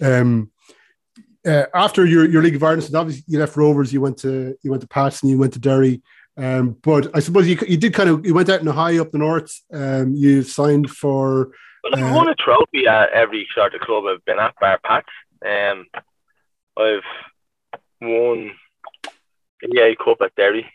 Um, 0.00 0.50
uh, 1.46 1.66
after 1.74 2.04
your, 2.06 2.28
your 2.28 2.42
League 2.42 2.56
of 2.56 2.62
Ireland, 2.62 2.84
so 2.84 2.98
obviously 2.98 3.24
you 3.28 3.38
left 3.38 3.56
Rovers, 3.56 3.92
you 3.92 4.00
went 4.00 4.16
to 4.18 4.56
you 4.62 4.70
went 4.70 4.80
to 4.82 4.88
Pats 4.88 5.22
and 5.22 5.30
you 5.30 5.38
went 5.38 5.52
to 5.52 5.58
Derry. 5.58 6.02
Um, 6.38 6.76
but 6.82 7.08
I 7.14 7.20
suppose 7.20 7.48
you 7.48 7.58
you 7.68 7.76
did 7.76 7.94
kind 7.94 8.08
of 8.10 8.26
you 8.26 8.34
went 8.34 8.48
out 8.48 8.60
in 8.60 8.68
a 8.68 8.72
high 8.72 8.98
up 8.98 9.10
the 9.12 9.18
north. 9.18 9.52
Um, 9.72 10.14
you 10.14 10.42
signed 10.42 10.90
for 10.90 11.50
Well, 11.92 12.04
I've 12.04 12.12
uh, 12.12 12.14
won 12.14 12.28
a 12.28 12.34
trophy 12.34 12.86
at 12.86 13.10
every 13.10 13.46
sort 13.54 13.74
of 13.74 13.80
club 13.80 14.04
I've 14.06 14.24
been 14.24 14.38
at, 14.38 14.58
bar 14.60 14.80
Pats. 14.82 15.08
Um, 15.44 15.86
I've 16.76 17.02
won 18.00 18.52
the 19.60 19.80
EA 19.80 19.96
Cup 19.96 20.18
at 20.20 20.34
Derry 20.34 20.70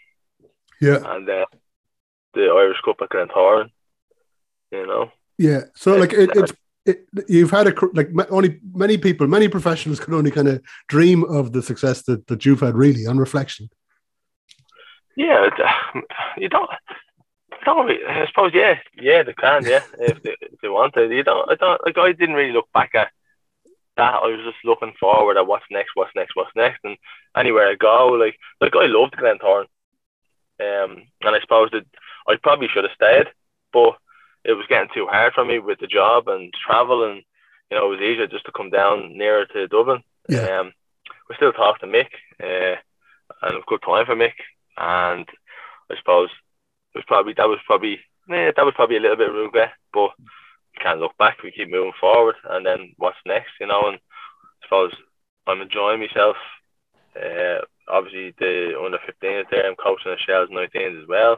yeah 0.82 0.98
and 1.14 1.30
uh, 1.30 1.46
the 2.34 2.42
Irish 2.42 2.82
Cup 2.84 2.98
at 3.02 3.10
Glentoran. 3.10 3.70
You 4.72 4.88
know, 4.88 5.12
yeah. 5.38 5.62
So 5.76 5.96
like 5.96 6.14
it, 6.14 6.32
it's 6.34 6.54
it, 6.86 7.06
you've 7.28 7.52
had 7.52 7.68
a 7.68 7.74
like 7.94 8.10
only 8.32 8.60
many 8.74 8.98
people, 8.98 9.28
many 9.28 9.48
professionals 9.48 10.00
can 10.00 10.14
only 10.14 10.32
kind 10.32 10.48
of 10.48 10.62
dream 10.88 11.24
of 11.26 11.52
the 11.52 11.62
success 11.62 12.02
that, 12.04 12.26
that 12.28 12.46
you've 12.46 12.62
had. 12.62 12.76
Really, 12.76 13.06
on 13.06 13.18
reflection. 13.18 13.70
yeah, 15.16 15.48
uh, 15.64 16.02
you 16.38 16.50
don't. 16.50 16.70
I 17.68 18.24
I 18.24 18.28
suppose, 18.28 18.52
yeah, 18.54 18.76
yeah, 19.00 19.24
they 19.24 19.34
can, 19.34 19.66
yeah, 19.66 19.84
if 20.00 20.22
they, 20.24 20.36
if 20.42 20.60
they 20.62 20.70
want 20.70 20.94
to. 20.96 21.14
You 21.14 21.24
don't, 21.24 21.50
I 21.50 21.56
don't, 21.56 21.82
like, 21.86 21.98
I 21.98 22.12
didn't 22.12 22.36
really 22.36 22.54
look 22.54 22.72
back 22.74 22.96
at 22.96 23.12
that. 23.98 24.16
I 24.16 24.28
was 24.28 24.40
just 24.46 24.64
looking 24.64 24.94
forward 25.00 25.38
at 25.38 25.48
what's 25.48 25.66
next, 25.70 25.92
what's 25.96 26.16
next, 26.16 26.36
what's 26.36 26.56
next, 26.56 26.80
and 26.84 26.98
anywhere 27.36 27.68
I 27.68 27.76
go, 27.76 28.08
like, 28.08 28.38
like 28.60 28.76
I 28.76 28.86
loved 28.86 29.16
Glentoran, 29.16 29.66
um, 30.60 31.04
and 31.22 31.36
I 31.36 31.40
suppose 31.42 31.70
that 31.72 31.86
I 32.28 32.36
probably 32.42 32.68
should 32.68 32.84
have 32.84 32.94
stayed, 32.96 33.28
but 33.74 33.98
it 34.44 34.54
was 34.54 34.66
getting 34.68 34.90
too 34.94 35.08
hard 35.08 35.34
for 35.34 35.46
me 35.46 35.60
with 35.60 35.80
the 35.80 35.88
job 35.88 36.28
and 36.28 36.54
travel, 36.54 37.10
and 37.10 37.24
you 37.70 37.78
know, 37.78 37.86
it 37.86 37.90
was 37.90 38.02
easier 38.02 38.28
just 38.28 38.46
to 38.46 38.52
come 38.52 38.70
down 38.70 39.18
nearer 39.18 39.46
to 39.46 39.68
Dublin. 39.68 40.04
Yeah. 40.28 40.60
Um, 40.60 40.74
we 41.30 41.36
still 41.36 41.54
talk 41.54 41.80
to 41.80 41.88
Mick, 41.88 42.08
uh, 42.42 42.76
and 43.42 43.54
it 43.54 43.56
was 43.56 43.64
good 43.68 43.82
time 43.82 44.06
for 44.06 44.16
Mick, 44.16 44.34
and 44.78 45.26
I 45.90 45.96
suppose 45.98 46.30
it 46.94 46.98
was 46.98 47.06
probably 47.08 47.34
that 47.34 47.48
was 47.48 47.60
probably 47.66 48.00
yeah, 48.30 48.52
that 48.56 48.66
was 48.66 48.74
probably 48.76 48.98
a 48.98 49.00
little 49.00 49.18
bit 49.18 49.30
of 49.30 49.36
regret, 49.36 49.72
but 49.94 50.10
we 50.20 50.84
can't 50.84 51.00
look 51.00 51.18
back. 51.18 51.42
We 51.44 51.52
keep 51.52 51.70
moving 51.70 51.94
forward, 52.00 52.36
and 52.50 52.66
then 52.66 52.94
what's 52.98 53.18
next, 53.26 53.52
you 53.60 53.68
know? 53.68 53.88
And 53.88 53.98
I 53.98 54.66
suppose 54.66 54.94
I'm 55.48 55.62
enjoying 55.62 56.00
myself. 56.00 56.38
Uh, 57.16 57.60
obviously 57.90 58.34
the 58.40 58.74
under 58.84 59.00
15s 59.00 59.46
there. 59.52 59.68
I'm 59.68 59.76
coaching 59.76 60.12
the 60.12 60.18
Shels 60.18 60.50
19s 60.50 61.02
as 61.02 61.08
well, 61.08 61.34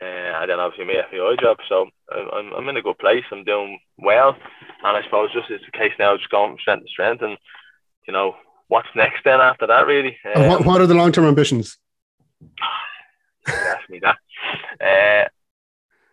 uh, 0.00 0.04
and 0.40 0.50
then 0.50 0.58
obviously 0.58 0.86
my 0.86 1.02
FAI 1.10 1.36
job. 1.40 1.58
So 1.68 1.88
I'm, 2.12 2.52
I'm 2.54 2.68
in 2.68 2.76
a 2.76 2.82
good 2.82 2.98
place. 2.98 3.24
I'm 3.30 3.44
doing 3.44 3.78
well, 3.98 4.36
and 4.84 4.96
I 4.96 5.02
suppose 5.04 5.32
just 5.32 5.50
it's 5.50 5.64
a 5.68 5.78
case 5.78 5.92
now 5.98 6.16
just 6.16 6.30
going 6.30 6.52
from 6.52 6.58
strength 6.58 6.84
to 6.84 6.88
strength, 6.90 7.22
and 7.22 7.36
you 8.08 8.12
know 8.12 8.34
what's 8.68 8.88
next 8.96 9.22
then 9.24 9.40
after 9.40 9.66
that 9.68 9.86
really. 9.86 10.16
And 10.24 10.48
what, 10.48 10.60
Um, 10.60 10.66
what 10.66 10.80
are 10.80 10.86
the 10.86 10.94
long 10.94 11.12
term 11.12 11.26
ambitions? 11.26 11.78
ask 13.46 13.88
me 13.88 14.00
that. 14.00 14.16
Uh, 14.80 15.28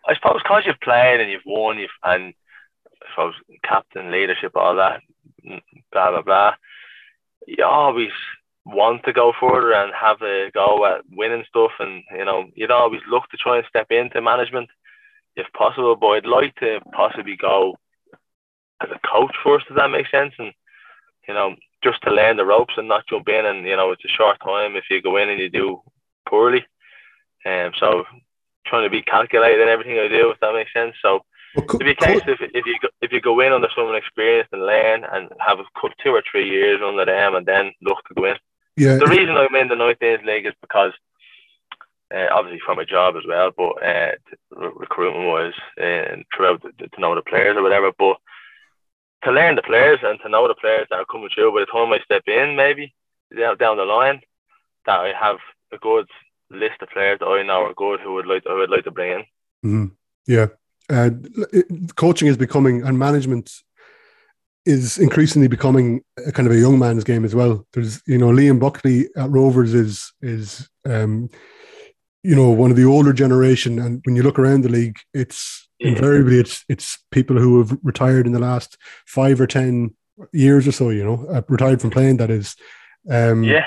I 0.06 0.14
suppose 0.14 0.40
because 0.42 0.64
you've 0.66 0.80
played 0.80 1.20
and 1.20 1.30
you've 1.30 1.46
won, 1.46 1.78
you've 1.78 1.90
and 2.02 2.34
I 3.02 3.06
suppose 3.10 3.34
captain 3.62 4.10
leadership, 4.10 4.52
all 4.54 4.76
that, 4.76 5.00
blah 5.92 6.10
blah 6.10 6.22
blah. 6.22 6.54
You 7.46 7.64
always 7.64 8.10
want 8.64 9.04
to 9.04 9.12
go 9.12 9.32
further 9.38 9.74
and 9.74 9.92
have 9.94 10.22
a 10.22 10.50
go 10.52 10.84
at 10.86 11.02
winning 11.10 11.44
stuff, 11.48 11.72
and 11.78 12.02
you 12.16 12.24
know 12.24 12.46
you'd 12.54 12.70
always 12.70 13.00
look 13.08 13.28
to 13.30 13.36
try 13.36 13.58
and 13.58 13.66
step 13.68 13.90
into 13.90 14.20
management 14.20 14.68
if 15.36 15.46
possible. 15.56 15.96
But 15.96 16.08
I'd 16.08 16.26
like 16.26 16.54
to 16.56 16.80
possibly 16.92 17.36
go 17.36 17.76
as 18.82 18.90
a 18.90 19.08
coach 19.08 19.34
first, 19.42 19.66
if 19.70 19.76
that 19.76 19.90
makes 19.90 20.10
sense, 20.10 20.34
and 20.38 20.52
you 21.28 21.34
know 21.34 21.54
just 21.82 22.00
to 22.02 22.10
learn 22.10 22.36
the 22.36 22.46
ropes 22.46 22.74
and 22.76 22.88
not 22.88 23.06
jump 23.08 23.28
in. 23.28 23.46
And 23.46 23.66
you 23.66 23.76
know 23.76 23.90
it's 23.92 24.04
a 24.04 24.08
short 24.08 24.38
time 24.40 24.76
if 24.76 24.84
you 24.90 25.02
go 25.02 25.16
in 25.16 25.28
and 25.28 25.40
you 25.40 25.50
do 25.50 25.82
poorly. 26.28 26.64
Um, 27.46 27.72
so 27.78 28.04
trying 28.66 28.84
to 28.84 28.90
be 28.90 29.02
calculated 29.02 29.60
in 29.60 29.68
everything 29.68 29.98
I 29.98 30.08
do, 30.08 30.30
if 30.30 30.40
that 30.40 30.54
makes 30.54 30.72
sense. 30.72 30.94
So 31.02 31.24
Well, 31.56 31.66
to 31.66 31.78
be 31.78 31.90
a 31.90 31.94
case 31.94 32.22
if, 32.26 32.40
if 32.40 32.66
you 32.66 32.78
go, 32.80 32.88
if 33.00 33.12
you 33.12 33.20
go 33.20 33.40
in 33.40 33.52
under 33.52 33.68
someone 33.74 33.96
experienced 33.96 34.52
and 34.52 34.66
learn 34.66 35.04
and 35.04 35.30
have 35.40 35.58
a 35.58 35.64
two 36.02 36.10
or 36.10 36.22
three 36.30 36.48
years 36.48 36.80
under 36.84 37.04
them 37.04 37.34
and 37.34 37.46
then 37.46 37.72
look 37.82 37.98
to 38.08 38.14
go 38.14 38.24
in. 38.26 38.36
Yeah. 38.76 38.96
The 38.96 39.06
reason 39.06 39.36
I'm 39.36 39.54
in 39.54 39.68
the 39.68 39.76
19th 39.76 40.24
league 40.24 40.46
is 40.46 40.54
because 40.60 40.92
uh, 42.14 42.26
obviously 42.30 42.60
for 42.64 42.74
my 42.74 42.84
job 42.84 43.16
as 43.16 43.24
well, 43.26 43.50
but 43.56 43.82
uh, 43.82 44.12
recruitment 44.50 45.26
was 45.26 45.52
uh, 45.80 46.16
throughout 46.34 46.62
the, 46.62 46.88
to 46.88 47.00
know 47.00 47.14
the 47.14 47.22
players 47.22 47.56
or 47.56 47.62
whatever. 47.62 47.92
But 47.98 48.16
to 49.24 49.32
learn 49.32 49.56
the 49.56 49.62
players 49.62 49.98
and 50.02 50.18
to 50.22 50.28
know 50.28 50.46
the 50.46 50.54
players 50.54 50.86
that 50.90 50.98
are 50.98 51.06
coming 51.06 51.30
through 51.34 51.52
by 51.52 51.60
the 51.60 51.66
time 51.66 51.92
I 51.92 51.98
step 52.04 52.22
in, 52.26 52.56
maybe 52.56 52.94
down, 53.36 53.56
down 53.58 53.76
the 53.76 53.84
line, 53.84 54.20
that 54.86 55.00
I 55.00 55.12
have 55.18 55.38
a 55.72 55.78
good 55.78 56.06
list 56.54 56.82
of 56.82 56.88
players 56.90 57.18
that 57.20 57.26
I 57.26 57.42
know 57.42 57.62
are 57.64 57.74
good 57.74 58.00
who 58.00 58.14
would 58.14 58.26
like 58.26 58.44
I 58.48 58.54
would 58.54 58.70
like 58.70 58.84
to 58.84 58.90
bring 58.90 59.12
in. 59.12 59.24
Mhm. 59.70 59.90
Yeah. 60.26 60.46
Uh, 60.90 61.10
it- 61.52 61.96
coaching 61.96 62.28
is 62.28 62.36
becoming 62.36 62.82
and 62.82 62.98
management 62.98 63.50
is 64.66 64.98
increasingly 64.98 65.48
becoming 65.48 66.02
a 66.26 66.32
kind 66.32 66.46
of 66.48 66.54
a 66.54 66.58
young 66.58 66.78
man's 66.78 67.04
game 67.04 67.24
as 67.24 67.34
well. 67.34 67.66
There's, 67.72 68.02
you 68.06 68.16
know, 68.18 68.28
Liam 68.28 68.58
Buckley 68.58 69.08
at 69.16 69.30
Rovers 69.30 69.74
is 69.74 70.12
is 70.22 70.68
um, 70.86 71.28
you 72.22 72.34
know 72.34 72.48
one 72.50 72.70
of 72.70 72.76
the 72.76 72.84
older 72.84 73.12
generation, 73.12 73.78
and 73.78 74.00
when 74.04 74.16
you 74.16 74.22
look 74.22 74.38
around 74.38 74.62
the 74.62 74.70
league, 74.70 74.96
it's 75.12 75.68
invariably 75.80 76.38
it's 76.40 76.64
it's 76.68 76.98
people 77.10 77.36
who 77.38 77.58
have 77.58 77.76
retired 77.82 78.26
in 78.26 78.32
the 78.32 78.38
last 78.38 78.78
five 79.06 79.38
or 79.40 79.46
ten 79.46 79.94
years 80.32 80.66
or 80.66 80.72
so. 80.72 80.88
You 80.90 81.04
know, 81.04 81.26
uh, 81.28 81.42
retired 81.48 81.80
from 81.82 81.90
playing. 81.90 82.16
That 82.18 82.30
is. 82.30 82.56
Um, 83.10 83.44
Yeah. 83.44 83.66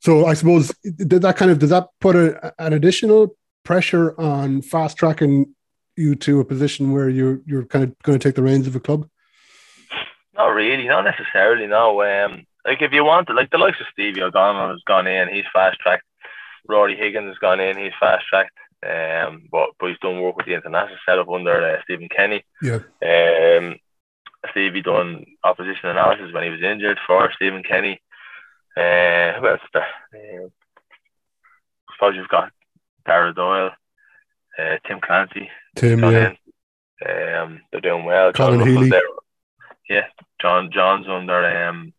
So 0.00 0.26
I 0.26 0.34
suppose 0.34 0.72
did 0.82 1.22
that 1.22 1.36
kind 1.36 1.50
of 1.50 1.58
does 1.58 1.70
that 1.70 1.88
put 2.00 2.16
a, 2.16 2.54
an 2.58 2.72
additional 2.72 3.36
pressure 3.64 4.18
on 4.20 4.62
fast 4.62 4.96
tracking 4.96 5.54
you 5.96 6.14
to 6.16 6.40
a 6.40 6.44
position 6.44 6.92
where 6.92 7.08
you're 7.08 7.40
you're 7.46 7.64
kind 7.64 7.84
of 7.84 7.96
going 8.02 8.18
to 8.18 8.28
take 8.28 8.34
the 8.34 8.42
reins 8.42 8.66
of 8.66 8.74
a 8.74 8.80
club? 8.80 9.08
Not 10.34 10.48
really, 10.48 10.88
not 10.88 11.04
necessarily. 11.04 11.66
No, 11.66 12.02
um, 12.02 12.46
like 12.64 12.80
if 12.80 12.92
you 12.92 13.04
want 13.04 13.26
to, 13.28 13.34
like 13.34 13.50
the 13.50 13.58
likes 13.58 13.80
of 13.80 13.86
Stevie 13.92 14.22
O'Donnell 14.22 14.70
has 14.70 14.82
gone 14.86 15.06
in, 15.06 15.28
he's 15.28 15.44
fast 15.52 15.78
tracked. 15.80 16.04
Rory 16.66 16.96
Higgins 16.96 17.28
has 17.28 17.38
gone 17.38 17.60
in, 17.60 17.76
he's 17.76 17.92
fast 18.00 18.24
tracked. 18.26 18.56
Um, 18.82 19.48
but 19.52 19.70
but 19.78 19.90
he's 19.90 19.98
done 19.98 20.22
work 20.22 20.36
with 20.36 20.46
the 20.46 20.54
international 20.54 20.96
setup 21.04 21.28
under 21.28 21.76
uh, 21.76 21.82
Stephen 21.84 22.08
Kenny. 22.08 22.42
Yeah. 22.62 22.78
Um, 23.02 23.76
Stevie 24.50 24.80
done 24.80 25.26
opposition 25.44 25.90
analysis 25.90 26.32
when 26.32 26.44
he 26.44 26.50
was 26.50 26.62
injured 26.62 26.98
for 27.06 27.30
Stephen 27.36 27.62
Kenny. 27.62 28.00
Uh, 28.76 29.38
who 29.40 29.46
else 29.48 29.60
there? 29.72 29.86
Uh, 30.14 30.46
I 30.46 31.92
suppose 31.94 32.16
you've 32.16 32.28
got 32.28 32.52
Dara 33.06 33.34
Doyle, 33.34 33.70
uh, 34.58 34.76
Tim 34.86 35.00
Clancy. 35.00 35.48
Tim, 35.76 36.00
yeah. 36.00 36.32
Um, 37.06 37.60
they're 37.72 37.80
doing 37.80 38.04
well. 38.04 38.32
Colin 38.32 38.60
John 38.60 38.68
Healy. 38.68 38.90
there. 38.90 39.02
Yeah, 39.88 40.06
John 40.40 40.70
John's 40.72 41.08
under 41.08 41.44
um, 41.68 41.92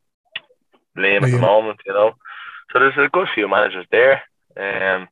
Liam 0.98 1.24
at 1.24 1.32
the 1.32 1.40
moment, 1.40 1.80
you 1.86 1.94
know. 1.94 2.14
So 2.72 2.80
there's 2.80 2.98
a 2.98 3.10
good 3.10 3.28
few 3.34 3.50
managers 3.50 3.86
there. 3.92 4.22
Um, 4.58 5.08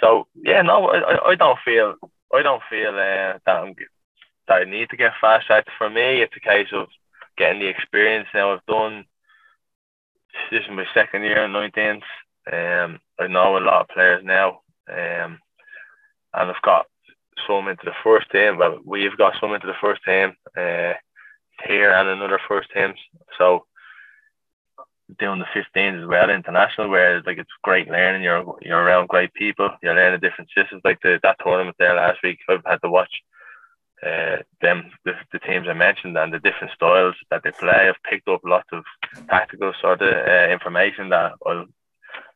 So 0.00 0.26
yeah, 0.34 0.62
no, 0.62 0.88
I, 0.88 1.30
I 1.30 1.34
don't 1.34 1.58
feel 1.64 1.94
I 2.34 2.42
don't 2.42 2.62
feel 2.68 2.90
uh, 2.90 3.38
that 3.46 3.56
I'm 3.62 3.74
that 4.48 4.62
I 4.62 4.64
need 4.64 4.90
to 4.90 4.96
get 4.96 5.12
fast 5.20 5.46
tracked. 5.46 5.70
For 5.78 5.88
me, 5.88 6.20
it's 6.20 6.36
a 6.36 6.40
case 6.40 6.68
of 6.72 6.88
getting 7.38 7.60
the 7.60 7.68
experience. 7.68 8.28
Now 8.34 8.52
I've 8.52 8.66
done 8.66 9.04
this 10.50 10.62
is 10.62 10.70
my 10.70 10.84
second 10.94 11.22
year 11.22 11.44
in 11.44 11.52
19th. 11.52 12.02
Um, 12.52 13.00
I 13.18 13.26
know 13.26 13.56
a 13.56 13.60
lot 13.60 13.82
of 13.82 13.88
players 13.88 14.22
now, 14.24 14.60
um, 14.88 15.38
and 16.34 16.50
I've 16.50 16.62
got 16.62 16.86
some 17.46 17.68
into 17.68 17.84
the 17.84 17.94
first 18.02 18.30
team. 18.30 18.58
Well, 18.58 18.80
we've 18.84 19.16
got 19.16 19.34
some 19.40 19.52
into 19.54 19.66
the 19.66 19.80
first 19.80 20.02
team 20.04 20.34
uh, 20.56 20.92
here 21.66 21.90
and 21.92 22.08
another 22.08 22.40
first 22.48 22.68
teams. 22.74 22.98
So 23.38 23.66
doing 25.18 25.40
the 25.40 25.62
15s 25.76 26.02
as 26.02 26.06
well, 26.06 26.30
international, 26.30 26.88
where 26.88 27.22
like 27.22 27.38
it's 27.38 27.50
great 27.62 27.88
learning. 27.88 28.22
You're 28.22 28.56
you're 28.62 28.82
around 28.82 29.08
great 29.08 29.32
people. 29.34 29.70
You're 29.82 29.94
learning 29.94 30.20
different 30.20 30.50
systems. 30.56 30.82
Like 30.84 31.00
the 31.02 31.20
that 31.22 31.36
tournament 31.42 31.76
there 31.78 31.94
last 31.94 32.18
week, 32.22 32.38
I've 32.48 32.64
had 32.64 32.82
to 32.82 32.90
watch 32.90 33.10
uh, 34.04 34.36
them 34.60 34.90
the, 35.04 35.12
the 35.32 35.38
teams 35.38 35.66
I 35.68 35.72
mentioned 35.72 36.16
and 36.16 36.32
the 36.32 36.38
different 36.38 36.74
styles 36.74 37.14
that 37.30 37.42
they 37.42 37.50
play. 37.52 37.88
I've 37.88 38.10
picked 38.10 38.28
up 38.28 38.42
lots 38.44 38.68
of 38.72 38.84
tactical 39.28 39.72
sort 39.80 40.02
of 40.02 40.12
uh, 40.12 40.52
information 40.52 41.08
that 41.10 41.32
I'll 41.46 41.66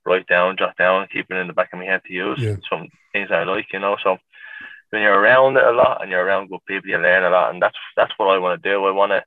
write 0.04 0.26
down, 0.26 0.56
jot 0.56 0.76
down, 0.76 1.08
keep 1.12 1.26
it 1.30 1.36
in 1.36 1.46
the 1.46 1.52
back 1.52 1.72
of 1.72 1.78
my 1.78 1.84
head 1.84 2.02
to 2.06 2.12
use. 2.12 2.38
Yeah. 2.40 2.56
Some 2.70 2.88
things 3.12 3.30
I 3.30 3.44
like, 3.44 3.66
you 3.72 3.78
know. 3.78 3.96
So 4.02 4.18
when 4.90 5.02
you're 5.02 5.18
around 5.18 5.56
it 5.56 5.64
a 5.64 5.72
lot 5.72 6.02
and 6.02 6.10
you're 6.10 6.24
around 6.24 6.48
good 6.48 6.64
people, 6.66 6.88
you 6.88 6.98
learn 6.98 7.24
a 7.24 7.30
lot, 7.30 7.52
and 7.52 7.62
that's 7.62 7.76
that's 7.96 8.12
what 8.16 8.34
I 8.34 8.38
want 8.38 8.62
to 8.62 8.68
do. 8.68 8.84
I 8.84 8.90
want 8.90 9.12
to 9.12 9.22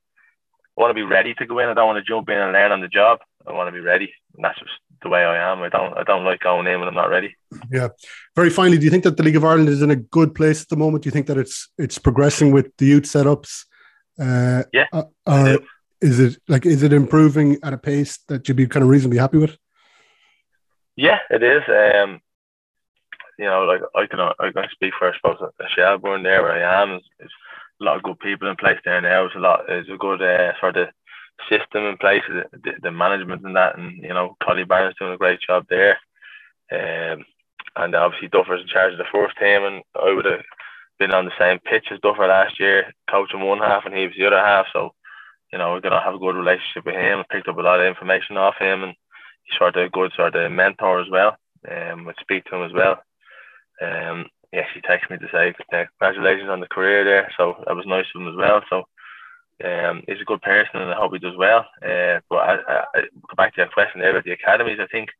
want 0.76 0.90
to 0.90 0.94
be 0.94 1.02
ready 1.02 1.34
to 1.34 1.46
go 1.46 1.58
in. 1.58 1.68
I 1.68 1.74
don't 1.74 1.86
want 1.86 2.04
to 2.04 2.10
jump 2.10 2.28
in 2.28 2.38
and 2.38 2.52
learn 2.52 2.72
on 2.72 2.80
the 2.80 2.88
job. 2.88 3.20
I 3.46 3.52
want 3.52 3.68
to 3.68 3.72
be 3.72 3.80
ready, 3.80 4.12
and 4.34 4.44
that's 4.44 4.58
just 4.58 4.72
the 5.02 5.08
way 5.08 5.24
I 5.24 5.52
am. 5.52 5.62
I 5.62 5.68
don't 5.68 5.96
I 5.96 6.02
don't 6.04 6.24
like 6.24 6.40
going 6.40 6.66
in 6.66 6.78
when 6.78 6.88
I'm 6.88 6.94
not 6.94 7.10
ready. 7.10 7.36
Yeah. 7.70 7.88
Very 8.36 8.50
finally, 8.50 8.78
do 8.78 8.84
you 8.84 8.90
think 8.90 9.04
that 9.04 9.16
the 9.16 9.22
League 9.22 9.36
of 9.36 9.44
Ireland 9.44 9.68
is 9.68 9.82
in 9.82 9.90
a 9.90 9.96
good 9.96 10.34
place 10.34 10.62
at 10.62 10.68
the 10.68 10.76
moment? 10.76 11.04
Do 11.04 11.08
you 11.08 11.12
think 11.12 11.26
that 11.26 11.38
it's 11.38 11.68
it's 11.78 11.98
progressing 11.98 12.52
with 12.52 12.76
the 12.78 12.86
youth 12.86 13.04
setups? 13.04 13.64
Uh, 14.20 14.64
yeah. 14.72 14.86
uh, 14.92 15.04
or 15.26 15.58
is 16.00 16.20
it 16.20 16.40
like 16.48 16.66
is 16.66 16.82
it 16.82 16.92
improving 16.92 17.58
at 17.62 17.72
a 17.72 17.78
pace 17.78 18.18
that 18.28 18.46
you'd 18.46 18.56
be 18.56 18.66
kind 18.66 18.82
of 18.82 18.88
reasonably 18.88 19.18
happy 19.18 19.38
with? 19.38 19.56
Yeah, 20.96 21.18
it 21.30 21.42
is. 21.42 21.62
Um, 21.68 22.20
you 23.38 23.46
know, 23.46 23.64
like 23.64 23.80
I 23.94 24.06
can 24.06 24.20
I 24.20 24.52
can 24.52 24.68
speak 24.72 24.92
for 24.98 25.10
I 25.10 25.16
suppose 25.16 25.38
Shelbourne 25.74 26.22
there 26.22 26.42
where 26.42 26.52
I 26.52 26.82
am. 26.82 26.90
There's, 26.90 27.02
there's 27.18 27.32
a 27.80 27.84
lot 27.84 27.96
of 27.96 28.02
good 28.02 28.18
people 28.20 28.48
in 28.48 28.56
place 28.56 28.78
there 28.84 29.00
now. 29.00 29.22
There's 29.22 29.36
a 29.36 29.40
lot. 29.40 29.60
There's 29.66 29.88
a 29.88 29.96
good 29.96 30.22
uh, 30.22 30.52
sort 30.60 30.76
of 30.76 30.88
system 31.48 31.84
in 31.84 31.96
place, 31.96 32.22
the, 32.28 32.72
the, 32.82 32.90
management 32.90 33.44
and 33.44 33.56
that, 33.56 33.78
and 33.78 34.02
you 34.02 34.12
know, 34.12 34.36
Collie 34.42 34.64
Barnes 34.64 34.94
doing 34.98 35.12
a 35.12 35.18
great 35.18 35.40
job 35.40 35.66
there. 35.68 35.98
Um, 36.70 37.24
and 37.76 37.94
obviously 37.94 38.28
Duffer's 38.28 38.60
in 38.62 38.68
charge 38.68 38.92
of 38.92 38.98
the 38.98 39.04
first 39.12 39.36
team, 39.38 39.64
and 39.64 39.82
I 39.94 40.12
would 40.12 40.24
have 40.24 40.42
been 40.98 41.12
on 41.12 41.24
the 41.24 41.32
same 41.38 41.58
pitch 41.58 41.86
as 41.90 42.00
Duffer 42.00 42.26
last 42.26 42.60
year, 42.60 42.92
coaching 43.10 43.40
one 43.40 43.58
half, 43.58 43.84
and 43.86 43.94
he 43.94 44.06
was 44.06 44.14
the 44.16 44.26
other 44.26 44.38
half. 44.38 44.66
So, 44.72 44.94
you 45.52 45.58
know, 45.58 45.72
we're 45.72 45.80
gonna 45.80 46.02
have 46.02 46.14
a 46.14 46.18
good 46.18 46.36
relationship 46.36 46.84
with 46.86 46.94
him. 46.94 47.20
I 47.20 47.34
picked 47.34 47.48
up 47.48 47.58
a 47.58 47.62
lot 47.62 47.80
of 47.80 47.86
information 47.86 48.36
off 48.36 48.54
him, 48.58 48.84
and 48.84 48.94
he's 49.44 49.58
sort 49.58 49.76
of 49.76 49.86
a 49.86 49.90
good 49.90 50.12
sort 50.16 50.36
of 50.36 50.52
mentor 50.52 51.00
as 51.00 51.08
well. 51.10 51.36
Um, 51.70 52.04
would 52.04 52.16
speak 52.20 52.44
to 52.46 52.56
him 52.56 52.64
as 52.64 52.72
well. 52.72 53.02
Um, 53.80 54.26
yeah, 54.52 54.64
he 54.74 54.80
texted 54.80 55.10
me 55.10 55.18
to 55.18 55.28
say 55.32 55.54
congratulations 55.98 56.50
on 56.50 56.60
the 56.60 56.66
career 56.66 57.04
there. 57.04 57.32
So 57.36 57.62
that 57.66 57.74
was 57.74 57.86
nice 57.86 58.04
of 58.14 58.20
him 58.20 58.28
as 58.28 58.36
well. 58.36 58.62
So 58.68 58.84
um, 59.64 60.02
he's 60.06 60.20
a 60.20 60.24
good 60.24 60.42
person 60.42 60.80
and 60.80 60.90
I 60.90 60.96
hope 60.96 61.12
he 61.12 61.18
does 61.18 61.36
well. 61.36 61.66
Uh, 61.82 62.20
but 62.28 62.36
I, 62.36 62.54
I, 62.68 62.84
I 62.94 63.00
go 63.00 63.34
back 63.36 63.54
to 63.54 63.60
your 63.62 63.68
question 63.68 64.00
there 64.00 64.10
about 64.10 64.24
the 64.24 64.32
academies. 64.32 64.78
I 64.80 64.86
think 64.86 65.10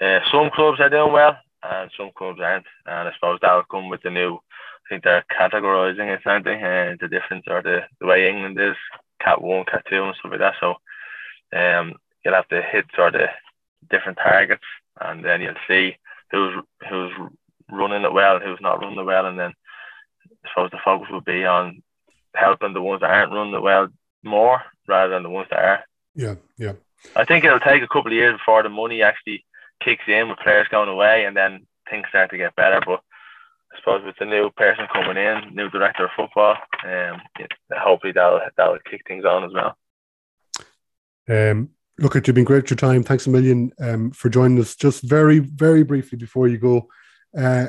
uh, 0.00 0.20
some 0.30 0.50
clubs 0.50 0.80
are 0.80 0.90
doing 0.90 1.12
well 1.12 1.36
and 1.62 1.90
some 1.96 2.10
clubs 2.16 2.40
aren't. 2.40 2.66
And 2.86 3.08
I 3.08 3.12
suppose 3.14 3.38
that 3.42 3.54
will 3.54 3.64
come 3.64 3.88
with 3.88 4.02
the 4.02 4.10
new. 4.10 4.34
I 4.36 4.88
think 4.88 5.04
they're 5.04 5.24
categorising 5.36 6.14
it, 6.14 6.20
aren't 6.26 6.44
they? 6.44 6.54
Uh, 6.54 6.96
the 7.00 7.08
difference 7.08 7.44
or 7.48 7.62
the, 7.62 7.80
the 8.00 8.06
way 8.06 8.28
England 8.28 8.58
is 8.60 8.76
Cat 9.20 9.42
one, 9.42 9.64
Cat 9.64 9.84
two, 9.88 10.04
and 10.04 10.14
stuff 10.16 10.30
like 10.30 10.40
that. 10.40 10.54
So 10.60 10.76
um, 11.56 11.94
you'll 12.24 12.34
have 12.34 12.48
to 12.48 12.62
hit 12.62 12.84
sort 12.94 13.16
of 13.16 13.28
different 13.90 14.18
targets, 14.18 14.64
and 15.00 15.24
then 15.24 15.40
you'll 15.40 15.54
see 15.66 15.96
who's 16.30 16.62
who's 16.88 17.12
running 17.70 18.04
it 18.04 18.12
well, 18.12 18.38
who's 18.38 18.60
not 18.60 18.80
running 18.80 19.00
it 19.00 19.04
well, 19.04 19.26
and 19.26 19.38
then 19.38 19.52
I 20.44 20.48
suppose 20.50 20.70
the 20.70 20.78
focus 20.84 21.08
will 21.10 21.20
be 21.20 21.44
on 21.44 21.82
helping 22.36 22.72
the 22.72 22.82
ones 22.82 23.00
that 23.00 23.10
aren't 23.10 23.32
running 23.32 23.54
it 23.54 23.62
well 23.62 23.88
more 24.22 24.62
rather 24.88 25.14
than 25.14 25.22
the 25.22 25.30
ones 25.30 25.48
that 25.50 25.58
are. 25.58 25.84
Yeah, 26.14 26.34
yeah. 26.56 26.72
I 27.14 27.24
think 27.24 27.44
it'll 27.44 27.60
take 27.60 27.82
a 27.82 27.88
couple 27.88 28.08
of 28.08 28.12
years 28.12 28.38
before 28.38 28.62
the 28.62 28.68
money 28.68 29.02
actually 29.02 29.44
kicks 29.82 30.04
in 30.08 30.28
with 30.28 30.38
players 30.38 30.66
going 30.70 30.88
away, 30.88 31.24
and 31.24 31.36
then 31.36 31.66
things 31.90 32.06
start 32.08 32.30
to 32.30 32.36
get 32.36 32.56
better. 32.56 32.80
But 32.84 33.00
I 33.72 33.78
suppose 33.78 34.04
with 34.04 34.16
the 34.18 34.24
new 34.24 34.50
person 34.50 34.86
coming 34.92 35.16
in, 35.16 35.54
new 35.54 35.70
director 35.70 36.04
of 36.04 36.10
football, 36.16 36.56
um, 36.84 37.20
hopefully 37.72 38.12
that'll 38.12 38.40
that'll 38.56 38.78
kick 38.90 39.02
things 39.06 39.24
on 39.24 39.44
as 39.44 39.52
well. 39.52 39.76
Um, 41.28 41.70
look, 41.98 42.14
you've 42.14 42.34
been 42.34 42.44
great 42.44 42.70
your 42.70 42.76
time. 42.76 43.02
Thanks 43.02 43.26
a 43.26 43.30
million 43.30 43.72
um, 43.80 44.10
for 44.10 44.28
joining 44.28 44.58
us. 44.60 44.76
Just 44.76 45.02
very, 45.02 45.40
very 45.40 45.82
briefly 45.82 46.18
before 46.18 46.48
you 46.48 46.58
go, 46.58 46.88
uh, 47.36 47.68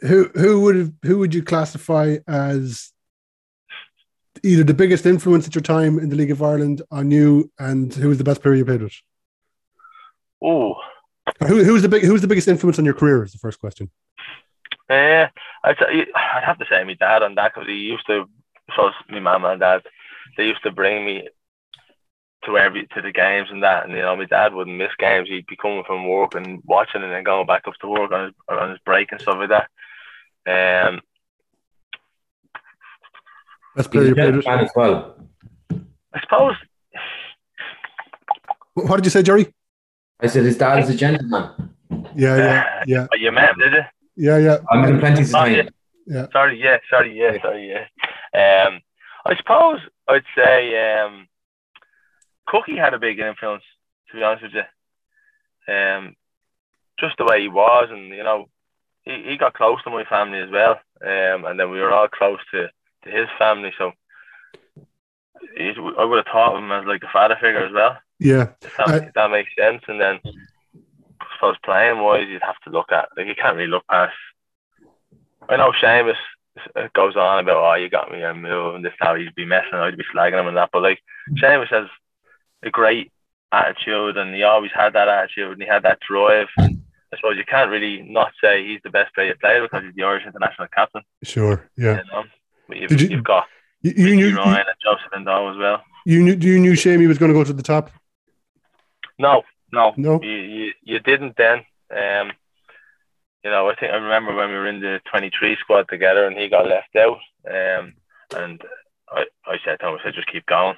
who 0.00 0.30
who 0.34 0.60
would 0.62 0.96
who 1.02 1.18
would 1.18 1.34
you 1.34 1.42
classify 1.42 2.16
as 2.26 2.92
either 4.42 4.64
the 4.64 4.74
biggest 4.74 5.06
influence 5.06 5.46
at 5.46 5.54
your 5.54 5.62
time 5.62 5.98
in 5.98 6.08
the 6.08 6.16
League 6.16 6.30
of 6.30 6.42
Ireland 6.42 6.82
on 6.90 7.10
you, 7.10 7.50
and 7.58 7.92
who 7.94 8.08
was 8.08 8.18
the 8.18 8.24
best 8.24 8.42
player 8.42 8.54
you 8.54 8.64
played 8.64 8.82
with? 8.82 8.94
Oh, 10.42 10.74
who 11.46 11.64
who's 11.64 11.82
the 11.82 11.88
big 11.88 12.04
who's 12.04 12.20
the 12.20 12.28
biggest 12.28 12.48
influence 12.48 12.78
on 12.78 12.84
your 12.84 12.94
career? 12.94 13.24
Is 13.24 13.32
the 13.32 13.38
first 13.38 13.60
question. 13.60 13.90
Uh, 14.88 15.26
I'd, 15.64 15.76
say, 15.78 16.06
I'd 16.14 16.44
have 16.44 16.58
to 16.58 16.66
say 16.70 16.82
my 16.84 16.94
dad 16.94 17.22
on 17.22 17.34
that 17.34 17.52
because 17.54 17.68
he 17.68 17.74
used 17.74 18.06
to, 18.06 18.24
so 18.74 18.90
my 19.10 19.20
mum 19.20 19.44
and 19.44 19.60
dad, 19.60 19.82
they 20.36 20.46
used 20.46 20.62
to 20.62 20.70
bring 20.70 21.04
me 21.04 21.28
to 22.44 22.56
every 22.56 22.86
to 22.94 23.02
the 23.02 23.12
games 23.12 23.48
and 23.50 23.62
that, 23.62 23.84
and 23.84 23.92
you 23.92 24.00
know 24.00 24.16
my 24.16 24.24
dad 24.24 24.54
wouldn't 24.54 24.76
miss 24.76 24.92
games. 24.98 25.28
He'd 25.28 25.46
be 25.46 25.56
coming 25.56 25.84
from 25.86 26.08
work 26.08 26.34
and 26.34 26.62
watching, 26.64 27.02
and 27.02 27.12
then 27.12 27.24
going 27.24 27.46
back 27.46 27.66
up 27.66 27.74
to 27.80 27.88
work 27.88 28.12
on 28.12 28.26
his, 28.26 28.34
on 28.48 28.70
his 28.70 28.78
break 28.84 29.12
and 29.12 29.20
stuff 29.20 29.38
like 29.38 29.50
that. 30.46 30.88
Um, 30.88 31.00
Best 33.78 33.92
player 33.92 34.06
you 34.06 34.42
as 34.44 34.70
well. 34.74 35.14
I 36.12 36.20
suppose. 36.20 36.56
What 38.74 38.96
did 38.96 39.04
you 39.04 39.10
say, 39.10 39.22
Gerry? 39.22 39.54
I 40.20 40.26
said 40.26 40.44
his 40.44 40.58
dad 40.58 40.80
is 40.82 40.90
a 40.90 40.96
gentleman. 40.96 41.72
Yeah, 42.16 42.36
yeah, 42.36 42.82
yeah. 42.88 43.06
Oh, 43.12 43.16
you 43.16 43.30
met 43.30 43.50
him, 43.50 43.58
did 43.60 43.72
you? 43.74 43.82
Yeah, 44.16 44.38
yeah. 44.38 44.56
I'm 44.68 44.84
in 44.84 44.98
plenty 44.98 45.22
of 45.22 45.28
Oh, 45.28 45.32
time. 45.32 45.52
yeah. 45.54 45.68
Yeah. 46.06 46.26
Sorry, 46.32 46.60
yeah, 46.60 46.78
sorry, 46.90 47.16
yeah, 47.16 47.40
sorry, 47.40 47.70
yeah. 47.70 48.66
Um, 48.66 48.80
I 49.24 49.36
suppose 49.36 49.78
I'd 50.08 50.24
say 50.34 51.00
um, 51.00 51.28
Cookie 52.48 52.76
had 52.76 52.94
a 52.94 52.98
big 52.98 53.20
influence. 53.20 53.62
To 54.10 54.16
be 54.16 54.22
honest 54.24 54.42
with 54.42 54.52
you, 54.54 55.72
um, 55.74 56.16
just 56.98 57.16
the 57.18 57.26
way 57.26 57.42
he 57.42 57.48
was, 57.48 57.88
and 57.92 58.08
you 58.08 58.24
know, 58.24 58.48
he, 59.02 59.22
he 59.28 59.36
got 59.36 59.54
close 59.54 59.80
to 59.84 59.90
my 59.90 60.02
family 60.04 60.38
as 60.40 60.50
well, 60.50 60.80
um, 61.02 61.44
and 61.44 61.60
then 61.60 61.70
we 61.70 61.78
were 61.78 61.92
all 61.92 62.08
close 62.08 62.38
to, 62.54 62.68
to 63.04 63.10
his 63.10 63.28
family. 63.38 63.72
So 63.78 63.92
I 65.98 66.04
would 66.04 66.16
have 66.18 66.26
thought 66.32 66.54
of 66.56 66.62
him 66.62 66.72
as 66.72 66.84
like 66.86 67.02
a 67.02 67.08
father 67.12 67.36
figure 67.40 67.64
as 67.64 67.72
well. 67.72 67.96
Yeah. 68.18 68.50
That, 68.78 68.88
I- 68.88 69.10
that 69.14 69.30
makes 69.30 69.50
sense. 69.58 69.82
And 69.88 70.00
then 70.00 70.20
I 71.20 71.26
suppose 71.36 71.56
playing 71.64 72.00
wise, 72.00 72.26
you'd 72.28 72.42
have 72.42 72.60
to 72.64 72.70
look 72.70 72.90
at 72.92 73.08
like 73.16 73.26
you 73.26 73.34
can't 73.34 73.56
really 73.56 73.68
look 73.70 73.86
past. 73.88 74.14
I 75.48 75.56
know 75.56 75.72
Seamus 75.80 76.16
uh, 76.76 76.88
goes 76.94 77.16
on 77.16 77.38
about 77.38 77.56
oh 77.64 77.74
you 77.80 77.88
got 77.88 78.10
me 78.10 78.22
a 78.22 78.34
move 78.34 78.74
and 78.74 78.84
this 78.84 78.92
how 78.98 79.14
he'd 79.14 79.34
be 79.34 79.44
messing, 79.44 79.74
I'd 79.74 79.96
be 79.96 80.04
slagging 80.14 80.40
him 80.40 80.48
and 80.48 80.56
that, 80.56 80.70
but 80.72 80.82
like 80.82 80.98
Seamus 81.34 81.68
has 81.68 81.86
a 82.62 82.70
great 82.70 83.12
attitude 83.52 84.16
and 84.16 84.34
he 84.34 84.42
always 84.42 84.72
had 84.74 84.92
that 84.94 85.08
attitude 85.08 85.52
and 85.52 85.62
he 85.62 85.68
had 85.68 85.84
that 85.84 86.00
drive. 86.00 86.48
And 86.58 86.82
I 87.12 87.16
suppose 87.16 87.36
you 87.36 87.44
can't 87.44 87.70
really 87.70 88.02
not 88.02 88.32
say 88.42 88.66
he's 88.66 88.80
the 88.82 88.90
best 88.90 89.14
player 89.14 89.34
played 89.40 89.62
because 89.62 89.84
he's 89.84 89.94
the 89.94 90.02
Irish 90.02 90.26
international 90.26 90.66
captain. 90.74 91.02
Sure. 91.22 91.70
Yeah. 91.76 91.98
You 92.04 92.10
know, 92.12 92.24
but 92.68 92.76
you've, 92.76 92.92
you- 93.00 93.08
you've 93.08 93.24
got 93.24 93.46
You, 93.82 93.92
you 93.96 94.16
knew 94.16 94.36
Ryan 94.36 94.58
and 94.66 94.76
Joseph 94.82 95.12
and 95.12 95.24
Doe 95.26 95.50
as 95.50 95.56
well. 95.56 95.82
you 96.04 96.22
knew 96.22 96.34
you 96.34 96.58
knew 96.60 96.72
Seamie 96.72 97.08
was 97.08 97.18
going 97.18 97.30
to 97.32 97.38
go 97.38 97.44
to 97.44 97.52
the 97.52 97.62
top. 97.62 97.90
No, 99.18 99.42
no, 99.72 99.94
No? 99.96 100.20
You, 100.22 100.30
you, 100.30 100.72
you 100.82 100.98
didn't 101.00 101.36
then. 101.36 101.58
Um, 101.90 102.32
you 103.44 103.50
know, 103.50 103.68
I 103.68 103.74
think 103.74 103.92
I 103.92 103.96
remember 103.96 104.34
when 104.34 104.48
we 104.48 104.54
were 104.54 104.66
in 104.66 104.80
the 104.80 105.00
23 105.10 105.56
squad 105.60 105.88
together 105.88 106.26
and 106.26 106.36
he 106.38 106.48
got 106.48 106.66
left 106.68 106.94
out. 106.96 107.18
Um, 107.48 107.94
and 108.36 108.60
I, 109.10 109.24
I 109.46 109.56
said 109.64 109.80
to 109.80 109.88
him, 109.88 109.98
I 109.98 110.04
said, 110.04 110.14
just 110.14 110.30
keep 110.30 110.46
going. 110.46 110.76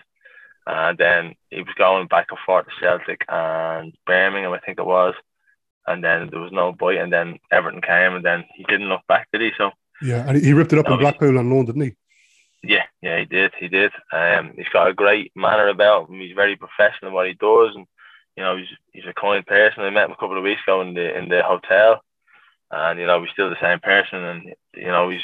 And 0.67 0.97
then 0.99 1.35
he 1.51 1.63
was 1.63 1.75
going 1.77 2.07
back 2.07 2.29
and 2.31 2.39
forth 2.47 2.67
to 2.67 2.73
Celtic 2.81 3.25
and 3.29 3.93
Birmingham, 4.07 4.53
I 4.53 4.59
think 4.61 4.79
it 4.79 4.87
was. 4.87 5.15
And 5.87 6.05
then 6.05 6.29
there 6.31 6.41
was 6.41 6.53
no 6.53 6.73
boy, 6.73 7.01
And 7.03 7.13
then 7.13 7.39
Everton 7.51 7.81
came 7.81 8.15
and 8.15 8.25
then 8.25 8.45
he 8.55 8.65
didn't 8.65 8.89
look 8.89 9.01
back, 9.09 9.29
did 9.33 9.41
he? 9.41 9.51
So, 9.59 9.71
Yeah, 10.03 10.25
and 10.29 10.37
he- 10.43 10.53
ripped 10.53 10.73
it 10.73 10.79
up 10.79 10.87
No, 10.89 10.95
in 10.95 11.01
Blackpool 11.01 11.39
on 11.39 11.51
loan, 11.51 11.67
didn't 11.67 11.83
he? 11.83 11.95
yeah, 12.63 12.85
yeah, 13.03 13.19
he 13.19 13.25
did. 13.25 13.53
He 13.59 13.69
did. 13.69 13.93
Um, 14.13 14.53
he's 14.57 14.69
got 14.73 14.89
a 14.89 14.93
great 14.95 15.33
manner 15.35 15.69
about 15.69 16.09
him. 16.11 16.21
He's 16.21 16.35
very 16.35 16.57
professional 16.57 17.09
in 17.09 17.15
what 17.15 17.27
he 17.27 17.35
does, 17.35 17.75
and 17.75 17.87
you 18.37 18.43
know, 18.43 18.57
he's 18.57 18.69
he's 18.93 19.07
a 19.07 19.15
kind 19.15 19.47
person. 19.47 19.83
I 19.83 19.91
met 19.91 20.05
him 20.07 20.13
a 20.13 20.17
couple 20.17 20.37
of 20.37 20.45
weeks 20.45 20.63
ago 20.63 20.81
in 20.83 20.95
the 20.95 21.17
in 21.19 21.29
the 21.29 21.43
hotel, 21.43 22.03
and 22.71 22.99
you 22.99 23.07
know 23.07 23.23
he's 23.23 23.33
still 23.33 23.51
the 23.51 23.61
same 23.61 23.81
person, 23.81 24.23
and 24.23 24.55
you 24.75 24.87
know 24.87 25.09
he's 25.09 25.23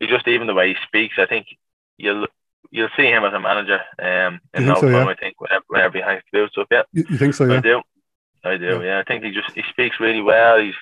he 0.00 0.06
just 0.06 0.26
even 0.28 0.46
the 0.46 0.54
way 0.54 0.68
he 0.70 0.76
speaks. 0.86 1.14
I 1.18 1.26
think 1.26 1.46
you'll 1.96 2.26
you'll 2.70 2.88
see 2.96 3.06
him 3.06 3.24
as 3.24 3.32
a 3.32 3.40
manager. 3.40 3.80
Um, 4.00 4.40
in 4.52 4.66
no 4.66 4.74
so, 4.74 4.80
time, 4.82 4.92
yeah? 4.92 5.06
I 5.06 5.14
think 5.14 5.40
whenever, 5.40 5.64
whenever 5.68 5.98
he 5.98 6.02
has 6.02 6.22
to 6.32 6.40
do 6.40 6.48
stuff. 6.48 6.66
Yeah, 6.70 6.82
You, 6.92 7.04
you 7.10 7.18
think 7.18 7.34
so? 7.34 7.50
I 7.52 7.60
do. 7.60 7.82
I 8.44 8.56
do. 8.56 8.82
Yeah. 8.84 8.98
I 8.98 9.04
think 9.04 9.22
he 9.24 9.30
just 9.30 9.50
he 9.54 9.62
speaks 9.70 10.00
really 10.00 10.20
well. 10.22 10.58
He's 10.60 10.74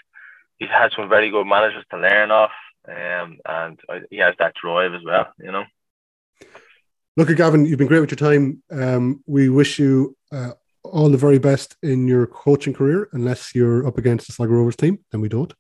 he's 0.59 0.71
had 0.71 0.93
some 0.97 1.09
very 1.09 1.29
good 1.31 1.47
managers 1.47 1.85
to 1.91 1.99
learn 1.99 2.31
off, 2.31 2.51
um, 2.89 3.39
and 3.45 3.81
I, 3.89 4.01
he 4.11 4.19
has 4.19 4.35
that 4.39 4.55
drive 4.55 4.95
as 4.95 5.03
well. 5.05 5.33
You 5.39 5.53
know. 5.53 5.65
Look 7.17 7.31
at 7.31 7.37
Gavin. 7.37 7.67
You've 7.67 7.79
been 7.79 7.89
great 7.89 8.01
with 8.01 8.11
your 8.11 8.31
time. 8.31 8.63
Um, 8.71 9.23
we 9.27 9.51
wish 9.51 9.79
you 9.79 10.17
uh, 10.33 10.53
all 10.83 11.11
the 11.11 11.19
very 11.19 11.39
best 11.39 11.77
in 11.83 12.09
your 12.09 12.27
coaching 12.27 12.73
career. 12.73 13.09
Unless 13.13 13.55
you're 13.55 13.87
up 13.87 13.99
against 13.99 14.27
the 14.27 14.33
Sligo 14.33 14.55
Rovers 14.55 14.77
team, 14.77 14.99
then 15.11 15.21
we 15.21 15.29
don't. 15.29 15.53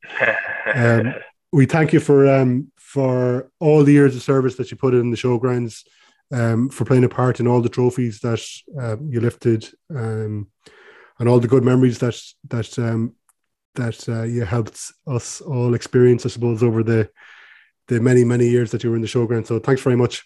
Um, 0.74 1.14
we 1.52 1.66
thank 1.66 1.92
you 1.92 2.00
for 2.00 2.26
um, 2.26 2.72
for 2.76 3.50
all 3.60 3.84
the 3.84 3.92
years 3.92 4.16
of 4.16 4.22
service 4.22 4.56
that 4.56 4.70
you 4.70 4.76
put 4.76 4.94
in 4.94 5.10
the 5.10 5.16
showgrounds, 5.16 5.84
um, 6.32 6.70
for 6.70 6.84
playing 6.84 7.04
a 7.04 7.08
part 7.08 7.40
in 7.40 7.46
all 7.46 7.60
the 7.60 7.68
trophies 7.68 8.20
that 8.20 8.42
um, 8.78 9.08
you 9.10 9.20
lifted, 9.20 9.68
um, 9.94 10.48
and 11.18 11.28
all 11.28 11.38
the 11.38 11.48
good 11.48 11.64
memories 11.64 11.98
that 11.98 12.18
that 12.48 12.78
um, 12.78 13.14
that 13.74 14.08
uh, 14.08 14.22
you 14.22 14.44
helped 14.44 14.92
us 15.06 15.40
all 15.40 15.74
experience. 15.74 16.26
I 16.26 16.28
suppose 16.28 16.62
over 16.62 16.82
the 16.82 17.08
the 17.88 18.00
many 18.00 18.24
many 18.24 18.48
years 18.48 18.70
that 18.70 18.84
you 18.84 18.90
were 18.90 18.96
in 18.96 19.02
the 19.02 19.08
showground. 19.08 19.46
So 19.46 19.58
thanks 19.58 19.82
very 19.82 19.96
much. 19.96 20.24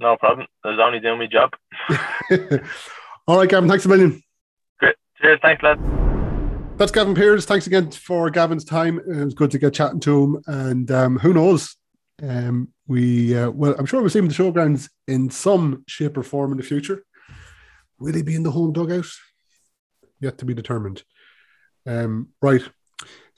no 0.00 0.16
problem. 0.16 0.46
I 0.64 0.68
was 0.68 0.78
only 0.80 1.00
doing 1.00 1.18
my 1.18 1.26
job. 1.26 1.50
all 3.26 3.38
right, 3.38 3.48
Gavin. 3.48 3.68
Thanks 3.68 3.84
a 3.84 3.88
million. 3.88 4.22
Great. 4.78 4.96
Cheers. 5.20 5.38
Thanks, 5.42 5.62
lad. 5.62 5.78
That's 6.76 6.92
Gavin 6.92 7.14
Peers. 7.14 7.46
Thanks 7.46 7.66
again 7.66 7.90
for 7.90 8.28
Gavin's 8.28 8.64
time. 8.64 8.98
It 8.98 9.24
was 9.24 9.34
good 9.34 9.50
to 9.52 9.58
get 9.58 9.72
chatting 9.72 10.00
to 10.00 10.22
him. 10.22 10.42
And 10.46 10.90
um, 10.90 11.18
who 11.18 11.32
knows? 11.32 11.74
Um, 12.22 12.72
we 12.86 13.36
uh, 13.36 13.50
well, 13.50 13.74
I'm 13.78 13.86
sure 13.86 14.00
we'll 14.00 14.10
see 14.10 14.18
him 14.18 14.26
in 14.26 14.30
the 14.30 14.34
showgrounds 14.34 14.88
in 15.06 15.30
some 15.30 15.84
shape 15.86 16.16
or 16.16 16.22
form 16.22 16.52
in 16.52 16.58
the 16.58 16.64
future. 16.64 17.04
Will 17.98 18.14
he 18.14 18.22
be 18.22 18.34
in 18.34 18.42
the 18.42 18.50
home 18.50 18.72
dugout? 18.72 19.06
Yet 20.20 20.38
to 20.38 20.44
be 20.44 20.54
determined. 20.54 21.02
Um, 21.86 22.28
right. 22.42 22.62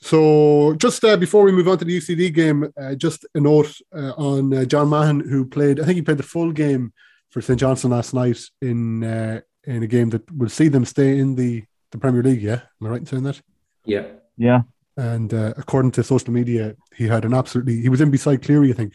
So 0.01 0.75
just 0.75 1.03
uh, 1.03 1.17
before 1.17 1.43
we 1.43 1.51
move 1.51 1.67
on 1.67 1.77
to 1.77 1.85
the 1.85 1.97
UCD 1.97 2.33
game, 2.33 2.71
uh, 2.79 2.95
just 2.95 3.25
a 3.35 3.39
note 3.39 3.73
uh, 3.93 4.13
on 4.17 4.53
uh, 4.53 4.65
John 4.65 4.87
Mahon, 4.87 5.19
who 5.19 5.45
played. 5.45 5.79
I 5.79 5.85
think 5.85 5.97
he 5.97 6.01
played 6.01 6.17
the 6.17 6.23
full 6.23 6.51
game 6.51 6.93
for 7.29 7.41
St 7.41 7.59
Johnstone 7.59 7.91
last 7.91 8.13
night 8.13 8.39
in 8.61 9.03
uh, 9.03 9.41
in 9.65 9.83
a 9.83 9.87
game 9.87 10.09
that 10.11 10.29
will 10.35 10.49
see 10.49 10.69
them 10.69 10.85
stay 10.85 11.19
in 11.19 11.35
the 11.35 11.63
the 11.91 11.97
Premier 11.97 12.23
League. 12.23 12.41
Yeah, 12.41 12.61
am 12.81 12.87
I 12.87 12.89
right 12.89 12.99
in 13.01 13.05
saying 13.05 13.23
that? 13.23 13.41
Yeah. 13.85 14.05
Yeah. 14.37 14.61
And 14.95 15.33
uh, 15.33 15.53
according 15.57 15.91
to 15.91 16.03
social 16.03 16.31
media, 16.31 16.75
he 16.95 17.07
had 17.07 17.25
an 17.25 17.33
absolutely. 17.33 17.81
He 17.81 17.89
was 17.89 18.01
in 18.01 18.11
beside 18.11 18.41
Cleary, 18.41 18.71
I 18.71 18.73
think. 18.73 18.93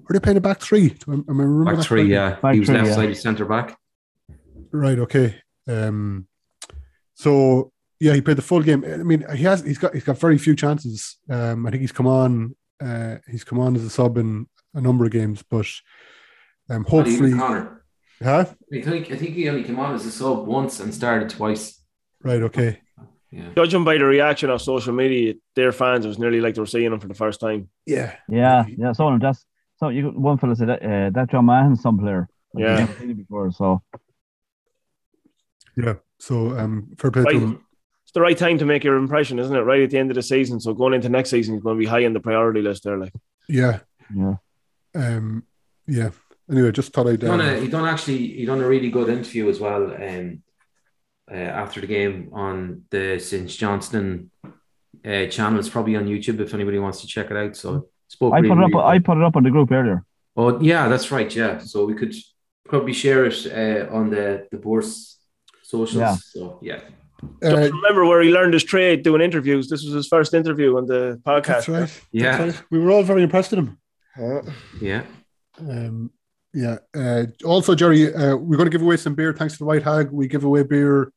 Were 0.00 0.12
they 0.12 0.20
playing 0.20 0.38
a 0.38 0.40
back 0.40 0.60
three? 0.60 0.90
Do 0.90 1.12
I, 1.12 1.14
am 1.14 1.24
I 1.28 1.32
remember 1.32 1.64
Back 1.64 1.76
that 1.76 1.84
three, 1.84 2.08
correctly? 2.08 2.14
yeah. 2.14 2.40
Back 2.40 2.54
he 2.54 2.60
was 2.60 2.68
three, 2.68 2.78
left 2.78 2.88
yeah. 2.88 2.94
sided 2.94 3.16
centre 3.16 3.44
back. 3.44 3.78
Right. 4.72 4.98
Okay. 4.98 5.40
Um. 5.66 6.26
So 7.14 7.72
yeah, 8.00 8.14
he 8.14 8.20
played 8.20 8.38
the 8.38 8.42
full 8.42 8.62
game. 8.62 8.84
I 8.84 8.98
mean, 8.98 9.24
he 9.34 9.42
has. 9.44 9.62
He's 9.64 9.78
got. 9.78 9.94
He's 9.94 10.04
got 10.04 10.18
very 10.18 10.38
few 10.38 10.54
chances. 10.54 11.16
Um. 11.28 11.66
I 11.66 11.70
think 11.70 11.80
he's 11.82 11.92
come 11.92 12.06
on. 12.06 12.56
Uh. 12.80 13.16
He's 13.30 13.44
come 13.44 13.58
on 13.60 13.76
as 13.76 13.84
a 13.84 13.90
sub 13.90 14.16
in 14.18 14.46
a 14.74 14.80
number 14.80 15.04
of 15.04 15.10
games, 15.10 15.42
but 15.48 15.66
um. 16.70 16.82
Not 16.90 17.06
even 17.06 17.30
Hopefully. 17.30 17.32
Conor. 17.32 17.84
Huh. 18.22 18.46
I 18.72 18.80
think 18.82 19.10
I 19.12 19.16
think 19.16 19.34
he 19.34 19.48
only 19.48 19.62
came 19.64 19.78
on 19.78 19.94
as 19.94 20.04
a 20.06 20.10
sub 20.10 20.46
once 20.46 20.80
and 20.80 20.92
started 20.92 21.30
twice. 21.30 21.80
Right. 22.22 22.42
Okay. 22.42 22.80
Yeah. 23.30 23.50
Judging 23.54 23.84
by 23.84 23.98
the 23.98 24.04
reaction 24.06 24.48
of 24.50 24.62
social 24.62 24.92
media, 24.94 25.34
their 25.54 25.70
fans, 25.70 26.04
it 26.04 26.08
was 26.08 26.18
nearly 26.18 26.40
like 26.40 26.54
they 26.54 26.60
were 26.62 26.66
seeing 26.66 26.90
him 26.92 26.98
for 26.98 27.08
the 27.08 27.14
first 27.14 27.40
time. 27.40 27.68
Yeah. 27.86 28.16
Yeah, 28.28 28.64
yeah. 28.76 28.92
So 28.92 29.16
that's 29.20 29.44
so 29.76 29.90
you 29.90 30.08
one 30.08 30.38
fellow 30.38 30.54
said 30.54 30.68
that, 30.70 30.82
uh, 30.82 31.10
that 31.10 31.30
John 31.30 31.44
Mahon's 31.44 31.82
some 31.82 31.98
player. 31.98 32.26
Like, 32.54 32.64
Yeah. 32.64 32.76
never 32.78 32.98
seen 32.98 33.10
it 33.10 33.16
before. 33.18 33.52
So 33.52 33.82
Yeah. 35.76 35.94
So 36.18 36.58
um. 36.58 36.88
Fair 36.98 37.10
play 37.10 37.22
Right. 37.22 37.32
to 37.34 37.40
him. 37.40 37.64
It's 38.08 38.14
the 38.14 38.22
right 38.22 38.38
time 38.38 38.56
to 38.56 38.64
make 38.64 38.84
your 38.84 38.96
impression, 38.96 39.38
isn't 39.38 39.54
it? 39.54 39.60
Right 39.60 39.82
at 39.82 39.90
the 39.90 39.98
end 39.98 40.10
of 40.10 40.14
the 40.14 40.22
season. 40.22 40.60
So 40.60 40.72
going 40.72 40.94
into 40.94 41.10
next 41.10 41.28
season, 41.28 41.56
is 41.56 41.62
going 41.62 41.76
to 41.76 41.78
be 41.78 41.84
high 41.84 42.06
on 42.06 42.14
the 42.14 42.20
priority 42.20 42.62
list 42.62 42.84
there. 42.84 42.96
Like, 42.96 43.12
Yeah. 43.48 43.80
yeah. 44.16 44.36
Um. 44.94 45.42
Yeah. 45.86 46.08
Anyway, 46.50 46.72
just 46.72 46.90
thought 46.94 47.06
I'd. 47.06 47.20
He 47.20 47.28
done, 47.28 47.42
a, 47.42 47.56
Um, 47.56 47.60
he 47.62 47.68
done 47.68 47.84
actually 47.84 48.28
he 48.28 48.46
done 48.46 48.62
a 48.62 48.66
really 48.66 48.88
good 48.90 49.10
interview 49.10 49.50
as 49.50 49.60
well 49.60 49.92
um, 49.92 50.42
uh, 51.30 51.34
after 51.34 51.82
the 51.82 51.86
game 51.86 52.30
on 52.32 52.84
the 52.88 53.18
St 53.18 53.46
Johnstone 53.46 54.30
uh, 55.04 55.26
channel. 55.26 55.58
It's 55.58 55.68
probably 55.68 55.96
on 55.96 56.06
YouTube 56.06 56.40
if 56.40 56.54
anybody 56.54 56.78
wants 56.78 57.02
to 57.02 57.06
check 57.06 57.30
it 57.30 57.36
out. 57.36 57.56
So 57.56 57.90
spoke 58.08 58.32
I 58.32 58.38
really, 58.38 58.48
put 58.48 58.58
it 58.58 58.64
up. 58.64 58.70
really 58.70 58.84
I 58.84 58.98
put 59.00 59.18
it 59.18 59.24
up 59.24 59.36
on 59.36 59.42
the 59.42 59.50
group 59.50 59.70
earlier. 59.70 60.02
Oh 60.34 60.58
yeah, 60.62 60.88
that's 60.88 61.10
right. 61.10 61.30
Yeah, 61.36 61.58
so 61.58 61.84
we 61.84 61.92
could 61.94 62.14
probably 62.64 62.94
share 62.94 63.26
it 63.26 63.46
uh, 63.46 63.94
on 63.94 64.08
the 64.08 64.48
the 64.50 64.56
Borst 64.56 65.16
socials. 65.62 65.94
Yeah. 65.94 66.16
So 66.16 66.58
yeah, 66.62 66.80
uh, 67.22 67.50
Just 67.50 67.72
remember 67.72 68.04
where 68.06 68.22
he 68.22 68.30
learned 68.30 68.54
his 68.54 68.64
trade 68.64 69.02
doing 69.02 69.20
interviews. 69.20 69.68
This 69.68 69.84
was 69.84 69.94
his 69.94 70.06
first 70.08 70.34
interview 70.34 70.76
on 70.76 70.86
the 70.86 71.20
podcast. 71.24 71.46
that's 71.46 71.68
right. 71.68 72.00
Yeah. 72.12 72.38
That's 72.38 72.56
right. 72.56 72.64
We 72.70 72.78
were 72.78 72.90
all 72.90 73.02
very 73.02 73.22
impressed 73.22 73.50
with 73.52 73.60
him. 73.60 73.78
yeah. 74.80 75.02
Um, 75.58 76.10
yeah. 76.54 76.78
Uh, 76.94 77.26
also, 77.44 77.74
Gerry, 77.74 78.12
uh, 78.14 78.36
we're 78.36 78.56
going 78.56 78.70
to 78.70 78.76
give 78.76 78.82
away 78.82 78.96
some 78.96 79.14
beer 79.14 79.32
thanks 79.32 79.54
to 79.54 79.58
the 79.58 79.64
White 79.64 79.82
Hag. 79.82 80.10
We 80.10 80.28
give 80.28 80.44
away 80.44 80.62
beer 80.62 81.12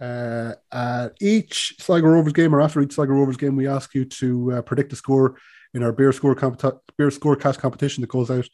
uh, 0.00 0.54
at 0.72 1.08
each 1.20 1.74
Sligo 1.78 2.06
Rovers 2.06 2.32
game 2.32 2.54
or 2.54 2.60
after 2.60 2.80
each 2.80 2.94
Sligo 2.94 3.12
Rovers 3.12 3.36
game. 3.36 3.56
We 3.56 3.66
ask 3.66 3.94
you 3.94 4.04
to 4.04 4.52
uh, 4.52 4.62
predict 4.62 4.90
the 4.90 4.96
score 4.96 5.36
in 5.74 5.82
our 5.82 5.92
beer 5.92 6.12
score 6.12 6.34
compet- 6.34 6.80
beer 6.96 7.08
scorecast 7.08 7.58
competition 7.58 8.00
that 8.00 8.08
goes 8.10 8.30
out 8.30 8.46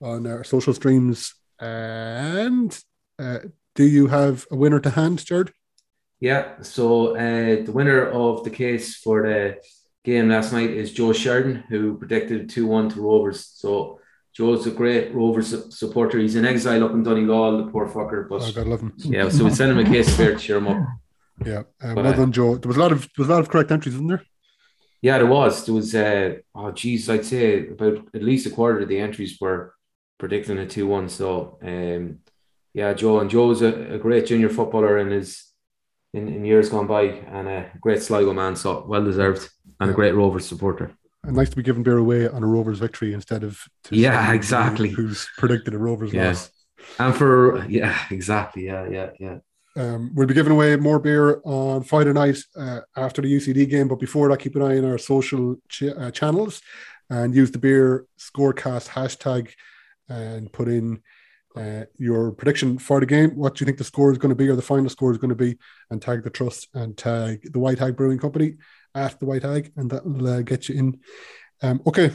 on 0.00 0.26
our 0.26 0.44
social 0.44 0.74
streams. 0.74 1.34
And 1.58 2.76
uh, 3.18 3.38
do 3.74 3.84
you 3.84 4.08
have 4.08 4.46
a 4.50 4.56
winner 4.56 4.80
to 4.80 4.90
hand, 4.90 5.24
Jared? 5.24 5.52
Yeah, 6.24 6.62
so 6.62 7.16
uh, 7.16 7.62
the 7.66 7.70
winner 7.78 8.00
of 8.08 8.44
the 8.44 8.50
case 8.50 8.96
for 8.96 9.16
the 9.28 9.58
game 10.04 10.30
last 10.30 10.54
night 10.54 10.70
is 10.70 10.90
Joe 10.98 11.12
Sheridan, 11.12 11.64
who 11.68 11.98
predicted 11.98 12.48
2 12.48 12.66
1 12.66 12.88
to 12.92 13.00
Rovers. 13.02 13.40
So 13.62 14.00
Joe's 14.32 14.66
a 14.66 14.70
great 14.70 15.14
Rovers 15.14 15.48
su- 15.48 15.70
supporter. 15.70 16.18
He's 16.18 16.34
in 16.34 16.46
exile 16.46 16.82
up 16.82 16.92
in 16.92 17.02
Donegal, 17.02 17.58
the 17.58 17.70
poor 17.70 17.86
fucker. 17.86 18.26
But 18.26 18.40
Oh, 18.40 18.52
God 18.52 18.66
love 18.68 18.80
him. 18.80 18.94
yeah, 19.00 19.28
so 19.28 19.44
we 19.44 19.50
send 19.50 19.72
him 19.72 19.78
a 19.78 19.84
case 19.84 20.16
beer 20.16 20.32
to 20.32 20.38
cheer 20.38 20.56
him 20.56 20.68
up. 20.68 20.78
Yeah. 21.44 21.62
Uh, 21.82 21.94
well 21.96 22.06
uh, 22.06 22.12
done, 22.12 22.30
Joe. 22.32 22.56
There 22.56 22.68
was 22.68 22.76
a 22.76 22.80
lot 22.80 22.92
of 22.92 23.00
there 23.02 23.22
was 23.24 23.28
a 23.28 23.32
lot 23.32 23.40
of 23.40 23.48
correct 23.50 23.70
entries, 23.72 23.94
isn't 23.96 24.06
there? 24.06 24.22
Yeah, 25.02 25.18
there 25.18 25.26
was. 25.26 25.66
There 25.66 25.74
was, 25.74 25.92
uh, 25.92 26.36
oh, 26.54 26.70
geez, 26.70 27.10
I'd 27.10 27.24
say 27.26 27.68
about 27.68 27.96
at 28.14 28.22
least 28.22 28.46
a 28.46 28.50
quarter 28.50 28.78
of 28.80 28.88
the 28.88 29.00
entries 29.00 29.36
were 29.40 29.74
predicting 30.16 30.58
a 30.58 30.66
2 30.66 30.86
1. 30.86 31.08
So, 31.08 31.58
um, 31.60 32.20
yeah, 32.72 32.94
Joe, 32.94 33.18
and 33.20 33.28
Joe's 33.28 33.62
a, 33.62 33.72
a 33.96 33.98
great 33.98 34.26
junior 34.26 34.48
footballer 34.48 34.96
and 34.96 35.10
his 35.10 35.30
in, 36.14 36.28
in 36.28 36.44
years 36.44 36.68
gone 36.70 36.86
by 36.86 37.02
and 37.36 37.48
a 37.48 37.70
great 37.80 38.02
Sligo 38.02 38.32
man. 38.32 38.56
So, 38.56 38.84
well 38.86 39.04
deserved 39.04 39.48
and 39.80 39.90
a 39.90 39.92
great 39.92 40.14
Rovers 40.14 40.46
supporter. 40.46 40.92
And 41.24 41.36
nice 41.36 41.50
to 41.50 41.56
be 41.56 41.62
giving 41.62 41.82
beer 41.82 41.98
away 41.98 42.28
on 42.28 42.42
a 42.42 42.46
Rovers 42.46 42.78
victory 42.78 43.12
instead 43.14 43.42
of 43.44 43.60
to 43.84 43.96
Yeah, 43.96 44.32
exactly. 44.32 44.90
who's 44.90 45.26
predicted 45.38 45.74
a 45.74 45.78
Rovers 45.78 46.12
Yeah. 46.12 46.28
loss. 46.28 46.50
And 46.98 47.14
for, 47.14 47.64
yeah, 47.66 47.98
exactly. 48.10 48.66
Yeah, 48.66 48.88
yeah, 48.88 49.10
yeah. 49.18 49.38
Um, 49.76 50.12
we'll 50.14 50.26
be 50.28 50.34
giving 50.34 50.52
away 50.52 50.76
more 50.76 51.00
beer 51.00 51.40
on 51.44 51.82
Friday 51.82 52.12
night 52.12 52.38
uh, 52.56 52.80
after 52.96 53.20
the 53.22 53.28
UCD 53.36 53.68
game. 53.68 53.88
But 53.88 53.98
before 54.00 54.28
that, 54.28 54.38
keep 54.38 54.54
an 54.54 54.62
eye 54.62 54.78
on 54.78 54.84
our 54.84 54.98
social 54.98 55.56
ch- 55.68 55.84
uh, 55.84 56.10
channels 56.12 56.60
and 57.10 57.34
use 57.34 57.50
the 57.50 57.58
beer 57.58 58.06
scorecast 58.20 58.88
hashtag 58.90 59.50
and 60.08 60.52
put 60.52 60.68
in 60.68 61.00
uh, 61.56 61.84
your 61.96 62.32
prediction 62.32 62.78
for 62.78 63.00
the 63.00 63.06
game. 63.06 63.30
What 63.36 63.54
do 63.54 63.62
you 63.62 63.66
think 63.66 63.78
the 63.78 63.84
score 63.84 64.10
is 64.10 64.18
going 64.18 64.30
to 64.30 64.34
be 64.34 64.48
or 64.48 64.56
the 64.56 64.62
final 64.62 64.88
score 64.88 65.12
is 65.12 65.18
going 65.18 65.30
to 65.30 65.34
be? 65.34 65.56
And 65.90 66.00
tag 66.00 66.24
the 66.24 66.30
trust 66.30 66.68
and 66.74 66.96
tag 66.96 67.52
the 67.52 67.58
White 67.58 67.78
Hag 67.78 67.96
Brewing 67.96 68.18
Company 68.18 68.54
at 68.94 69.18
the 69.18 69.26
White 69.26 69.42
Hag, 69.42 69.72
and 69.76 69.90
that 69.90 70.04
will 70.04 70.26
uh, 70.28 70.42
get 70.42 70.68
you 70.68 70.76
in. 70.76 71.00
Um, 71.62 71.82
okay, 71.86 72.10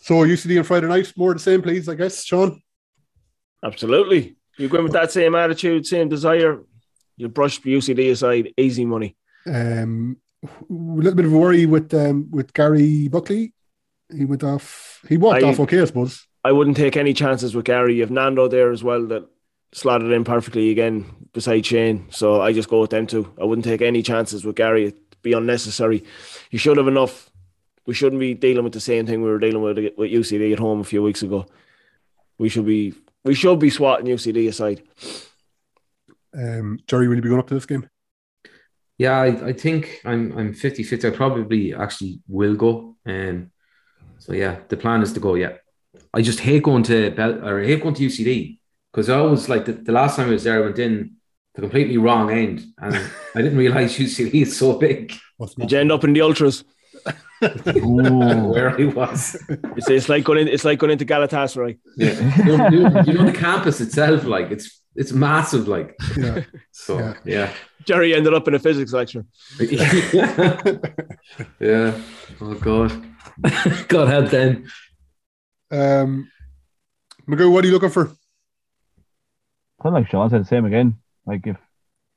so 0.00 0.14
UCD 0.14 0.58
on 0.58 0.64
Friday 0.64 0.88
night. 0.88 1.12
More 1.16 1.32
of 1.32 1.38
the 1.38 1.42
same, 1.42 1.62
please. 1.62 1.88
I 1.88 1.94
guess, 1.94 2.24
Shaun. 2.24 2.62
Absolutely. 3.64 4.36
You 4.58 4.68
go 4.68 4.78
in 4.78 4.84
with 4.84 4.92
that 4.92 5.12
same 5.12 5.34
attitude, 5.34 5.86
same 5.86 6.08
desire, 6.08 6.60
you 7.16 7.28
brush 7.28 7.60
UCD 7.60 8.10
aside, 8.10 8.52
easy 8.56 8.84
money. 8.84 9.16
Um, 9.46 10.18
a 10.44 10.48
little 10.68 11.14
bit 11.14 11.24
of 11.24 11.32
a 11.32 11.38
worry 11.38 11.66
with 11.66 11.94
um, 11.94 12.28
with 12.30 12.52
Garry 12.52 13.08
Buckley. 13.08 13.54
He 14.14 14.24
went 14.24 14.44
off. 14.44 15.00
He 15.08 15.16
walked 15.16 15.42
I- 15.42 15.48
off 15.48 15.60
okay, 15.60 15.80
I 15.80 15.84
suppose. 15.84 16.26
I 16.44 16.52
wouldn't 16.52 16.76
take 16.76 16.96
any 16.96 17.14
chances 17.14 17.54
with 17.54 17.64
Garry. 17.64 17.94
You 17.94 18.00
have 18.02 18.10
Nando 18.10 18.48
there 18.48 18.72
as 18.72 18.82
well 18.82 19.06
that 19.06 19.28
slotted 19.72 20.10
in 20.10 20.24
perfectly 20.24 20.70
again 20.70 21.06
beside 21.32 21.64
Shane. 21.64 22.06
So 22.10 22.40
I 22.42 22.52
just 22.52 22.68
go 22.68 22.80
with 22.80 22.90
them 22.90 23.06
two. 23.06 23.32
I 23.40 23.44
wouldn't 23.44 23.64
take 23.64 23.82
any 23.82 24.02
chances 24.02 24.44
with 24.44 24.56
Garry. 24.56 24.86
It'd 24.86 25.22
be 25.22 25.32
unnecessary. 25.32 26.04
You 26.50 26.58
should 26.58 26.76
have 26.76 26.88
enough. 26.88 27.30
We 27.86 27.94
shouldn't 27.94 28.20
be 28.20 28.34
dealing 28.34 28.64
with 28.64 28.72
the 28.72 28.80
same 28.80 29.06
thing 29.06 29.22
we 29.22 29.30
were 29.30 29.38
dealing 29.38 29.62
with 29.62 29.76
with 29.96 30.10
UCD 30.10 30.52
at 30.52 30.58
home 30.58 30.80
a 30.80 30.84
few 30.84 31.02
weeks 31.02 31.22
ago. 31.22 31.46
We 32.38 32.48
should 32.48 32.66
be 32.66 32.94
we 33.24 33.34
should 33.34 33.58
be 33.58 33.70
swatting 33.70 34.06
UCD 34.06 34.48
aside. 34.48 34.82
Um, 36.34 36.80
Gerry, 36.86 37.08
will 37.08 37.16
you 37.16 37.22
be 37.22 37.28
going 37.28 37.40
up 37.40 37.48
to 37.48 37.54
this 37.54 37.66
game? 37.66 37.88
Yeah, 38.98 39.18
I, 39.18 39.48
I 39.48 39.52
think 39.52 40.00
I'm 40.04 40.36
I'm 40.38 40.54
50 40.54 40.82
50. 40.82 41.08
I 41.08 41.10
probably 41.10 41.74
actually 41.74 42.20
will 42.28 42.54
go. 42.54 42.96
Um, 43.06 43.50
so 44.18 44.32
yeah, 44.32 44.60
the 44.68 44.76
plan 44.76 45.02
is 45.02 45.12
to 45.14 45.20
go. 45.20 45.34
Yeah, 45.34 45.56
I 46.14 46.22
just 46.22 46.40
hate 46.40 46.62
going 46.62 46.82
to 46.84 47.10
Bel- 47.10 47.44
or 47.46 47.60
I 47.60 47.66
hate 47.66 47.82
going 47.82 47.94
to 47.94 48.06
UCD 48.06 48.58
because 48.92 49.08
I 49.08 49.18
always 49.18 49.48
like 49.48 49.64
the, 49.64 49.72
the 49.72 49.92
last 49.92 50.16
time 50.16 50.28
I 50.28 50.32
was 50.32 50.44
there, 50.44 50.58
I 50.58 50.60
went 50.66 50.78
in 50.78 51.16
the 51.54 51.60
completely 51.62 51.98
wrong 51.98 52.30
end, 52.30 52.64
and 52.78 52.94
I 53.34 53.42
didn't 53.42 53.58
realize 53.58 53.96
UCD 53.98 54.42
is 54.42 54.56
so 54.58 54.78
big. 54.78 55.12
Did 55.58 55.72
you 55.72 55.78
end 55.78 55.92
up 55.92 56.04
in 56.04 56.12
the 56.12 56.20
ultras? 56.22 56.64
Where 57.40 58.70
I 58.80 58.84
was. 58.84 59.36
It's, 59.76 59.88
it's 59.90 60.08
like 60.08 60.22
going 60.24 60.38
in, 60.38 60.48
it's 60.48 60.64
like 60.64 60.78
going 60.78 60.92
into 60.92 61.04
Galatasaray. 61.04 61.78
Yeah. 61.96 62.44
you, 62.44 62.56
know, 62.56 62.68
you 63.06 63.12
know- 63.14 63.24
the 63.26 63.32
campus 63.36 63.80
itself, 63.80 64.24
like 64.24 64.50
it's 64.50 64.80
it's 64.94 65.12
massive, 65.12 65.66
like 65.66 65.96
Yeah. 66.16 66.44
so 66.70 67.14
yeah. 67.24 67.52
Gerry 67.84 68.14
ended 68.14 68.34
up 68.34 68.46
in 68.46 68.54
a 68.54 68.58
physics 68.60 68.92
lecture. 68.92 69.24
yeah. 71.58 71.92
Oh 72.40 72.54
God. 72.60 72.92
God 73.88 74.08
help 74.08 74.30
them. 74.30 74.64
Um, 75.72 76.30
Magoo, 77.26 77.50
what 77.50 77.64
are 77.64 77.66
you 77.66 77.72
looking 77.72 77.90
for? 77.90 78.06
Kind 78.06 78.16
of 79.84 79.94
like 79.94 80.10
Shaun 80.10 80.30
said, 80.30 80.42
the 80.42 80.46
same 80.46 80.66
again. 80.66 80.98
Like 81.26 81.46
if 81.46 81.56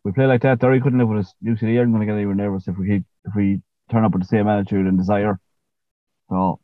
we 0.04 0.12
play 0.12 0.26
like 0.26 0.42
that, 0.42 0.60
Derry 0.60 0.82
couldn't 0.82 1.00
live 1.00 1.08
with 1.08 1.26
us. 1.26 1.34
UCD 1.44 1.80
aren't 1.80 1.92
going 1.92 2.02
to 2.02 2.06
get 2.06 2.16
anywhere 2.16 2.36
nervous 2.36 2.68
if 2.68 2.78
we 2.78 2.88
keep 2.88 3.04
if 3.24 3.34
we 3.36 3.62
turn 3.90 4.04
up 4.04 4.12
with 4.12 4.22
the 4.22 4.28
same 4.28 4.48
attitude 4.48 4.86
and 4.86 4.98
desire. 4.98 5.40
So 6.30 6.60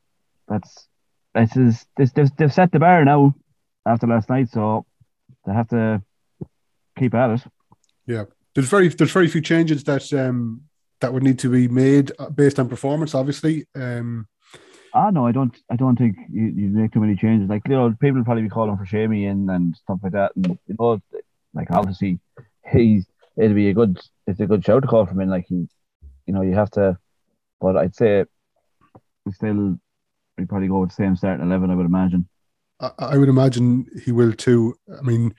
that's 0.47 0.87
this 1.33 1.55
is 1.55 1.85
this 1.97 2.11
they've, 2.11 2.35
they've 2.35 2.53
set 2.53 2.71
the 2.71 2.79
bar 2.79 3.05
now 3.05 3.33
after 3.85 4.05
last 4.05 4.29
night, 4.29 4.49
so 4.49 4.85
they 5.45 5.53
have 5.53 5.69
to 5.69 6.03
keep 6.99 7.13
at 7.13 7.31
it. 7.31 7.41
Yeah, 8.05 8.25
there's 8.53 8.69
very 8.69 8.89
there's 8.89 9.11
very 9.11 9.27
few 9.27 9.41
changes 9.41 9.83
that 9.85 10.11
um 10.13 10.63
that 10.99 11.13
would 11.13 11.23
need 11.23 11.39
to 11.39 11.49
be 11.49 11.67
made 11.67 12.11
uh, 12.19 12.29
based 12.29 12.59
on 12.59 12.69
performance. 12.69 13.15
Obviously, 13.15 13.65
um, 13.75 14.27
Ah 14.93 15.09
no, 15.09 15.25
I 15.25 15.31
don't. 15.31 15.55
I 15.69 15.75
don't 15.75 15.97
think 15.97 16.17
you, 16.31 16.43
you 16.43 16.67
make 16.69 16.91
too 16.91 16.99
many 16.99 17.15
changes. 17.15 17.49
Like 17.49 17.67
you 17.67 17.75
know, 17.75 17.95
people 17.99 18.17
will 18.17 18.25
probably 18.25 18.43
be 18.43 18.49
calling 18.49 18.77
for 18.77 18.85
Seamie 18.85 19.29
in 19.29 19.49
and 19.49 19.75
stuff 19.75 19.99
like 20.03 20.13
that. 20.13 20.33
And 20.35 20.57
you 20.67 20.75
know, 20.77 21.01
like 21.53 21.71
obviously, 21.71 22.19
he's 22.71 23.05
it'll 23.37 23.55
be 23.55 23.69
a 23.69 23.73
good. 23.73 23.99
It's 24.27 24.39
a 24.39 24.47
good 24.47 24.63
show 24.63 24.79
to 24.79 24.87
call 24.87 25.05
from 25.05 25.21
in. 25.21 25.29
Like 25.29 25.45
he, 25.47 25.67
you 26.25 26.33
know, 26.33 26.41
you 26.41 26.53
have 26.53 26.71
to. 26.71 26.97
But 27.59 27.77
I'd 27.77 27.95
say 27.95 28.25
we 29.25 29.31
still 29.31 29.77
we 30.37 30.45
probably 30.45 30.67
go 30.67 30.79
with 30.79 30.89
the 30.89 30.95
same 30.95 31.15
starting 31.15 31.45
eleven. 31.45 31.71
I 31.71 31.75
would 31.75 31.85
imagine. 31.85 32.27
I, 32.79 32.91
I 32.99 33.17
would 33.17 33.29
imagine 33.29 33.87
he 34.03 34.11
will 34.11 34.33
too. 34.33 34.75
I 34.97 35.01
mean, 35.01 35.33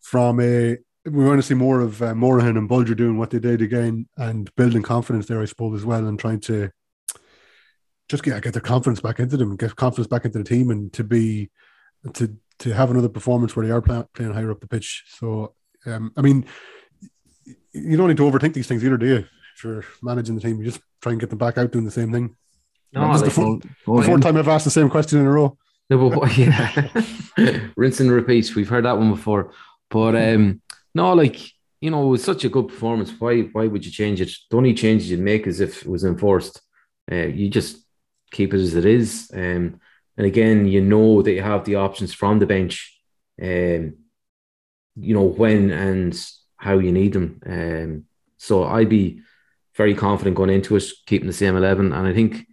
from 0.00 0.40
a 0.40 0.78
we 1.04 1.24
want 1.24 1.38
to 1.38 1.46
see 1.46 1.54
more 1.54 1.80
of 1.80 2.02
uh, 2.02 2.14
Morahan 2.14 2.56
and 2.56 2.68
Bolger 2.68 2.96
doing 2.96 3.16
what 3.16 3.30
they 3.30 3.38
did 3.38 3.62
again 3.62 4.08
and 4.16 4.52
building 4.56 4.82
confidence 4.82 5.26
there, 5.26 5.40
I 5.40 5.44
suppose, 5.44 5.80
as 5.80 5.86
well, 5.86 6.06
and 6.06 6.18
trying 6.18 6.40
to 6.40 6.70
just 8.08 8.22
get 8.22 8.42
get 8.42 8.52
their 8.52 8.62
confidence 8.62 9.00
back 9.00 9.18
into 9.18 9.36
them, 9.36 9.56
get 9.56 9.76
confidence 9.76 10.06
back 10.06 10.24
into 10.24 10.38
the 10.38 10.44
team, 10.44 10.70
and 10.70 10.92
to 10.92 11.04
be 11.04 11.50
to 12.14 12.36
to 12.60 12.72
have 12.72 12.90
another 12.90 13.08
performance 13.08 13.54
where 13.54 13.66
they 13.66 13.72
are 13.72 13.82
play, 13.82 14.02
playing 14.14 14.32
higher 14.32 14.50
up 14.50 14.60
the 14.60 14.68
pitch. 14.68 15.04
So, 15.08 15.54
um, 15.84 16.12
I 16.16 16.22
mean, 16.22 16.46
you 17.72 17.96
don't 17.96 18.08
need 18.08 18.16
to 18.16 18.22
overthink 18.22 18.54
these 18.54 18.66
things 18.66 18.84
either, 18.84 18.96
do 18.96 19.06
you? 19.06 19.24
If 19.56 19.64
you're 19.64 19.84
managing 20.02 20.34
the 20.34 20.40
team, 20.40 20.58
you 20.58 20.64
just 20.64 20.80
try 21.00 21.12
and 21.12 21.20
get 21.20 21.30
them 21.30 21.38
back 21.38 21.58
out 21.58 21.72
doing 21.72 21.84
the 21.84 21.90
same 21.90 22.12
thing. 22.12 22.36
No, 22.92 23.08
That's 23.08 23.22
the 23.22 23.30
four- 23.30 23.58
the 23.58 24.02
fourth 24.02 24.22
time 24.22 24.36
I've 24.36 24.48
asked 24.48 24.64
the 24.64 24.70
same 24.70 24.88
question 24.88 25.20
in 25.20 25.26
a 25.26 25.30
row. 25.30 25.56
No, 25.90 26.10
but 26.10 26.36
yeah, 26.38 26.88
rinse 27.76 28.00
and 28.00 28.10
repeat. 28.10 28.54
We've 28.54 28.68
heard 28.68 28.84
that 28.84 28.98
one 28.98 29.10
before, 29.10 29.52
but 29.90 30.16
um, 30.16 30.60
no, 30.94 31.12
like 31.12 31.38
you 31.80 31.90
know, 31.90 32.06
it 32.06 32.10
was 32.10 32.24
such 32.24 32.44
a 32.44 32.48
good 32.48 32.68
performance. 32.68 33.12
Why, 33.18 33.42
why 33.42 33.66
would 33.66 33.84
you 33.84 33.92
change 33.92 34.20
it? 34.20 34.30
The 34.50 34.56
only 34.56 34.74
changes 34.74 35.10
you'd 35.10 35.20
make 35.20 35.46
is 35.46 35.60
if 35.60 35.82
it 35.82 35.88
was 35.88 36.04
enforced. 36.04 36.60
Uh, 37.10 37.26
you 37.26 37.48
just 37.48 37.85
keep 38.30 38.52
it 38.54 38.60
as 38.60 38.74
it 38.74 38.84
is. 38.84 39.30
Um, 39.34 39.80
and 40.16 40.26
again, 40.26 40.66
you 40.66 40.80
know 40.80 41.22
that 41.22 41.32
you 41.32 41.42
have 41.42 41.64
the 41.64 41.76
options 41.76 42.12
from 42.14 42.38
the 42.38 42.46
bench. 42.46 42.98
Um, 43.40 43.96
you 44.98 45.14
know 45.14 45.24
when 45.24 45.70
and 45.70 46.18
how 46.56 46.78
you 46.78 46.90
need 46.92 47.12
them. 47.12 47.40
Um, 47.46 48.04
so 48.38 48.64
I'd 48.64 48.88
be 48.88 49.20
very 49.76 49.94
confident 49.94 50.36
going 50.36 50.50
into 50.50 50.74
it, 50.76 50.84
keeping 51.06 51.26
the 51.26 51.32
same 51.34 51.56
eleven, 51.56 51.92
and 51.92 52.06
I 52.06 52.14
think 52.14 52.46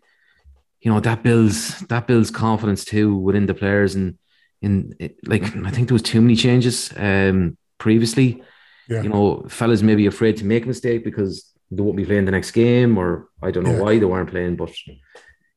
you 0.82 0.92
know 0.92 1.00
that 1.00 1.24
builds 1.24 1.80
that 1.88 2.06
builds 2.08 2.32
confidence 2.32 2.84
too 2.84 3.16
within 3.16 3.46
the 3.46 3.54
players 3.54 3.96
and 3.96 4.18
in 4.62 4.94
like 5.26 5.44
I 5.66 5.72
think 5.72 5.88
there 5.88 5.96
was 5.96 6.02
too 6.02 6.22
many 6.22 6.36
changes 6.36 6.92
um 6.98 7.58
previously. 7.78 8.44
Yeah. 8.90 9.04
You 9.04 9.10
know, 9.10 9.46
fellas 9.48 9.82
may 9.82 9.96
be 9.96 10.08
afraid 10.08 10.36
to 10.38 10.46
make 10.46 10.66
a 10.66 10.68
mistake 10.68 11.06
because 11.06 11.50
they 11.72 11.82
won't 11.82 11.96
be 11.96 12.06
playing 12.06 12.26
the 12.26 12.32
next 12.32 12.52
game, 12.52 12.98
or 12.98 13.30
I 13.42 13.52
don't 13.52 13.64
know 13.64 13.76
Yeah. 13.76 13.82
why 13.82 13.98
they 14.00 14.06
weren't 14.06 14.30
playing. 14.30 14.58
But 14.58 14.72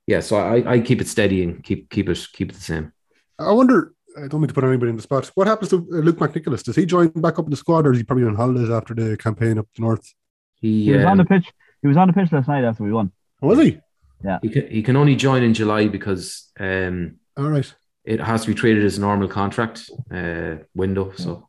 yeah, 0.07 0.21
so 0.21 0.37
I 0.37 0.73
I 0.75 0.81
keep 0.81 1.01
it 1.01 1.09
steady 1.09 1.43
and 1.43 1.63
keep 1.63 1.91
keep 1.91 2.09
it 2.09 2.27
keep 2.33 2.51
it 2.51 2.55
the 2.55 2.61
same. 2.61 2.93
I 3.39 3.53
wonder. 3.53 3.93
I 4.17 4.29
don't 4.29 4.41
mean 4.41 4.49
to 4.49 4.55
put 4.55 4.65
anybody 4.65 4.89
in 4.91 4.97
the 4.97 5.03
spot. 5.03 5.31
What 5.35 5.47
happens 5.47 5.69
to 5.71 5.77
uh, 5.77 5.97
Luke 5.99 6.17
McNicholas? 6.17 6.63
Does 6.63 6.77
he 6.77 6.87
join 6.87 7.09
back 7.09 7.39
up 7.39 7.45
in 7.45 7.51
the 7.51 7.57
squad, 7.57 7.87
or 7.87 7.93
is 7.93 7.99
he 7.99 8.05
probably 8.05 8.25
on 8.25 8.35
holidays 8.35 8.71
after 8.71 8.95
the 8.95 9.15
campaign 9.19 9.59
up 9.59 9.67
the 9.77 9.83
north? 9.83 10.11
He, 10.55 10.85
He 10.85 10.93
was 10.93 11.05
on 11.05 11.13
um, 11.13 11.19
the 11.19 11.27
pitch. 11.27 11.53
He 11.83 11.89
was 11.89 11.99
on 11.99 12.09
the 12.09 12.15
pitch 12.15 12.33
last 12.33 12.49
night 12.49 12.65
after 12.65 12.83
we 12.83 12.93
won. 12.93 13.13
Was 13.43 13.59
he? 13.59 13.79
Yeah. 14.25 14.39
He 14.41 14.49
can, 14.49 14.67
he 14.71 14.83
can 14.83 14.97
only 14.97 15.15
join 15.17 15.43
in 15.43 15.53
July 15.53 15.89
because 15.89 16.51
um 16.59 17.17
All 17.37 17.51
right. 17.51 17.75
it 18.05 18.19
has 18.21 18.41
to 18.43 18.49
be 18.49 18.55
treated 18.55 18.85
as 18.85 18.97
a 18.97 19.01
normal 19.03 19.29
contract 19.29 19.91
uh 20.11 20.57
window. 20.75 21.13
So 21.17 21.49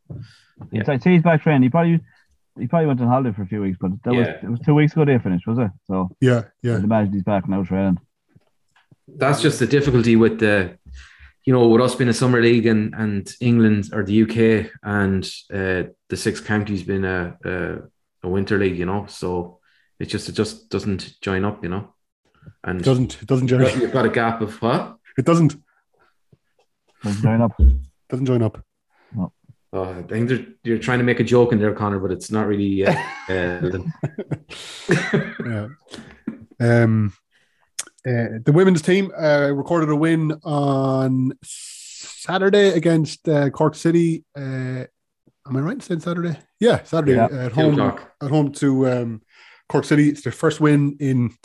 Yeah. 0.71 0.84
I'd 0.88 1.01
say 1.01 1.13
he's 1.13 1.23
back 1.23 1.43
training. 1.43 1.63
He 1.63 1.69
probably 1.69 2.01
he 2.59 2.67
probably 2.67 2.88
went 2.88 2.99
on 2.99 3.07
holiday 3.07 3.34
for 3.34 3.43
a 3.43 3.47
few 3.47 3.61
weeks, 3.61 3.77
but 3.79 3.91
that 4.03 4.13
was 4.13 4.27
it 4.27 4.49
was 4.49 4.59
two 4.59 4.73
weeks 4.73 4.91
ago 4.91 5.05
they 5.05 5.17
finished, 5.19 5.47
was 5.47 5.59
it? 5.59 5.71
So 5.85 6.09
Yeah, 6.19 6.43
yeah. 6.61 6.75
I'd 6.75 6.84
imagine 6.84 7.13
he's 7.13 7.23
back 7.23 7.47
now 7.47 7.63
training. 7.63 7.99
That's 9.07 9.41
just 9.41 9.59
the 9.59 9.67
difficulty 9.67 10.15
with 10.15 10.39
the 10.39 10.77
you 11.45 11.53
know 11.53 11.67
with 11.67 11.81
us 11.81 11.95
being 11.95 12.09
a 12.09 12.13
summer 12.13 12.41
league 12.41 12.65
and 12.65 12.93
and 12.93 13.31
England 13.39 13.89
or 13.93 14.03
the 14.03 14.23
UK 14.23 14.71
and 14.84 15.23
uh, 15.53 15.89
the 16.09 16.17
six 16.17 16.41
counties 16.41 16.84
being 16.84 17.05
a, 17.05 17.38
a 17.43 17.77
a 18.23 18.29
winter 18.29 18.57
league 18.57 18.77
you 18.77 18.85
know 18.85 19.05
so 19.07 19.59
it 19.99 20.05
just 20.05 20.27
it 20.27 20.34
just 20.34 20.69
doesn't 20.69 21.13
join 21.21 21.45
up 21.45 21.63
you 21.63 21.69
know 21.69 21.93
and 22.63 22.81
It 22.81 22.85
doesn't. 22.85 23.21
It 23.21 23.27
doesn't 23.27 23.47
join. 23.47 23.63
Up. 23.63 23.75
You've 23.75 23.91
got 23.91 24.05
a 24.05 24.09
gap 24.09 24.41
of 24.41 24.61
what 24.61 24.97
It 25.17 25.25
doesn't. 25.25 25.55
Doesn't 27.03 27.21
join 27.21 27.41
up. 27.41 27.51
Doesn't 28.09 28.25
join 28.25 28.41
up. 28.41 28.63
oh, 29.17 29.31
I 29.73 30.01
think 30.03 30.29
they're, 30.29 30.45
you're 30.63 30.79
trying 30.79 30.99
to 30.99 31.05
make 31.05 31.19
a 31.19 31.23
joke 31.23 31.51
in 31.51 31.59
there 31.59 31.73
Conor 31.73 31.99
but 31.99 32.11
it's 32.11 32.31
not 32.31 32.47
really 32.47 32.85
uh, 32.85 32.95
uh, 33.29 33.79
yeah. 35.45 35.67
Um, 36.59 37.13
uh, 38.07 38.39
the 38.45 38.51
women's 38.53 38.81
team 38.81 39.11
uh, 39.17 39.51
recorded 39.53 39.89
a 39.89 39.95
win 39.95 40.31
on 40.43 41.34
Saturday 41.43 42.69
against 42.69 43.27
uh, 43.27 43.49
Cork 43.49 43.75
City. 43.75 44.23
Uh, 44.35 44.85
am 45.47 45.55
I 45.55 45.59
right 45.59 45.73
in 45.73 45.81
saying 45.81 45.99
Saturday? 45.99 46.38
Yeah, 46.59 46.84
Saturday 46.84 47.13
Yeah. 47.15 47.25
at 47.25 47.51
home. 47.51 47.79
At 47.79 48.29
home 48.29 48.51
to 48.53 48.88
um, 48.89 49.21
Cork 49.69 49.84
City. 49.84 50.09
It's 50.09 50.21
their 50.21 50.31
first 50.31 50.61
win 50.61 50.95
in 50.99 51.35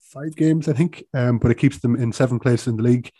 five 0.00 0.36
games, 0.36 0.68
I 0.68 0.74
think, 0.74 1.04
um, 1.14 1.38
but 1.38 1.50
it 1.50 1.58
keeps 1.58 1.78
them 1.78 1.96
in 1.96 2.12
seventh 2.12 2.42
place 2.42 2.66
in 2.66 2.76
the 2.76 2.82
league 2.82 3.10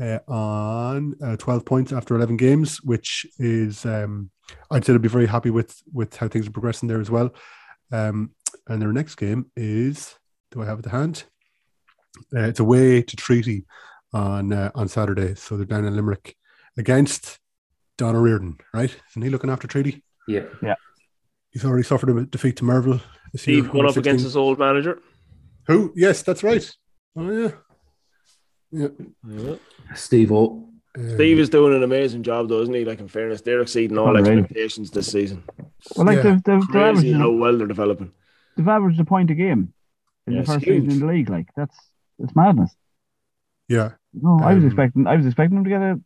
uh, 0.00 0.18
on 0.28 1.14
uh, 1.22 1.36
12 1.36 1.64
points 1.64 1.92
after 1.92 2.14
11 2.14 2.36
games, 2.36 2.82
which 2.82 3.26
is, 3.38 3.86
um, 3.86 4.30
I'd 4.70 4.84
say, 4.84 4.92
they'll 4.92 5.00
be 5.00 5.08
very 5.08 5.26
happy 5.26 5.50
with 5.50 5.82
with 5.92 6.16
how 6.16 6.28
things 6.28 6.46
are 6.46 6.50
progressing 6.52 6.88
there 6.88 7.00
as 7.00 7.10
well. 7.10 7.34
Um, 7.90 8.32
and 8.68 8.80
their 8.82 8.92
next 8.92 9.14
game 9.16 9.50
is, 9.56 10.14
do 10.50 10.62
I 10.62 10.66
have 10.66 10.78
it 10.80 10.82
to 10.82 10.90
hand? 10.90 11.24
Uh, 12.34 12.40
it's 12.40 12.60
away 12.60 13.02
to 13.02 13.16
Treaty 13.16 13.64
on 14.12 14.52
uh, 14.52 14.70
on 14.74 14.88
Saturday, 14.88 15.34
so 15.34 15.56
they're 15.56 15.66
down 15.66 15.84
in 15.84 15.94
Limerick 15.96 16.36
against 16.78 17.38
Donna 17.98 18.20
Reardon, 18.20 18.58
right? 18.74 18.94
Isn't 19.10 19.22
he 19.22 19.30
looking 19.30 19.50
after 19.50 19.66
Treaty? 19.66 20.02
yeah 20.28 20.44
Yeah. 20.62 20.74
He's 21.50 21.64
already 21.64 21.84
suffered 21.84 22.10
a 22.10 22.26
defeat 22.26 22.56
to 22.56 22.64
Merville. 22.64 23.00
this 23.32 23.46
year, 23.46 23.60
Steve 23.62 23.72
going 23.72 23.86
up 23.88 23.96
against 23.96 24.24
his 24.24 24.36
old 24.36 24.58
manager. 24.58 25.00
Who? 25.68 25.92
Yes, 25.96 26.22
that's 26.22 26.42
right. 26.42 26.70
Oh 27.16 27.30
yeah, 27.30 27.50
yeah. 28.70 28.88
yeah. 29.28 29.54
Steve 29.94 30.32
O 30.32 30.68
Steve 31.14 31.38
is 31.38 31.50
doing 31.50 31.74
an 31.74 31.82
amazing 31.82 32.22
job, 32.22 32.48
though, 32.48 32.62
isn't 32.62 32.74
he? 32.74 32.84
Like 32.84 33.00
in 33.00 33.08
fairness, 33.08 33.42
they're 33.42 33.60
exceeding 33.60 33.98
all 33.98 34.16
Unreal. 34.16 34.38
expectations 34.38 34.90
this 34.90 35.10
season. 35.12 35.44
Well, 35.94 36.06
like 36.06 36.16
Yeah. 36.16 36.22
they've, 36.22 36.42
they've, 36.42 36.68
they've, 36.72 36.82
averaged, 36.82 37.14
how 37.16 37.30
well 37.32 37.56
they're 37.58 37.66
developing. 37.66 38.12
they've 38.56 38.66
averaged 38.68 38.98
a 39.00 39.04
point 39.04 39.30
a 39.30 39.34
game 39.34 39.74
in 40.26 40.32
Yeah, 40.32 40.38
the 40.38 40.40
it's 40.42 40.52
first 40.52 40.64
season 40.64 40.90
in 40.90 41.00
the 41.00 41.06
league. 41.06 41.28
Like 41.28 41.48
that's 41.54 41.76
it's 42.18 42.34
madness. 42.36 42.74
Yeah. 43.68 43.92
No, 44.14 44.38
I 44.42 44.54
was 44.54 44.62
Um, 44.62 44.66
expecting 44.68 45.06
I 45.06 45.16
was 45.16 45.26
expecting 45.26 45.56
them 45.56 45.64
to 45.64 45.70
get 45.70 45.82
a 45.82 46.00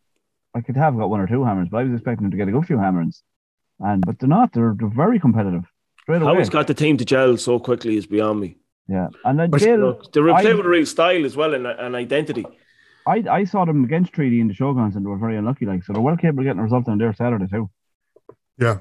I 0.55 0.61
could 0.63 0.77
have 0.77 0.97
got 0.97 1.11
one 1.11 1.21
or 1.21 1.27
two 1.29 1.45
hammers, 1.45 1.69
but 1.71 1.79
I 1.79 1.85
was 1.85 1.93
expecting 1.93 2.25
them 2.25 2.31
to 2.33 2.37
get 2.37 2.49
a 2.49 2.53
good 2.53 2.67
few 2.67 2.79
hammers. 2.79 3.23
And 3.79 4.05
but 4.05 4.19
they're 4.19 4.29
not. 4.29 4.53
They're, 4.53 4.75
they're 4.79 4.89
very 4.89 5.19
competitive. 5.21 5.65
Straight 6.03 6.23
How 6.23 6.31
away. 6.33 6.41
it's 6.41 6.51
got 6.51 6.67
the 6.67 6.75
team 6.75 6.97
to 6.97 7.05
gel 7.05 7.37
so 7.37 7.59
quickly 7.61 7.97
is 7.97 8.07
beyond 8.07 8.41
me. 8.41 8.57
Yeah. 8.89 9.09
And 9.25 9.39
then 9.39 9.51
But- 9.51 9.61
they'll- 9.61 9.79
Look, 9.79 10.13
they're 10.13 10.29
I- 10.31 10.43
playing 10.43 10.57
with 10.57 10.67
a 10.67 10.69
real 10.69 10.87
style 10.87 11.25
as 11.25 11.37
well 11.37 11.55
and 11.55 11.67
an 11.67 11.95
identity. 11.95 12.45
I, 13.07 13.25
I 13.31 13.45
saw 13.45 13.65
them 13.65 13.85
against 13.85 14.13
Treaty 14.13 14.41
in 14.41 14.49
the 14.49 14.55
showgrounds 14.55 14.97
and 14.97 15.05
they 15.05 15.09
were 15.09 15.17
very 15.19 15.37
unlucky, 15.37 15.65
like 15.67 15.85
so 15.85 15.93
they're 15.93 16.03
well 16.03 16.17
capable 16.17 16.41
of 16.41 16.45
getting 16.47 16.61
a 16.61 16.65
result 16.65 16.89
on 16.89 16.99
their 16.99 17.15
Saturday 17.15 17.47
too. 17.47 17.71
Yeah. 18.59 18.79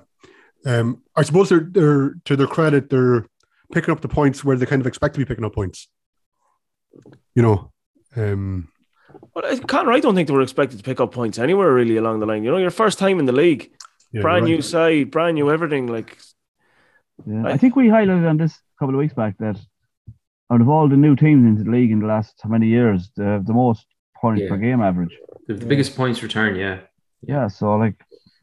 Um, 0.65 1.03
I 1.15 1.21
suppose 1.23 1.47
they're 1.49 1.61
they're 1.71 2.15
to 2.25 2.35
their 2.35 2.47
credit, 2.47 2.89
they're 2.89 3.25
picking 3.71 3.91
up 3.93 4.01
the 4.01 4.09
points 4.09 4.43
where 4.43 4.57
they 4.57 4.65
kind 4.65 4.81
of 4.81 4.87
expect 4.87 5.13
to 5.13 5.19
be 5.19 5.25
picking 5.25 5.45
up 5.45 5.53
points. 5.55 5.87
You 7.35 7.41
know, 7.43 7.71
um, 8.15 8.67
But 9.33 9.67
Conor, 9.67 9.91
I 9.91 9.99
don't 9.99 10.15
think 10.15 10.27
they 10.27 10.33
were 10.33 10.41
expected 10.41 10.77
to 10.77 10.83
pick 10.83 10.99
up 10.99 11.11
points 11.11 11.39
anywhere 11.39 11.73
really 11.73 11.97
along 11.97 12.19
the 12.19 12.25
line. 12.25 12.43
You 12.43 12.51
know, 12.51 12.57
your 12.57 12.71
first 12.71 12.99
time 12.99 13.19
in 13.19 13.25
the 13.25 13.31
league, 13.31 13.71
Yeah, 14.11 14.21
brand 14.21 14.47
you're 14.47 14.57
new 14.57 14.61
right. 14.61 14.63
side, 14.63 15.11
brand 15.11 15.35
new 15.35 15.49
everything. 15.51 15.87
Like, 15.87 16.17
Yeah, 17.25 17.45
I 17.47 17.57
think 17.57 17.75
we 17.75 17.87
highlighted 17.87 18.29
on 18.29 18.37
this 18.37 18.53
a 18.53 18.77
couple 18.79 18.95
of 18.95 18.99
weeks 18.99 19.13
back 19.13 19.37
that 19.39 19.57
out 20.51 20.61
of 20.61 20.69
all 20.69 20.89
the 20.89 20.97
new 20.97 21.15
teams 21.15 21.45
into 21.45 21.63
the 21.63 21.71
league 21.71 21.91
in 21.91 21.99
the 21.99 22.07
last 22.07 22.39
how 22.43 22.49
many 22.49 22.67
years, 22.67 23.11
they 23.15 23.23
have 23.25 23.45
the 23.45 23.53
most 23.53 23.85
points 24.19 24.41
Yeah. 24.41 24.49
per 24.49 24.57
game 24.57 24.81
average. 24.81 25.15
The, 25.47 25.53
the 25.53 25.65
biggest 25.65 25.95
points 25.95 26.23
return, 26.23 26.55
yeah. 26.55 26.79
Yeah, 27.21 27.47
so 27.47 27.75
like, 27.75 27.95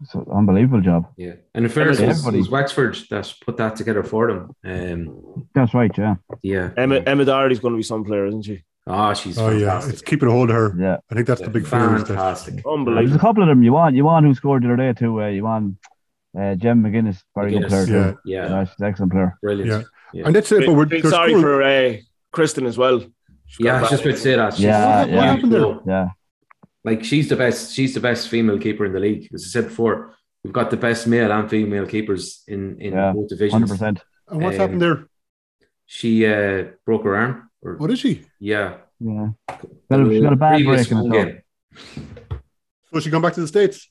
so 0.04 0.26
unbelievable 0.32 0.80
job. 0.80 1.06
Yeah. 1.16 1.34
And 1.54 1.64
in 1.64 1.70
fairness, 1.70 1.98
it 2.00 2.06
was, 2.06 2.26
it 2.26 2.36
was 2.36 2.48
Wexford 2.50 2.96
that 3.10 3.32
put 3.44 3.56
that 3.56 3.76
together 3.76 4.02
for 4.02 4.28
them. 4.28 4.50
Um, 4.64 5.48
That's 5.54 5.72
right, 5.74 5.90
yeah. 5.96 6.16
yeah. 6.42 6.70
Emma, 6.76 6.96
Emma 7.06 7.24
Doherty's 7.24 7.60
going 7.60 7.72
to 7.74 7.78
be 7.78 7.82
some 7.82 8.04
player, 8.04 8.26
isn't 8.26 8.42
she? 8.42 8.62
Ah, 8.88 9.14
she's 9.14 9.36
oh 9.38 9.50
yeah, 9.50 9.66
fantastic. 9.70 9.92
it's 9.94 10.02
keeping 10.02 10.28
a 10.28 10.30
hold 10.32 10.48
of 10.50 10.54
her. 10.56 10.74
Yeah, 10.78 10.96
I 11.10 11.14
think 11.16 11.26
that's 11.26 11.40
the 11.40 11.50
big 11.50 11.66
fear. 11.66 11.96
is 11.96 12.02
that- 12.02 12.08
Fantastic. 12.08 12.62
There's 12.64 13.14
a 13.14 13.18
couple 13.18 13.42
of 13.42 13.48
them. 13.48 13.62
You 13.64 13.72
want, 13.72 13.96
you 13.96 14.04
want 14.04 14.24
who 14.26 14.34
scored 14.34 14.62
the 14.62 14.68
other 14.68 14.76
day 14.76 14.92
too. 14.92 15.20
Uh, 15.22 15.26
you 15.28 15.42
want 15.42 15.76
uh, 16.38 16.54
Jem 16.54 16.84
McGuinness, 16.84 17.22
very 17.34 17.50
good 17.50 17.62
McGuinness, 17.62 17.68
player. 17.88 18.12
too. 18.12 18.18
yeah. 18.26 18.48
Yeah, 18.48 18.64
she's 18.64 18.78
an 18.78 18.86
excellent 18.86 19.12
player. 19.12 19.36
Brilliant. 19.42 19.86
Yeah. 20.12 20.26
And 20.26 20.36
that's 20.36 20.52
it. 20.52 20.66
But 20.66 20.74
we're 20.74 20.86
Feel 20.86 21.02
they're 21.02 21.10
sorry 21.10 21.30
scoring- 21.32 21.42
for 21.42 21.62
uh, 21.62 21.96
Kristen 22.32 22.64
as 22.66 22.78
well. 22.78 23.00
She 23.46 23.64
Yeah, 23.64 23.76
I 23.76 23.80
got 23.80 23.82
was 23.82 23.90
just 23.90 24.02
about 24.04 24.14
to 24.14 24.20
say 24.20 24.36
that. 24.36 24.54
She's 24.54 24.64
Yeah, 24.64 25.04
yeah. 25.04 25.16
What 25.16 25.24
happened 25.24 25.52
there? 25.52 25.78
Yeah, 25.86 26.08
Like 26.86 27.02
she's 27.04 27.28
the 27.28 27.36
best. 27.36 27.74
She's 27.74 27.92
the 27.94 28.00
best 28.08 28.28
female 28.28 28.58
keeper 28.58 28.84
in 28.86 28.92
the 28.92 29.00
league. 29.00 29.28
As 29.34 29.42
I 29.44 29.48
said 29.48 29.64
before, 29.70 29.96
we've 30.42 30.52
got 30.52 30.70
the 30.70 30.76
best 30.88 31.06
male 31.08 31.32
and 31.32 31.50
female 31.50 31.86
keepers 31.94 32.44
in 32.46 32.80
in 32.80 32.92
yeah, 32.92 33.12
both 33.12 33.14
hundred 33.14 33.28
divisions. 33.34 33.70
percent. 33.72 33.98
And 34.28 34.42
what's 34.42 34.54
Um, 34.56 34.60
happened 34.60 34.82
there? 34.86 34.98
She 35.96 36.10
uh, 36.26 36.64
broke 36.86 37.04
her 37.04 37.16
arm. 37.16 37.50
Or, 37.62 37.76
What 37.76 37.90
is 37.90 37.98
she? 37.98 38.12
yeah. 38.38 38.68
Yeah, 38.98 39.28
got 39.90 40.00
a, 40.00 40.08
she 40.14 40.20
got 40.22 40.32
a 40.32 40.36
bad 40.36 40.54
Previous 40.56 40.88
break 40.88 40.90
in 40.92 40.98
the 41.10 41.16
game. 41.16 41.32
So 42.92 43.00
she 43.00 43.10
gone 43.10 43.20
back 43.22 43.34
to 43.34 43.40
the 43.42 43.46
states? 43.56 43.90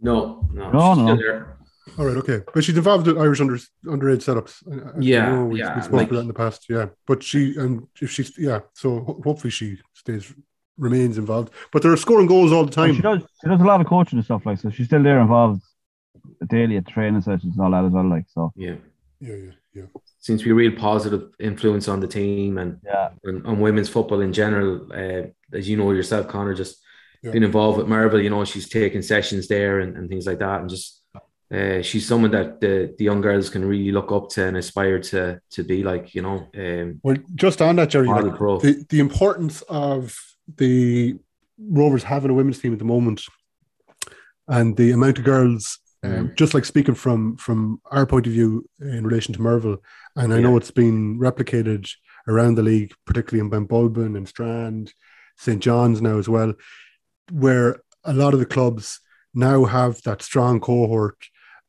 No, 0.00 0.48
no, 0.52 0.70
No, 0.70 0.80
she's 0.94 0.98
no. 0.98 1.04
still 1.06 1.16
there. 1.16 1.56
All 1.98 2.06
right, 2.06 2.16
okay. 2.22 2.40
But 2.52 2.62
she's 2.64 2.76
involved 2.76 3.08
in 3.08 3.18
Irish 3.18 3.40
under 3.40 3.56
underage 3.96 4.22
setups. 4.28 4.54
I- 4.70 4.90
I 4.96 5.00
Yeah, 5.00 5.30
know 5.30 5.46
we, 5.46 5.58
yeah, 5.58 5.74
we 5.76 5.82
spoke 5.82 5.92
like- 5.94 6.06
about 6.08 6.16
that 6.16 6.20
in 6.28 6.32
the 6.34 6.34
past. 6.44 6.60
Yeah, 6.68 6.86
but 7.06 7.22
she 7.28 7.40
and 7.58 7.72
if 8.00 8.10
she's 8.14 8.30
yeah, 8.38 8.60
so 8.74 8.88
ho- 9.06 9.20
hopefully 9.24 9.50
she 9.50 9.66
stays 9.92 10.32
remains 10.76 11.18
involved. 11.18 11.50
But 11.72 11.82
they're 11.82 11.96
scoring 11.96 12.26
goals 12.26 12.52
all 12.52 12.64
the 12.64 12.66
And 12.66 12.72
time. 12.74 12.94
she 12.96 13.02
does. 13.02 13.20
She 13.42 13.48
does 13.48 13.60
a 13.60 13.64
lot 13.64 13.80
of 13.80 13.86
coaching 13.86 14.18
and 14.18 14.24
stuff 14.24 14.44
like 14.46 14.58
so. 14.58 14.70
She's 14.70 14.86
still 14.86 15.02
there 15.02 15.20
involved 15.20 15.62
daily 16.48 16.76
at 16.76 16.86
training 16.86 17.20
sessions 17.22 17.54
and 17.56 17.64
all 17.64 17.70
that 17.70 17.84
as 17.86 17.92
well. 17.92 18.08
Like 18.08 18.24
so. 18.28 18.52
Yeah. 18.56 18.76
Yeah, 19.20 19.34
yeah, 19.36 19.50
yeah. 19.74 19.82
Seems 20.18 20.40
to 20.40 20.44
be 20.46 20.50
a 20.50 20.54
real 20.54 20.78
positive 20.78 21.30
influence 21.38 21.88
on 21.88 22.00
the 22.00 22.06
team 22.08 22.58
and 22.58 22.78
Yeah, 22.84 23.10
and 23.24 23.46
on 23.46 23.60
women's 23.60 23.88
football 23.88 24.20
in 24.20 24.32
general. 24.32 24.86
Uh, 24.92 25.28
as 25.56 25.68
you 25.68 25.76
know 25.76 25.92
yourself, 25.92 26.28
Conor, 26.28 26.54
just 26.54 26.82
Yeah. 27.22 27.30
been 27.32 27.44
involved 27.44 27.78
with 27.78 27.86
Merville. 27.86 28.22
You 28.22 28.30
know, 28.30 28.44
she's 28.44 28.68
taking 28.68 29.02
sessions 29.02 29.48
there 29.48 29.80
and, 29.80 29.96
and 29.96 30.08
things 30.08 30.26
like 30.26 30.40
that, 30.40 30.60
and 30.60 30.68
just 30.68 31.00
uh, 31.52 31.80
she's 31.82 32.06
someone 32.08 32.32
that 32.32 32.60
the, 32.60 32.94
the 32.98 33.04
young 33.04 33.20
girls 33.20 33.48
can 33.48 33.64
really 33.64 33.92
look 33.92 34.10
up 34.10 34.28
to 34.30 34.44
and 34.46 34.56
aspire 34.56 34.98
to 34.98 35.40
to 35.50 35.62
be 35.62 35.82
like. 35.84 36.14
You 36.14 36.22
know, 36.22 36.48
um, 36.56 37.00
Well, 37.02 37.16
just 37.34 37.62
on 37.62 37.76
that, 37.76 37.90
Gerry, 37.90 38.08
like, 38.08 38.24
the, 38.24 38.84
the 38.88 39.00
importance 39.00 39.62
of 39.68 40.18
the 40.56 41.16
Rovers 41.58 42.02
having 42.02 42.30
a 42.30 42.34
women's 42.34 42.58
team 42.58 42.72
at 42.72 42.78
the 42.80 42.84
moment 42.84 43.22
and 44.48 44.76
the 44.76 44.90
amount 44.90 45.18
of 45.18 45.24
girls, 45.24 45.78
um, 46.02 46.10
Mm. 46.28 46.36
just 46.36 46.52
like 46.52 46.64
speaking 46.64 46.94
from 46.94 47.36
from 47.36 47.80
our 47.90 48.04
point 48.06 48.26
of 48.26 48.32
view 48.32 48.68
in 48.80 49.06
relation 49.06 49.32
to 49.34 49.40
Merville, 49.40 49.78
and 50.16 50.34
I 50.34 50.40
know 50.40 50.50
Yeah. 50.50 50.56
it's 50.58 50.70
been 50.72 51.18
replicated 51.18 51.88
around 52.28 52.56
the 52.56 52.62
league, 52.62 52.92
particularly 53.06 53.40
in 53.44 53.50
Benbulben 53.50 54.16
and 54.16 54.28
Strand, 54.28 54.92
St. 55.36 55.62
John's 55.62 56.02
now 56.02 56.18
as 56.18 56.28
well, 56.28 56.54
where 57.32 57.80
a 58.04 58.12
lot 58.12 58.34
of 58.34 58.40
the 58.40 58.46
clubs 58.46 59.00
now 59.32 59.64
have 59.64 60.02
that 60.02 60.22
strong 60.22 60.60
cohort 60.60 61.16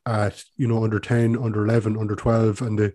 at 0.05 0.43
you 0.57 0.67
know 0.67 0.83
under 0.83 0.99
10 0.99 1.35
under 1.37 1.63
11 1.65 1.97
under 1.97 2.15
12 2.15 2.61
and 2.61 2.77
the 2.77 2.93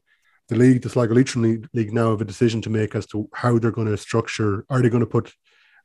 the 0.48 0.54
league 0.56 0.82
the 0.82 0.88
sligo 0.88 1.14
leitrim 1.14 1.42
league, 1.42 1.68
league 1.72 1.92
now 1.92 2.10
have 2.10 2.20
a 2.20 2.24
decision 2.24 2.60
to 2.62 2.70
make 2.70 2.94
as 2.94 3.06
to 3.06 3.28
how 3.34 3.58
they're 3.58 3.70
going 3.72 3.88
to 3.88 3.96
structure 3.96 4.64
are 4.68 4.80
they 4.82 4.88
going 4.90 5.00
to 5.00 5.06
put 5.06 5.32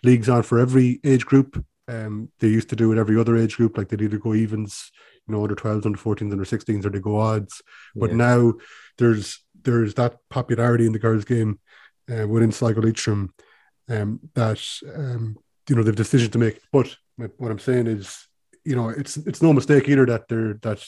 leagues 0.04 0.30
on 0.30 0.44
for 0.44 0.60
every 0.60 1.00
age 1.04 1.26
group 1.26 1.64
um 1.88 2.30
they 2.40 2.48
used 2.48 2.70
to 2.70 2.76
do 2.76 2.92
it 2.92 2.98
every 2.98 3.20
other 3.20 3.36
age 3.38 3.58
group 3.58 3.78
like 3.78 3.90
they'd 3.90 4.02
either 4.02 4.18
go 4.18 4.34
evens 4.34 4.92
you 5.28 5.34
know 5.34 5.42
under 5.44 5.56
12s 5.56 5.86
under 5.86 5.98
14s 6.00 6.32
under 6.32 6.44
16s 6.46 6.86
or 6.86 6.90
they 6.90 7.00
go 7.00 7.18
odds 7.20 7.62
but 7.96 8.10
Yeah. 8.12 8.16
now 8.18 8.54
there's 8.98 9.44
there's 9.64 9.94
that 9.96 10.18
popularity 10.30 10.86
in 10.86 10.92
the 10.94 11.00
girls 11.00 11.26
game 11.26 11.60
uh, 12.12 12.28
within 12.28 12.52
sligo 12.52 12.82
leitrim 12.82 13.34
um 13.90 14.20
that 14.34 14.62
um 14.96 15.38
you 15.70 15.76
know 15.76 15.84
they've 15.84 15.96
decision 15.96 16.32
to 16.32 16.38
make 16.40 16.60
but 16.72 16.96
what 17.38 17.52
i'm 17.52 17.60
saying 17.60 17.88
is 17.88 18.28
you 18.64 18.76
know 18.76 18.90
it's 18.90 19.18
it's 19.18 19.42
no 19.44 19.54
mistake 19.54 19.88
either 19.88 20.06
that 20.08 20.28
they're 20.28 20.56
that 20.64 20.84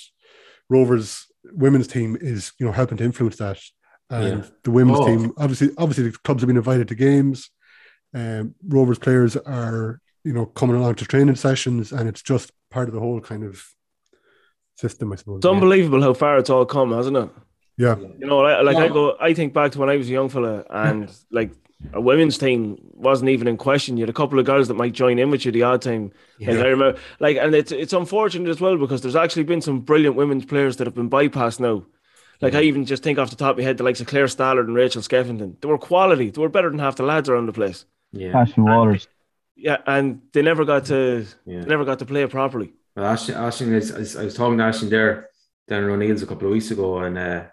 rovers 0.69 1.25
women's 1.45 1.87
team 1.87 2.17
is 2.19 2.51
you 2.59 2.65
know 2.65 2.71
helping 2.71 2.97
to 2.97 3.03
influence 3.03 3.37
that 3.37 3.59
and 4.09 4.43
Yeah. 4.43 4.49
the 4.63 4.71
women's 4.71 4.99
Oh. 4.99 5.05
team 5.05 5.31
obviously 5.37 5.69
obviously 5.77 6.09
the 6.09 6.17
clubs 6.23 6.41
have 6.41 6.47
been 6.47 6.57
invited 6.57 6.87
to 6.89 6.95
games 6.95 7.49
um 8.13 8.55
rovers 8.67 8.99
players 8.99 9.35
are 9.37 9.99
you 10.23 10.33
know 10.33 10.45
coming 10.45 10.75
along 10.75 10.95
to 10.95 11.05
training 11.05 11.35
sessions 11.35 11.91
and 11.91 12.07
it's 12.09 12.21
just 12.21 12.51
part 12.71 12.87
of 12.87 12.93
the 12.93 12.99
whole 12.99 13.19
kind 13.21 13.43
of 13.43 13.63
system 14.75 15.11
i 15.11 15.15
suppose 15.15 15.37
It's 15.37 15.45
unbelievable 15.45 16.01
how 16.01 16.13
far 16.13 16.37
it's 16.37 16.49
all 16.49 16.65
come, 16.65 16.91
hasn't 16.93 17.17
it? 17.17 17.29
yeah 17.77 17.95
You 18.19 18.25
know, 18.27 18.39
like, 18.39 18.63
like 18.63 18.77
I 18.77 18.87
go, 18.87 19.15
I 19.19 19.33
think 19.33 19.53
back 19.53 19.71
to 19.73 19.79
when 19.79 19.89
I 19.89 19.97
was 19.97 20.07
a 20.09 20.11
young 20.11 20.29
fella, 20.29 20.65
and 20.69 21.11
like 21.31 21.51
a 21.93 22.01
women's 22.01 22.37
team 22.39 22.77
wasn't 22.93 23.29
even 23.29 23.47
in 23.47 23.55
question. 23.57 23.97
You 23.97 24.03
had 24.03 24.09
a 24.09 24.13
couple 24.21 24.39
of 24.39 24.45
girls 24.45 24.67
that 24.67 24.73
might 24.73 24.93
join 24.93 25.19
in 25.19 25.29
with 25.29 25.45
you 25.45 25.51
the 25.51 25.61
odd 25.63 25.81
time. 25.83 26.11
Like 26.39 26.55
Yeah. 26.55 26.63
I 26.63 26.67
remember, 26.69 26.99
like, 27.19 27.37
and 27.37 27.53
it's 27.53 27.71
it's 27.71 27.93
unfortunate 27.93 28.49
as 28.49 28.59
well 28.59 28.77
because 28.77 29.01
there's 29.01 29.15
actually 29.15 29.43
been 29.43 29.61
some 29.61 29.81
brilliant 29.81 30.15
women's 30.15 30.45
players 30.45 30.77
that 30.77 30.87
have 30.87 30.95
been 30.95 31.09
bypassed 31.09 31.59
now. 31.59 31.83
Like 32.41 32.55
I 32.55 32.61
even 32.61 32.85
just 32.85 33.03
think 33.03 33.19
off 33.19 33.29
the 33.29 33.35
top 33.35 33.51
of 33.51 33.57
my 33.57 33.63
head, 33.63 33.77
the 33.77 33.83
likes 33.83 34.01
of 34.01 34.07
Claire 34.07 34.25
Stallard 34.27 34.65
and 34.67 34.75
Rachel 34.75 35.01
Skeffington, 35.03 35.59
they 35.61 35.67
were 35.67 35.77
quality. 35.77 36.29
They 36.31 36.41
were 36.41 36.49
better 36.49 36.69
than 36.71 36.79
half 36.79 36.95
the 36.95 37.03
lads 37.03 37.29
around 37.29 37.45
the 37.47 37.53
place. 37.53 37.85
Yeah. 38.17 38.37
Ashton 38.39 38.63
Waters. 38.63 39.07
Yeah, 39.55 39.77
and 39.85 40.21
they 40.33 40.41
never 40.41 40.65
got 40.65 40.85
to 40.85 41.25
Yeah. 41.45 41.61
never 41.65 41.85
got 41.85 41.99
to 41.99 42.05
play 42.05 42.23
it 42.23 42.29
properly. 42.29 42.73
Well, 42.95 43.05
Ashton, 43.05 43.35
Ashton 43.35 43.73
is, 43.73 43.91
is, 43.91 44.15
I 44.15 44.25
was 44.25 44.35
talking 44.35 44.57
to 44.57 44.63
Ashton 44.63 44.89
there 44.89 45.29
down 45.67 45.83
in 45.83 45.89
O'Neill's 45.89 46.23
a 46.23 46.27
couple 46.27 46.47
of 46.47 46.53
weeks 46.53 46.71
ago, 46.71 46.99
and 46.99 47.17
uh, 47.17 47.43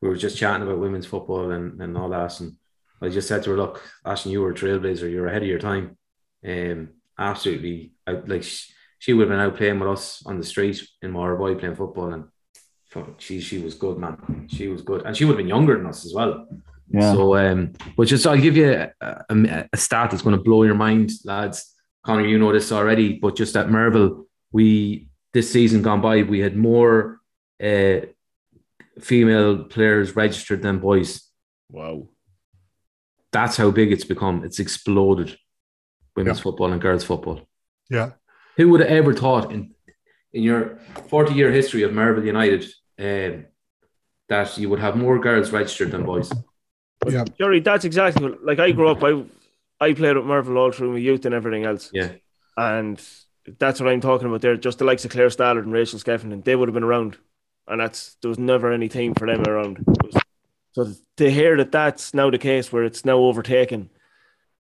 we 0.00 0.08
were 0.08 0.16
just 0.16 0.36
chatting 0.38 0.62
about 0.62 0.78
women's 0.78 1.06
football 1.06 1.50
and, 1.52 1.80
and 1.80 1.96
all 1.96 2.08
that. 2.10 2.40
And 2.40 2.56
I 3.02 3.08
just 3.08 3.28
said 3.28 3.42
to 3.44 3.50
her, 3.50 3.56
"Look, 3.56 3.82
Ashton, 4.04 4.32
you 4.32 4.40
were 4.42 4.50
a 4.50 4.54
trailblazer. 4.54 5.10
You're 5.10 5.26
ahead 5.28 5.42
of 5.42 5.48
your 5.48 5.58
time. 5.58 5.96
Um, 6.46 6.90
absolutely. 7.18 7.92
I, 8.06 8.12
like 8.12 8.42
she, 8.42 8.72
she 8.98 9.12
would 9.12 9.28
have 9.28 9.30
been 9.30 9.46
out 9.46 9.56
playing 9.56 9.78
with 9.80 9.88
us 9.90 10.22
on 10.26 10.38
the 10.38 10.44
street 10.44 10.82
in 11.02 11.12
Maugheraboy 11.12 11.58
playing 11.60 11.76
football, 11.76 12.12
and 12.12 12.24
fuck, 12.88 13.20
she 13.20 13.40
she 13.40 13.58
was 13.58 13.74
good, 13.74 13.98
man. 13.98 14.48
She 14.50 14.68
was 14.68 14.82
good, 14.82 15.02
and 15.06 15.16
she 15.16 15.24
would 15.24 15.32
have 15.32 15.38
been 15.38 15.48
younger 15.48 15.76
than 15.76 15.86
us 15.86 16.04
as 16.04 16.12
well. 16.14 16.46
Yeah. 16.92 17.12
So, 17.12 17.36
um, 17.36 17.72
but 17.96 18.08
just 18.08 18.26
I'll 18.26 18.36
give 18.36 18.56
you 18.56 18.72
a, 18.72 18.92
a, 19.00 19.68
a 19.72 19.76
stat 19.76 20.10
that's 20.10 20.22
going 20.22 20.36
to 20.36 20.42
blow 20.42 20.64
your 20.64 20.74
mind, 20.74 21.10
lads. 21.24 21.72
Conor, 22.04 22.26
you 22.26 22.38
know 22.38 22.52
this 22.52 22.72
already, 22.72 23.14
but 23.18 23.36
just 23.36 23.56
at 23.56 23.68
Merville, 23.68 24.24
we 24.52 25.08
this 25.32 25.52
season 25.52 25.82
gone 25.82 26.00
by, 26.00 26.22
we 26.22 26.40
had 26.40 26.56
more 26.56 27.20
uh, 27.62 28.00
female 29.00 29.64
players 29.64 30.16
registered 30.16 30.62
than 30.62 30.78
boys. 30.80 31.22
Wow. 31.70 32.08
That's 33.32 33.56
how 33.56 33.70
big 33.70 33.92
it's 33.92 34.04
become. 34.04 34.44
It's 34.44 34.58
exploded. 34.58 35.36
Women's 36.16 36.38
Yeah. 36.38 36.42
football 36.42 36.72
and 36.72 36.80
girls 36.80 37.04
football. 37.04 37.42
yeah 37.88 38.10
Who 38.56 38.68
would 38.70 38.80
have 38.80 38.90
ever 38.90 39.14
thought 39.14 39.52
in 39.52 39.74
in 40.32 40.42
your 40.42 40.78
forty 41.08 41.34
year 41.34 41.52
history 41.52 41.82
of 41.84 41.92
Merville 41.92 42.24
United 42.26 42.64
um, 42.98 43.46
that 44.28 44.58
you 44.58 44.68
would 44.70 44.80
have 44.80 44.96
more 44.96 45.18
girls 45.20 45.52
registered 45.52 45.90
than 45.92 46.04
boys? 46.04 46.30
Yeah 47.06 47.24
Gerry, 47.38 47.60
that's 47.60 47.84
exactly 47.84 48.22
what, 48.30 48.44
like 48.44 48.58
I 48.58 48.72
grew 48.72 48.88
up. 48.88 49.02
I 49.02 49.22
I 49.80 49.94
played 49.94 50.16
with 50.16 50.26
Merville 50.26 50.58
all 50.58 50.72
through 50.72 50.92
my 50.92 50.98
youth 50.98 51.24
and 51.24 51.34
everything 51.34 51.64
else. 51.64 51.90
Yeah, 51.92 52.12
And 52.56 53.00
that's 53.58 53.80
what 53.80 53.88
I'm 53.88 54.02
talking 54.02 54.28
about 54.28 54.42
there. 54.42 54.56
Just 54.56 54.78
the 54.78 54.84
likes 54.84 55.04
of 55.06 55.10
Claire 55.10 55.28
Stallard 55.30 55.62
and 55.62 55.72
Rachel 55.72 55.98
Skeffington, 55.98 56.44
they 56.44 56.54
would 56.54 56.68
have 56.68 56.74
been 56.74 56.82
around. 56.84 57.16
And 57.66 57.80
that's 57.80 58.16
there 58.20 58.28
was 58.28 58.38
never 58.38 58.70
any 58.72 58.88
team 58.90 59.14
for 59.14 59.26
them 59.26 59.42
around. 59.46 59.78
Was- 59.86 60.22
so 60.72 60.92
to 61.16 61.30
hear 61.30 61.56
that 61.56 61.72
that's 61.72 62.12
now 62.14 62.30
the 62.30 62.38
case 62.38 62.70
where 62.72 62.84
it's 62.84 63.04
now 63.04 63.16
overtaken 63.16 63.90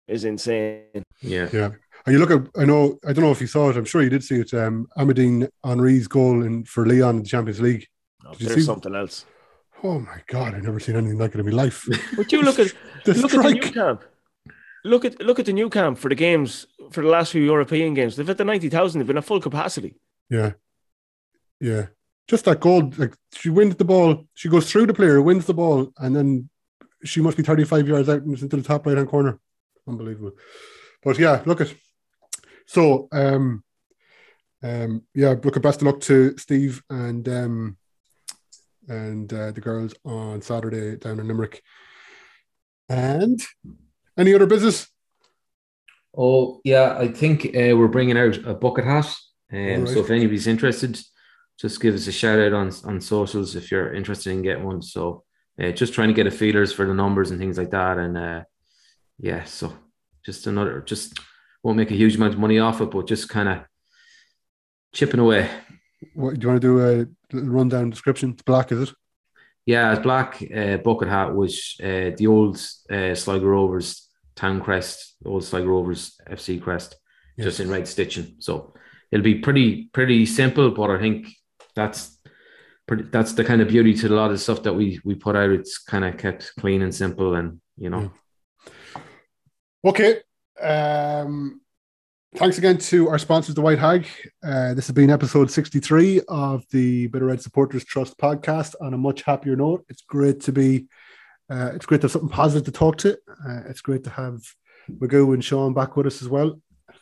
is 0.08 0.26
insane. 0.26 1.04
yeah, 1.22 1.48
Yeah. 1.54 1.70
And 2.06 2.14
you 2.14 2.20
look 2.20 2.32
at, 2.32 2.62
I 2.62 2.66
know, 2.66 3.00
I 3.08 3.14
don't 3.14 3.24
know 3.24 3.32
if 3.32 3.40
you 3.40 3.48
saw 3.48 3.70
it, 3.70 3.78
I'm 3.78 3.86
sure 3.86 4.02
you 4.02 4.10
did 4.10 4.24
see 4.26 4.42
it, 4.42 4.54
um, 4.54 4.88
Amandine 4.98 5.48
Henry's 5.64 6.08
goal 6.10 6.44
in, 6.44 6.66
for 6.66 6.86
Lyon 6.86 7.18
in 7.18 7.24
the 7.24 7.30
Champions 7.30 7.62
League. 7.62 7.88
Oh, 8.26 8.32
Did 8.32 8.42
you 8.42 8.48
there's 8.48 8.60
see- 8.60 8.66
something 8.66 8.94
else. 8.96 9.26
Oh 9.84 10.00
my 10.00 10.22
God, 10.28 10.56
I've 10.56 10.64
never 10.64 10.80
seen 10.80 10.96
anything 10.96 11.18
like 11.18 11.34
it 11.36 11.40
in 11.40 11.46
my 11.46 11.52
life. 11.52 11.86
But 12.16 12.32
you 12.32 12.42
look 12.42 12.60
at 12.60 12.74
The 13.06 13.14
look 13.16 13.34
at 13.34 13.44
the 13.44 13.54
Nou 13.54 13.72
Camp. 13.72 14.04
Look 14.86 15.06
at 15.06 15.22
look 15.22 15.40
at 15.40 15.46
the 15.46 15.54
Nou 15.54 15.70
Camp 15.70 15.98
for 15.98 16.10
the 16.10 16.16
games 16.16 16.66
for 16.92 17.02
the 17.02 17.10
last 17.10 17.32
few 17.34 17.42
European 17.44 17.94
games. 17.94 18.16
They've 18.16 18.28
hit 18.28 18.38
the 18.38 18.46
ninety 18.46 18.70
thousand. 18.70 19.00
They've 19.00 19.08
been 19.08 19.18
at 19.18 19.26
full 19.26 19.42
capacity. 19.42 19.96
Yeah. 20.30 20.54
Yeah. 21.60 21.88
just 22.28 22.46
that 22.46 22.60
goal. 22.62 22.92
Like 22.98 23.14
she 23.34 23.50
wins 23.50 23.76
the 23.76 23.86
ball, 23.86 24.26
she 24.34 24.50
goes 24.50 24.70
through 24.72 24.88
the 24.88 24.94
player, 24.94 25.22
wins 25.22 25.46
the 25.46 25.54
ball, 25.54 25.92
and 25.98 26.16
then 26.16 26.50
she 27.04 27.20
must 27.22 27.36
be 27.38 27.44
35 27.44 27.88
yards 27.88 28.08
out 28.10 28.22
and 28.24 28.34
it's 28.34 28.42
into 28.42 28.56
the 28.58 28.64
top 28.64 28.86
right 28.86 28.96
hand 28.98 29.10
corner. 29.10 29.40
Unbelievable. 29.88 30.32
But 31.04 31.20
yeah, 31.20 31.44
look 31.46 31.60
at 31.62 31.74
so 32.66 33.10
um 33.12 33.64
um 34.62 35.04
yeah, 35.14 35.36
look 35.44 35.58
at 35.58 35.62
best 35.64 35.82
of 35.82 35.88
luck 35.88 36.00
to 36.02 36.38
Steve 36.38 36.82
and 36.90 37.28
um 37.28 37.78
and 38.88 39.32
uh, 39.34 39.52
the 39.52 39.62
girls 39.62 39.94
on 40.06 40.42
Saturday 40.42 40.98
down 40.98 41.20
in 41.20 41.28
Limerick. 41.28 41.62
And 42.90 43.42
any 44.18 44.34
other 44.34 44.46
business? 44.46 44.88
Oh 46.16 46.62
yeah, 46.64 46.98
I 46.98 47.08
think 47.08 47.46
uh, 47.48 47.76
we're 47.76 47.88
bringing 47.88 48.18
out 48.18 48.38
a 48.46 48.54
bucket 48.54 48.86
hat. 48.86 49.16
Um, 49.52 49.60
Alright. 49.60 49.88
So 49.90 50.00
if 50.00 50.10
anybody's 50.10 50.48
interested, 50.48 51.00
just 51.60 51.82
give 51.82 51.96
us 51.96 52.08
a 52.08 52.12
shout 52.12 52.40
out 52.40 52.54
on 52.54 52.72
on 52.86 53.02
socials 53.02 53.56
if 53.56 53.72
you're 53.72 53.94
interested 53.94 54.32
in 54.32 54.42
getting 54.42 54.64
one. 54.64 54.82
So 54.82 55.24
uh, 55.62 55.72
just 55.72 55.94
trying 55.94 56.10
to 56.10 56.14
get 56.14 56.28
a 56.28 56.32
feelers 56.32 56.74
for 56.74 56.86
the 56.86 56.94
numbers 56.94 57.32
and 57.32 57.40
things 57.40 57.58
like 57.58 57.72
that. 57.72 57.98
And 57.98 58.18
uh, 58.18 58.44
yeah, 59.18 59.44
so 59.46 59.74
just 60.26 60.48
another 60.48 60.82
just 60.82 61.20
won't 61.64 61.78
make 61.78 61.92
a 61.92 61.96
huge 61.96 62.16
amount 62.16 62.34
of 62.34 62.40
money 62.40 62.60
off 62.60 62.82
it, 62.82 62.92
but 62.92 63.08
just 63.08 63.30
kind 63.30 63.50
of 63.50 63.60
chipping 64.94 65.20
away. 65.20 65.50
What 66.14 66.40
do 66.40 66.42
you 66.42 66.48
want 66.50 66.62
to 66.62 66.68
do 66.68 67.08
a 67.38 67.42
rundown 67.42 67.90
description? 67.90 68.32
It's 68.32 68.42
black, 68.42 68.72
is 68.72 68.90
it? 68.90 68.96
Yeah, 69.66 69.94
it's 69.94 70.02
black 70.02 70.44
uh, 70.56 70.78
bucket 70.78 71.08
hat, 71.08 71.34
which 71.34 71.78
uh, 71.82 72.12
the 72.18 72.28
old 72.28 72.58
uh, 72.90 73.16
Sligo 73.16 73.46
Rovers 73.46 74.10
town 74.36 74.62
crest, 74.62 75.16
old 75.26 75.44
Sligo 75.44 75.68
Rovers 75.68 76.16
FC 76.30 76.62
crest, 76.62 76.98
just 77.40 77.60
in 77.60 77.70
red 77.70 77.88
stitching. 77.88 78.36
So 78.40 78.74
it'll 79.12 79.24
be 79.24 79.36
pretty 79.36 79.90
pretty 79.94 80.26
simple, 80.26 80.72
but 80.72 80.90
I 80.90 81.00
think 81.00 81.28
that's 81.76 82.18
pretty 82.88 83.04
that's 83.04 83.34
the 83.34 83.46
kind 83.46 83.62
of 83.62 83.70
beauty 83.70 83.94
to 83.94 84.08
a 84.08 84.10
lot 84.10 84.32
of 84.32 84.42
stuff 84.42 84.64
that 84.64 84.74
we 84.74 85.00
we 85.06 85.16
put 85.16 85.36
out. 85.36 85.52
It's 85.52 85.78
kind 85.78 86.04
of 86.04 86.18
kept 86.18 86.52
clean 86.60 86.82
and 86.82 86.94
simple, 86.94 87.36
and 87.36 87.62
you 87.78 87.90
know. 87.90 88.12
Okay. 89.86 90.20
Um, 90.62 91.62
thanks 92.36 92.58
again 92.58 92.78
to 92.78 93.10
our 93.10 93.18
sponsors, 93.20 93.56
the 93.56 93.62
White 93.62 93.80
Hag. 93.80 94.08
Uh, 94.44 94.74
this 94.74 94.88
has 94.88 94.94
been 94.94 95.10
episode 95.10 95.52
63 95.52 96.22
of 96.28 96.64
the 96.72 97.08
Bit 97.08 97.22
O'Red 97.22 97.42
Supporters 97.42 97.86
Trust 97.86 98.18
podcast. 98.18 98.76
On 98.82 98.94
a 98.94 98.98
much 98.98 99.22
happier 99.24 99.56
note, 99.56 99.86
it's 99.90 100.02
great 100.02 100.42
to 100.42 100.52
be, 100.52 100.88
uh, 101.50 101.72
it's 101.74 101.86
great 101.86 102.02
to 102.02 102.06
have 102.06 102.12
something 102.12 102.30
positive 102.30 102.66
to 102.66 102.72
talk 102.72 102.98
to. 102.98 103.14
Uh, 103.48 103.62
it's 103.68 103.82
great 103.82 104.04
to 104.06 104.10
have 104.10 104.42
Magoo 104.90 105.34
and 105.34 105.44
Shaun 105.44 105.74
back 105.74 105.96
with 105.96 106.08
us 106.08 106.22
as 106.22 106.30
well, 106.30 106.60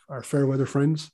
our 0.08 0.22
fair 0.22 0.46
weather 0.46 0.66
friends. 0.66 1.10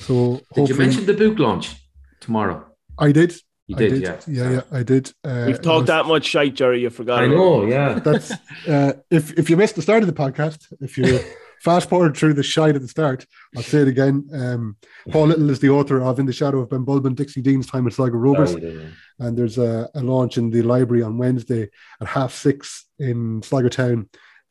So, 0.00 0.40
Did 0.54 0.68
you 0.68 0.74
mention 0.76 1.06
the 1.06 1.14
book 1.14 1.38
launch 1.38 1.74
tomorrow? 2.20 2.66
I 2.98 3.12
did. 3.12 3.34
You 3.68 3.76
I 3.76 3.78
did, 3.78 4.02
yeah. 4.02 4.20
yeah, 4.26 4.50
yeah, 4.50 4.60
I 4.72 4.82
did. 4.82 5.12
Uh, 5.24 5.44
We've 5.46 5.62
talked 5.62 5.86
that 5.86 6.06
much 6.06 6.26
shite, 6.26 6.54
Gerry. 6.54 6.82
You 6.82 6.90
forgot. 6.90 7.20
I 7.20 7.26
about 7.26 7.36
know, 7.36 7.62
it. 7.62 7.70
yeah. 7.70 7.98
That's 8.00 8.32
uh, 8.68 8.94
if 9.08 9.38
if 9.38 9.48
you 9.48 9.56
missed 9.56 9.76
the 9.76 9.82
start 9.82 10.02
of 10.02 10.08
the 10.08 10.12
podcast, 10.12 10.66
if 10.80 10.98
you 10.98 11.20
fast 11.62 11.88
forward 11.88 12.16
through 12.16 12.34
the 12.34 12.42
shite 12.42 12.74
at 12.74 12.82
the 12.82 12.88
start, 12.88 13.24
I'll 13.56 13.62
say 13.62 13.78
it 13.82 13.88
again. 13.88 14.28
Um, 14.34 14.76
Paul 15.10 15.28
Little 15.28 15.50
is 15.50 15.60
the 15.60 15.70
author 15.70 16.00
of 16.02 16.18
In 16.18 16.26
the 16.26 16.32
Shadow 16.32 16.58
of 16.60 16.70
Ben 16.70 16.84
Bulbin, 16.84 17.14
Dixie 17.14 17.40
Dean's 17.42 17.66
Time 17.66 17.86
at 17.86 17.92
Sligo 17.92 18.16
Rovers, 18.16 18.52
Oh, 18.52 18.54
you 18.56 18.60
did, 18.60 18.80
yeah. 18.80 19.26
and 19.26 19.36
there's 19.38 19.58
a, 19.58 19.88
a 19.94 20.00
launch 20.02 20.38
in 20.38 20.50
the 20.50 20.62
library 20.62 21.02
on 21.02 21.18
Wednesday 21.18 21.68
at 22.00 22.06
half 22.08 22.32
six 22.34 22.86
in 22.98 23.42
Sligo 23.42 23.68
Town. 23.68 24.08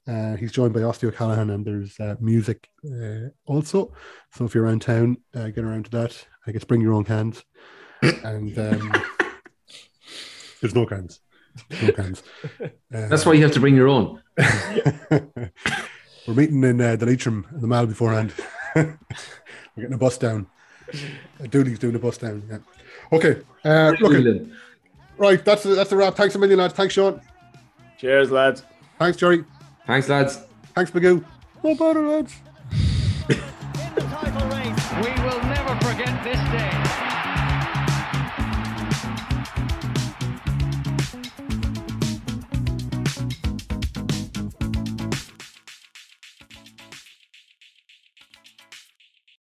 Uh, 0.08 0.36
he's 0.36 0.52
joined 0.52 0.74
by 0.74 0.80
Osty 0.80 1.08
O'Callaghan, 1.08 1.52
and 1.52 1.64
there's 1.66 2.00
uh, 2.00 2.16
music 2.20 2.68
uh, 2.86 3.30
also. 3.46 3.94
So 4.34 4.46
if 4.46 4.56
you're 4.56 4.64
around 4.64 4.82
town, 4.82 5.18
uh, 5.36 5.50
get 5.50 5.64
around 5.64 5.86
to 5.86 5.92
that. 5.92 6.26
I 6.48 6.52
guess 6.52 6.64
bring 6.64 6.82
your 6.82 6.94
own 6.94 7.04
cans, 7.04 7.44
and 8.02 8.58
um, 8.58 8.92
there's 10.62 10.74
no 10.74 10.86
cans. 10.88 11.20
No 11.84 11.92
cans. 11.92 12.24
That's 12.90 13.26
why 13.26 13.34
you 13.34 13.44
have 13.44 13.52
to 13.52 13.60
bring 13.60 13.76
your 13.76 13.90
own. 13.90 14.22
We're 16.32 16.38
meeting 16.44 16.64
in 16.64 16.80
uh, 16.80 16.95
the 16.95 17.06
Leitrim 17.06 17.45
in 17.53 17.60
the 17.60 17.68
Mall 17.68 17.86
beforehand. 17.86 18.34
We're 18.76 18.98
getting 19.76 19.91
a 19.91 19.98
bus 19.98 20.18
down. 20.18 20.48
Uh, 20.94 21.48
Dooley's 21.48 21.78
doing 21.78 21.94
a 21.95 21.99
bus 21.99 22.18
down. 22.18 22.41
Yeah. 22.49 22.60
Okay. 23.12 23.41
Uh, 23.66 23.94
look 23.99 24.48
right. 25.18 25.44
That's 25.44 25.64
the, 25.64 25.76
that's 25.76 25.90
the 25.90 25.98
wrap. 25.98 26.16
Thanks 26.16 26.34
a 26.36 26.40
million, 26.40 26.60
lads. 26.60 26.74
Thanks, 26.74 26.94
Shaun. 26.94 27.20
Cheers, 27.98 28.32
lads. 28.32 28.64
Thanks, 28.98 29.18
Gerry. 29.18 29.44
Thanks, 29.86 30.08
lads. 30.08 30.40
Thanks, 30.74 30.91
Magoo. 30.91 31.22
No 31.66 31.76
better, 31.76 32.08
lads. 32.08 32.34